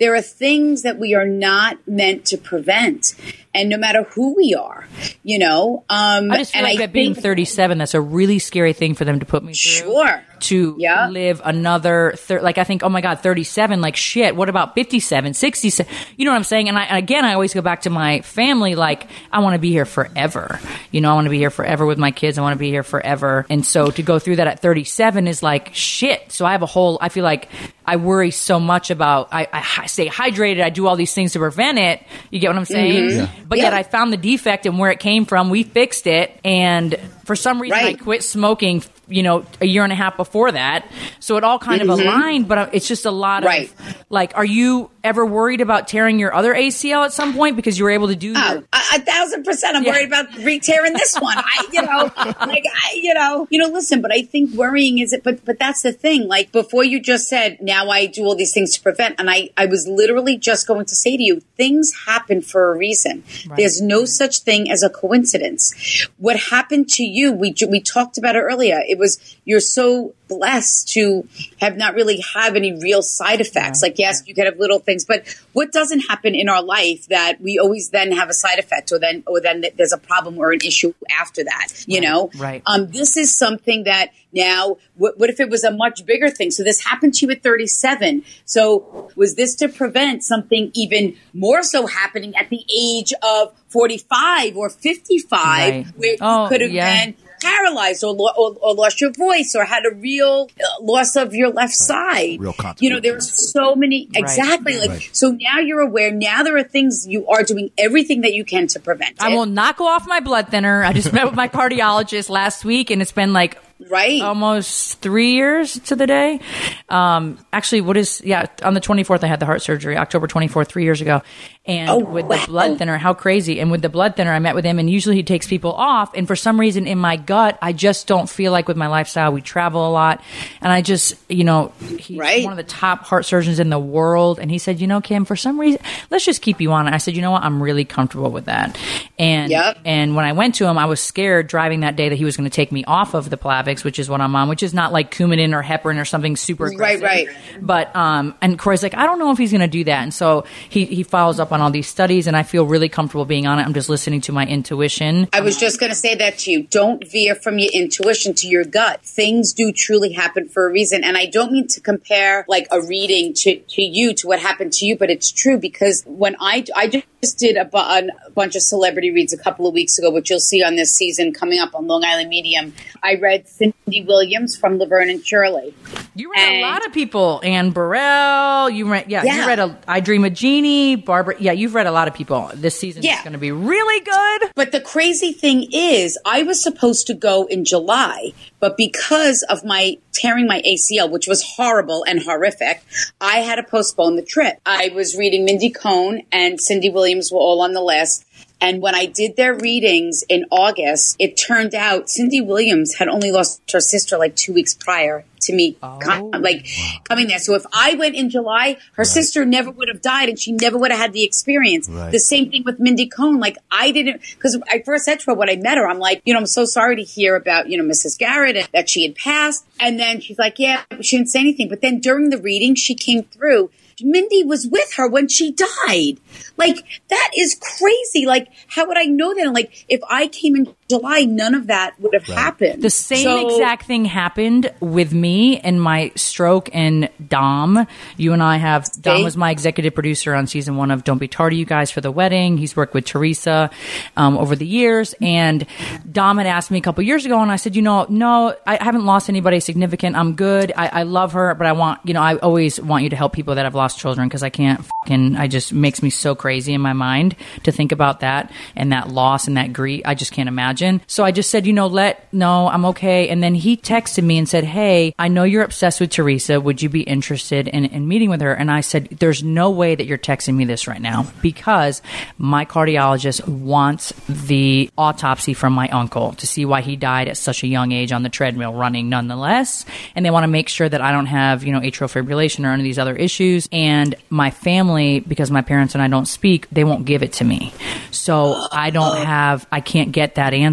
There 0.00 0.14
are 0.14 0.22
things 0.22 0.82
that 0.82 0.98
we 0.98 1.14
are 1.14 1.26
not 1.26 1.86
meant 1.86 2.26
to 2.26 2.36
prevent. 2.36 3.14
And 3.54 3.70
no 3.70 3.78
matter 3.78 4.02
who 4.02 4.34
we 4.34 4.52
are, 4.52 4.88
you 5.22 5.38
know, 5.38 5.84
um, 5.88 6.32
I 6.32 6.38
just 6.38 6.52
feel 6.52 6.58
and 6.58 6.64
like 6.64 6.80
I 6.80 6.86
that 6.86 6.92
being 6.92 7.14
37, 7.14 7.78
that's 7.78 7.94
a 7.94 8.00
really 8.00 8.40
scary 8.40 8.72
thing 8.72 8.94
for 8.94 9.04
them 9.04 9.20
to 9.20 9.26
put 9.26 9.44
me 9.44 9.54
through. 9.54 9.92
Sure. 9.92 10.24
To 10.44 10.74
Yeah. 10.78 11.08
live 11.08 11.40
another, 11.44 12.12
thir- 12.16 12.40
like, 12.42 12.58
I 12.58 12.64
think, 12.64 12.82
oh 12.82 12.88
my 12.88 13.00
God, 13.00 13.20
37, 13.20 13.80
like, 13.80 13.96
shit, 13.96 14.36
what 14.36 14.48
about 14.48 14.74
57, 14.74 15.32
67? 15.34 15.90
You 16.16 16.24
know 16.24 16.32
what 16.32 16.36
I'm 16.36 16.44
saying? 16.44 16.68
And 16.68 16.76
I, 16.78 16.98
again, 16.98 17.24
I 17.24 17.34
always 17.34 17.54
go 17.54 17.62
back 17.62 17.82
to 17.82 17.90
my 17.90 18.20
family, 18.20 18.74
like, 18.74 19.06
I 19.32 19.38
want 19.40 19.54
to 19.54 19.58
be 19.58 19.70
here 19.70 19.84
forever. 19.84 20.60
You 20.90 21.00
know, 21.00 21.10
I 21.10 21.14
want 21.14 21.24
to 21.26 21.30
be 21.30 21.38
here 21.38 21.50
forever 21.50 21.86
with 21.86 21.98
my 21.98 22.10
kids. 22.10 22.36
I 22.38 22.42
want 22.42 22.52
to 22.54 22.58
be 22.58 22.70
here 22.70 22.82
forever. 22.82 23.46
And 23.48 23.64
so 23.64 23.90
to 23.90 24.02
go 24.02 24.18
through 24.18 24.36
that 24.36 24.46
at 24.46 24.60
37 24.60 25.28
is 25.28 25.42
like, 25.42 25.70
shit. 25.74 26.30
So 26.32 26.44
I 26.44 26.52
have 26.52 26.62
a 26.62 26.66
whole, 26.66 26.98
I 27.00 27.08
feel 27.08 27.24
like 27.24 27.48
I 27.86 27.96
worry 27.96 28.30
so 28.30 28.58
much 28.60 28.90
about, 28.90 29.28
I, 29.32 29.46
I 29.52 29.60
hi- 29.60 29.86
stay 29.86 30.08
hydrated. 30.08 30.62
I 30.62 30.70
do 30.70 30.86
all 30.86 30.96
these 30.96 31.14
things 31.14 31.32
to 31.32 31.38
prevent 31.38 31.78
it. 31.78 32.02
You 32.30 32.38
get 32.38 32.48
what 32.48 32.56
I'm 32.56 32.64
saying? 32.64 33.10
Mm-hmm. 33.10 33.44
But 33.48 33.58
yet 33.58 33.72
I 33.74 33.82
found 33.82 34.12
the 34.12 34.16
defect 34.16 34.66
and 34.66 34.78
where 34.78 34.90
it 34.90 35.00
came 35.00 35.24
from. 35.24 35.50
We 35.50 35.62
fixed 35.62 36.06
it. 36.06 36.38
And 36.44 36.98
for 37.24 37.36
some 37.36 37.60
reason, 37.60 37.76
Right. 37.78 37.96
I 37.98 38.02
quit 38.02 38.22
smoking, 38.22 38.82
you 39.08 39.22
know, 39.22 39.44
a 39.60 39.66
year 39.66 39.84
and 39.84 39.92
a 39.92 39.96
half 39.96 40.16
before 40.16 40.52
that. 40.52 40.86
So 41.20 41.36
it 41.36 41.44
all 41.44 41.58
kind 41.58 41.82
of 41.82 41.88
aligned, 41.88 42.48
but 42.48 42.74
it's 42.74 42.86
just 42.88 43.06
a 43.06 43.10
lot 43.10 43.42
Mm-hmm. 43.42 43.46
Right. 43.48 43.70
of 43.70 44.04
like, 44.10 44.36
are 44.36 44.44
you 44.44 44.90
ever 45.04 45.24
worried 45.24 45.60
about 45.60 45.86
tearing 45.86 46.18
your 46.18 46.34
other 46.34 46.54
ACL 46.54 47.04
at 47.04 47.12
some 47.12 47.34
point 47.34 47.54
because 47.56 47.78
you 47.78 47.84
were 47.84 47.90
able 47.90 48.08
to 48.08 48.16
do 48.16 48.32
Oh, 48.36 48.52
your. 48.54 48.58
a, 48.72 48.78
a 48.96 49.00
thousand 49.00 49.44
percent. 49.44 49.76
I'm 49.76 49.84
Yeah. 49.84 49.90
worried 49.92 50.06
about 50.08 50.34
re-tearing 50.38 50.94
this 50.94 51.14
one. 51.16 51.36
I, 51.38 51.68
you 51.72 51.82
know, 51.82 52.10
like, 52.46 52.64
I, 52.66 52.94
you 53.00 53.14
know, 53.14 53.46
you 53.50 53.58
know, 53.60 53.68
listen, 53.68 54.00
but 54.00 54.10
I 54.12 54.22
think 54.22 54.52
worrying 54.54 54.98
is 54.98 55.12
it, 55.12 55.22
but, 55.22 55.44
but 55.44 55.58
that's 55.58 55.82
the 55.82 55.92
thing. 55.92 56.26
Like 56.26 56.50
before 56.52 56.82
you 56.82 57.00
just 57.00 57.28
said, 57.28 57.58
now 57.60 57.88
I 57.90 58.06
do 58.06 58.24
all 58.24 58.34
these 58.34 58.52
things 58.54 58.72
to 58.76 58.82
prevent. 58.82 59.16
And 59.20 59.28
I, 59.30 59.50
I 59.56 59.66
was 59.66 59.86
literally 59.86 60.36
just 60.38 60.66
going 60.66 60.86
to 60.86 60.96
say 60.96 61.16
to 61.16 61.22
you, 61.22 61.40
things 61.56 61.92
happen 62.06 62.40
for 62.40 62.72
a 62.74 62.76
reason. 62.78 63.22
There's 63.56 63.80
no 63.82 64.06
such 64.06 64.38
thing 64.38 64.70
as 64.70 64.82
a 64.82 64.88
coincidence. 64.90 66.08
What 66.18 66.38
happened 66.38 66.88
to 66.90 67.04
you, 67.04 67.32
we, 67.32 67.54
we 67.68 67.80
talked 67.80 68.16
about 68.18 68.36
it 68.36 68.40
earlier. 68.40 68.80
It 68.88 68.98
was, 68.98 69.36
you're 69.44 69.60
so 69.60 70.14
blessed 70.28 70.88
to 70.94 71.26
have 71.60 71.76
not 71.76 71.94
really 71.94 72.22
have 72.34 72.56
any 72.56 72.72
real 72.80 73.02
side 73.02 73.40
effects. 73.40 73.82
Like, 73.82 73.98
yes, 73.98 74.22
you 74.26 74.34
could 74.34 74.46
have 74.46 74.58
little 74.58 74.78
things, 74.78 75.04
but 75.04 75.26
what 75.52 75.72
doesn't 75.72 76.00
happen 76.00 76.34
in 76.34 76.48
our 76.48 76.62
life 76.62 77.08
that 77.08 77.40
we 77.40 77.58
always 77.58 77.90
then 77.90 78.12
have 78.12 78.28
a 78.30 78.34
side 78.34 78.58
effect 78.58 78.90
or 78.92 78.98
then, 78.98 79.22
or 79.26 79.40
then 79.40 79.64
there's 79.76 79.92
a 79.92 79.98
problem 79.98 80.38
or 80.38 80.52
an 80.52 80.60
issue 80.64 80.94
after 81.10 81.44
that, 81.44 81.68
you 81.86 82.00
know? 82.00 82.30
right. 82.38 82.62
Um, 82.66 82.88
this 82.90 83.16
is 83.16 83.34
something 83.34 83.84
that 83.84 84.12
now, 84.32 84.78
what, 84.96 85.16
what 85.18 85.30
if 85.30 85.38
it 85.38 85.48
was 85.48 85.62
a 85.62 85.70
much 85.70 86.04
bigger 86.04 86.28
thing? 86.28 86.50
So 86.50 86.64
this 86.64 86.84
happened 86.84 87.14
to 87.14 87.26
you 87.26 87.32
at 87.32 87.42
37. 87.42 88.24
So 88.44 89.10
was 89.14 89.36
this 89.36 89.54
to 89.56 89.68
prevent 89.68 90.24
something 90.24 90.70
even 90.74 91.16
more 91.32 91.62
so 91.62 91.86
happening 91.86 92.34
at 92.34 92.48
the 92.50 92.64
age 92.76 93.12
of 93.22 93.52
45 93.68 94.56
or 94.56 94.70
55 94.70 95.30
Right. 95.32 95.86
where 95.96 96.10
you 96.12 96.16
Oh, 96.20 96.46
could 96.48 96.62
have 96.62 96.72
yeah. 96.72 97.04
been 97.04 97.14
paralyzed 97.44 98.02
or, 98.04 98.14
lo- 98.14 98.32
or, 98.36 98.56
or 98.60 98.74
lost 98.74 99.00
your 99.00 99.12
voice 99.12 99.54
or 99.54 99.64
had 99.64 99.84
a 99.84 99.94
real 99.94 100.48
uh, 100.58 100.82
loss 100.82 101.16
of 101.16 101.34
your 101.34 101.50
left 101.50 101.74
side. 101.74 102.40
Real 102.40 102.54
You 102.78 102.90
know, 102.90 103.00
there 103.00 103.16
are 103.16 103.20
so 103.20 103.74
many, 103.74 104.08
exactly. 104.14 104.78
Like, 104.78 104.90
Right. 104.90 105.10
so 105.12 105.30
now 105.30 105.58
you're 105.58 105.80
aware. 105.80 106.10
Now 106.10 106.42
there 106.42 106.56
are 106.56 106.62
things 106.62 107.06
you 107.06 107.26
are 107.28 107.42
doing 107.42 107.70
everything 107.78 108.22
that 108.22 108.32
you 108.34 108.44
can 108.44 108.66
to 108.68 108.80
prevent 108.80 109.20
I 109.20 109.28
will 109.34 109.46
not 109.46 109.76
go 109.76 109.86
off 109.86 110.06
my 110.06 110.20
blood 110.20 110.48
thinner. 110.48 110.82
I 110.84 110.92
just 110.92 111.12
met 111.12 111.26
with 111.26 111.34
my 111.34 111.48
cardiologist 111.48 112.28
last 112.28 112.64
week 112.64 112.90
and 112.90 113.02
it's 113.02 113.12
been 113.12 113.32
like 113.32 113.58
right? 113.90 114.20
almost 114.22 115.00
three 115.00 115.32
years 115.32 115.78
to 115.80 115.96
the 115.96 116.06
day. 116.06 116.40
Um, 116.88 117.38
actually, 117.52 117.80
what 117.82 117.96
is 117.96 118.20
yeah? 118.24 118.46
On 118.62 118.74
the 118.74 118.80
twenty 118.80 119.04
fourth, 119.04 119.24
I 119.24 119.26
had 119.26 119.40
the 119.40 119.46
heart 119.46 119.62
surgery, 119.62 119.96
October 119.96 120.26
twenty 120.26 120.48
fourth, 120.48 120.68
three 120.68 120.84
years 120.84 121.00
ago. 121.00 121.22
And 121.66 121.88
Oh, 121.88 121.98
with 121.98 122.28
the 122.28 122.42
blood 122.46 122.76
thinner, 122.78 122.98
how 122.98 123.14
crazy! 123.14 123.58
And 123.58 123.70
with 123.70 123.80
the 123.80 123.88
blood 123.88 124.16
thinner, 124.16 124.32
I 124.32 124.38
met 124.38 124.54
with 124.54 124.66
him, 124.66 124.78
and 124.78 124.88
usually 124.90 125.16
he 125.16 125.22
takes 125.22 125.46
people 125.46 125.72
off. 125.72 126.12
And 126.14 126.26
for 126.28 126.36
some 126.36 126.60
reason, 126.60 126.86
in 126.86 126.98
my 126.98 127.16
gut, 127.16 127.58
I 127.62 127.72
just 127.72 128.06
don't 128.06 128.28
feel 128.28 128.52
like 128.52 128.68
with 128.68 128.76
my 128.76 128.86
lifestyle, 128.86 129.32
we 129.32 129.40
travel 129.40 129.88
a 129.88 129.90
lot, 129.90 130.20
and 130.60 130.70
I 130.70 130.82
just, 130.82 131.14
you 131.30 131.42
know, 131.44 131.72
he's 131.98 132.18
Right. 132.18 132.44
one 132.44 132.52
of 132.52 132.58
the 132.58 132.70
top 132.70 133.04
heart 133.04 133.24
surgeons 133.24 133.58
in 133.60 133.70
the 133.70 133.78
world. 133.78 134.38
And 134.38 134.50
he 134.50 134.58
said, 134.58 134.78
you 134.78 134.86
know, 134.86 135.00
Kim, 135.00 135.24
for 135.24 135.36
some 135.36 135.58
reason, 135.58 135.80
let's 136.10 136.26
just 136.26 136.42
keep 136.42 136.60
you 136.60 136.70
on 136.72 136.86
it. 136.86 136.92
I 136.92 136.98
said, 136.98 137.16
you 137.16 137.22
know 137.22 137.30
what? 137.30 137.42
I'm 137.42 137.62
really 137.62 137.86
comfortable 137.86 138.30
with 138.30 138.44
that. 138.44 138.76
And 139.18 139.50
Yep. 139.50 139.78
and 139.86 140.14
when 140.16 140.26
I 140.26 140.32
went 140.32 140.56
to 140.56 140.66
him, 140.66 140.76
I 140.76 140.84
was 140.84 141.00
scared 141.00 141.46
driving 141.46 141.80
that 141.80 141.96
day 141.96 142.10
that 142.10 142.16
he 142.16 142.26
was 142.26 142.36
going 142.36 142.48
to 142.48 142.54
take 142.54 142.72
me 142.72 142.84
off 142.84 143.14
of 143.14 143.30
the 143.30 143.38
Plavix 143.38 143.73
which 143.82 143.98
is 143.98 144.08
what 144.08 144.20
I'm 144.20 144.36
on, 144.36 144.48
which 144.48 144.62
is 144.62 144.74
not 144.74 144.92
like 144.92 145.10
Coumadin 145.10 145.52
or 145.52 145.62
heparin 145.62 145.98
or 146.00 146.04
something 146.04 146.36
super 146.36 146.64
Right, 146.66 146.74
aggressive. 146.96 147.02
right. 147.02 147.28
But 147.60 147.96
um, 147.96 148.34
and 148.42 148.58
Kroy's 148.58 148.82
like, 148.82 148.94
I 148.94 149.06
don't 149.06 149.18
know 149.18 149.30
if 149.32 149.38
he's 149.38 149.50
going 149.50 149.62
to 149.62 149.66
do 149.66 149.82
that, 149.84 150.02
and 150.02 150.12
so 150.12 150.44
he 150.68 150.84
he 150.84 151.02
follows 151.02 151.40
up 151.40 151.50
on 151.50 151.60
all 151.60 151.70
these 151.70 151.88
studies, 151.88 152.26
and 152.26 152.36
I 152.36 152.42
feel 152.42 152.66
really 152.66 152.88
comfortable 152.88 153.24
being 153.24 153.46
on 153.46 153.58
it. 153.58 153.62
I'm 153.62 153.74
just 153.74 153.88
listening 153.88 154.20
to 154.22 154.32
my 154.32 154.46
intuition. 154.46 155.28
I 155.32 155.40
was 155.40 155.56
just 155.56 155.80
going 155.80 155.90
to 155.90 155.96
say 155.96 156.14
that 156.16 156.38
to 156.40 156.50
you. 156.50 156.62
Don't 156.64 157.06
veer 157.10 157.34
from 157.34 157.58
your 157.58 157.70
intuition 157.72 158.34
to 158.34 158.46
your 158.46 158.64
gut. 158.64 159.00
Things 159.02 159.52
do 159.54 159.72
truly 159.72 160.12
happen 160.12 160.48
for 160.48 160.66
a 160.68 160.70
reason. 160.72 161.02
And 161.04 161.16
I 161.16 161.26
don't 161.26 161.52
mean 161.52 161.68
to 161.68 161.80
compare 161.80 162.44
like 162.48 162.66
a 162.70 162.80
reading 162.82 163.32
to, 163.34 163.58
to 163.60 163.82
you, 163.82 164.12
to 164.14 164.26
what 164.26 164.38
happened 164.40 164.72
to 164.74 164.86
you, 164.86 164.96
but 164.98 165.08
it's 165.10 165.30
true 165.32 165.58
because 165.58 166.02
when 166.06 166.36
I, 166.40 166.64
I 166.76 166.88
just 167.22 167.38
did 167.38 167.56
a, 167.56 167.64
bu- 167.64 167.78
a 167.78 168.02
bunch 168.34 168.56
of 168.56 168.62
celebrity 168.62 169.10
reads 169.10 169.32
a 169.32 169.38
couple 169.38 169.66
of 169.66 169.74
weeks 169.74 169.98
ago, 169.98 170.10
which 170.10 170.30
you'll 170.30 170.40
see 170.40 170.62
on 170.62 170.76
this 170.76 170.94
season 170.94 171.32
coming 171.32 171.58
up 171.60 171.74
on 171.74 171.86
Long 171.86 172.04
Island 172.04 172.28
Medium. 172.28 172.74
I 173.02 173.14
read 173.16 173.48
Cindy 173.48 174.02
Williams 174.06 174.56
from 174.56 174.78
Laverne 174.78 175.10
and 175.10 175.24
Shirley. 175.24 175.74
You 176.14 176.30
read 176.32 176.40
And- 176.54 176.56
a 176.64 176.68
lot 176.68 176.86
of 176.86 176.92
people, 176.92 177.40
Anne 177.44 177.70
Burrell. 177.70 178.70
You 178.70 178.90
read, 178.90 179.06
yeah, 179.10 179.22
you 179.24 179.46
read 179.46 179.58
a 179.58 179.78
I 179.88 180.00
Dream 180.00 180.24
a 180.24 180.30
Jeannie, 180.30 180.96
Barbara. 180.96 181.36
Yeah, 181.38 181.52
you've 181.52 181.74
read 181.74 181.86
a 181.86 181.92
lot 181.92 182.08
of 182.08 182.14
people. 182.14 182.50
This 182.54 182.78
season 182.78 183.04
is 183.04 183.20
going 183.22 183.32
to 183.32 183.38
be 183.38 183.52
really 183.52 184.00
good. 184.04 184.50
But 184.54 184.72
the 184.72 184.80
crazy 184.80 185.32
thing 185.32 185.68
is, 185.72 186.18
I 186.24 186.42
was 186.42 186.62
supposed 186.62 187.06
to 187.08 187.14
go 187.14 187.44
in 187.46 187.64
July, 187.64 188.32
but 188.64 188.78
because 188.78 189.42
of 189.50 189.62
my 189.62 189.98
tearing 190.14 190.46
my 190.46 190.62
ACL, 190.62 191.10
which 191.10 191.28
was 191.28 191.42
horrible 191.42 192.02
and 192.08 192.22
horrific, 192.22 192.82
I 193.20 193.40
had 193.40 193.56
to 193.56 193.62
postpone 193.62 194.16
the 194.16 194.22
trip. 194.22 194.58
I 194.64 194.90
was 194.94 195.14
reading 195.14 195.44
Mindy 195.44 195.68
Cohn 195.68 196.22
and 196.32 196.58
Cindy 196.58 196.88
Williams 196.88 197.30
were 197.30 197.40
all 197.40 197.60
on 197.60 197.74
the 197.74 197.82
list. 197.82 198.24
And 198.64 198.80
when 198.80 198.94
I 198.94 199.04
did 199.04 199.36
their 199.36 199.52
readings 199.54 200.24
in 200.26 200.46
August, 200.50 201.16
it 201.18 201.34
turned 201.36 201.74
out 201.74 202.08
Cindy 202.08 202.40
Williams 202.40 202.94
had 202.94 203.08
only 203.08 203.30
lost 203.30 203.60
her 203.70 203.80
sister 203.80 204.16
like 204.16 204.36
two 204.36 204.54
weeks 204.54 204.72
prior 204.72 205.26
to 205.42 205.52
me, 205.52 205.76
oh. 205.82 205.98
com- 206.02 206.30
like 206.30 206.66
coming 207.06 207.28
there. 207.28 207.38
So 207.38 207.54
if 207.54 207.66
I 207.74 207.92
went 207.92 208.14
in 208.14 208.30
July, 208.30 208.78
her 208.94 209.04
sister 209.04 209.44
never 209.44 209.70
would 209.70 209.88
have 209.88 210.00
died, 210.00 210.30
and 210.30 210.38
she 210.38 210.52
never 210.52 210.78
would 210.78 210.92
have 210.92 210.98
had 210.98 211.12
the 211.12 211.24
experience. 211.24 211.90
Right. 211.90 212.10
The 212.10 212.18
same 212.18 212.50
thing 212.50 212.64
with 212.64 212.80
Mindy 212.80 213.06
Cohn. 213.06 213.38
Like 213.38 213.58
I 213.70 213.90
didn't, 213.90 214.22
because 214.22 214.58
I 214.70 214.80
first 214.80 215.04
said 215.04 215.20
to 215.20 215.26
her 215.26 215.34
when 215.34 215.50
I 215.50 215.56
met 215.56 215.76
her, 215.76 215.86
I'm 215.86 215.98
like, 215.98 216.22
you 216.24 216.32
know, 216.32 216.40
I'm 216.40 216.46
so 216.46 216.64
sorry 216.64 216.96
to 216.96 217.02
hear 217.02 217.36
about, 217.36 217.68
you 217.68 217.76
know, 217.76 217.84
Mrs. 217.84 218.16
Garrett 218.16 218.56
and 218.56 218.68
that 218.72 218.88
she 218.88 219.02
had 219.02 219.14
passed. 219.14 219.66
And 219.78 220.00
then 220.00 220.22
she's 220.22 220.38
like, 220.38 220.58
yeah, 220.58 220.84
she 221.02 221.18
didn't 221.18 221.28
say 221.28 221.40
anything. 221.40 221.68
But 221.68 221.82
then 221.82 222.00
during 222.00 222.30
the 222.30 222.38
reading, 222.38 222.76
she 222.76 222.94
came 222.94 223.24
through. 223.24 223.70
Mindy 224.02 224.44
was 224.44 224.66
with 224.66 224.94
her 224.94 225.08
when 225.08 225.28
she 225.28 225.52
died. 225.52 226.18
Like 226.56 226.78
that 227.08 227.30
is 227.36 227.58
crazy. 227.60 228.26
Like 228.26 228.48
how 228.68 228.86
would 228.86 228.98
I 228.98 229.04
know 229.04 229.34
that? 229.34 229.52
Like 229.52 229.84
if 229.88 230.00
I 230.08 230.28
came 230.28 230.56
in 230.56 230.74
July, 230.90 231.24
none 231.24 231.54
of 231.54 231.68
that 231.68 231.94
would 231.98 232.12
have 232.12 232.26
happened. 232.26 232.82
The 232.82 232.90
same 232.90 233.24
So- 233.24 233.48
exact 233.48 233.86
thing 233.86 234.04
happened 234.04 234.70
with 234.80 235.14
me 235.14 235.58
and 235.60 235.80
my 235.80 236.12
stroke 236.14 236.68
and 236.74 237.08
Dom. 237.26 237.86
You 238.18 238.34
and 238.34 238.42
I 238.42 238.58
have 238.58 238.90
Dom 239.00 239.22
was 239.24 239.34
my 239.34 239.50
executive 239.50 239.94
producer 239.94 240.34
on 240.34 240.46
season 240.46 240.76
one 240.76 240.90
of 240.90 241.02
Don't 241.02 241.16
Be 241.16 241.26
Tardy, 241.26 241.56
you 241.56 241.64
guys, 241.64 241.90
for 241.90 242.02
the 242.02 242.10
wedding. 242.12 242.58
He's 242.58 242.76
worked 242.76 242.92
with 242.92 243.06
Theresa 243.06 243.70
um, 244.18 244.36
over 244.36 244.54
the 244.54 244.66
years, 244.66 245.14
and 245.22 245.64
Dom 246.10 246.36
had 246.36 246.46
asked 246.46 246.70
me 246.70 246.78
a 246.78 246.82
couple 246.82 247.02
years 247.02 247.24
ago, 247.24 247.40
and 247.40 247.50
I 247.50 247.56
said, 247.56 247.76
you 247.76 247.82
know, 247.82 248.04
no, 248.10 248.54
I 248.66 248.82
haven't 248.84 249.06
lost 249.06 249.30
anybody 249.30 249.60
significant. 249.60 250.16
I'm 250.16 250.34
good. 250.34 250.70
I, 250.76 250.88
I 250.88 251.02
love 251.04 251.32
her, 251.32 251.54
but 251.54 251.66
I 251.66 251.72
want, 251.72 252.00
you 252.04 252.12
know, 252.12 252.20
I 252.20 252.36
always 252.36 252.78
want 252.78 253.04
you 253.04 253.10
to 253.10 253.16
help 253.16 253.32
people 253.32 253.54
that 253.54 253.64
have 253.64 253.74
lost 253.74 253.98
children 253.98 254.28
because 254.28 254.42
I 254.42 254.50
can't 254.50 254.84
fucking. 254.84 255.36
I 255.36 255.48
just 255.48 255.72
makes 255.72 256.02
me 256.02 256.10
so 256.10 256.34
crazy 256.34 256.74
in 256.74 256.82
my 256.82 256.92
mind 256.92 257.36
to 257.62 257.72
think 257.72 257.90
about 257.90 258.20
that 258.20 258.52
and 258.76 258.92
that 258.92 259.08
loss 259.08 259.48
and 259.48 259.56
that 259.56 259.72
grief. 259.72 260.02
I 260.04 260.14
just 260.14 260.32
can't 260.32 260.46
imagine. 260.48 260.73
So 261.06 261.24
I 261.24 261.30
just 261.30 261.50
said, 261.50 261.66
you 261.66 261.72
know, 261.72 261.86
let 261.86 262.32
no, 262.32 262.68
I'm 262.68 262.84
okay. 262.86 263.28
And 263.28 263.42
then 263.42 263.54
he 263.54 263.76
texted 263.76 264.24
me 264.24 264.38
and 264.38 264.48
said, 264.48 264.64
hey, 264.64 265.14
I 265.18 265.28
know 265.28 265.44
you're 265.44 265.62
obsessed 265.62 266.00
with 266.00 266.10
Theresa. 266.10 266.60
Would 266.60 266.82
you 266.82 266.88
be 266.88 267.02
interested 267.02 267.68
in, 267.68 267.84
in 267.84 268.08
meeting 268.08 268.28
with 268.28 268.40
her? 268.40 268.52
And 268.52 268.70
I 268.70 268.80
said, 268.80 269.08
there's 269.20 269.42
no 269.42 269.70
way 269.70 269.94
that 269.94 270.06
you're 270.06 270.18
texting 270.18 270.54
me 270.54 270.64
this 270.64 270.86
right 270.86 271.00
now 271.00 271.30
because 271.40 272.02
my 272.38 272.64
cardiologist 272.64 273.46
wants 273.46 274.12
the 274.28 274.90
autopsy 274.98 275.54
from 275.54 275.72
my 275.72 275.88
uncle 275.88 276.32
to 276.34 276.46
see 276.46 276.64
why 276.64 276.80
he 276.80 276.96
died 276.96 277.28
at 277.28 277.36
such 277.36 277.62
a 277.62 277.66
young 277.66 277.92
age 277.92 278.10
on 278.10 278.22
the 278.22 278.28
treadmill 278.28 278.72
running 278.72 279.08
nonetheless. 279.08 279.84
And 280.16 280.26
they 280.26 280.30
want 280.30 280.44
to 280.44 280.48
make 280.48 280.68
sure 280.68 280.88
that 280.88 281.00
I 281.00 281.12
don't 281.12 281.26
have, 281.26 281.64
you 281.64 281.72
know, 281.72 281.80
atrial 281.80 282.10
fibrillation 282.10 282.64
or 282.64 282.72
any 282.72 282.82
of 282.82 282.84
these 282.84 282.98
other 282.98 283.14
issues. 283.14 283.68
And 283.70 284.14
my 284.28 284.50
family, 284.50 285.20
because 285.20 285.50
my 285.50 285.62
parents 285.62 285.94
and 285.94 286.02
I 286.02 286.08
don't 286.08 286.26
speak, 286.26 286.68
they 286.70 286.84
won't 286.84 287.04
give 287.04 287.22
it 287.22 287.34
to 287.34 287.44
me. 287.44 287.72
So 288.10 288.66
I 288.72 288.90
don't 288.90 289.24
have, 289.24 289.66
I 289.70 289.80
can't 289.80 290.12
get 290.12 290.34
that 290.34 290.52
answer 290.52 290.63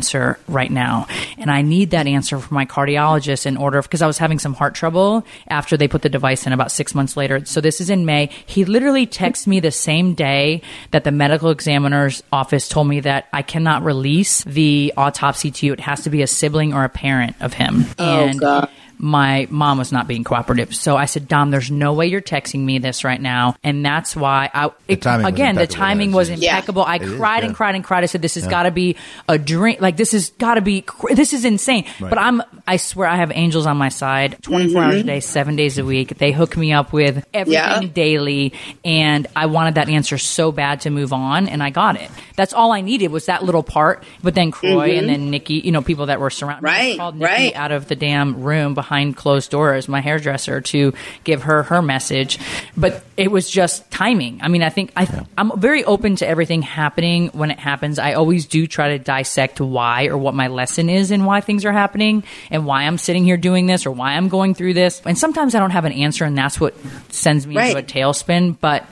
right 0.48 0.72
now. 0.72 1.08
And 1.38 1.52
I 1.52 1.62
need 1.62 1.92
that 1.92 2.08
answer 2.08 2.40
from 2.40 2.56
my 2.56 2.66
cardiologist 2.66 3.46
in 3.46 3.58
order, 3.58 3.82
because 3.82 4.02
I 4.02 4.08
was 4.08 4.18
having 4.18 4.40
some 4.40 4.54
heart 4.54 4.76
trouble 4.76 5.26
after 5.48 5.78
they 5.78 5.88
put 5.88 6.02
the 6.02 6.10
device 6.10 6.48
in 6.48 6.54
about 6.54 6.72
six 6.72 6.96
months 6.96 7.18
later. 7.18 7.46
So 7.46 7.62
this 7.62 7.82
is 7.82 7.90
in 7.90 8.06
May. 8.06 8.30
He 8.46 8.66
literally 8.66 9.08
texted 9.08 9.48
me 9.48 9.60
the 9.60 9.72
same 9.72 10.14
day 10.14 10.62
that 10.92 11.04
the 11.04 11.12
medical 11.12 11.50
examiner's 11.50 12.24
office 12.32 12.68
told 12.68 12.88
me 12.88 13.00
that 13.02 13.28
I 13.34 13.42
cannot 13.42 13.84
release 13.84 14.44
the 14.44 14.94
autopsy 14.98 15.52
to 15.52 15.66
you. 15.66 15.74
It 15.74 15.80
has 15.82 16.04
to 16.04 16.10
be 16.10 16.22
a 16.22 16.28
sibling 16.28 16.74
or 16.74 16.84
a 16.84 16.90
parent 16.90 17.36
of 17.40 17.54
him. 17.54 17.86
Oh, 17.98 18.28
and 18.28 18.40
God. 18.40 18.70
My 19.04 19.48
mom 19.50 19.80
was 19.80 19.92
not 19.92 20.08
being 20.08 20.24
cooperative. 20.24 20.76
So 20.76 20.96
I 20.96 21.06
said, 21.06 21.28
Dom, 21.28 21.50
there's 21.50 21.72
no 21.72 21.94
way 21.94 22.06
you're 22.06 22.22
texting 22.22 22.60
me 22.60 22.78
this 22.78 23.04
right 23.04 23.20
now. 23.20 23.56
And 23.64 23.84
that's 23.84 24.16
why 24.16 24.50
I, 24.54 24.70
it, 24.88 25.02
timing 25.02 25.26
was 25.26 25.34
again, 25.34 25.56
the 25.56 25.66
timing 25.66 26.12
was 26.12 26.30
is. 26.30 26.40
Yeah. 26.40 26.52
impeccable. 26.52 26.84
I 26.84 26.98
is, 26.98 27.14
cried 27.16 27.40
yeah. 27.40 27.48
and 27.48 27.56
cried 27.56 27.74
and 27.74 27.84
cried. 27.84 28.04
I 28.04 28.06
said, 28.06 28.22
this 28.22 28.36
has 28.36 28.46
got 28.46 28.64
to 28.64 28.72
be 28.72 28.98
a 29.28 29.40
dream. 29.40 29.78
Like, 29.80 29.98
this 29.98 30.12
has 30.12 30.30
got 30.30 30.56
to 30.56 30.62
be, 30.62 30.82
cr- 30.82 31.16
this 31.16 31.34
is 31.34 31.46
insane. 31.46 31.86
But 32.00 32.20
I'm, 32.20 32.44
I 32.68 32.78
swear 32.78 33.08
I 33.08 33.16
have 33.16 33.32
angels 33.34 33.66
on 33.66 33.78
my 33.78 33.90
side 33.90 34.38
24 34.44 34.84
hours 34.84 34.94
a 34.94 34.98
mm-hmm. 35.00 35.08
day, 35.08 35.20
seven 35.20 35.56
days 35.56 35.80
a 35.80 35.84
week. 35.84 36.20
They 36.20 36.32
hook 36.32 36.56
me 36.56 36.72
up 36.72 36.94
with 36.94 37.26
everything 37.34 37.54
Yeah. 37.54 37.82
daily. 37.82 38.54
And 38.86 39.26
I 39.36 39.48
wanted 39.48 39.76
that 39.76 39.90
answer 39.90 40.20
so 40.20 40.52
bad 40.52 40.82
to 40.82 40.92
move 40.92 41.12
on. 41.12 41.48
And 41.48 41.64
I 41.64 41.72
got 41.72 42.00
it. 42.00 42.12
That's 42.36 42.54
all 42.54 42.72
I 42.72 42.82
needed 42.82 43.08
was 43.08 43.26
that 43.26 43.44
little 43.44 43.64
part. 43.64 44.04
But 44.22 44.36
then 44.36 44.52
Kroy 44.52 44.90
mm-hmm. 44.90 45.00
and 45.00 45.10
then 45.10 45.32
Nikki, 45.32 45.56
you 45.56 45.72
know, 45.72 45.82
people 45.82 46.06
that 46.06 46.20
were 46.20 46.30
surrounding 46.30 46.64
me. 46.64 46.70
Right, 46.70 46.98
called 46.98 47.16
Nikki 47.16 47.26
right. 47.26 47.56
out 47.56 47.72
of 47.72 47.88
the 47.88 47.96
damn 47.96 48.44
room 48.44 48.76
behind 48.76 48.91
closed 49.16 49.52
doors, 49.52 49.88
my 49.88 50.02
hairdresser, 50.02 50.62
to 50.62 50.94
give 51.24 51.44
her 51.44 51.64
her 51.64 51.82
message. 51.82 52.40
But 52.76 53.04
it 53.18 53.32
was 53.32 53.50
just 53.50 53.90
timing. 53.92 54.40
I 54.42 54.48
mean, 54.48 54.64
I 54.64 54.70
think 54.70 54.92
I, 54.96 55.26
I'm 55.38 55.60
very 55.60 55.84
open 55.84 56.16
to 56.18 56.28
everything 56.28 56.62
happening 56.62 57.30
when 57.30 57.52
it 57.52 57.60
happens. 57.60 58.00
I 58.00 58.14
always 58.14 58.46
do 58.46 58.68
try 58.68 58.90
to 58.90 59.00
dissect 59.00 59.62
why 59.62 60.08
or 60.08 60.18
what 60.18 60.34
my 60.34 60.48
lesson 60.48 60.90
is 60.90 61.12
and 61.12 61.26
why 61.26 61.42
things 61.42 61.66
are 61.66 61.72
happening 61.72 62.24
and 62.50 62.66
why 62.66 62.84
I'm 62.84 62.98
sitting 62.98 63.24
here 63.24 63.38
doing 63.38 63.66
this 63.66 63.86
or 63.86 63.92
why 63.92 64.14
I'm 64.14 64.30
going 64.30 64.54
through 64.56 64.74
this. 64.74 65.02
And 65.06 65.18
sometimes 65.18 65.56
I 65.56 65.60
don't 65.60 65.72
have 65.72 65.86
an 65.86 65.94
answer, 65.94 66.26
and 66.26 66.38
that's 66.38 66.60
what 66.60 66.76
sends 67.10 67.46
me 67.48 67.58
into 67.58 67.78
a 67.78 67.84
tailspin. 67.84 68.58
But 68.60 68.86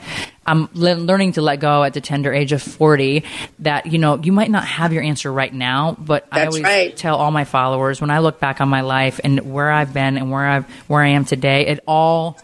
I'm 0.50 0.68
le- 0.74 0.96
learning 0.96 1.32
to 1.32 1.42
let 1.42 1.60
go 1.60 1.84
at 1.84 1.94
the 1.94 2.00
tender 2.00 2.32
age 2.32 2.50
of 2.50 2.60
40 2.60 3.24
that, 3.60 3.86
you 3.86 3.98
know, 3.98 4.16
you 4.16 4.32
might 4.32 4.50
not 4.50 4.64
have 4.64 4.92
your 4.92 5.02
answer 5.02 5.32
right 5.32 5.52
now, 5.52 5.96
but 5.96 6.26
I 6.32 6.46
always 6.46 6.62
right. 6.62 6.96
tell 6.96 7.16
all 7.16 7.30
my 7.30 7.44
followers 7.44 8.00
when 8.00 8.10
I 8.10 8.18
look 8.18 8.40
back 8.40 8.60
on 8.60 8.68
my 8.68 8.80
life 8.80 9.20
and 9.22 9.52
where 9.52 9.70
I've 9.70 9.94
been 9.94 10.16
and 10.16 10.32
where 10.32 10.44
I've 10.44 10.64
where 10.88 11.02
I 11.02 11.10
am 11.10 11.24
today, 11.24 11.68
it 11.68 11.80
all 11.86 12.36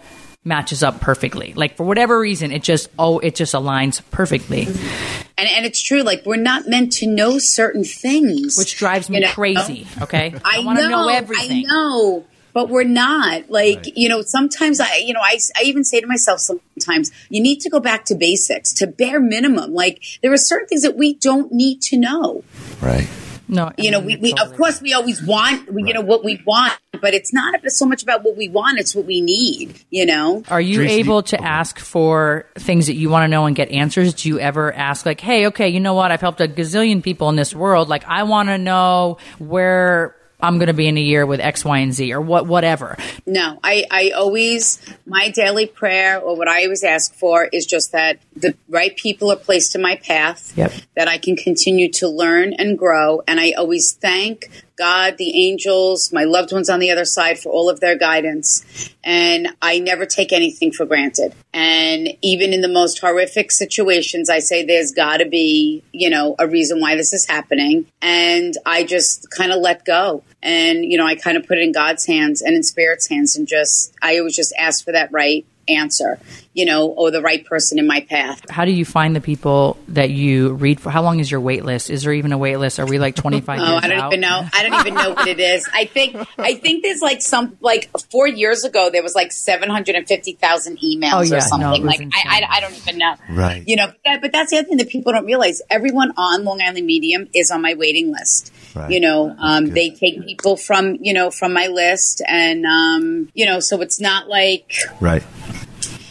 matches 0.45 0.85
up 0.85 1.01
perfectly. 1.01 1.53
Like 1.55 1.77
for 1.77 1.85
whatever 1.85 2.19
reason, 2.21 2.53
it 2.53 2.63
just 2.63 2.89
oh, 2.97 3.19
it 3.19 3.35
just 3.35 3.55
aligns 3.55 4.01
perfectly, 4.13 4.67
mm-hmm. 4.67 5.23
And, 5.39 5.51
and 5.51 5.67
it's 5.67 5.83
true. 5.83 6.03
Like 6.03 6.25
we're 6.25 6.37
not 6.37 6.67
meant 6.67 6.93
to 6.95 7.07
know 7.07 7.39
certain 7.39 7.85
things, 7.85 8.57
which 8.57 8.79
drives 8.79 9.11
me 9.11 9.19
you 9.19 9.25
know? 9.25 9.33
crazy. 9.33 9.87
Okay, 10.01 10.35
I, 10.45 10.61
want 10.61 10.79
to 10.79 10.89
know, 10.89 11.09
I 11.09 11.15
everything. 11.15 11.67
I 11.67 11.73
know, 11.73 12.25
but 12.57 12.71
we're 12.71 12.85
not. 12.85 13.51
Like 13.51 13.99
you 13.99 14.09
know, 14.09 14.23
sometimes 14.23 14.81
I, 14.81 14.97
you 15.05 15.13
know, 15.13 15.21
I, 15.21 15.39
I 15.55 15.65
even 15.65 15.85
say 15.85 16.01
to 16.01 16.07
myself 16.07 16.41
sometimes, 16.41 17.13
you 17.29 17.43
need 17.43 17.61
to 17.61 17.69
go 17.69 17.81
back 17.81 18.07
to 18.07 18.15
basics, 18.15 18.73
to 18.75 18.87
bare 18.87 19.21
minimum. 19.21 19.75
Like 19.75 20.03
there 20.23 20.33
are 20.33 20.39
certain 20.39 20.67
things 20.67 20.81
that 20.81 20.97
we 20.97 21.13
don't 21.13 21.53
need 21.53 21.83
to 21.83 21.99
know. 21.99 22.45
Right. 22.81 23.07
No, 23.47 23.71
You 23.77 23.91
know, 23.91 24.01
I 24.01 24.01
we, 24.01 24.07
mean, 24.15 24.23
we 24.23 24.31
totally 24.33 24.51
of 24.51 24.57
course 24.57 24.81
we 24.83 24.93
always 24.93 25.23
want, 25.23 25.73
we, 25.73 25.85
you 25.85 25.95
know, 25.95 26.01
what 26.01 26.25
we 26.25 26.43
want, 26.45 26.73
but 27.01 27.15
it's 27.15 27.33
not 27.33 27.61
so 27.71 27.87
much 27.87 28.03
about 28.03 28.25
what 28.25 28.37
we 28.37 28.49
want; 28.49 28.81
it's 28.81 28.93
what 28.95 29.05
we 29.05 29.21
need. 29.21 29.79
You 29.91 30.07
know. 30.07 30.43
Are 30.49 30.61
you 30.61 30.79
Theresa, 30.79 30.95
able 30.95 31.21
do- 31.21 31.37
to 31.37 31.45
ask 31.45 31.79
for 31.79 32.47
things 32.55 32.87
that 32.87 32.95
you 32.95 33.11
want 33.11 33.25
to 33.25 33.29
know 33.29 33.45
and 33.45 33.55
get 33.55 33.71
answers? 33.71 34.15
Do 34.15 34.31
you 34.31 34.41
ever 34.41 34.73
ask, 34.73 35.05
like, 35.05 35.21
hey, 35.21 35.49
okay, 35.49 35.69
you 35.69 35.79
know 35.79 35.93
what? 35.93 36.11
I've 36.11 36.23
helped 36.23 36.41
a 36.41 36.49
gazillion 36.49 37.03
people 37.03 37.29
in 37.29 37.37
this 37.37 37.55
world. 37.55 37.91
Like, 37.91 38.05
I 38.09 38.23
want 38.23 38.49
to 38.49 38.57
know 38.57 39.19
where 39.39 40.16
I'm 40.41 40.59
going 40.59 40.67
to 40.67 40.75
be 40.75 40.87
in 40.87 40.99
a 40.99 41.01
year 41.03 41.25
with 41.25 41.41
X, 41.41 41.65
Y, 41.65 41.79
and 41.79 41.93
Z 41.95 42.13
or 42.13 42.21
what, 42.21 42.47
whatever. 42.47 42.97
No, 43.25 43.59
I, 43.65 43.85
I 43.91 44.11
always, 44.11 44.79
my 45.07 45.31
daily 45.31 45.67
prayer 45.67 46.19
or 46.21 46.37
what 46.37 46.47
I 46.49 46.65
always 46.65 46.85
ask 46.85 47.15
for 47.15 47.45
is 47.47 47.65
just 47.67 47.93
that 47.93 48.19
the 48.35 48.55
right 48.69 48.95
people 48.97 49.33
are 49.33 49.37
placed 49.37 49.75
in 49.75 49.81
my 49.83 49.97
path, 49.97 50.53
Yep. 50.57 50.73
that 50.95 51.09
I 51.09 51.19
can 51.19 51.37
continue 51.37 51.91
to 51.93 52.09
learn 52.09 52.53
and 52.53 52.79
grow. 52.79 53.23
And 53.27 53.41
I 53.41 53.53
always 53.53 53.93
thank 53.95 54.51
God, 54.77 55.17
the 55.19 55.49
angels, 55.49 56.13
my 56.13 56.25
loved 56.25 56.53
ones 56.53 56.69
on 56.69 56.81
the 56.81 56.91
other 56.91 57.05
side 57.05 57.39
for 57.39 57.51
all 57.51 57.69
of 57.69 57.81
their 57.81 57.97
guidance. 57.97 58.93
And 59.03 59.49
I 59.63 59.79
never 59.79 60.07
take 60.07 60.33
anything 60.33 60.73
for 60.73 60.87
granted. 60.87 61.35
And 61.55 62.09
even 62.23 62.53
in 62.53 62.61
the 62.61 62.69
most 62.69 62.99
horrific 62.99 63.51
situations, 63.53 64.29
I 64.29 64.41
say 64.41 64.65
there's 64.65 64.93
got 64.93 65.19
to 65.19 65.27
be, 65.27 65.83
you 65.93 66.11
know, 66.11 66.35
a 66.39 66.47
reason 66.47 66.81
why 66.81 66.97
this 66.97 67.13
is 67.13 67.27
happening. 67.27 67.87
And 68.03 68.55
I 68.67 68.85
just 68.85 69.31
kind 69.31 69.53
of 69.53 69.61
let 69.61 69.85
go. 69.85 70.23
And, 70.43 70.85
you 70.85 70.99
know, 70.99 71.07
I 71.07 71.15
kind 71.15 71.37
of 71.37 71.47
put 71.47 71.59
it 71.59 71.63
in 71.63 71.73
God's 71.73 72.07
hands 72.07 72.43
and 72.43 72.55
in 72.55 72.63
Spirit's 72.63 73.09
hands 73.09 73.37
and 73.37 73.49
just, 73.49 73.95
I 74.03 74.19
always 74.19 74.37
just 74.37 74.53
ask 74.59 74.85
for 74.85 74.93
that 74.93 75.11
right 75.13 75.47
answer, 75.69 76.19
you 76.55 76.65
know, 76.65 76.87
or 76.89 77.11
the 77.11 77.21
right 77.23 77.45
person 77.45 77.79
in 77.79 77.87
my 77.87 78.01
path. 78.01 78.49
How 78.51 78.65
do 78.65 78.71
you 78.71 78.85
find 78.85 79.15
the 79.17 79.21
people 79.21 79.77
that 79.89 80.11
you 80.11 80.55
read 80.55 80.81
for? 80.81 80.91
How 80.91 81.03
long 81.03 81.21
is 81.21 81.31
your 81.31 81.41
wait 81.41 81.65
list? 81.65 81.91
Is 81.91 82.03
there 82.03 82.13
even 82.13 82.33
a 82.33 82.39
wait 82.39 82.57
list? 82.59 82.79
Are 82.79 82.87
we 82.87 82.99
like 82.99 83.15
25 83.17 83.59
Oh, 83.61 83.63
years 83.73 83.85
I 83.85 83.89
don't 83.89 83.99
out? 83.99 84.13
even 84.13 84.21
know. 84.21 84.47
I 84.53 84.63
don't 84.69 84.81
even 84.81 84.95
know 84.95 85.11
what 85.15 85.29
it 85.29 85.41
is. 85.41 85.69
I 85.75 85.85
think 85.87 86.17
I 86.39 86.55
think 86.55 86.83
there's 86.83 87.01
like 87.03 87.21
some 87.23 87.57
like 87.61 87.91
four 88.11 88.29
years 88.29 88.65
ago 88.65 88.91
there 88.91 89.03
was 89.03 89.15
like 89.15 89.33
seven 89.33 89.69
hundred 89.71 89.95
and 89.97 90.07
fifty 90.07 90.33
thousand 90.33 90.79
emails 90.79 91.13
Oh, 91.15 91.21
yeah. 91.23 91.37
or 91.39 91.41
something. 91.41 91.83
No, 91.83 91.87
like 91.87 92.01
I, 92.01 92.09
I. 92.43 92.57
I 92.57 92.61
don't 92.61 92.75
even 92.77 92.99
know. 92.99 93.15
Right. 93.31 93.65
You 93.67 93.77
know, 93.77 93.89
but, 94.05 94.21
but 94.23 94.33
that's 94.33 94.51
the 94.51 94.59
other 94.59 94.69
thing 94.69 94.77
that 94.79 94.89
people 94.89 95.13
don't 95.13 95.27
realize. 95.27 95.61
Everyone 95.69 96.13
on 96.17 96.45
Long 96.45 96.61
Island 96.63 96.87
Medium 96.87 97.29
is 97.35 97.51
on 97.51 97.61
my 97.61 97.75
waiting 97.75 98.13
list. 98.13 98.53
Right. 98.75 98.91
You 98.91 99.01
know, 99.01 99.35
um, 99.39 99.67
they 99.67 99.91
take 99.91 100.25
people 100.25 100.57
from 100.57 100.97
you 101.01 101.13
know 101.13 101.31
from 101.31 101.53
my 101.53 101.67
list, 101.67 102.23
and 102.27 102.65
um, 102.65 103.31
you 103.35 103.45
know, 103.47 103.61
so 103.61 103.81
it's 103.83 104.01
not 104.01 104.29
like 104.29 104.73
Right. 105.01 105.23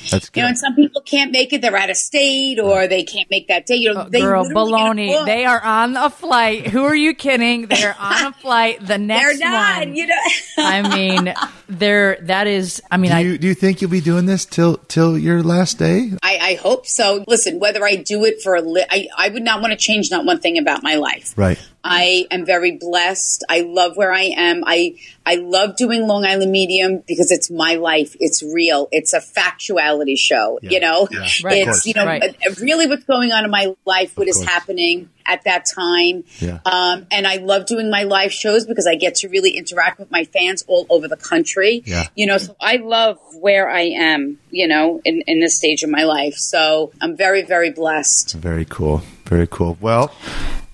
That's 0.10 0.30
good. 0.30 0.40
you 0.40 0.44
know, 0.44 0.50
and 0.50 0.58
some 0.58 0.76
people 0.76 1.02
can't 1.02 1.32
make 1.32 1.54
it; 1.54 1.62
they're 1.62 1.76
out 1.76 1.90
of 1.90 1.98
state 1.98 2.60
or 2.60 2.88
they 2.88 3.04
can't 3.04 3.30
make 3.30 3.48
that 3.48 3.66
day. 3.66 3.76
You 3.76 3.94
know, 3.94 4.04
oh, 4.06 4.10
they 4.10 4.22
Oh, 4.22 4.26
Girl, 4.26 4.44
literally 4.44 4.72
get 4.72 4.82
a 4.82 4.86
baloney. 4.86 5.26
They 5.26 5.46
are 5.46 5.62
on 5.62 5.98
a 5.98 6.10
flight. 6.10 6.68
Who 6.68 6.84
are 6.84 6.96
you 6.96 7.14
kidding? 7.14 7.68
They're 7.68 7.96
on 8.00 8.26
a 8.28 8.34
flight. 8.42 8.86
The 8.86 8.98
next 8.98 9.40
They're 9.40 9.50
next 9.50 9.80
not. 9.80 9.80
one. 9.88 9.96
You 9.96 10.08
know. 10.08 10.16
I 10.58 10.96
mean, 10.96 11.34
they're 11.68 12.18
that 12.22 12.48
is. 12.48 12.82
I 12.92 12.98
mean, 12.98 13.12
do 13.12 13.18
I 13.18 13.20
you 13.22 13.38
do 13.38 13.48
you 13.48 13.54
think 13.56 13.82
you'll 13.82 13.92
be 13.92 14.02
doing 14.02 14.26
this 14.26 14.46
till 14.46 14.78
till 14.78 15.18
your 15.18 15.44
last 15.44 15.78
day? 15.80 16.12
I, 16.24 16.38
I 16.42 16.54
hope 16.56 16.88
so. 16.88 17.24
Listen, 17.28 17.60
whether 17.60 17.84
I 17.86 17.96
do 17.96 18.26
it 18.26 18.42
for 18.42 18.56
a 18.56 18.62
li- 18.62 18.86
I, 18.90 19.08
I 19.18 19.30
would 19.30 19.44
not 19.44 19.62
want 19.62 19.72
to 19.72 19.78
change 19.78 20.12
not 20.12 20.26
one 20.26 20.40
thing 20.40 20.58
about 20.58 20.84
my 20.84 20.96
life. 20.96 21.34
Right. 21.36 21.60
I 21.88 22.26
am 22.32 22.46
very 22.46 22.72
blessed. 22.78 23.44
I 23.48 23.62
love 23.62 23.96
where 23.96 24.12
I 24.12 24.32
am. 24.36 24.64
I 24.66 24.96
I 25.26 25.36
love 25.36 25.76
doing 25.78 26.08
Long 26.08 26.26
Island 26.26 26.52
Medium 26.52 27.04
because 27.08 27.32
it's 27.32 27.50
my 27.52 27.76
life. 27.76 28.16
It's 28.20 28.42
real. 28.44 28.88
It's 28.92 29.14
a 29.14 29.20
factuality 29.20 30.18
show. 30.18 30.60
Yeah. 30.62 30.70
You 30.72 30.80
know, 30.80 31.08
Yeah. 31.12 31.28
Right. 31.44 31.68
It's 31.68 31.86
you 31.86 31.94
know 31.96 32.06
Right. 32.06 32.24
uh, 32.24 32.54
really 32.60 32.88
what's 32.88 33.04
going 33.06 33.32
on 33.32 33.46
in 33.46 33.52
my 33.52 33.76
life, 33.86 34.18
what 34.18 34.28
is 34.28 34.38
course. 34.38 34.48
happening 34.50 35.10
at 35.28 35.44
that 35.46 35.66
time. 35.66 36.24
Yeah. 36.40 36.60
Um, 36.66 37.08
and 37.12 37.26
I 37.26 37.38
love 37.38 37.66
doing 37.66 37.90
my 37.90 38.04
live 38.04 38.32
shows 38.32 38.66
because 38.66 38.86
I 38.88 38.96
get 38.96 39.16
to 39.16 39.30
really 39.30 39.52
interact 39.52 39.98
with 40.00 40.12
my 40.12 40.24
fans 40.26 40.64
all 40.68 40.86
over 40.90 41.08
the 41.08 41.18
country. 41.18 41.82
Yeah. 41.86 42.08
You 42.16 42.26
know, 42.28 42.38
so 42.38 42.56
I 42.60 42.78
love 42.78 43.18
where 43.40 43.70
I 43.70 43.82
am. 43.96 44.40
You 44.50 44.68
know, 44.68 45.02
in 45.06 45.22
in 45.28 45.40
this 45.40 45.56
stage 45.58 45.84
of 45.84 45.90
my 45.92 46.04
life. 46.04 46.36
So 46.36 46.92
I'm 47.02 47.16
very 47.16 47.44
very 47.44 47.72
blessed. 47.72 48.34
Very 48.34 48.66
cool. 48.66 49.04
Very 49.26 49.48
cool. 49.48 49.78
Well, 49.82 50.14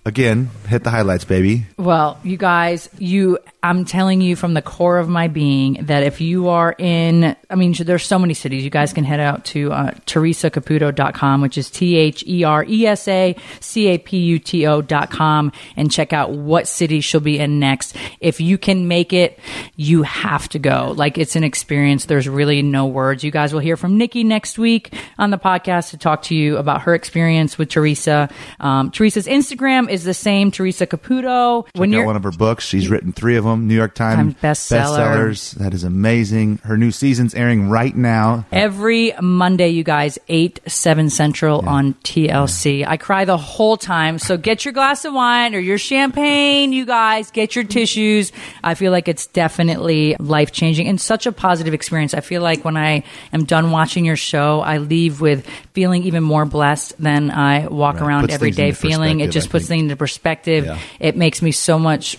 again, 0.06 0.50
hit 0.68 0.84
the 0.84 0.90
highlights, 0.90 1.26
baby. 1.26 1.66
Well, 1.78 2.20
you 2.24 2.38
guys, 2.38 2.90
you 2.98 3.38
I'm 3.64 3.86
telling 3.86 4.22
you 4.22 4.36
from 4.36 4.56
the 4.56 4.62
core 4.62 4.98
of 4.98 5.08
my 5.08 5.28
being 5.28 5.74
that 5.86 6.02
if 6.02 6.20
you 6.20 6.50
are 6.50 6.74
in 6.80 7.36
I 7.48 7.56
mean 7.56 7.74
there's 7.74 8.06
so 8.06 8.18
many 8.18 8.34
cities. 8.34 8.64
You 8.64 8.72
guys 8.72 8.92
can 8.92 9.04
head 9.04 9.20
out 9.20 9.46
to 9.46 9.72
uh, 9.72 9.92
theresacaputo.com, 10.08 11.42
which 11.42 11.60
is 11.60 11.70
T 11.70 11.96
H 11.96 12.24
E 12.26 12.44
R 12.44 12.66
E 12.68 12.88
S 12.88 13.08
A 13.08 13.36
C 13.60 13.88
A 13.90 13.98
P 14.00 14.18
U 14.18 14.40
T 14.40 14.66
O.com 14.66 15.52
and 15.78 15.92
check 15.92 16.12
out 16.12 16.32
what 16.32 16.68
city 16.68 17.02
she'll 17.02 17.20
be 17.20 17.38
in 17.38 17.60
next. 17.60 17.96
If 18.20 18.42
you 18.42 18.58
can 18.58 18.88
make 18.88 19.14
it, 19.14 19.38
you 19.76 20.02
have 20.04 20.50
to 20.50 20.60
go. 20.60 20.94
Like 20.98 21.20
it's 21.20 21.36
an 21.36 21.44
experience. 21.44 22.06
There's 22.06 22.28
really 22.28 22.64
no 22.64 22.88
words. 22.88 23.24
You 23.24 23.30
guys 23.30 23.54
will 23.54 23.60
hear 23.60 23.78
from 23.78 23.96
Nikki 23.98 24.24
next 24.24 24.58
week 24.58 24.92
on 25.20 25.30
the 25.30 25.38
podcast 25.38 25.92
to 25.92 25.98
talk 25.98 26.24
to 26.24 26.36
you 26.36 26.58
about 26.58 26.82
her 26.82 26.96
experience 26.96 27.60
with 27.60 27.70
Theresa. 27.70 28.28
Um, 28.60 28.90
Theresa's 28.90 29.28
Instagram 29.28 29.88
is 29.88 30.04
the 30.04 30.16
same, 30.16 30.50
Theresa 30.50 30.88
Caputo. 30.88 31.66
Check 31.66 31.82
out 32.02 32.06
one 32.08 32.16
of 32.16 32.24
her 32.24 32.32
books. 32.32 32.66
She's 32.66 32.90
written 32.90 33.12
three 33.12 33.36
of 33.36 33.44
them. 33.44 33.51
New 33.56 33.76
York 33.76 33.96
Times 33.96 34.34
bestseller. 34.36 34.98
bestsellers. 34.98 35.52
That 35.56 35.74
is 35.74 35.84
amazing. 35.84 36.60
Her 36.64 36.78
new 36.78 36.92
season's 36.92 37.34
airing 37.36 37.70
right 37.70 37.96
now. 37.96 38.46
Every 38.52 39.14
Monday, 39.22 39.70
you 39.70 39.84
guys, 39.84 40.18
8, 40.28 40.60
7 40.68 41.10
Central 41.10 41.68
on 41.68 41.94
TLC. 42.04 42.86
I 42.88 42.98
cry 42.98 43.26
the 43.26 43.38
whole 43.38 43.78
time. 43.78 44.20
So 44.20 44.38
get 44.38 44.66
your 44.66 44.74
glass 44.74 45.06
of 45.06 45.14
wine 45.14 45.56
or 45.56 45.60
your 45.60 45.78
champagne, 45.78 46.74
you 46.74 46.86
guys. 46.86 47.32
Get 47.32 47.56
your 47.56 47.64
tissues. 47.64 48.32
I 48.64 48.76
feel 48.76 48.92
like 48.92 49.08
it's 49.08 49.28
definitely 49.28 50.16
life 50.20 50.52
changing 50.52 50.88
and 50.88 51.00
such 51.00 51.26
a 51.26 51.32
positive 51.32 51.74
experience. 51.74 52.14
I 52.14 52.22
feel 52.22 52.42
like 52.42 52.64
when 52.66 52.78
I 52.78 53.04
am 53.34 53.46
done 53.46 53.72
watching 53.72 54.06
your 54.06 54.16
show, 54.16 54.62
I 54.62 54.78
leave 54.80 55.22
with 55.22 55.48
feeling 55.74 56.04
even 56.04 56.24
more 56.24 56.46
blessed 56.46 56.94
than 57.02 57.32
I 57.32 57.68
walk 57.68 57.96
Right. 57.96 58.04
around 58.08 58.22
Puts 58.24 58.34
every 58.36 58.52
day 58.52 58.72
feeling. 58.72 59.20
It 59.20 59.32
just 59.32 59.50
I 59.50 59.52
puts 59.52 59.66
think. 59.68 59.80
things 59.80 59.84
into 59.84 59.96
perspective. 59.96 60.66
Yeah. 60.66 60.78
It 61.00 61.18
makes 61.18 61.42
me 61.42 61.52
so 61.52 61.78
much 61.80 62.18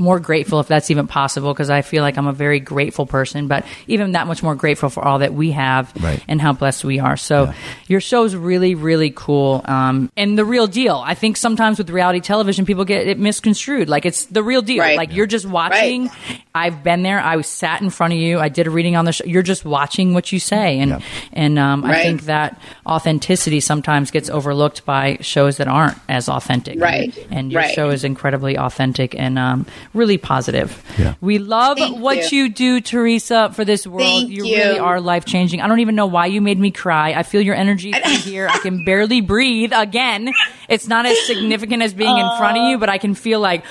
more 0.00 0.18
grateful 0.18 0.58
if 0.60 0.66
that's 0.66 0.90
even 0.90 1.06
possible 1.06 1.52
because 1.52 1.70
I 1.70 1.82
feel 1.82 2.02
like 2.02 2.16
I'm 2.16 2.26
a 2.26 2.32
very 2.32 2.58
grateful 2.58 3.06
person, 3.06 3.46
but 3.46 3.64
even 3.86 4.12
that 4.12 4.26
much 4.26 4.42
more 4.42 4.54
grateful 4.54 4.88
for 4.88 5.04
all 5.04 5.18
that 5.20 5.34
we 5.34 5.52
have 5.52 5.92
Right. 6.00 6.20
and 6.26 6.40
how 6.40 6.52
blessed 6.54 6.84
we 6.84 6.98
are. 6.98 7.16
So 7.16 7.44
Yeah. 7.44 7.52
your 7.86 8.00
show's 8.00 8.34
really, 8.34 8.74
really 8.74 9.12
cool. 9.14 9.62
Um, 9.66 10.10
and 10.16 10.38
the 10.38 10.44
real 10.44 10.66
deal. 10.66 11.02
I 11.04 11.14
think 11.14 11.36
sometimes 11.36 11.78
with 11.78 11.90
reality 11.90 12.20
television, 12.20 12.64
people 12.64 12.84
get 12.84 13.06
it 13.06 13.18
misconstrued. 13.18 13.88
Like 13.88 14.06
it's 14.06 14.24
the 14.26 14.42
real 14.42 14.62
deal. 14.62 14.78
Right. 14.82 14.96
Like 14.96 15.14
you're 15.14 15.26
just 15.26 15.46
watching. 15.46 16.10
I've 16.54 16.82
been 16.82 17.02
there. 17.02 17.20
I 17.20 17.36
was 17.36 17.46
sat 17.46 17.80
in 17.82 17.90
front 17.90 18.12
of 18.14 18.18
you. 18.18 18.40
I 18.40 18.48
did 18.48 18.66
a 18.66 18.70
reading 18.70 18.96
on 18.96 19.04
the 19.04 19.12
show. 19.12 19.24
You're 19.24 19.42
just 19.42 19.64
watching 19.64 20.14
what 20.14 20.32
you 20.32 20.38
say. 20.40 20.78
And, 20.80 20.90
Yeah. 20.90 20.98
and, 21.34 21.58
um, 21.58 21.84
I 21.84 22.02
think 22.02 22.22
that 22.22 22.60
authenticity 22.86 23.60
sometimes 23.60 24.10
gets 24.10 24.28
overlooked 24.30 24.84
by 24.84 25.18
shows 25.20 25.58
that 25.58 25.68
aren't 25.68 25.96
as 26.08 26.28
authentic. 26.28 26.80
Right. 26.80 27.16
And 27.30 27.52
your 27.52 27.60
Right. 27.62 27.74
show 27.74 27.90
is 27.90 28.02
incredibly 28.04 28.56
authentic 28.58 29.14
and, 29.18 29.38
um, 29.38 29.66
really 29.92 30.18
positive. 30.18 30.82
Yeah. 30.98 31.14
We 31.20 31.38
love 31.38 31.78
Thank 31.78 31.98
what 31.98 32.30
you. 32.30 32.44
you 32.44 32.48
do, 32.48 32.80
Theresa, 32.80 33.50
for 33.54 33.64
this 33.64 33.86
world. 33.86 34.02
Thank 34.02 34.30
you 34.30 34.44
you. 34.44 34.56
really 34.56 34.78
are 34.78 35.00
life 35.00 35.24
changing. 35.24 35.60
I 35.60 35.68
don't 35.68 35.80
even 35.80 35.94
know 35.94 36.06
why 36.06 36.26
you 36.26 36.40
made 36.40 36.58
me 36.58 36.70
cry. 36.70 37.12
I 37.12 37.22
feel 37.22 37.40
your 37.40 37.54
energy 37.54 37.92
here. 37.92 38.48
I 38.48 38.58
can 38.58 38.84
barely 38.84 39.20
breathe 39.20 39.72
again. 39.74 40.32
It's 40.70 40.88
not 40.88 41.04
as 41.06 41.18
significant 41.26 41.82
as 41.82 41.92
being 41.92 42.16
in 42.16 42.26
front 42.38 42.58
of 42.58 42.70
you, 42.70 42.78
but 42.78 42.88
I 42.88 42.98
can 42.98 43.14
feel 43.14 43.40
like, 43.40 43.64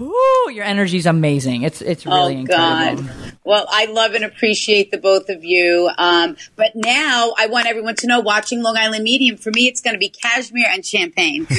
ooh, 0.00 0.50
your 0.52 0.64
energy's 0.64 1.06
amazing. 1.06 1.62
It's 1.62 1.80
it's 1.80 2.06
really 2.06 2.36
oh 2.36 2.38
incredible. 2.40 3.02
God. 3.04 3.36
Well, 3.44 3.66
I 3.68 3.86
love 3.86 4.14
and 4.14 4.24
appreciate 4.24 4.90
the 4.92 4.98
both 4.98 5.28
of 5.28 5.42
you. 5.42 5.90
Um, 5.98 6.36
but 6.54 6.72
now 6.76 7.34
I 7.36 7.46
want 7.48 7.66
everyone 7.66 7.96
to 7.96 8.06
know 8.06 8.20
watching 8.20 8.62
Long 8.62 8.76
Island 8.76 9.02
Medium, 9.02 9.36
for 9.36 9.50
me, 9.50 9.66
it's 9.66 9.80
going 9.80 9.94
to 9.94 9.98
be 9.98 10.10
cashmere 10.10 10.68
and 10.70 10.84
champagne. 10.86 11.46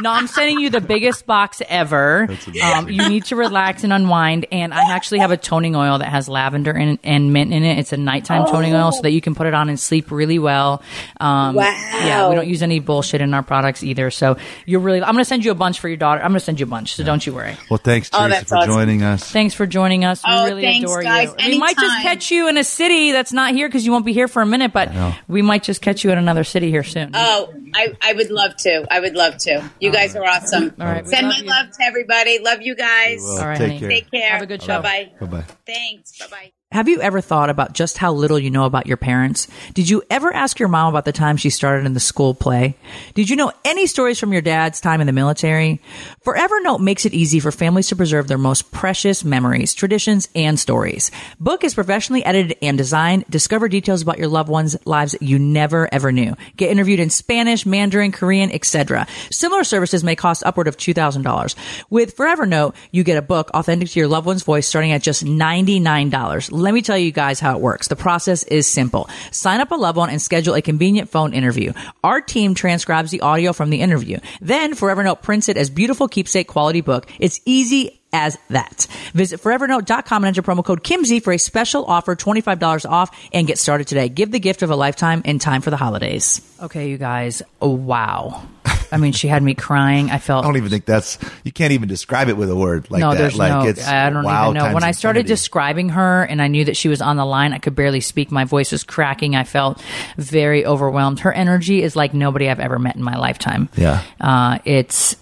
No, 0.00 0.10
I'm 0.10 0.26
sending 0.26 0.58
you 0.58 0.70
the 0.70 0.80
biggest 0.80 1.24
box 1.24 1.62
ever. 1.68 2.28
Um, 2.62 2.88
you 2.90 3.08
need 3.08 3.26
to 3.26 3.36
relax 3.36 3.84
and 3.84 3.92
unwind. 3.92 4.44
And 4.50 4.74
I 4.74 4.92
actually 4.92 5.20
have 5.20 5.30
a 5.30 5.36
toning 5.36 5.76
oil 5.76 5.98
that 5.98 6.08
has 6.08 6.28
lavender 6.28 6.72
and, 6.72 6.98
and 7.04 7.32
mint 7.32 7.52
in 7.52 7.62
it. 7.62 7.78
It's 7.78 7.92
a 7.92 7.96
nighttime 7.96 8.46
toning 8.46 8.74
oil 8.74 8.90
so 8.92 9.02
that 9.02 9.12
you 9.12 9.20
can 9.20 9.34
put 9.34 9.46
it 9.46 9.54
on 9.54 9.68
and 9.68 9.78
sleep 9.78 10.10
really 10.10 10.38
well. 10.38 10.82
Um, 11.20 11.54
Wow. 11.54 11.64
Yeah, 11.64 12.28
we 12.28 12.34
don't 12.34 12.48
use 12.48 12.62
any 12.62 12.80
bullshit 12.80 13.20
in 13.20 13.32
our 13.34 13.42
products 13.42 13.73
either. 13.82 14.10
So 14.10 14.36
you're 14.66 14.80
really, 14.80 15.02
I'm 15.02 15.12
going 15.14 15.22
to 15.24 15.28
send 15.28 15.44
you 15.44 15.50
a 15.50 15.54
bunch 15.54 15.80
for 15.80 15.88
your 15.88 15.96
daughter. 15.96 16.20
I'm 16.20 16.28
going 16.30 16.38
to 16.40 16.44
send 16.44 16.60
you 16.60 16.66
a 16.66 16.68
bunch. 16.68 16.94
So 16.94 17.02
don't 17.04 17.26
you 17.26 17.34
worry. 17.34 17.56
Well, 17.70 17.78
thanks, 17.78 18.10
Oh, 18.12 18.18
Theresa, 18.18 18.34
that's 18.38 18.48
for 18.50 18.56
awesome. 18.58 18.70
joining 18.72 19.02
us. 19.02 19.30
Thanks 19.30 19.54
for 19.54 19.66
joining 19.66 20.04
us. 20.04 20.22
We 20.26 20.32
Oh, 20.32 20.44
really 20.46 20.62
thanks, 20.62 20.84
adore 20.84 21.02
guys. 21.02 21.34
you. 21.38 21.48
We 21.50 21.58
might 21.58 21.76
just 21.76 22.02
catch 22.02 22.30
you 22.30 22.48
in 22.48 22.56
a 22.56 22.64
city 22.64 23.12
that's 23.12 23.32
not 23.32 23.54
here 23.54 23.66
because 23.68 23.84
you 23.84 23.92
won't 23.92 24.06
be 24.06 24.12
here 24.12 24.28
for 24.28 24.42
a 24.42 24.46
minute, 24.46 24.72
but 24.72 24.90
we 25.28 25.42
might 25.42 25.62
just 25.62 25.80
catch 25.82 26.04
you 26.04 26.10
in 26.12 26.18
another 26.18 26.44
city 26.44 26.70
here 26.70 26.84
soon. 26.84 27.10
Oh, 27.14 27.52
I, 27.74 27.94
I 28.02 28.12
would 28.12 28.30
love 28.30 28.54
to. 28.58 28.86
I 28.90 29.00
would 29.00 29.14
love 29.14 29.36
to. 29.38 29.68
You 29.80 29.90
guys 29.90 30.14
are 30.16 30.24
awesome. 30.24 30.74
All 30.80 30.86
right, 30.86 31.06
Send 31.06 31.26
love 31.28 31.36
my 31.36 31.42
you. 31.42 31.48
love 31.48 31.70
to 31.72 31.82
everybody. 31.82 32.38
Love 32.38 32.62
you 32.62 32.74
guys. 32.76 33.24
All 33.24 33.38
right, 33.46 33.58
take 33.58 33.66
honey. 33.68 33.80
care. 33.80 33.88
Take 33.88 34.10
care. 34.10 34.30
Have 34.30 34.42
a 34.42 34.46
good 34.46 34.62
show. 34.62 34.80
Bye 34.80 35.10
bye. 35.20 35.26
Bye 35.26 35.38
bye. 35.40 35.44
Thanks. 35.66 36.18
Bye 36.18 36.26
bye. 36.30 36.53
Have 36.74 36.88
you 36.88 37.00
ever 37.00 37.20
thought 37.20 37.50
about 37.50 37.72
just 37.72 37.98
how 37.98 38.12
little 38.12 38.36
you 38.36 38.50
know 38.50 38.64
about 38.64 38.88
your 38.88 38.96
parents? 38.96 39.46
Did 39.74 39.88
you 39.88 40.02
ever 40.10 40.34
ask 40.34 40.58
your 40.58 40.68
mom 40.68 40.88
about 40.88 41.04
the 41.04 41.12
time 41.12 41.36
she 41.36 41.48
started 41.48 41.86
in 41.86 41.94
the 41.94 42.00
school 42.00 42.34
play? 42.34 42.76
Did 43.14 43.30
you 43.30 43.36
know 43.36 43.52
any 43.64 43.86
stories 43.86 44.18
from 44.18 44.32
your 44.32 44.42
dad's 44.42 44.80
time 44.80 45.00
in 45.00 45.06
the 45.06 45.12
military? 45.12 45.80
Forever 46.22 46.60
Note 46.62 46.80
makes 46.80 47.06
it 47.06 47.14
easy 47.14 47.38
for 47.38 47.52
families 47.52 47.86
to 47.90 47.96
preserve 47.96 48.26
their 48.26 48.38
most 48.38 48.72
precious 48.72 49.22
memories, 49.22 49.72
traditions, 49.72 50.28
and 50.34 50.58
stories. 50.58 51.12
Book 51.38 51.62
is 51.62 51.76
professionally 51.76 52.24
edited 52.24 52.58
and 52.60 52.76
designed. 52.76 53.24
Discover 53.30 53.68
details 53.68 54.02
about 54.02 54.18
your 54.18 54.26
loved 54.26 54.48
ones' 54.48 54.76
lives 54.84 55.14
you 55.20 55.38
never 55.38 55.88
ever 55.94 56.10
knew. 56.10 56.34
Get 56.56 56.72
interviewed 56.72 56.98
in 56.98 57.08
Spanish, 57.08 57.64
Mandarin, 57.64 58.10
Korean, 58.10 58.50
etc. 58.50 59.06
Similar 59.30 59.62
services 59.62 60.02
may 60.02 60.16
cost 60.16 60.42
upward 60.44 60.66
of 60.66 60.76
$2,000. 60.76 61.54
With 61.88 62.16
Forever 62.16 62.46
Note, 62.46 62.74
you 62.90 63.04
get 63.04 63.16
a 63.16 63.22
book 63.22 63.52
authentic 63.54 63.90
to 63.90 64.00
your 64.00 64.08
loved 64.08 64.26
one's 64.26 64.42
voice 64.42 64.66
starting 64.66 64.90
at 64.90 65.02
just 65.02 65.24
$99. 65.24 66.63
Let 66.64 66.72
me 66.72 66.80
tell 66.80 66.96
you 66.96 67.12
guys 67.12 67.40
how 67.40 67.54
it 67.54 67.60
works. 67.60 67.88
The 67.88 67.94
process 67.94 68.42
is 68.42 68.66
simple. 68.66 69.10
Sign 69.30 69.60
up 69.60 69.70
a 69.70 69.74
loved 69.74 69.98
one 69.98 70.08
and 70.08 70.20
schedule 70.20 70.54
a 70.54 70.62
convenient 70.62 71.10
phone 71.10 71.34
interview. 71.34 71.74
Our 72.02 72.22
team 72.22 72.54
transcribes 72.54 73.10
the 73.10 73.20
audio 73.20 73.52
from 73.52 73.68
the 73.68 73.82
interview. 73.82 74.18
Then 74.40 74.74
Forever 74.74 75.02
Note 75.02 75.20
prints 75.20 75.50
it 75.50 75.58
as 75.58 75.68
beautiful 75.68 76.08
keepsake 76.08 76.48
quality 76.48 76.80
book. 76.80 77.06
It's 77.18 77.38
easy 77.44 78.00
as 78.14 78.38
that. 78.48 78.86
Visit 79.12 79.42
forevernote.com 79.42 80.24
and 80.24 80.28
enter 80.28 80.42
promo 80.42 80.64
code 80.64 80.82
Kim 80.82 81.04
Z 81.04 81.20
for 81.20 81.32
a 81.32 81.38
special 81.38 81.84
offer, 81.84 82.14
$25 82.16 82.88
off, 82.88 83.10
and 83.32 83.46
get 83.46 83.58
started 83.58 83.86
today. 83.86 84.08
Give 84.08 84.30
the 84.30 84.40
gift 84.40 84.62
of 84.62 84.70
a 84.70 84.76
lifetime 84.76 85.20
in 85.24 85.38
time 85.38 85.60
for 85.60 85.70
the 85.70 85.76
holidays. 85.76 86.40
Okay, 86.62 86.88
you 86.88 86.96
guys. 86.96 87.42
Oh, 87.60 87.70
wow. 87.70 88.46
I 88.92 88.96
mean, 88.96 89.12
she 89.12 89.26
had 89.26 89.42
me 89.42 89.54
crying. 89.54 90.10
I 90.10 90.18
felt 90.18 90.44
I 90.44 90.48
don't 90.48 90.56
even 90.56 90.70
think 90.70 90.84
that's 90.84 91.18
you 91.42 91.50
can't 91.50 91.72
even 91.72 91.88
describe 91.88 92.28
it 92.28 92.36
with 92.36 92.48
a 92.48 92.54
word 92.54 92.90
like 92.90 93.00
no, 93.00 93.10
that. 93.10 93.18
there's 93.18 93.36
like 93.36 93.52
no. 93.52 93.68
it's 93.68 93.86
I 93.86 94.08
don't 94.08 94.24
wow 94.24 94.50
even 94.50 94.62
know. 94.62 94.72
When 94.72 94.84
I 94.84 94.92
started 94.92 95.20
infinity. 95.20 95.32
describing 95.32 95.88
her, 95.90 96.22
and 96.22 96.40
I 96.40 96.46
knew 96.46 96.64
that 96.66 96.76
she 96.76 96.88
was 96.88 97.02
on 97.02 97.16
the 97.16 97.24
line, 97.24 97.52
I 97.52 97.58
could 97.58 97.74
barely 97.74 98.00
speak. 98.00 98.30
My 98.30 98.44
voice 98.44 98.70
was 98.70 98.84
cracking. 98.84 99.34
I 99.34 99.42
felt 99.42 99.82
very 100.16 100.64
overwhelmed. 100.64 101.20
Her 101.20 101.32
energy 101.32 101.82
is 101.82 101.96
like 101.96 102.14
nobody 102.14 102.48
I've 102.48 102.60
ever 102.60 102.78
met 102.78 102.94
in 102.94 103.02
my 103.02 103.16
lifetime. 103.16 103.68
Yeah. 103.76 104.02
uh, 104.20 104.58
it's 104.64 105.16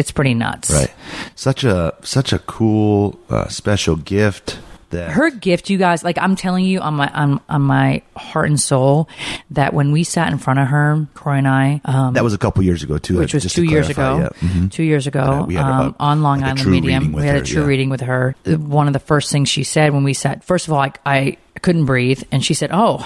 it's 0.00 0.10
pretty 0.10 0.32
nuts. 0.34 0.70
right, 0.70 0.92
such 1.34 1.62
a 1.62 1.94
such 2.02 2.32
a 2.32 2.38
cool 2.40 3.20
uh, 3.28 3.48
special 3.48 3.96
gift 3.96 4.58
that 4.90 5.10
Her 5.10 5.30
gift, 5.30 5.70
you 5.70 5.78
guys, 5.78 6.04
like 6.04 6.18
I'm 6.18 6.36
telling 6.36 6.64
you 6.64 6.80
on 6.80 6.94
my 6.94 7.08
on, 7.08 7.40
on 7.48 7.62
my 7.62 8.02
heart 8.16 8.48
and 8.48 8.60
soul, 8.60 9.08
that 9.50 9.72
when 9.74 9.92
we 9.92 10.04
sat 10.04 10.30
in 10.32 10.38
front 10.38 10.58
of 10.60 10.68
her, 10.68 11.06
Kroy 11.14 11.34
and 11.38 11.48
I, 11.48 11.80
um, 11.84 12.14
that 12.14 12.24
was 12.24 12.34
a 12.34 12.38
couple 12.38 12.62
years 12.62 12.82
ago 12.82 12.98
too. 12.98 13.18
which 13.18 13.34
was 13.34 13.44
two 13.52 13.64
years 13.64 13.88
clarify, 13.92 14.18
ago. 14.24 14.34
yeah. 14.42 14.48
Mhm. 14.48 14.70
Two 14.70 14.82
years 14.82 15.06
ago, 15.06 15.20
Yeah, 15.24 15.42
we 15.46 15.54
had 15.54 15.66
a- 15.66 15.72
um, 15.72 15.96
on 15.98 16.22
Long 16.22 16.40
like 16.40 16.50
Island 16.58 16.70
Medium, 16.70 17.12
we 17.12 17.22
had 17.24 17.36
her, 17.36 17.42
a 17.42 17.44
true 17.44 17.62
yeah. 17.62 17.68
reading 17.68 17.88
with 17.90 18.02
her. 18.02 18.34
One 18.46 18.86
of 18.86 18.92
the 18.92 18.98
first 18.98 19.30
things 19.32 19.48
she 19.48 19.64
said 19.64 19.92
when 19.92 20.04
we 20.04 20.12
sat, 20.14 20.44
first 20.44 20.66
of 20.68 20.72
all, 20.74 20.80
I, 20.80 20.92
I 21.06 21.36
couldn't 21.62 21.84
breathe, 21.84 22.22
and 22.32 22.42
she 22.44 22.54
said, 22.54 22.70
"Oh, 22.72 22.98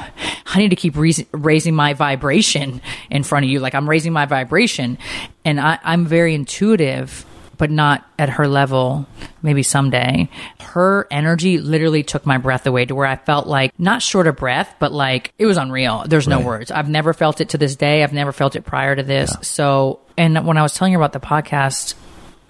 I 0.46 0.58
need 0.58 0.68
to 0.70 0.76
keep 0.76 0.96
rais- 0.96 1.24
raising 1.32 1.74
my 1.74 1.92
vibration 1.94 2.80
in 3.10 3.24
front 3.24 3.44
of 3.44 3.50
you, 3.50 3.58
like 3.60 3.74
I'm 3.74 3.88
raising 3.90 4.12
my 4.12 4.26
vibration." 4.26 4.96
And 5.44 5.60
I, 5.60 5.78
I'm 5.82 6.06
very 6.06 6.34
intuitive. 6.34 7.24
But 7.64 7.70
not 7.70 8.06
at 8.18 8.28
her 8.28 8.46
level, 8.46 9.06
maybe 9.42 9.62
someday. 9.62 10.28
Her 10.60 11.06
energy 11.10 11.56
literally 11.56 12.02
took 12.02 12.26
my 12.26 12.36
breath 12.36 12.66
away 12.66 12.84
to 12.84 12.94
where 12.94 13.06
I 13.06 13.16
felt 13.16 13.46
like, 13.46 13.72
not 13.80 14.02
short 14.02 14.26
of 14.26 14.36
breath, 14.36 14.74
but 14.78 14.92
like 14.92 15.32
it 15.38 15.46
was 15.46 15.56
unreal. 15.56 16.04
There's 16.06 16.28
no 16.28 16.40
words. 16.40 16.70
I've 16.70 16.90
never 16.90 17.14
felt 17.14 17.40
it 17.40 17.48
to 17.48 17.56
this 17.56 17.74
day. 17.74 18.02
I've 18.02 18.12
never 18.12 18.32
felt 18.32 18.54
it 18.54 18.66
prior 18.66 18.94
to 18.94 19.02
this. 19.02 19.34
So, 19.40 20.00
and 20.18 20.46
when 20.46 20.58
I 20.58 20.62
was 20.62 20.74
telling 20.74 20.92
her 20.92 20.98
about 20.98 21.14
the 21.14 21.26
podcast, 21.26 21.94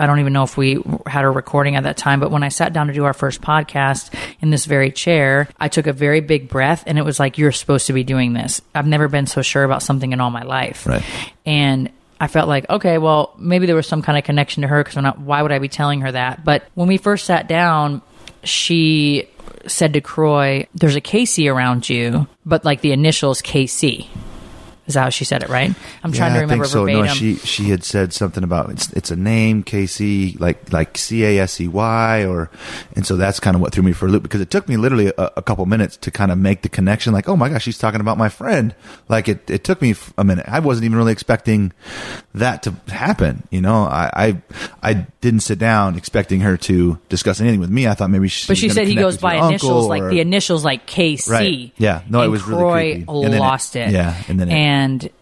I 0.01 0.07
don't 0.07 0.19
even 0.19 0.33
know 0.33 0.43
if 0.43 0.57
we 0.57 0.83
had 1.07 1.25
a 1.25 1.31
recording 1.31 1.77
at 1.77 1.85
that 1.85 1.97
time, 1.97 2.19
but 2.19 2.33
when 2.33 2.43
I 2.43 2.49
sat 2.49 2.73
down 2.73 2.89
to 2.89 2.93
do 2.93 3.05
our 3.05 3.15
first 3.15 3.41
podcast 3.41 4.13
in 4.41 4.51
this 4.51 4.65
very 4.65 4.91
chair, 4.91 5.49
I 5.61 5.69
took 5.69 5.87
a 5.87 5.93
very 5.93 6.23
big 6.23 6.49
breath 6.49 6.83
and 6.89 6.99
it 6.99 7.03
was 7.03 7.21
like, 7.21 7.39
you're 7.39 7.53
supposed 7.53 7.87
to 7.87 7.93
be 7.93 8.03
doing 8.03 8.33
this. 8.33 8.61
I've 8.75 8.89
never 8.89 9.07
been 9.07 9.29
so 9.29 9.43
sure 9.43 9.63
about 9.63 9.85
something 9.85 10.11
in 10.11 10.21
all 10.21 10.33
my 10.33 10.43
life. 10.43 10.89
Right. 10.89 11.05
And 11.47 11.93
I 12.25 12.27
felt 12.27 12.49
like, 12.49 12.71
okay, 12.71 12.97
well, 12.97 13.35
maybe 13.39 13.67
there 13.67 13.77
was 13.77 13.87
some 13.87 14.01
kind 14.01 14.17
of 14.17 14.25
connection 14.25 14.63
to 14.63 14.69
her 14.69 14.83
because 14.83 14.97
why 15.19 15.43
would 15.43 15.53
I 15.53 15.59
be 15.59 15.69
telling 15.69 16.01
her 16.01 16.11
that? 16.11 16.43
But 16.43 16.65
when 16.73 16.89
we 16.89 16.97
first 16.97 17.27
sat 17.27 17.49
down, 17.49 18.01
she 18.43 19.29
said 19.67 19.93
to 19.93 20.01
Kroy, 20.01 20.67
there's 20.75 20.97
a 20.97 21.03
Casey 21.03 21.49
around 21.49 21.87
you, 21.87 22.27
but 22.47 22.65
like 22.65 22.81
the 22.81 22.93
initials 22.93 23.43
KC. 23.43 24.07
Is 24.87 24.95
that 24.95 25.03
how 25.03 25.09
she 25.09 25.25
said 25.25 25.43
it, 25.43 25.49
right? 25.49 25.75
I'm 26.03 26.13
trying 26.13 26.33
Yeah, 26.33 26.41
to 26.41 26.41
remember 26.43 26.65
I 26.65 26.67
think 26.67 26.73
so. 26.73 26.81
verbatim. 26.85 27.07
No, 27.07 27.13
she 27.15 27.37
she 27.37 27.71
had 27.71 27.85
said 27.85 28.13
something 28.13 28.45
about 28.45 28.71
it's 28.71 28.93
it's 28.93 29.11
a 29.11 29.17
name, 29.17 29.63
Casey, 29.63 30.37
like 30.39 30.73
like 30.73 30.99
C 30.99 31.25
A 31.25 31.39
S 31.41 31.61
E 31.61 31.69
Y, 31.69 32.25
or 32.27 32.51
and 32.95 33.07
so 33.07 33.17
that's 33.17 33.41
kind 33.41 33.55
of 33.57 33.63
what 33.63 33.73
threw 33.73 33.83
me 33.83 33.93
for 33.93 34.07
a 34.07 34.09
loop 34.11 34.23
because 34.23 34.41
it 34.43 34.51
took 34.51 34.69
me 34.69 34.77
literally 34.77 35.09
a, 35.17 35.33
a 35.39 35.43
couple 35.43 35.65
minutes 35.67 35.97
to 35.99 36.11
kind 36.11 36.31
of 36.31 36.39
make 36.39 36.63
the 36.63 36.69
connection. 36.69 37.13
Like, 37.13 37.29
oh 37.29 37.37
my 37.37 37.49
gosh, 37.49 37.63
she's 37.63 37.79
talking 37.79 38.01
about 38.01 38.19
my 38.19 38.29
friend. 38.29 38.75
Like 39.09 39.29
it 39.29 39.49
it 39.49 39.65
took 39.65 39.81
me 39.81 39.95
a 40.19 40.25
minute. 40.25 40.45
I 40.49 40.61
wasn't 40.61 40.85
even 40.85 40.99
really 40.99 41.13
expecting 41.13 41.73
that 42.35 42.63
to 42.65 42.73
happen. 42.89 43.47
You 43.51 43.61
know, 43.63 43.85
I 43.85 44.11
I, 44.15 44.43
I 44.83 44.95
didn't 45.23 45.41
sit 45.41 45.59
down 45.59 45.97
expecting 45.97 46.41
her 46.41 46.57
to 46.59 46.99
discuss 47.09 47.41
anything 47.41 47.61
with 47.61 47.71
me. 47.71 47.87
I 47.87 47.95
thought 47.95 48.11
maybe 48.11 48.29
she. 48.29 48.47
But 48.49 48.59
she 48.59 48.69
said 48.69 48.87
he 48.87 48.95
goes 48.97 49.17
by 49.17 49.37
initials, 49.37 49.85
uncle 49.85 49.89
like 49.89 50.11
the 50.11 50.21
initials, 50.21 50.65
like 50.65 50.87
KC. 50.87 51.31
Right. 51.31 51.73
Yeah. 51.79 52.03
No, 52.09 52.21
it 52.23 52.29
was 52.29 52.43
really 52.45 52.71
creepy. 52.73 53.05
And 53.09 53.25
then 53.25 53.35
it- 53.35 53.39
lost 53.41 53.77
it. 53.77 53.91
yeah, 53.91 54.15
and 54.29 54.39
then 54.39 54.49
it- 54.51 54.55
and 54.55 54.74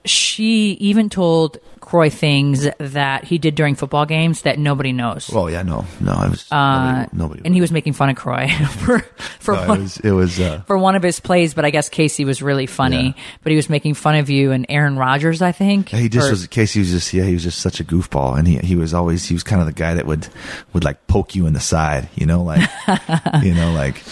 she 0.04 0.72
even 0.90 1.08
told 1.08 1.58
Kroy 1.92 2.08
things 2.08 2.66
that 2.78 3.24
he 3.24 3.36
did 3.36 3.54
during 3.54 3.74
football 3.74 4.06
games 4.06 4.42
that 4.42 4.58
nobody 4.58 4.92
knows. 4.92 5.30
Oh 5.34 5.48
yeah, 5.48 5.60
no, 5.62 5.84
no, 6.00 6.12
I 6.12 6.28
was 6.28 6.50
Uh, 6.50 6.56
nobody, 6.92 7.16
nobody 7.18 7.42
and 7.44 7.54
he 7.54 7.60
was 7.60 7.70
making 7.70 7.92
fun 7.92 8.08
of 8.08 8.16
Kroy 8.16 8.48
for 8.80 9.00
for 9.38 9.52
No, 9.54 9.62
it 9.64 9.68
one, 9.68 9.82
was 9.82 9.96
it 9.98 10.10
was. 10.12 10.40
Uh, 10.40 10.62
for 10.66 10.78
one 10.78 10.94
of 10.96 11.02
his 11.02 11.20
plays, 11.20 11.52
but 11.52 11.66
I 11.66 11.70
guess 11.70 11.90
Casey 11.90 12.24
was 12.24 12.40
really 12.40 12.64
funny. 12.64 13.08
Yeah. 13.14 13.22
But 13.42 13.50
he 13.50 13.56
was 13.56 13.68
making 13.68 13.92
fun 13.92 14.14
of 14.14 14.30
you 14.30 14.52
and 14.52 14.64
Aaron 14.70 14.96
Rodgers, 14.96 15.42
I 15.42 15.52
think. 15.52 15.90
He 15.90 16.08
just 16.08 16.28
Or- 16.28 16.30
was 16.30 16.46
Casey 16.46 16.78
was 16.80 16.92
just 16.92 17.12
yeah 17.12 17.24
he 17.24 17.34
was 17.34 17.42
just 17.42 17.58
such 17.58 17.78
a 17.78 17.84
goofball 17.84 18.38
and 18.38 18.48
he 18.48 18.56
he 18.56 18.74
was 18.74 18.94
always 18.94 19.26
he 19.26 19.34
was 19.34 19.42
kind 19.42 19.60
of 19.60 19.66
the 19.66 19.74
guy 19.74 19.92
that 19.92 20.06
would 20.06 20.26
would 20.72 20.84
like 20.84 21.06
poke 21.08 21.34
you 21.34 21.46
in 21.46 21.52
the 21.52 21.60
side 21.60 22.08
you 22.14 22.24
know 22.24 22.42
like 22.42 22.66
you 23.42 23.52
know 23.52 23.70
like 23.74 24.02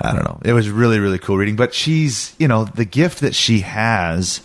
I 0.00 0.14
don't 0.14 0.24
know 0.24 0.40
it 0.42 0.54
was 0.54 0.70
really 0.70 1.00
really 1.00 1.18
cool 1.18 1.36
reading 1.36 1.56
but 1.56 1.74
she's 1.74 2.34
you 2.38 2.48
know 2.48 2.64
the 2.64 2.86
gift 2.86 3.20
that 3.20 3.34
she 3.34 3.60
has 3.60 4.40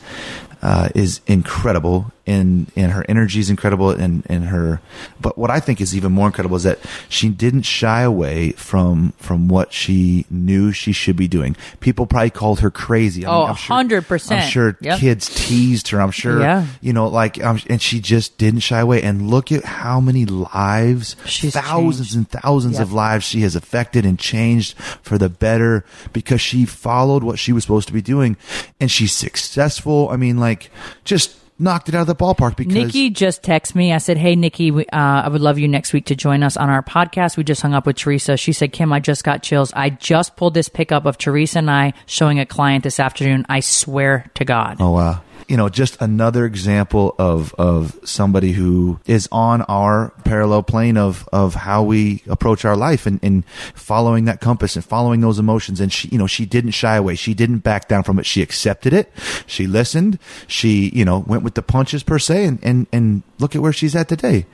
uh, 0.61 0.89
is 0.93 1.21
incredible 1.25 2.11
and 2.27 2.71
and 2.75 2.91
her 2.91 3.03
energy 3.09 3.39
is 3.39 3.49
incredible 3.49 3.89
and 3.89 4.23
and 4.29 4.45
her 4.45 4.79
but 5.19 5.37
what 5.37 5.49
I 5.49 5.59
think 5.59 5.81
is 5.81 5.95
even 5.95 6.11
more 6.11 6.27
incredible 6.27 6.55
is 6.55 6.63
that 6.63 6.79
she 7.09 7.29
didn't 7.29 7.63
shy 7.63 8.01
away 8.01 8.51
from 8.51 9.13
from 9.17 9.47
what 9.47 9.73
she 9.73 10.25
knew 10.29 10.71
she 10.71 10.91
should 10.91 11.15
be 11.15 11.27
doing 11.27 11.55
people 11.79 12.05
probably 12.05 12.29
called 12.29 12.59
her 12.59 12.69
crazy 12.69 13.25
I 13.25 13.31
Oh, 13.31 13.45
I'm 13.45 13.55
sure- 13.55 13.75
100%. 14.01 14.31
I'm 14.43 14.49
sure 14.49 14.77
Yep. 14.81 14.99
kids 14.99 15.29
teased 15.47 15.87
her 15.89 15.99
I'm 16.01 16.11
sure 16.11 16.39
Yeah. 16.41 16.67
you 16.79 16.93
know 16.93 17.07
like 17.07 17.43
um, 17.43 17.59
and 17.69 17.81
she 17.81 17.99
just 17.99 18.37
didn't 18.37 18.59
shy 18.59 18.79
away 18.79 19.01
and 19.01 19.29
look 19.29 19.51
at 19.51 19.63
how 19.65 19.99
many 19.99 20.25
lives 20.25 21.15
She's 21.25 21.53
thousands 21.53 22.13
changed. 22.13 22.33
and 22.33 22.41
thousands 22.43 22.73
Yep. 22.77 22.83
of 22.83 22.93
lives 22.93 23.25
she 23.25 23.41
has 23.41 23.55
affected 23.55 24.05
and 24.05 24.19
changed 24.19 24.77
for 25.01 25.17
the 25.17 25.29
better 25.29 25.83
because 26.13 26.39
she 26.41 26.65
followed 26.65 27.23
what 27.23 27.39
she 27.39 27.51
was 27.51 27.63
supposed 27.63 27.87
to 27.87 27.93
be 27.93 28.01
doing 28.01 28.37
and 28.79 28.91
she's 28.91 29.11
successful 29.11 30.07
i 30.11 30.15
mean 30.15 30.37
like 30.37 30.69
just 31.03 31.35
knocked 31.61 31.89
it 31.89 31.95
out 31.95 32.01
of 32.01 32.07
the 32.07 32.15
ballpark 32.15 32.55
because 32.55 32.73
Nikki 32.73 33.09
just 33.09 33.43
texted 33.43 33.75
me. 33.75 33.93
I 33.93 33.99
said, 33.99 34.17
"Hey, 34.17 34.35
Nikki, 34.35 34.71
we, 34.71 34.85
uh, 34.87 34.97
I 34.97 35.27
would 35.29 35.41
love 35.41 35.59
you 35.59 35.67
next 35.67 35.93
week 35.93 36.05
to 36.07 36.15
join 36.15 36.43
us 36.43 36.57
on 36.57 36.69
our 36.69 36.83
podcast." 36.83 37.37
We 37.37 37.43
just 37.43 37.61
hung 37.61 37.73
up 37.73 37.85
with 37.85 37.97
Theresa. 37.97 38.37
She 38.37 38.53
said, 38.53 38.73
"Kim, 38.73 38.91
I 38.91 38.99
just 38.99 39.23
got 39.23 39.43
chills. 39.43 39.71
I 39.73 39.91
just 39.91 40.35
pulled 40.35 40.53
this 40.53 40.69
pickup 40.69 41.05
of 41.05 41.17
Theresa 41.17 41.59
and 41.59 41.71
I 41.71 41.93
showing 42.05 42.39
a 42.39 42.45
client 42.45 42.83
this 42.83 42.99
afternoon. 42.99 43.45
I 43.47 43.59
swear 43.59 44.25
to 44.35 44.45
God." 44.45 44.77
Oh 44.79 44.91
wow. 44.91 45.21
You 45.51 45.57
know, 45.57 45.67
just 45.67 46.01
another 46.01 46.45
example 46.45 47.13
of 47.19 47.53
of 47.55 47.99
somebody 48.05 48.53
who 48.53 49.01
is 49.05 49.27
on 49.33 49.63
our 49.63 50.13
parallel 50.23 50.63
plane 50.63 50.95
of 50.95 51.27
of 51.33 51.55
how 51.55 51.83
we 51.83 52.23
approach 52.27 52.63
our 52.63 52.77
life 52.77 53.05
and, 53.05 53.19
and 53.21 53.45
following 53.75 54.23
that 54.25 54.39
compass 54.39 54.77
and 54.77 54.85
following 54.85 55.19
those 55.19 55.39
emotions. 55.39 55.81
And 55.81 55.91
she, 55.91 56.07
you 56.07 56.17
know, 56.17 56.25
she 56.25 56.45
didn't 56.45 56.71
shy 56.71 56.95
away. 56.95 57.15
She 57.15 57.33
didn't 57.33 57.59
back 57.59 57.89
down 57.89 58.03
from 58.03 58.17
it. 58.17 58.25
She 58.25 58.41
accepted 58.41 58.93
it. 58.93 59.11
She 59.45 59.67
listened. 59.67 60.19
She, 60.47 60.89
you 60.93 61.03
know, 61.03 61.19
went 61.19 61.43
with 61.43 61.55
the 61.55 61.61
punches 61.61 62.01
per 62.01 62.17
se. 62.17 62.45
And 62.45 62.59
and 62.63 62.87
and 62.93 63.23
look 63.41 63.55
at 63.55 63.61
where 63.61 63.73
she's 63.73 63.95
at 63.95 64.07
today. 64.07 64.45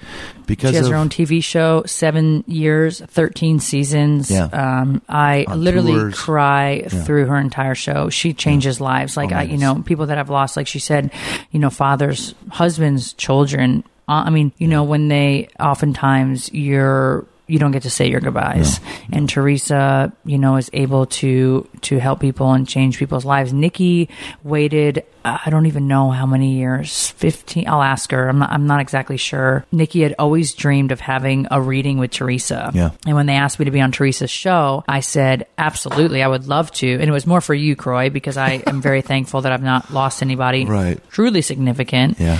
Because 0.47 0.71
She 0.71 0.77
has 0.77 0.87
of, 0.87 0.93
her 0.93 0.97
own 0.97 1.09
TV 1.09 1.43
show, 1.43 1.83
seven 1.85 2.43
years, 2.47 3.01
thirteen 3.01 3.59
seasons. 3.59 4.31
Yeah. 4.31 4.45
Um, 4.45 5.01
I 5.07 5.45
On 5.47 5.61
literally 5.63 5.93
tours. 5.93 6.15
cry 6.19 6.83
through 6.87 7.25
her 7.27 7.37
entire 7.37 7.75
show. 7.75 8.09
She 8.09 8.33
changes 8.33 8.81
lives. 8.81 9.15
Like 9.17 9.31
Oh, 9.31 9.35
I, 9.37 9.41
you 9.43 9.57
know, 9.57 9.83
people 9.83 10.07
that 10.07 10.17
I've 10.17 10.29
lost, 10.29 10.57
like 10.57 10.67
she 10.67 10.79
said, 10.79 11.11
you 11.51 11.59
know, 11.59 11.69
fathers, 11.69 12.33
husbands, 12.49 13.13
children. 13.13 13.83
Uh, 14.07 14.23
I 14.25 14.29
mean, 14.29 14.53
you 14.57 14.67
know, 14.67 14.83
when 14.83 15.09
they 15.09 15.49
oftentimes 15.59 16.51
you're 16.53 17.25
you 17.47 17.59
don't 17.59 17.71
get 17.71 17.83
to 17.83 17.89
say 17.89 18.09
your 18.09 18.19
goodbyes. 18.19 18.79
And 19.11 19.29
Theresa, 19.29 20.11
you 20.25 20.37
know, 20.37 20.57
is 20.57 20.69
able 20.73 21.05
to 21.07 21.67
to 21.81 21.97
help 21.99 22.19
people 22.19 22.51
and 22.53 22.67
change 22.67 22.97
people's 22.97 23.25
lives. 23.25 23.53
Nikki 23.53 24.09
waited 24.43 25.03
uh, 25.25 25.37
I 25.45 25.49
don't 25.49 25.65
even 25.65 25.87
know 25.87 26.11
how 26.11 26.25
many 26.25 26.53
years. 26.55 27.09
15 27.11 27.67
I'll 27.67 27.81
ask 27.81 28.11
her. 28.11 28.29
I'm 28.29 28.39
not 28.39 28.51
I'm 28.51 28.67
not 28.67 28.79
exactly 28.81 29.17
sure. 29.17 29.65
Nikki 29.71 30.01
had 30.01 30.15
always 30.19 30.53
dreamed 30.53 30.91
of 30.91 30.99
having 30.99 31.47
a 31.51 31.61
reading 31.61 31.97
with 31.97 32.11
Theresa. 32.11 32.71
Yeah. 32.73 32.91
And 33.05 33.15
when 33.15 33.25
they 33.25 33.33
asked 33.35 33.59
me 33.59 33.65
to 33.65 33.71
be 33.71 33.81
on 33.81 33.91
Theresa's 33.91 34.29
show, 34.31 34.83
I 34.87 34.99
said, 35.01 35.47
"Absolutely, 35.57 36.23
I 36.23 36.27
would 36.27 36.47
love 36.47 36.71
to." 36.73 36.87
And 36.93 37.03
it 37.03 37.11
was 37.11 37.27
more 37.27 37.41
for 37.41 37.53
you, 37.53 37.75
Kroy, 37.75 38.09
because 38.09 38.37
I 38.37 38.63
am 38.67 38.81
very 38.81 39.01
thankful 39.11 39.41
that 39.41 39.51
I've 39.51 39.63
not 39.63 39.91
lost 39.91 40.21
anybody 40.21 40.65
Right. 40.65 40.99
truly 41.09 41.41
significant 41.41 42.19
Yeah. 42.19 42.39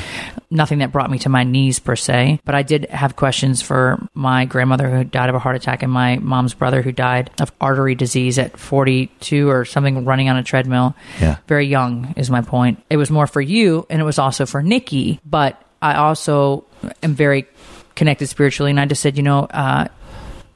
nothing 0.50 0.80
that 0.80 0.92
brought 0.92 1.12
me 1.12 1.20
to 1.20 1.30
my 1.30 1.44
knees 1.44 1.80
per 1.80 1.96
se, 1.96 2.40
but 2.46 2.56
I 2.56 2.64
did 2.64 2.86
have 2.90 3.16
questions 3.16 3.62
for 3.62 4.00
my 4.14 4.46
grandmother 4.46 4.97
who 4.98 5.04
died 5.04 5.30
of 5.30 5.36
a 5.36 5.40
heart 5.40 5.56
attack 5.56 5.84
and 5.84 5.92
my 5.92 6.18
mom's 6.18 6.54
brother 6.54 6.82
who 6.82 6.92
died 6.92 7.30
of 7.40 7.52
artery 7.62 7.96
disease 7.96 8.38
at 8.38 8.58
42 8.58 9.50
or 9.50 9.66
something 9.66 10.06
running 10.06 10.30
on 10.30 10.38
a 10.38 10.44
treadmill. 10.44 10.96
Yeah. 11.20 11.38
Very 11.48 11.68
young 11.68 12.14
is 12.18 12.30
my 12.30 12.42
point. 12.42 12.84
It 12.90 12.98
was 12.98 13.10
more 13.10 13.28
for 13.28 13.42
you 13.42 13.86
and 13.90 14.02
it 14.02 14.06
was 14.06 14.20
also 14.20 14.46
for 14.46 14.62
Nikki, 14.62 15.20
but 15.26 15.62
I 15.82 15.96
also 15.96 16.66
am 17.04 17.14
very 17.14 17.48
connected 17.96 18.28
spiritually 18.28 18.72
and 18.72 18.80
I 18.80 18.86
just 18.86 19.02
said, 19.02 19.18
you 19.18 19.24
know, 19.24 19.46
uh, 19.46 19.88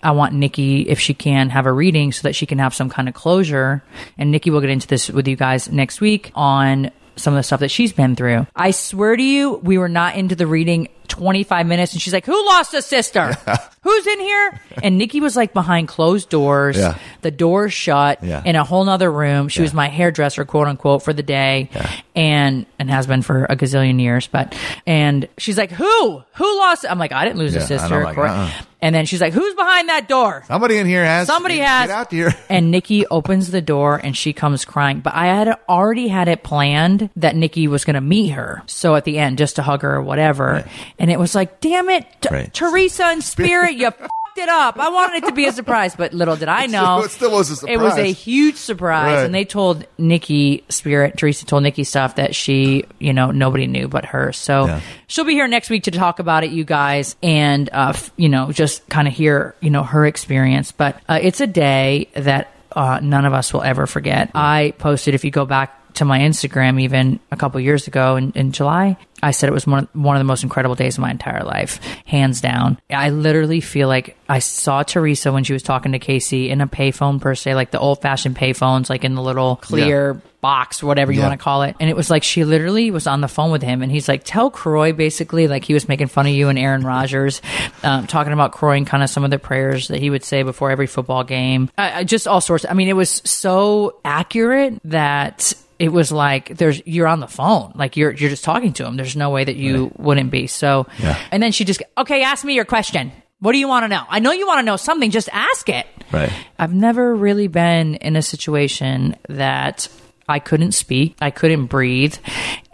I 0.03 0.11
want 0.11 0.33
Nikki, 0.33 0.81
if 0.81 0.99
she 0.99 1.13
can, 1.13 1.49
have 1.49 1.65
a 1.65 1.71
reading 1.71 2.11
so 2.11 2.23
that 2.23 2.35
she 2.35 2.45
can 2.45 2.57
have 2.57 2.73
some 2.73 2.89
kind 2.89 3.07
of 3.07 3.13
closure. 3.13 3.83
And 4.17 4.31
Nikki 4.31 4.49
will 4.49 4.61
get 4.61 4.71
into 4.71 4.87
this 4.87 5.09
with 5.09 5.27
you 5.27 5.35
guys 5.35 5.71
next 5.71 6.01
week 6.01 6.31
on 6.33 6.91
some 7.15 7.33
of 7.33 7.37
the 7.37 7.43
stuff 7.43 7.59
that 7.59 7.69
she's 7.71 7.93
been 7.93 8.15
through. 8.15 8.47
I 8.55 8.71
swear 8.71 9.15
to 9.15 9.23
you, 9.23 9.55
we 9.57 9.77
were 9.77 9.89
not 9.89 10.15
into 10.15 10.35
the 10.35 10.47
reading 10.47 10.87
25 11.09 11.67
minutes 11.67 11.91
and 11.93 12.01
she's 12.01 12.13
like, 12.13 12.25
Who 12.25 12.45
lost 12.47 12.73
a 12.73 12.81
sister? 12.81 13.33
Who's 13.83 14.07
in 14.07 14.19
here? 14.19 14.61
And 14.81 14.97
Nikki 14.97 15.19
was 15.19 15.35
like 15.35 15.53
behind 15.53 15.87
closed 15.89 16.29
doors, 16.29 16.77
Yeah. 16.77 16.97
the 17.21 17.31
doors 17.31 17.73
shut 17.73 18.23
Yeah. 18.23 18.41
in 18.45 18.55
a 18.55 18.63
whole 18.63 18.85
nother 18.85 19.11
room. 19.11 19.49
She 19.49 19.61
was 19.61 19.73
my 19.73 19.87
hairdresser, 19.89 20.45
quote 20.45 20.67
unquote, 20.67 21.03
for 21.03 21.11
the 21.13 21.23
day 21.23 21.69
and 22.15 22.65
and 22.79 22.89
has 22.89 23.07
been 23.07 23.21
for 23.23 23.43
a 23.45 23.55
gazillion 23.55 23.99
years. 24.01 24.27
But 24.27 24.55
and 24.87 25.27
she's 25.37 25.57
like, 25.57 25.71
Who? 25.71 26.23
Who 26.35 26.57
lost? 26.59 26.85
I'm 26.89 26.99
like, 26.99 27.11
I 27.11 27.25
didn't 27.25 27.39
lose 27.39 27.55
a 27.55 27.61
sister. 27.61 28.03
like, 28.03 28.17
uh-uh. 28.17 28.49
And 28.81 28.95
then 28.95 29.05
she's 29.05 29.21
like, 29.21 29.33
Who's 29.33 29.53
behind 29.55 29.89
that 29.89 30.07
door? 30.07 30.43
Somebody 30.47 30.77
in 30.77 30.87
here 30.87 31.05
has. 31.05 31.27
Somebody 31.27 31.57
get 31.57 31.67
has. 31.67 31.89
out 31.89 32.11
here. 32.11 32.33
And 32.49 32.71
Nikki 32.71 33.05
opens 33.07 33.51
the 33.51 33.61
door 33.61 33.95
and 34.03 34.15
she 34.17 34.33
comes 34.33 34.65
crying. 34.65 34.99
But 34.99 35.13
I 35.15 35.27
had 35.27 35.57
already 35.69 36.07
had 36.07 36.27
it 36.27 36.43
planned 36.43 37.09
that 37.15 37.35
Nikki 37.35 37.67
was 37.67 37.85
going 37.85 37.93
to 37.95 38.01
meet 38.01 38.29
her. 38.29 38.63
So 38.65 38.95
at 38.95 39.05
the 39.05 39.19
end, 39.19 39.37
just 39.37 39.55
to 39.57 39.61
hug 39.61 39.83
her 39.83 39.95
or 39.95 40.01
whatever. 40.01 40.65
And 40.99 41.09
it 41.11 41.17
was 41.19 41.33
like, 41.35 41.61
damn 41.61 41.89
it, 41.89 42.05
T- 42.21 42.29
Right. 42.31 42.53
Theresa 42.53 43.05
and 43.05 43.23
Spirit, 43.23 43.75
you 43.75 43.91
it 44.41 44.49
up. 44.49 44.77
I 44.79 44.89
wanted 44.89 45.23
it 45.23 45.27
to 45.27 45.33
be 45.33 45.45
a 45.45 45.51
surprise, 45.51 45.95
but 45.95 46.13
little 46.13 46.35
did 46.35 46.47
I 46.49 46.65
know. 46.65 47.03
It 47.03 47.11
still 47.11 47.31
was 47.31 47.49
a 47.49 47.55
surprise. 47.55 47.73
It 47.75 47.79
was 47.79 47.97
a 47.97 48.11
huge 48.11 48.55
surprise. 48.55 49.15
Right. 49.17 49.25
And 49.25 49.33
they 49.35 49.45
told 49.45 49.85
Nikki, 49.97 50.63
Spirit, 50.69 51.17
Theresa 51.17 51.45
told 51.45 51.63
Nikki 51.63 51.83
stuff 51.83 52.15
that 52.15 52.35
she, 52.35 52.85
you 52.99 53.13
know, 53.13 53.31
nobody 53.31 53.67
knew 53.67 53.87
but 53.87 54.05
her. 54.05 54.31
So 54.33 54.65
Yeah. 54.67 54.81
she'll 55.07 55.25
be 55.25 55.33
here 55.33 55.47
next 55.47 55.69
week 55.69 55.83
to 55.83 55.91
talk 55.91 56.19
about 56.19 56.43
it, 56.43 56.51
you 56.51 56.63
guys, 56.63 57.15
and, 57.23 57.69
uh, 57.71 57.89
f- 57.95 58.11
you 58.17 58.29
know, 58.29 58.51
just 58.51 58.87
kind 58.89 59.07
of 59.07 59.13
hear, 59.13 59.55
you 59.61 59.69
know, 59.69 59.83
her 59.83 60.05
experience. 60.05 60.71
But 60.71 60.99
uh, 61.07 61.19
it's 61.21 61.41
a 61.41 61.47
day 61.47 62.07
that 62.15 62.53
uh, 62.73 62.99
none 63.03 63.25
of 63.25 63.33
us 63.33 63.53
will 63.53 63.63
ever 63.63 63.85
forget. 63.85 64.31
I 64.33 64.73
posted, 64.77 65.13
if 65.13 65.25
you 65.25 65.31
go 65.31 65.45
back 65.45 65.77
to 65.95 66.05
my 66.05 66.19
Instagram 66.19 66.81
even 66.81 67.19
a 67.31 67.37
couple 67.37 67.59
years 67.61 67.87
ago 67.87 68.15
in, 68.15 68.31
in 68.33 68.51
July, 68.51 68.97
I 69.23 69.31
said 69.31 69.49
it 69.49 69.53
was 69.53 69.67
one 69.67 69.79
of, 69.83 69.89
one 69.95 70.15
of 70.15 70.19
the 70.19 70.25
most 70.25 70.43
incredible 70.43 70.75
days 70.75 70.97
of 70.97 71.01
my 71.01 71.11
entire 71.11 71.43
life, 71.43 71.79
hands 72.05 72.41
down. 72.41 72.79
I 72.89 73.09
literally 73.09 73.61
feel 73.61 73.87
like 73.87 74.17
I 74.27 74.39
saw 74.39 74.81
Theresa 74.83 75.31
when 75.31 75.43
she 75.43 75.53
was 75.53 75.61
talking 75.63 75.91
to 75.91 75.99
Casey 75.99 76.49
in 76.49 76.59
a 76.61 76.67
payphone 76.67 77.21
per 77.21 77.35
se, 77.35 77.53
like 77.55 77.71
the 77.71 77.79
old 77.79 78.01
fashioned 78.01 78.35
payphones, 78.35 78.89
like 78.89 79.03
in 79.03 79.13
the 79.15 79.21
little 79.21 79.57
clear 79.57 80.19
box, 80.41 80.81
whatever 80.81 81.11
you 81.11 81.19
Yeah. 81.19 81.27
want 81.27 81.39
to 81.39 81.43
call 81.43 81.61
it. 81.61 81.75
And 81.79 81.87
it 81.87 81.95
was 81.95 82.09
like 82.09 82.23
she 82.23 82.43
literally 82.45 82.89
was 82.89 83.05
on 83.05 83.21
the 83.21 83.27
phone 83.27 83.51
with 83.51 83.61
him, 83.61 83.83
and 83.83 83.91
he's 83.91 84.07
like, 84.09 84.23
"Tell 84.23 84.49
Kroy 84.49 84.91
basically 84.91 85.47
like 85.47 85.63
he 85.65 85.75
was 85.75 85.87
making 85.87 86.07
fun 86.07 86.25
of 86.25 86.31
you 86.33 86.49
and 86.49 86.57
Aaron 86.57 86.81
Rodgers, 86.83 87.43
um, 87.83 88.07
talking 88.07 88.33
about 88.33 88.53
Kroy 88.53 88.77
and 88.77 88.87
kind 88.87 89.03
of 89.03 89.09
some 89.11 89.23
of 89.23 89.29
the 89.29 89.37
prayers 89.37 89.89
that 89.89 89.99
he 89.99 90.09
would 90.09 90.23
say 90.23 90.41
before 90.41 90.71
every 90.71 90.87
football 90.87 91.23
game. 91.23 91.69
I, 91.77 91.99
I 91.99 92.03
just 92.05 92.27
all 92.27 92.41
sorts. 92.41 92.65
I 92.67 92.73
mean, 92.73 92.87
it 92.87 92.95
was 92.95 93.21
so 93.23 93.97
accurate 94.03 94.79
that." 94.85 95.53
It 95.81 95.91
was 95.91 96.11
like 96.11 96.55
there's 96.57 96.81
you're 96.85 97.07
on 97.07 97.19
the 97.21 97.27
phone, 97.27 97.71
like 97.75 97.97
you're 97.97 98.11
you're 98.11 98.29
just 98.29 98.43
talking 98.43 98.71
to 98.73 98.85
him. 98.85 98.97
There's 98.97 99.15
no 99.15 99.31
way 99.31 99.43
that 99.43 99.55
you 99.55 99.91
wouldn't 99.97 100.29
be. 100.29 100.45
So, 100.45 100.85
Yeah. 100.99 101.17
and 101.31 101.41
then 101.41 101.51
she 101.51 101.65
just 101.65 101.81
okay, 101.97 102.21
ask 102.21 102.45
me 102.45 102.53
your 102.53 102.65
question. 102.65 103.11
What 103.39 103.53
do 103.53 103.57
you 103.57 103.67
want 103.67 103.85
to 103.85 103.87
know? 103.87 104.03
I 104.07 104.19
know 104.19 104.31
you 104.31 104.45
want 104.45 104.59
to 104.59 104.63
know 104.65 104.77
something. 104.77 105.09
Just 105.09 105.27
ask 105.33 105.67
it. 105.69 105.87
Right. 106.11 106.31
I've 106.59 106.73
never 106.73 107.15
really 107.15 107.47
been 107.47 107.95
in 107.95 108.15
a 108.15 108.21
situation 108.21 109.15
that 109.29 109.87
I 110.29 110.37
couldn't 110.37 110.73
speak, 110.73 111.15
I 111.19 111.31
couldn't 111.31 111.65
breathe, 111.65 112.15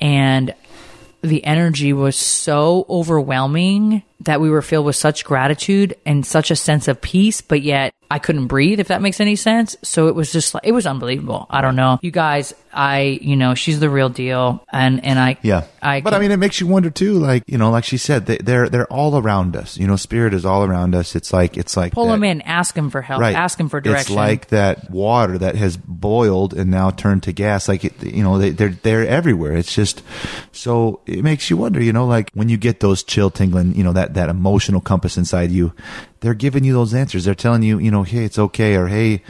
and 0.01 0.53
the 1.21 1.43
energy 1.45 1.93
was 1.93 2.15
so 2.17 2.85
overwhelming 2.89 4.03
that 4.21 4.41
we 4.41 4.49
were 4.49 4.61
filled 4.61 4.85
with 4.85 4.95
such 4.95 5.23
gratitude 5.25 5.95
and 6.05 6.25
such 6.25 6.49
a 6.51 6.55
sense 6.55 6.87
of 6.87 6.99
peace, 7.01 7.41
but 7.41 7.61
yet 7.61 7.93
I 8.09 8.19
couldn't 8.19 8.47
breathe, 8.47 8.79
if 8.79 8.87
that 8.87 9.01
makes 9.01 9.19
any 9.19 9.35
sense. 9.35 9.75
So 9.83 10.07
it 10.07 10.15
was 10.15 10.31
just 10.31 10.53
like, 10.53 10.63
it 10.65 10.71
was 10.71 10.87
unbelievable. 10.87 11.45
I 11.49 11.61
don't 11.61 11.75
know. 11.75 11.99
You 12.01 12.09
guys, 12.09 12.53
I, 12.73 13.19
you 13.21 13.35
know, 13.35 13.53
she's 13.53 13.79
the 13.79 13.89
real 13.89 14.07
deal. 14.09 14.63
And, 14.71 15.03
and 15.03 15.19
I, 15.19 15.37
Yeah, 15.41 15.65
I, 15.81 16.01
but 16.01 16.13
I 16.13 16.19
mean, 16.19 16.31
it 16.31 16.37
makes 16.37 16.59
you 16.61 16.67
wonder 16.67 16.89
too. 16.89 17.13
Like 17.19 17.43
you 17.47 17.57
know, 17.57 17.69
like 17.69 17.83
she 17.83 17.97
said, 17.97 18.25
they, 18.25 18.37
they're 18.37 18.69
they're 18.69 18.91
all 18.91 19.17
around 19.17 19.55
us. 19.57 19.77
You 19.77 19.87
know, 19.87 19.97
spirit 19.97 20.33
is 20.33 20.45
all 20.45 20.63
around 20.63 20.95
us. 20.95 21.15
It's 21.15 21.31
like 21.33 21.57
it's 21.57 21.75
like 21.75 21.93
pull 21.93 22.07
that- 22.07 22.13
him 22.15 22.23
in, 22.23 22.41
ask 22.41 22.75
them 22.75 22.89
for 22.89 23.01
help, 23.01 23.19
Right. 23.21 23.35
ask 23.35 23.57
them 23.57 23.67
for 23.69 23.81
direction. 23.81 24.13
It's 24.13 24.17
like 24.17 24.47
that 24.47 24.89
water 24.89 25.37
that 25.37 25.55
has 25.55 25.75
boiled 25.77 26.53
and 26.53 26.71
now 26.71 26.89
turned 26.91 27.23
to 27.23 27.33
gas. 27.33 27.67
Like 27.67 27.83
it, 27.85 28.01
you 28.03 28.23
know, 28.23 28.37
they, 28.37 28.51
they're 28.51 28.69
they're 28.83 29.05
everywhere. 29.07 29.53
It's 29.53 29.73
just 29.75 30.01
so 30.53 31.01
it 31.05 31.23
makes 31.23 31.49
you 31.49 31.57
wonder. 31.57 31.81
You 31.83 31.91
know, 31.93 32.05
like 32.07 32.31
when 32.33 32.47
you 32.49 32.57
get 32.57 32.79
those 32.79 33.03
chill 33.03 33.29
tingling, 33.29 33.75
you 33.75 33.83
know, 33.83 33.93
that 33.93 34.06
that 34.13 34.29
emotional 34.29 34.81
compass 34.81 35.17
inside 35.17 35.51
you, 35.51 35.73
they're 36.19 36.33
giving 36.33 36.63
you 36.63 36.73
those 36.73 36.93
answers. 36.93 37.25
They're 37.25 37.35
telling 37.35 37.63
you, 37.63 37.79
you 37.79 37.91
know, 37.91 38.03
hey, 38.03 38.23
it's 38.25 38.39
okay, 38.39 38.75
or 38.75 38.87
hey, 38.87 39.21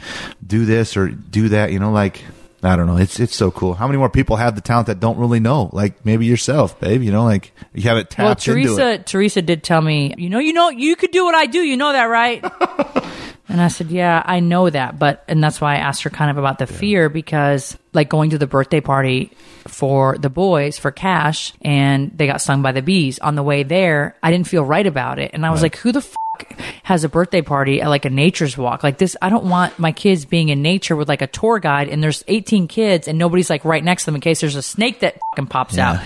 do 0.46 0.64
this 0.64 0.96
or 0.96 1.08
do 1.08 1.48
that. 1.50 1.72
You 1.72 1.78
know, 1.78 1.90
like. 1.90 2.24
I 2.62 2.74
don't 2.74 2.86
know. 2.86 2.96
It's 2.96 3.20
it's 3.20 3.36
so 3.36 3.50
cool. 3.50 3.74
How 3.74 3.86
many 3.86 3.98
more 3.98 4.10
people 4.10 4.36
have 4.36 4.56
the 4.56 4.60
talent 4.60 4.88
that 4.88 4.98
don't 4.98 5.18
really 5.18 5.38
know? 5.38 5.70
Like 5.72 6.04
maybe 6.04 6.26
yourself, 6.26 6.78
babe. 6.80 7.02
You 7.02 7.12
know, 7.12 7.24
like 7.24 7.52
you 7.72 7.82
have 7.82 7.98
it 7.98 8.10
tapped 8.10 8.18
well, 8.18 8.56
into 8.56 8.66
Theresa, 8.68 8.90
it. 8.90 9.06
Theresa 9.06 9.42
did 9.42 9.62
tell 9.62 9.80
me, 9.80 10.14
you 10.18 10.28
know, 10.28 10.40
you 10.40 10.52
know, 10.52 10.68
you 10.70 10.96
could 10.96 11.12
do 11.12 11.24
what 11.24 11.36
I 11.36 11.46
do. 11.46 11.60
You 11.60 11.76
know 11.76 11.92
that, 11.92 12.04
right? 12.04 12.42
and 13.48 13.60
I 13.60 13.68
said, 13.68 13.90
yeah, 13.90 14.22
I 14.24 14.40
know 14.40 14.68
that, 14.68 14.98
but 14.98 15.24
and 15.28 15.42
that's 15.42 15.60
why 15.60 15.74
I 15.74 15.78
asked 15.78 16.02
her 16.02 16.10
kind 16.10 16.32
of 16.32 16.38
about 16.38 16.58
the 16.58 16.66
fear 16.66 17.08
because, 17.08 17.78
like, 17.92 18.08
going 18.08 18.30
to 18.30 18.38
the 18.38 18.48
birthday 18.48 18.80
party 18.80 19.30
for 19.68 20.18
the 20.18 20.30
boys 20.30 20.78
for 20.78 20.90
Kash, 20.90 21.52
and 21.62 22.10
they 22.16 22.26
got 22.26 22.40
stung 22.40 22.62
by 22.62 22.72
the 22.72 22.82
bees 22.82 23.20
on 23.20 23.36
the 23.36 23.42
way 23.44 23.62
there. 23.62 24.16
I 24.20 24.32
didn't 24.32 24.48
feel 24.48 24.64
right 24.64 24.86
about 24.86 25.20
it, 25.20 25.30
and 25.32 25.46
I 25.46 25.50
was 25.50 25.62
like, 25.62 25.76
who 25.76 25.92
the. 25.92 26.00
F- 26.00 26.14
has 26.82 27.04
a 27.04 27.08
birthday 27.08 27.42
party 27.42 27.80
at 27.80 27.88
like 27.88 28.04
a 28.04 28.10
nature's 28.10 28.56
walk. 28.56 28.82
Like 28.82 28.98
this 28.98 29.16
i 29.22 29.28
don't 29.28 29.44
want 29.44 29.78
my 29.78 29.92
kids 29.92 30.24
being 30.24 30.48
in 30.48 30.62
nature 30.62 30.96
with 30.96 31.08
like 31.08 31.22
a 31.22 31.26
tour 31.26 31.58
guide 31.58 31.88
and 31.88 32.02
there's 32.02 32.24
18 32.28 32.68
kids 32.68 33.08
and 33.08 33.18
nobody's 33.18 33.50
like 33.50 33.64
right 33.64 33.82
next 33.82 34.02
to 34.02 34.06
them 34.06 34.16
in 34.16 34.20
case 34.20 34.40
there's 34.40 34.56
a 34.56 34.62
snake 34.62 35.00
that 35.00 35.18
fucking 35.30 35.48
pops 35.48 35.78
out. 35.78 36.00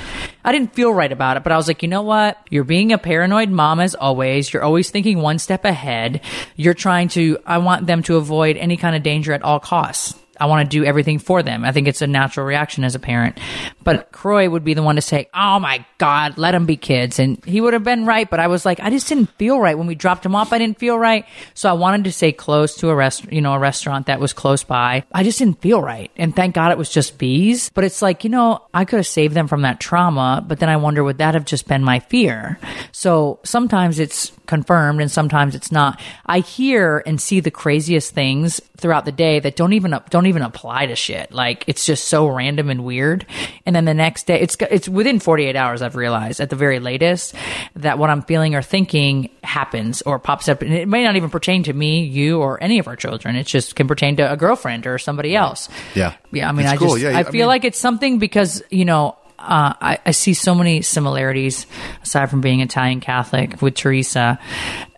I 0.45 0.53
didn't 0.53 0.75
feel 0.75 0.93
right 0.93 1.13
about 1.13 1.37
it 1.37 1.43
but 1.43 1.53
i 1.53 1.57
was 1.57 1.69
like 1.69 1.83
you 1.83 1.89
know 1.89 2.03
what? 2.03 2.39
You're 2.51 2.65
being 2.65 2.93
a 2.93 2.99
paranoid 2.99 3.51
mom 3.51 3.81
as 3.81 3.95
always. 3.95 4.53
You're 4.53 4.65
always 4.65 4.91
thinking 4.91 5.19
one 5.19 5.39
step 5.39 5.65
ahead. 5.65 6.21
You're 6.57 6.75
trying 6.75 7.09
to 7.09 7.39
i 7.47 7.59
want 7.59 7.87
them 7.87 8.03
to 8.05 8.17
avoid 8.17 8.57
any 8.57 8.77
kind 8.77 8.97
of 8.97 9.03
danger 9.03 9.33
at 9.33 9.43
all 9.43 9.61
costs. 9.61 10.19
I 10.41 10.47
want 10.47 10.69
to 10.69 10.77
do 10.77 10.85
everything 10.85 11.19
for 11.19 11.43
them. 11.43 11.65
I 11.65 11.71
think 11.73 11.87
it's 11.87 12.03
a 12.03 12.07
natural 12.07 12.45
reaction 12.47 12.83
as 12.83 12.95
a 12.95 12.99
parent. 12.99 13.39
But 13.85 14.13
Kroy 14.13 14.49
would 14.49 14.65
be 14.65 14.75
the 14.75 14.83
one 14.83 14.97
to 14.97 15.03
say, 15.03 15.29
"Oh 15.35 15.59
my 15.59 15.85
God, 15.99 16.39
let 16.39 16.53
them 16.53 16.67
be 16.67 16.77
kids," 16.77 17.19
and 17.19 17.43
he 17.45 17.61
would 17.61 17.73
have 17.73 17.85
been 17.85 18.07
right. 18.07 18.29
But 18.29 18.41
I 18.41 18.47
was 18.47 18.65
like, 18.65 18.81
I 18.81 18.91
just 18.91 19.09
didn't 19.09 19.31
feel 19.39 19.61
right 19.61 19.77
when 19.77 19.87
we 19.87 19.95
dropped 19.95 20.25
him 20.25 20.35
off. 20.35 20.53
I 20.53 20.59
didn't 20.59 20.79
feel 20.79 20.99
right, 20.99 21.25
so 21.55 21.69
I 21.69 21.73
wanted 21.75 22.05
to 22.05 22.13
stay 22.13 22.33
close 22.33 22.77
to 22.77 22.91
a 22.91 22.95
rest, 22.95 23.31
you 23.33 23.41
know, 23.41 23.55
a 23.55 23.59
restaurant 23.59 24.07
that 24.07 24.21
was 24.21 24.33
close 24.33 24.65
by. 24.65 25.05
I 25.13 25.23
just 25.25 25.39
didn't 25.39 25.61
feel 25.61 25.81
right, 25.81 26.11
and 26.17 26.35
thank 26.35 26.55
God 26.55 26.73
it 26.73 26.79
was 26.79 26.91
just 26.91 27.19
bees. 27.19 27.71
But 27.75 27.85
it's 27.85 28.03
like, 28.03 28.25
you 28.25 28.31
know, 28.31 28.63
I 28.73 28.85
could 28.85 28.97
have 28.97 29.07
saved 29.07 29.35
them 29.35 29.49
from 29.49 29.63
that 29.63 29.81
trauma, 29.81 30.45
but 30.47 30.59
then 30.59 30.69
I 30.69 30.77
wonder 30.77 31.03
would 31.05 31.19
that 31.19 31.35
have 31.35 31.45
just 31.45 31.67
been 31.67 31.83
my 31.83 32.01
fear? 32.01 32.59
So 32.93 33.41
sometimes 33.45 33.99
it's 33.99 34.33
confirmed 34.47 35.01
and 35.01 35.11
sometimes 35.11 35.55
it's 35.55 35.73
not. 35.73 36.01
I 36.27 36.41
hear 36.41 37.03
and 37.07 37.21
see 37.21 37.41
the 37.41 37.51
craziest 37.51 38.13
things 38.13 38.61
throughout 38.77 39.05
the 39.05 39.13
day 39.13 39.41
that 39.41 39.57
don't 39.57 39.73
even 39.73 39.99
don't 40.11 40.27
even 40.27 40.43
apply 40.43 40.87
to 40.87 40.97
shit. 40.97 41.33
Like 41.33 41.65
it's 41.67 41.87
just 41.87 42.09
so 42.09 42.27
random 42.29 42.69
and 42.69 42.85
weird. 42.85 43.25
And 43.65 43.72
then 43.75 43.85
the 43.85 43.95
next 43.95 44.27
day, 44.27 44.41
it's 44.41 44.57
it's 44.71 44.89
within 44.89 45.19
48 45.21 45.57
hours. 45.57 45.83
I've 45.83 45.97
realized 45.97 46.41
at 46.41 46.51
the 46.51 46.57
very 46.57 46.81
latest 46.81 47.35
that 47.77 47.99
what 47.99 48.11
I'm 48.11 48.23
feeling 48.23 48.55
or 48.55 48.63
thinking 48.63 49.31
happens 49.43 50.03
or 50.03 50.19
pops 50.19 50.49
up, 50.49 50.63
and 50.63 50.73
it 50.73 50.89
may 50.89 51.05
not 51.05 51.17
even 51.17 51.31
pertain 51.31 51.63
to 51.65 51.73
me, 51.73 52.05
you, 52.05 52.41
or 52.41 52.63
any 52.63 52.79
of 52.79 52.89
our 52.89 52.97
children. 52.97 53.37
It 53.37 53.47
just 53.47 53.75
can 53.77 53.89
pertain 53.89 54.17
to 54.17 54.31
a 54.33 54.37
girlfriend 54.37 54.87
or 54.87 54.99
somebody 54.99 55.35
else. 55.37 55.69
Yeah. 55.95 56.15
yeah. 56.33 56.49
I 56.49 56.53
mean, 56.53 56.65
It's 56.67 56.73
I 56.73 56.77
cool. 56.77 56.89
just 56.97 57.03
Yeah, 57.03 57.17
I 57.17 57.21
I 57.21 57.23
feel 57.25 57.33
mean- 57.33 57.47
like 57.47 57.65
it's 57.65 57.79
something 57.79 58.19
because 58.19 58.63
you 58.71 58.85
know 58.85 59.17
uh, 59.39 59.75
I, 59.81 59.99
I 60.07 60.11
see 60.13 60.35
so 60.35 60.55
many 60.55 60.83
similarities 60.83 61.67
aside 62.03 62.31
from 62.31 62.41
being 62.41 62.61
Italian 62.61 63.01
Catholic 63.01 63.61
with 63.61 63.75
Theresa, 63.75 64.39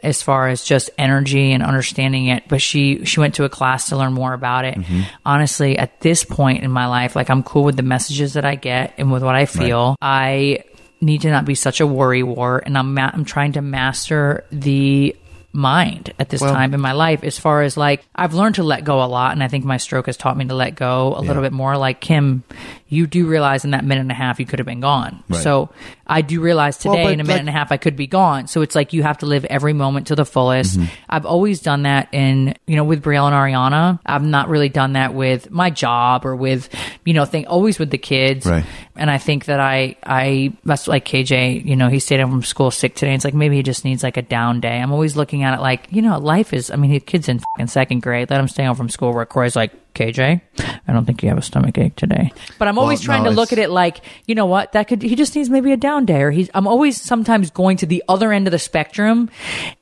as 0.04 0.22
far 0.22 0.48
as 0.48 0.62
just 0.62 0.90
energy 0.98 1.52
and 1.52 1.62
understanding 1.62 2.26
it. 2.26 2.44
But 2.48 2.60
she 2.60 3.04
she 3.04 3.20
went 3.20 3.34
to 3.36 3.44
a 3.44 3.48
class 3.48 3.88
to 3.88 3.96
learn 3.96 4.12
more 4.12 4.32
about 4.32 4.64
it. 4.64 4.76
Mm-hmm. 4.76 5.00
Honestly, 5.24 5.78
at 5.78 6.00
this 6.00 6.24
point 6.24 6.62
in 6.62 6.70
my 6.70 6.86
life, 6.86 7.16
like 7.16 7.30
I'm 7.30 7.42
cool 7.42 7.64
with 7.64 7.76
the 7.76 7.82
messages 7.82 8.34
that 8.34 8.44
I 8.44 8.54
get 8.54 8.94
and 8.98 9.10
with 9.10 9.22
what 9.22 9.34
I 9.34 9.46
feel. 9.46 9.96
I 10.00 10.64
need 11.00 11.22
to 11.22 11.30
not 11.30 11.44
be 11.44 11.54
such 11.54 11.80
a 11.80 11.86
worry 11.86 12.22
war, 12.22 12.62
and 12.64 12.78
I'm 12.78 12.94
ma- 12.94 13.10
I'm 13.12 13.24
trying 13.24 13.52
to 13.52 13.62
master 13.62 14.44
the 14.50 15.16
mind 15.52 16.12
at 16.18 16.28
this 16.30 16.40
Well- 16.40 16.52
time 16.52 16.74
in 16.74 16.80
my 16.80 16.92
life 16.92 17.22
as 17.22 17.38
far 17.38 17.62
as 17.62 17.76
like 17.76 18.04
I've 18.14 18.34
learned 18.34 18.56
to 18.56 18.64
let 18.64 18.82
go 18.82 19.02
a 19.02 19.06
lot 19.06 19.30
and 19.32 19.42
I 19.42 19.46
think 19.46 19.64
my 19.64 19.76
stroke 19.76 20.06
has 20.06 20.16
taught 20.16 20.36
me 20.36 20.46
to 20.46 20.54
let 20.54 20.74
go 20.74 21.14
a 21.16 21.20
little 21.20 21.42
bit 21.42 21.52
more 21.52 21.76
like 21.76 22.00
Kim 22.00 22.42
you 22.88 23.06
do 23.06 23.26
realize 23.26 23.64
in 23.64 23.70
that 23.72 23.84
minute 23.84 24.02
and 24.02 24.10
a 24.10 24.14
half 24.14 24.38
you 24.38 24.46
could 24.46 24.58
have 24.58 24.66
been 24.66 24.80
gone 24.80 25.22
Right. 25.28 25.42
so 25.42 25.70
I 26.06 26.20
do 26.20 26.40
realize 26.40 26.76
today 26.78 27.04
Well, 27.04 27.12
in 27.12 27.20
a 27.20 27.24
minute 27.24 27.28
like- 27.32 27.40
and 27.40 27.48
a 27.48 27.52
half 27.52 27.72
I 27.72 27.76
could 27.76 27.96
be 27.96 28.06
gone 28.06 28.46
so 28.46 28.60
it's 28.62 28.74
like 28.74 28.92
you 28.92 29.02
have 29.02 29.18
to 29.18 29.26
live 29.26 29.44
every 29.46 29.72
moment 29.72 30.08
to 30.08 30.14
the 30.16 30.24
fullest 30.24 30.78
Mm-hmm. 30.78 30.92
I've 31.08 31.26
always 31.26 31.60
done 31.60 31.82
that 31.84 32.08
in 32.12 32.54
you 32.66 32.76
know 32.76 32.84
with 32.84 33.02
Brielle 33.02 33.26
and 33.26 33.34
Ariana 33.34 33.98
I've 34.06 34.22
not 34.22 34.48
really 34.48 34.68
done 34.68 34.92
that 34.94 35.14
with 35.14 35.50
my 35.50 35.70
job 35.70 36.24
or 36.26 36.36
with 36.36 36.68
you 37.04 37.14
know 37.14 37.24
thing 37.24 37.46
always 37.46 37.78
with 37.78 37.90
the 37.90 37.98
kids 37.98 38.46
Right. 38.46 38.64
and 38.96 39.10
I 39.10 39.18
think 39.18 39.46
that 39.46 39.60
I 39.60 39.96
I 40.04 40.52
that's 40.64 40.86
like 40.86 41.04
KJ, 41.04 41.64
you 41.64 41.76
know, 41.76 41.88
he 41.88 41.98
stayed 41.98 42.20
home 42.20 42.30
from 42.30 42.42
school 42.42 42.70
sick 42.70 42.94
today. 42.94 43.14
It's 43.14 43.24
like 43.24 43.34
maybe 43.34 43.56
he 43.56 43.62
just 43.62 43.84
needs 43.84 44.02
like 44.02 44.16
a 44.16 44.22
down 44.22 44.60
day. 44.60 44.78
I'm 44.80 44.92
always 44.92 45.16
looking 45.16 45.42
at 45.42 45.54
it 45.54 45.60
like, 45.60 45.86
you 45.90 46.00
know, 46.02 46.18
life 46.18 46.52
is. 46.52 46.70
I 46.70 46.76
mean, 46.76 46.90
his 46.90 47.02
kid's 47.04 47.28
in 47.28 47.40
fucking 47.40 47.66
second 47.68 48.02
grade. 48.02 48.30
Let 48.30 48.40
him 48.40 48.48
stay 48.48 48.64
home 48.64 48.76
from 48.76 48.88
school. 48.88 49.12
Where 49.12 49.26
Kroy's 49.26 49.56
like, 49.56 49.72
KJ, 49.94 50.40
I 50.86 50.92
don't 50.92 51.04
think 51.04 51.22
you 51.22 51.28
have 51.28 51.38
a 51.38 51.42
stomach 51.42 51.78
ache 51.78 51.96
today. 51.96 52.32
But 52.58 52.68
I'm 52.68 52.78
always 52.78 53.00
Well, 53.00 53.06
trying 53.06 53.24
no, 53.24 53.30
to 53.30 53.36
look 53.36 53.52
at 53.52 53.58
it 53.58 53.70
like, 53.70 54.00
you 54.26 54.34
know 54.34 54.46
what? 54.46 54.72
That 54.72 54.88
could 54.88 55.02
he 55.02 55.14
just 55.14 55.34
needs 55.34 55.48
maybe 55.48 55.72
a 55.72 55.76
down 55.76 56.04
day, 56.04 56.22
or 56.22 56.30
he's. 56.30 56.50
I'm 56.54 56.66
always 56.66 57.00
sometimes 57.00 57.50
going 57.50 57.78
to 57.78 57.86
the 57.86 58.02
other 58.08 58.32
end 58.32 58.46
of 58.46 58.52
the 58.52 58.58
spectrum, 58.58 59.30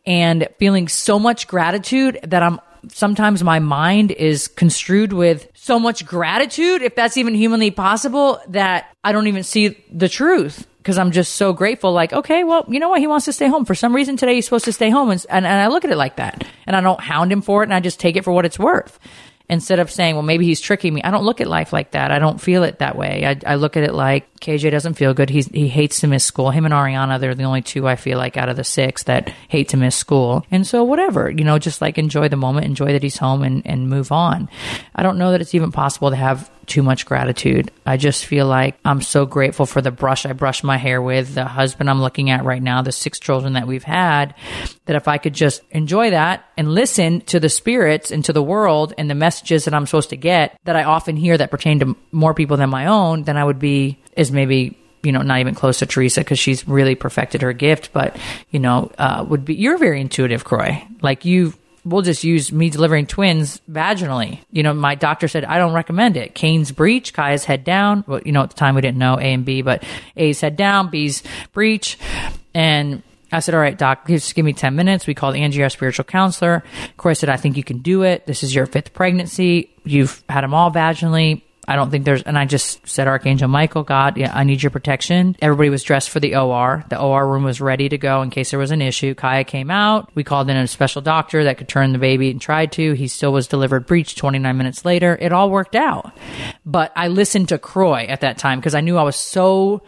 and 0.07 0.49
feeling 0.59 0.89
so 0.89 1.19
much 1.19 1.49
gratitude 1.49 2.19
that 2.25 2.43
I'm. 2.43 2.61
Sometimes 2.89 3.45
my 3.45 3.61
mind 3.61 4.11
is 4.11 4.49
construed 4.49 5.13
with 5.13 5.49
so 5.55 5.79
much 5.79 6.05
gratitude, 6.05 6.83
if 6.83 6.97
that's 6.97 7.17
even 7.17 7.33
humanly 7.35 7.71
possible, 7.71 8.41
that 8.49 8.87
I 9.05 9.13
don't 9.13 9.29
even 9.29 9.45
see 9.45 9.81
the 9.93 10.09
truth 10.09 10.67
because 10.79 10.99
I'm 10.99 11.13
just 11.13 11.37
so 11.37 11.53
grateful. 11.53 11.93
Like, 11.93 12.13
okay, 12.13 12.43
well, 12.43 12.65
you 12.69 12.81
know 12.81 12.89
what? 12.89 12.99
He 12.99 13.07
wants 13.07 13.27
to 13.27 13.33
stay 13.33 13.47
home. 13.47 13.65
For 13.65 13.77
some 13.77 13.95
reason 13.95 14.17
today, 14.17 14.35
he's 14.35 14.47
supposed 14.47 14.65
to 14.65 14.73
stay 14.73 14.91
home. 14.91 15.11
And, 15.11 15.25
and, 15.31 15.47
and 15.47 15.63
I 15.63 15.69
look 15.69 15.85
at 15.85 15.93
it 15.93 15.97
like 15.97 16.17
that. 16.17 16.45
And 16.67 16.75
I 16.75 16.81
don't 16.81 17.01
hound 17.01 17.31
him 17.31 17.41
for 17.41 17.63
it. 17.63 17.67
And 17.67 17.75
I 17.75 17.79
just 17.79 18.01
take 18.01 18.17
it 18.17 18.25
for 18.25 18.33
what 18.33 18.45
it's 18.45 18.59
worth. 18.59 18.99
Instead 19.53 19.81
of 19.81 19.91
saying, 19.91 20.15
well, 20.15 20.23
maybe 20.23 20.47
he's 20.47 20.63
tricking 20.63 20.95
me. 20.95 21.03
I 21.03 21.11
don't 21.11 21.25
look 21.25 21.43
at 21.43 21.47
life 21.47 21.75
like 21.75 21.91
that. 21.91 22.11
I 22.11 22.19
don't 22.19 22.41
feel 22.41 22.63
it 22.63 22.79
that 22.79 22.97
way. 22.97 23.27
I, 23.27 23.53
I 23.53 23.55
look 23.57 23.77
at 23.77 23.83
it 23.83 23.93
like 23.93 24.41
KJ 24.41 24.71
doesn't 24.71 24.95
feel 24.95 25.13
good. 25.13 25.29
He's, 25.29 25.47
he 25.49 25.69
hates 25.69 26.01
to 26.01 26.07
miss 26.07 26.25
school. 26.25 26.51
Him 26.51 26.65
and 26.65 26.73
Ariana, 26.73 27.21
they're 27.21 27.35
the 27.35 27.43
only 27.43 27.61
two 27.61 27.87
I 27.87 27.97
feel 27.97 28.17
like 28.17 28.39
out 28.39 28.49
of 28.49 28.57
the 28.57 28.65
six 28.65 29.03
that 29.03 29.29
hate 29.49 29.69
to 29.69 29.77
miss 29.77 29.95
school. 29.95 30.47
And 30.51 30.67
so 30.67 30.85
whatever, 30.85 31.31
you 31.31 31.45
know, 31.45 31.59
just 31.59 31.83
like 31.83 31.99
enjoy 31.99 32.29
the 32.29 32.37
moment, 32.37 32.65
enjoy 32.65 32.93
that 32.93 33.03
he's 33.03 33.19
home 33.19 33.43
and, 33.43 33.67
and 33.67 33.91
move 33.91 34.11
on. 34.11 34.49
I 34.95 35.03
don't 35.03 35.19
know 35.19 35.33
that 35.33 35.43
it's 35.43 35.55
even 35.55 35.71
possible 35.71 36.09
to 36.09 36.17
have 36.17 36.51
too 36.67 36.83
much 36.83 37.07
gratitude. 37.07 37.71
I 37.85 37.97
just 37.97 38.27
feel 38.27 38.47
like 38.47 38.79
I'm 38.85 39.01
so 39.01 39.27
grateful 39.27 39.67
for 39.67 39.81
the 39.81 39.91
brush 39.91 40.27
I 40.27 40.33
brush 40.33 40.63
my 40.63 40.77
hair 40.77 41.01
with, 41.03 41.35
the 41.35 41.45
husband 41.45 41.91
I'm 41.91 42.01
looking 42.01 42.31
at 42.31 42.45
right 42.45 42.63
now, 42.63 42.83
the 42.83 42.93
six 42.93 43.19
children 43.19 43.55
that 43.55 43.67
we've 43.67 43.83
had, 43.83 44.35
that 44.87 44.97
if 44.97 45.09
I 45.09 45.19
could 45.19 45.35
just 45.35 45.63
enjoy 45.71 46.11
that 46.11 46.45
and 46.57 46.73
listen 46.73 47.21
to 47.23 47.41
the 47.41 47.49
spirits 47.49 48.11
and 48.11 48.25
to 48.25 48.33
the 48.33 48.43
world 48.43 48.95
and 48.99 49.11
the 49.11 49.15
messages 49.15 49.65
that 49.65 49.75
I'm 49.75 49.87
supposed 49.87 50.11
to 50.11 50.17
get 50.17 50.59
that 50.65 50.77
I 50.77 50.85
often 50.85 51.17
hear 51.17 51.37
that 51.37 51.51
pertain 51.51 51.81
to 51.81 51.97
more 52.11 52.35
people 52.35 52.57
than 52.57 52.71
my 52.71 52.87
own, 52.87 53.25
then 53.25 53.37
I 53.37 53.45
would 53.45 53.59
be 53.59 53.99
is 54.17 54.31
maybe 54.31 54.79
you 55.03 55.11
know, 55.11 55.23
not 55.23 55.41
even 55.41 55.55
close 55.55 55.81
to 55.81 55.87
Theresa 55.87 56.21
because 56.21 56.39
she's 56.39 56.69
really 56.69 56.95
perfected 56.95 57.43
her 57.43 57.53
gift, 57.53 57.93
but 57.93 58.17
you 58.51 58.61
know, 58.61 58.93
uh, 58.99 59.25
would 59.29 59.45
be 59.45 59.55
you're 59.55 59.79
very 59.79 60.01
intuitive, 60.01 60.45
Kroy. 60.45 60.81
Like 61.01 61.25
you 61.25 61.55
we'll 61.85 62.03
just 62.03 62.25
use 62.25 62.53
me 62.53 62.71
delivering 62.71 63.07
twins 63.07 63.61
vaginally. 63.71 64.41
You 64.51 64.63
know, 64.63 64.73
my 64.75 64.95
doctor 64.95 65.29
said 65.29 65.45
I 65.45 65.59
don't 65.59 65.73
recommend 65.73 66.17
it. 66.17 66.35
Kane's 66.35 66.73
breech, 66.73 67.13
Kaia's 67.13 67.45
head 67.45 67.65
down. 67.65 68.05
Well, 68.07 68.21
you 68.25 68.33
know, 68.33 68.43
at 68.43 68.51
the 68.51 68.57
time 68.57 68.75
we 68.75 68.81
didn't 68.81 68.99
know 68.99 69.19
A 69.19 69.33
and 69.33 69.45
B, 69.45 69.63
but 69.63 69.85
A's 70.17 70.41
head 70.41 70.57
down, 70.57 70.91
B's 70.91 71.23
breech. 71.53 71.99
And 72.55 73.03
I 73.33 73.41
said, 73.41 73.55
all 73.55 73.61
right, 73.61 73.77
doc, 73.77 74.07
just 74.07 74.35
give 74.35 74.45
me 74.45 74.53
10 74.53 74.77
minutes. 74.77 75.07
We 75.07 75.15
called 75.15 75.37
Angie, 75.37 75.63
our 75.63 75.71
spiritual 75.71 76.05
counselor. 76.05 76.63
Kroy 76.99 77.15
said, 77.15 77.31
I 77.31 77.37
think 77.37 77.57
you 77.57 77.65
can 77.65 77.79
do 77.79 78.03
it. 78.03 78.27
This 78.27 78.43
is 78.43 78.55
your 78.55 78.67
fifth 78.67 78.93
pregnancy. 78.93 79.71
You've 79.85 80.23
had 80.29 80.43
them 80.43 80.53
all 80.53 80.71
vaginally. 80.71 81.43
I 81.69 81.77
don't 81.77 81.91
think 81.91 82.05
there's, 82.05 82.23
and 82.23 82.37
I 82.37 82.45
just 82.45 82.87
said, 82.89 83.07
Archangel 83.07 83.47
Michael, 83.47 83.85
God, 83.85 84.17
yeah, 84.17 84.33
I 84.35 84.43
need 84.43 84.63
your 84.65 84.71
protection. 84.71 85.37
Everybody 85.41 85.71
was 85.71 85.85
dressed 85.85 86.11
for 86.11 86.19
the 86.19 86.35
OR. 86.35 86.85
The 86.89 87.01
OR 87.01 87.29
room 87.29 87.45
was 87.45 87.61
ready 87.61 87.89
to 87.89 87.99
go 87.99 88.21
in 88.23 88.31
case 88.31 88.51
there 88.51 88.59
was 88.59 88.73
an 88.73 88.83
issue. 88.83 89.15
Kaia 89.15 89.47
came 89.47 89.71
out. 89.71 90.11
We 90.17 90.25
called 90.25 90.51
in 90.51 90.57
a 90.57 90.67
special 90.67 91.03
doctor 91.03 91.45
that 91.45 91.59
could 91.59 91.69
turn 91.69 91.93
the 91.93 91.99
baby 92.01 92.31
and 92.33 92.41
tried 92.41 92.73
to. 92.73 92.95
He 92.95 93.07
still 93.07 93.33
was 93.33 93.47
delivered 93.47 93.87
breech 93.87 94.17
29 94.17 94.57
minutes 94.57 94.85
later. 94.85 95.17
It 95.21 95.33
all 95.33 95.51
worked 95.51 95.77
out. 95.77 96.13
But 96.67 96.93
I 96.97 97.07
listened 97.07 97.51
to 97.51 97.59
Kroy 97.59 98.07
at 98.09 98.23
that 98.23 98.39
time 98.39 98.59
because 98.59 98.75
I 98.75 98.81
knew 98.81 98.99
I 98.99 99.05
was 99.05 99.15
so 99.17 99.83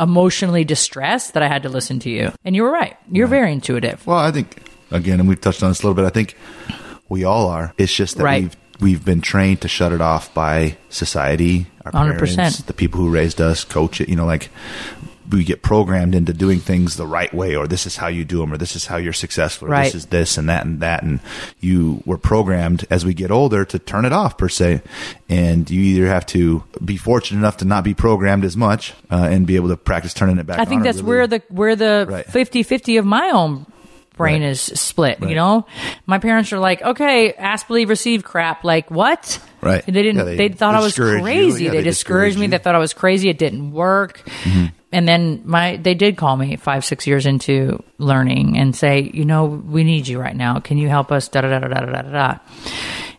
emotionally 0.00 0.64
distressed 0.64 1.34
that 1.34 1.42
I 1.42 1.48
had 1.48 1.62
to 1.62 1.68
listen 1.68 2.00
to 2.00 2.10
you. 2.10 2.32
And 2.44 2.56
you 2.56 2.64
were 2.64 2.72
right. 2.72 2.96
You're 3.10 3.28
very 3.28 3.52
intuitive. 3.52 4.04
Well, 4.06 4.18
I 4.18 4.32
think 4.32 4.62
again, 4.90 5.20
and 5.20 5.28
we've 5.28 5.40
touched 5.40 5.62
on 5.62 5.70
this 5.70 5.82
a 5.82 5.86
little 5.86 5.94
bit. 5.94 6.04
I 6.06 6.10
think 6.10 6.36
we 7.08 7.22
all 7.22 7.48
are. 7.48 7.72
It's 7.78 7.94
just 7.94 8.16
that 8.16 8.24
Right. 8.24 8.42
we've 8.42 8.56
we've 8.84 9.04
been 9.04 9.22
trained 9.22 9.60
to 9.62 9.68
shut 9.68 9.92
it 9.92 10.00
off 10.02 10.32
by 10.34 10.76
society, 10.90 11.66
our 11.86 11.92
100%. 11.92 12.36
parents, 12.36 12.58
the 12.58 12.72
people 12.74 13.00
who 13.00 13.08
raised 13.10 13.40
us, 13.40 13.64
coach 13.64 14.00
it. 14.02 14.08
You 14.10 14.16
know, 14.16 14.26
like 14.26 14.50
we 15.30 15.42
get 15.42 15.62
programmed 15.62 16.14
into 16.14 16.34
doing 16.34 16.60
things 16.60 16.96
the 16.96 17.06
right 17.06 17.32
way, 17.32 17.56
or 17.56 17.66
this 17.66 17.86
is 17.86 17.96
how 17.96 18.08
you 18.08 18.24
do 18.26 18.38
them, 18.40 18.52
or 18.52 18.58
this 18.58 18.76
is 18.76 18.84
how 18.86 18.98
you're 18.98 19.14
successful, 19.14 19.68
or 19.68 19.70
Right. 19.70 19.84
this 19.86 19.94
is 19.94 20.06
this 20.06 20.36
and 20.36 20.50
that 20.50 20.66
and 20.66 20.80
that, 20.80 21.02
and 21.02 21.18
you 21.60 22.02
were 22.04 22.18
programmed 22.18 22.84
as 22.90 23.06
we 23.06 23.14
get 23.14 23.30
older 23.30 23.64
to 23.64 23.78
turn 23.78 24.04
it 24.04 24.12
off 24.12 24.36
per 24.36 24.50
se, 24.50 24.82
and 25.30 25.70
you 25.70 25.80
either 25.80 26.06
have 26.08 26.26
to 26.26 26.62
be 26.84 26.98
fortunate 26.98 27.38
enough 27.38 27.56
to 27.56 27.64
not 27.64 27.84
be 27.84 27.94
programmed 27.94 28.44
as 28.44 28.54
much 28.54 28.92
uh, 29.10 29.28
and 29.32 29.46
be 29.46 29.56
able 29.56 29.70
to 29.70 29.78
practice 29.78 30.12
turning 30.12 30.38
it 30.38 30.46
back. 30.46 30.58
On 30.58 30.66
I 30.66 30.68
think 30.68 30.82
that's 30.84 30.98
really- 30.98 31.08
where 31.08 31.26
the 31.26 31.42
where 31.48 31.74
the 31.74 32.06
Right. 32.08 32.26
50-50 32.26 32.98
of 32.98 33.06
my 33.06 33.30
own 33.30 33.64
brain 34.16 34.42
Right. 34.42 34.50
is 34.50 34.60
split, 34.60 35.18
Right. 35.20 35.30
you 35.30 35.36
know? 35.36 35.66
My 36.06 36.18
parents 36.18 36.52
are 36.52 36.58
like, 36.58 36.82
"Okay, 36.82 37.32
ask 37.32 37.66
believe 37.68 37.88
receive 37.88 38.24
crap." 38.24 38.64
Like, 38.64 38.90
what? 38.90 39.40
Right. 39.60 39.84
They 39.86 39.92
didn't 39.92 40.16
Yeah, 40.16 40.24
they, 40.24 40.36
they 40.36 40.48
thought 40.50 40.74
I 40.74 40.80
was 40.80 40.94
crazy. 40.94 41.64
Yeah, 41.64 41.70
they, 41.70 41.76
they 41.78 41.82
discouraged 41.82 41.84
discourage 41.84 42.36
me. 42.36 42.42
you. 42.42 42.48
They 42.50 42.58
thought 42.58 42.74
I 42.74 42.78
was 42.78 42.92
crazy. 42.94 43.28
It 43.28 43.38
didn't 43.38 43.72
work. 43.72 44.18
Mm-hmm. 44.26 44.66
And 44.92 45.08
then 45.08 45.42
my 45.44 45.76
they 45.76 45.94
did 45.94 46.16
call 46.16 46.36
me 46.36 46.54
5 46.56 46.84
6 46.84 47.06
years 47.06 47.26
into 47.26 47.82
learning 47.98 48.56
and 48.58 48.76
say, 48.76 49.10
"You 49.12 49.24
know, 49.24 49.46
we 49.46 49.82
need 49.84 50.06
you 50.06 50.20
right 50.20 50.36
now. 50.36 50.60
Can 50.60 50.78
you 50.78 50.88
help 50.88 51.10
us 51.10 51.28
da 51.28 51.40
da 51.40 51.48
da 51.48 51.58
da 51.58 51.68
da 51.68 51.80
da 51.86 52.02
da." 52.02 52.10
da." 52.10 52.38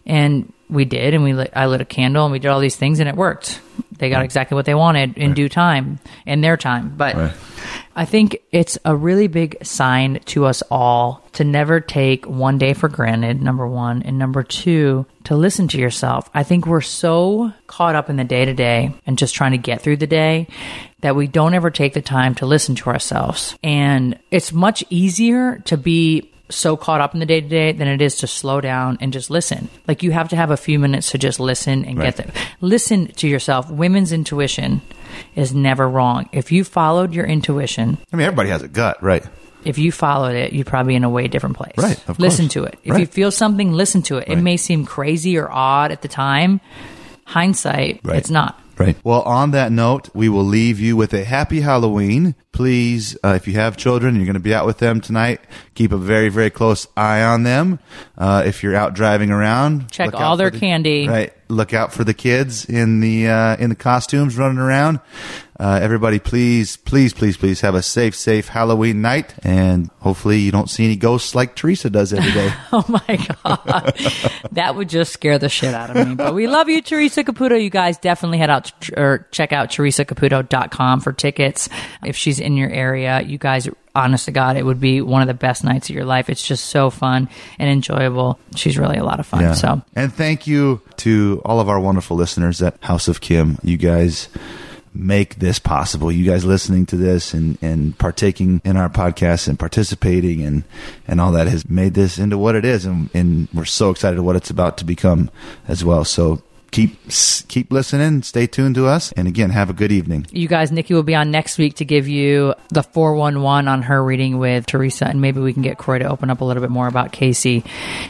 And 0.05 0.53
we 0.69 0.85
did, 0.85 1.13
and 1.13 1.23
we 1.23 1.33
lit, 1.33 1.51
I 1.55 1.67
lit 1.67 1.81
a 1.81 1.85
candle, 1.85 2.25
and 2.25 2.31
we 2.31 2.39
did 2.39 2.49
all 2.49 2.59
these 2.59 2.75
things, 2.75 2.99
and 2.99 3.07
it 3.09 3.15
worked. 3.15 3.61
They 3.97 4.09
got 4.09 4.23
exactly 4.25 4.55
what 4.55 4.65
they 4.65 4.75
wanted 4.75 5.17
in 5.17 5.33
due 5.33 5.47
time, 5.47 5.99
in 6.25 6.41
their 6.41 6.57
time. 6.57 6.93
But 6.97 7.15
Right. 7.15 7.33
I 7.95 8.03
think 8.03 8.41
it's 8.51 8.77
a 8.83 8.93
really 8.93 9.27
big 9.27 9.57
sign 9.63 10.19
to 10.25 10.45
us 10.45 10.61
all 10.69 11.23
to 11.33 11.45
never 11.45 11.79
take 11.79 12.25
one 12.25 12.57
day 12.57 12.73
for 12.73 12.89
granted, 12.89 13.41
number 13.41 13.65
one. 13.65 14.01
And 14.03 14.19
number 14.19 14.43
two, 14.43 15.05
to 15.23 15.35
listen 15.35 15.69
to 15.69 15.77
yourself. 15.77 16.29
I 16.33 16.43
think 16.43 16.65
we're 16.65 16.81
so 16.81 17.53
caught 17.67 17.95
up 17.95 18.09
in 18.09 18.17
the 18.17 18.25
day 18.25 18.43
to 18.43 18.53
day 18.53 18.93
and 19.05 19.17
just 19.17 19.33
trying 19.33 19.51
to 19.53 19.57
get 19.57 19.81
through 19.81 19.97
the 19.97 20.07
day 20.07 20.47
that 21.01 21.15
we 21.15 21.27
don't 21.27 21.53
ever 21.53 21.69
take 21.69 21.93
the 21.93 22.01
time 22.01 22.35
to 22.35 22.45
listen 22.45 22.75
to 22.75 22.89
ourselves. 22.89 23.55
And 23.63 24.19
it's 24.29 24.51
much 24.51 24.83
easier 24.89 25.59
to 25.65 25.77
be 25.77 26.31
so 26.49 26.77
caught 26.77 27.01
up 27.01 27.13
in 27.13 27.19
the 27.19 27.25
day 27.25 27.41
to 27.41 27.47
day 27.47 27.71
than 27.71 27.87
it 27.87 28.01
is 28.01 28.17
to 28.17 28.27
slow 28.27 28.61
down 28.61 28.97
and 29.01 29.11
just 29.11 29.29
listen. 29.29 29.67
Like 29.87 30.03
you 30.03 30.11
have 30.11 30.29
to 30.29 30.35
have 30.35 30.51
a 30.51 30.57
few 30.57 30.77
minutes 30.79 31.11
to 31.11 31.17
just 31.17 31.39
listen 31.39 31.85
and 31.85 31.97
Right. 31.97 32.15
get 32.15 32.27
the 32.27 32.31
listen 32.61 33.07
to 33.07 33.27
yourself. 33.27 33.69
Women's 33.71 34.11
intuition 34.11 34.81
is 35.35 35.53
never 35.53 35.89
wrong. 35.89 36.29
If 36.31 36.51
you 36.51 36.63
followed 36.63 37.13
your 37.13 37.25
intuition, 37.25 37.97
I 38.13 38.15
mean, 38.15 38.27
everybody 38.27 38.49
has 38.49 38.61
a 38.61 38.67
gut, 38.67 39.01
right? 39.01 39.23
if 39.63 39.79
you 39.79 39.91
followed 39.91 40.35
it, 40.35 40.53
you'd 40.53 40.67
probably 40.67 40.91
be 40.91 40.95
in 40.95 41.03
a 41.03 41.09
way 41.09 41.27
different 41.27 41.57
place. 41.57 41.73
Right, 41.75 41.97
of 42.07 42.19
listen 42.19 42.45
course. 42.45 42.53
to 42.53 42.63
it. 42.65 42.77
If 42.83 42.91
Right. 42.91 42.99
you 42.99 43.05
feel 43.07 43.31
something, 43.31 43.73
listen 43.73 44.03
to 44.03 44.17
it. 44.17 44.25
It 44.27 44.35
may 44.35 44.57
seem 44.57 44.85
crazy 44.85 45.39
or 45.39 45.49
odd 45.51 45.91
at 45.91 46.03
the 46.03 46.07
time. 46.07 46.61
Hindsight, 47.25 48.01
Right. 48.03 48.17
it's 48.17 48.29
not. 48.29 48.59
Right. 48.77 48.97
Well, 49.05 49.21
on 49.21 49.51
that 49.51 49.71
note, 49.71 50.09
we 50.13 50.27
will 50.27 50.43
leave 50.43 50.79
you 50.81 50.97
with 50.97 51.13
a 51.13 51.23
happy 51.23 51.61
Halloween. 51.61 52.35
Please, 52.51 53.17
uh, 53.23 53.33
if 53.35 53.47
you 53.47 53.53
have 53.53 53.77
children, 53.77 54.15
you're 54.15 54.25
going 54.25 54.33
to 54.33 54.39
be 54.39 54.53
out 54.53 54.65
with 54.65 54.79
them 54.79 54.99
tonight. 54.99 55.39
Keep 55.75 55.93
a 55.93 55.97
very, 55.97 56.27
very 56.29 56.49
close 56.49 56.85
eye 56.97 57.21
on 57.21 57.43
them. 57.43 57.79
Uh, 58.17 58.43
if 58.45 58.63
you're 58.63 58.75
out 58.75 58.93
driving 58.93 59.31
around, 59.31 59.89
Check 59.91 60.07
look 60.07 60.15
all 60.15 60.33
out 60.33 60.35
their 60.37 60.49
the- 60.49 60.59
candy. 60.59 61.07
Right. 61.07 61.33
Look 61.47 61.73
out 61.73 61.93
for 61.93 62.03
the 62.03 62.13
kids 62.13 62.65
in 62.65 63.01
the 63.01 63.27
uh, 63.27 63.55
in 63.57 63.69
the 63.69 63.75
costumes 63.75 64.35
running 64.35 64.57
around. 64.57 64.99
Uh, 65.57 65.79
everybody, 65.81 66.19
please, 66.19 66.75
please, 66.75 67.13
please, 67.13 67.37
please 67.37 67.61
have 67.61 67.75
a 67.75 67.81
safe, 67.81 68.13
safe 68.13 68.49
Halloween 68.49 69.01
night, 69.01 69.33
and 69.41 69.89
hopefully 69.99 70.39
you 70.39 70.51
don't 70.51 70.69
see 70.69 70.83
any 70.83 70.97
ghosts 70.97 71.33
like 71.33 71.55
Theresa 71.55 71.89
does 71.89 72.11
every 72.13 72.31
day. 72.31 72.51
Oh 72.73 72.83
my 72.89 73.27
God. 73.45 73.93
that 74.51 74.75
would 74.75 74.89
just 74.89 75.13
scare 75.13 75.39
the 75.39 75.47
shit 75.47 75.73
out 75.73 75.95
of 75.95 76.07
me. 76.07 76.15
But 76.15 76.33
we 76.33 76.47
love 76.47 76.67
you, 76.67 76.81
Theresa 76.81 77.23
Caputo. 77.23 77.61
You 77.61 77.69
guys 77.69 77.97
definitely 77.97 78.37
head 78.39 78.49
out 78.49 78.65
to, 78.81 78.99
or 78.99 79.27
check 79.31 79.53
out 79.53 79.69
theresacaputo.com 79.69 80.99
for 80.99 81.13
tickets. 81.13 81.69
If 82.03 82.17
she's 82.17 82.41
in 82.41 82.57
your 82.57 82.69
area, 82.69 83.21
you 83.21 83.37
guys, 83.37 83.69
honest 83.95 84.25
to 84.25 84.31
God, 84.31 84.57
it 84.57 84.63
would 84.65 84.81
be 84.81 84.99
one 84.99 85.21
of 85.21 85.29
the 85.29 85.33
best 85.33 85.63
nights 85.63 85.89
of 85.89 85.95
your 85.95 86.03
life. 86.03 86.29
It's 86.29 86.45
just 86.45 86.65
so 86.65 86.89
fun 86.89 87.29
and 87.57 87.69
enjoyable. 87.69 88.39
She's 88.55 88.77
really 88.77 88.97
a 88.97 89.05
lot 89.05 89.21
of 89.21 89.25
fun. 89.27 89.55
So 89.55 89.81
And 89.95 90.13
thank 90.13 90.47
you 90.47 90.81
to 90.97 91.41
all 91.45 91.61
of 91.61 91.69
our 91.69 91.79
wonderful 91.79 92.17
listeners 92.17 92.61
at 92.61 92.81
House 92.83 93.07
of 93.07 93.21
Kim. 93.21 93.57
You 93.63 93.77
guys 93.77 94.27
make 94.95 95.35
this 95.35 95.59
possible. 95.59 96.11
You 96.11 96.25
guys 96.25 96.45
listening 96.45 96.85
to 96.87 96.95
this 96.95 97.33
and, 97.33 97.57
and 97.61 97.97
partaking 97.97 98.61
in 98.63 98.77
our 98.77 98.89
podcast 98.89 99.47
and 99.47 99.59
participating 99.59 100.41
and, 100.41 100.63
and 101.07 101.19
all 101.19 101.31
that 101.33 101.47
has 101.47 101.69
made 101.69 101.93
this 101.93 102.17
into 102.17 102.37
what 102.37 102.55
it 102.55 102.65
is. 102.65 102.85
And, 102.85 103.09
and 103.13 103.47
we're 103.53 103.65
so 103.65 103.89
excited 103.89 104.19
what 104.19 104.35
it's 104.35 104.49
about 104.49 104.77
to 104.77 104.85
become 104.85 105.29
as 105.67 105.83
well. 105.83 106.05
So 106.05 106.41
keep, 106.75 106.97
keep 107.47 107.71
listening, 107.71 108.21
stay 108.21 108.47
tuned 108.47 108.75
to 108.75 108.85
us. 108.85 109.13
And 109.13 109.27
again, 109.27 109.49
have 109.49 109.69
a 109.69 109.73
good 109.73 109.91
evening. 109.91 110.27
you 110.31 110.47
guys, 110.47 110.71
Nikki 110.71 110.93
will 110.93 111.03
be 111.03 111.15
on 111.15 111.31
next 111.31 111.57
week 111.57 111.75
to 111.75 111.85
give 111.85 112.07
you 112.07 112.53
the 112.69 112.83
411 112.83 113.67
on 113.69 113.81
her 113.83 114.03
reading 114.03 114.39
with 114.39 114.65
Theresa, 114.65 115.07
and 115.07 115.21
maybe 115.21 115.39
we 115.39 115.53
can 115.53 115.61
get 115.61 115.77
Kroy 115.77 115.99
to 115.99 116.05
open 116.05 116.29
up 116.29 116.41
a 116.41 116.45
little 116.45 116.61
bit 116.61 116.69
more 116.69 116.87
about 116.87 117.13
Casey. 117.13 117.63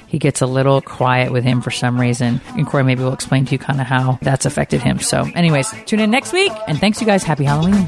He 0.07 0.17
gets 0.17 0.41
a 0.41 0.47
little 0.47 0.81
quiet 0.81 1.31
with 1.31 1.43
him 1.43 1.61
for 1.61 1.69
some 1.69 2.01
reason, 2.01 2.41
and 2.57 2.65
Kroy 2.65 2.81
maybe 2.81 3.03
will 3.03 3.13
explain 3.13 3.45
to 3.45 3.51
you 3.51 3.59
kind 3.59 3.79
of 3.79 3.85
how 3.85 4.17
that's 4.23 4.45
affected 4.47 4.81
him. 4.81 4.99
So, 4.99 5.29
anyways, 5.35 5.71
tune 5.85 5.99
in 5.99 6.09
next 6.09 6.33
week, 6.33 6.51
and 6.67 6.79
thanks, 6.79 6.99
you 6.99 7.05
guys. 7.05 7.23
Happy 7.23 7.43
Halloween. 7.43 7.85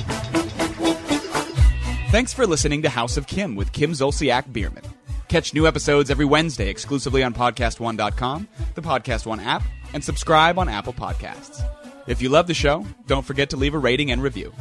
Thanks 2.09 2.33
for 2.33 2.45
listening 2.45 2.83
to 2.83 2.89
House 2.89 3.17
of 3.17 3.25
Kim 3.27 3.55
with 3.55 3.71
Kim 3.73 3.91
Zolciak 3.91 4.53
Biermann. 4.53 4.83
Catch 5.27 5.53
new 5.53 5.67
episodes 5.67 6.09
every 6.09 6.25
Wednesday 6.25 6.69
exclusively 6.69 7.21
on 7.21 7.33
PodcastOne.com, 7.33 8.47
the 8.75 8.81
Podcast 8.81 9.25
One 9.25 9.41
app, 9.41 9.61
and 9.93 10.03
subscribe 10.03 10.59
on 10.59 10.69
Apple 10.69 10.93
Podcasts. 10.93 11.63
If 12.07 12.21
you 12.21 12.29
love 12.29 12.47
the 12.47 12.53
show, 12.53 12.85
don't 13.05 13.25
forget 13.25 13.49
to 13.51 13.57
leave 13.57 13.73
a 13.73 13.79
rating 13.79 14.11
and 14.11 14.21
review. 14.21 14.53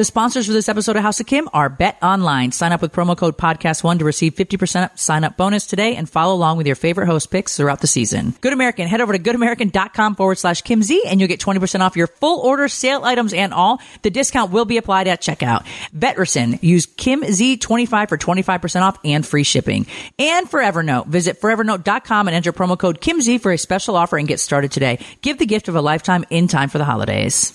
The 0.00 0.04
sponsors 0.06 0.46
for 0.46 0.54
this 0.54 0.70
episode 0.70 0.96
of 0.96 1.02
House 1.02 1.20
of 1.20 1.26
Kim 1.26 1.46
are 1.52 1.68
Bet 1.68 1.98
Online. 2.02 2.52
Sign 2.52 2.72
up 2.72 2.80
with 2.80 2.90
promo 2.90 3.14
code 3.14 3.36
podcast1 3.36 3.98
to 3.98 4.04
receive 4.06 4.34
50% 4.34 4.98
sign 4.98 5.24
up 5.24 5.36
bonus 5.36 5.66
today 5.66 5.94
and 5.94 6.08
follow 6.08 6.34
along 6.34 6.56
with 6.56 6.66
your 6.66 6.74
favorite 6.74 7.04
host 7.04 7.30
picks 7.30 7.54
throughout 7.54 7.82
the 7.82 7.86
season. 7.86 8.32
Good 8.40 8.54
American, 8.54 8.88
head 8.88 9.02
over 9.02 9.12
to 9.12 9.18
goodamerican.com 9.18 10.16
forward 10.16 10.38
slash 10.38 10.62
Kim 10.62 10.82
Z 10.82 11.02
and 11.06 11.20
you'll 11.20 11.28
get 11.28 11.40
20% 11.40 11.80
off 11.80 11.98
your 11.98 12.06
full 12.06 12.40
order, 12.40 12.66
sale 12.66 13.04
items 13.04 13.34
and 13.34 13.52
all. 13.52 13.78
The 14.00 14.08
discount 14.08 14.52
will 14.52 14.64
be 14.64 14.78
applied 14.78 15.06
at 15.06 15.20
checkout. 15.20 15.66
Vetericyn, 15.94 16.62
use 16.62 16.86
Kim 16.86 17.20
Z25 17.20 18.08
for 18.08 18.16
25% 18.16 18.80
off 18.80 18.96
and 19.04 19.26
free 19.26 19.44
shipping. 19.44 19.86
And 20.18 20.48
Forever 20.48 20.82
Note, 20.82 21.08
visit 21.08 21.42
forevernote.com 21.42 22.26
and 22.26 22.34
enter 22.34 22.54
promo 22.54 22.78
code 22.78 23.02
Kim 23.02 23.20
Z 23.20 23.36
for 23.36 23.52
a 23.52 23.58
special 23.58 23.96
offer 23.96 24.16
and 24.16 24.26
get 24.26 24.40
started 24.40 24.72
today. 24.72 24.98
Give 25.20 25.36
the 25.36 25.44
gift 25.44 25.68
of 25.68 25.76
a 25.76 25.82
lifetime 25.82 26.24
in 26.30 26.48
time 26.48 26.70
for 26.70 26.78
the 26.78 26.86
holidays. 26.86 27.54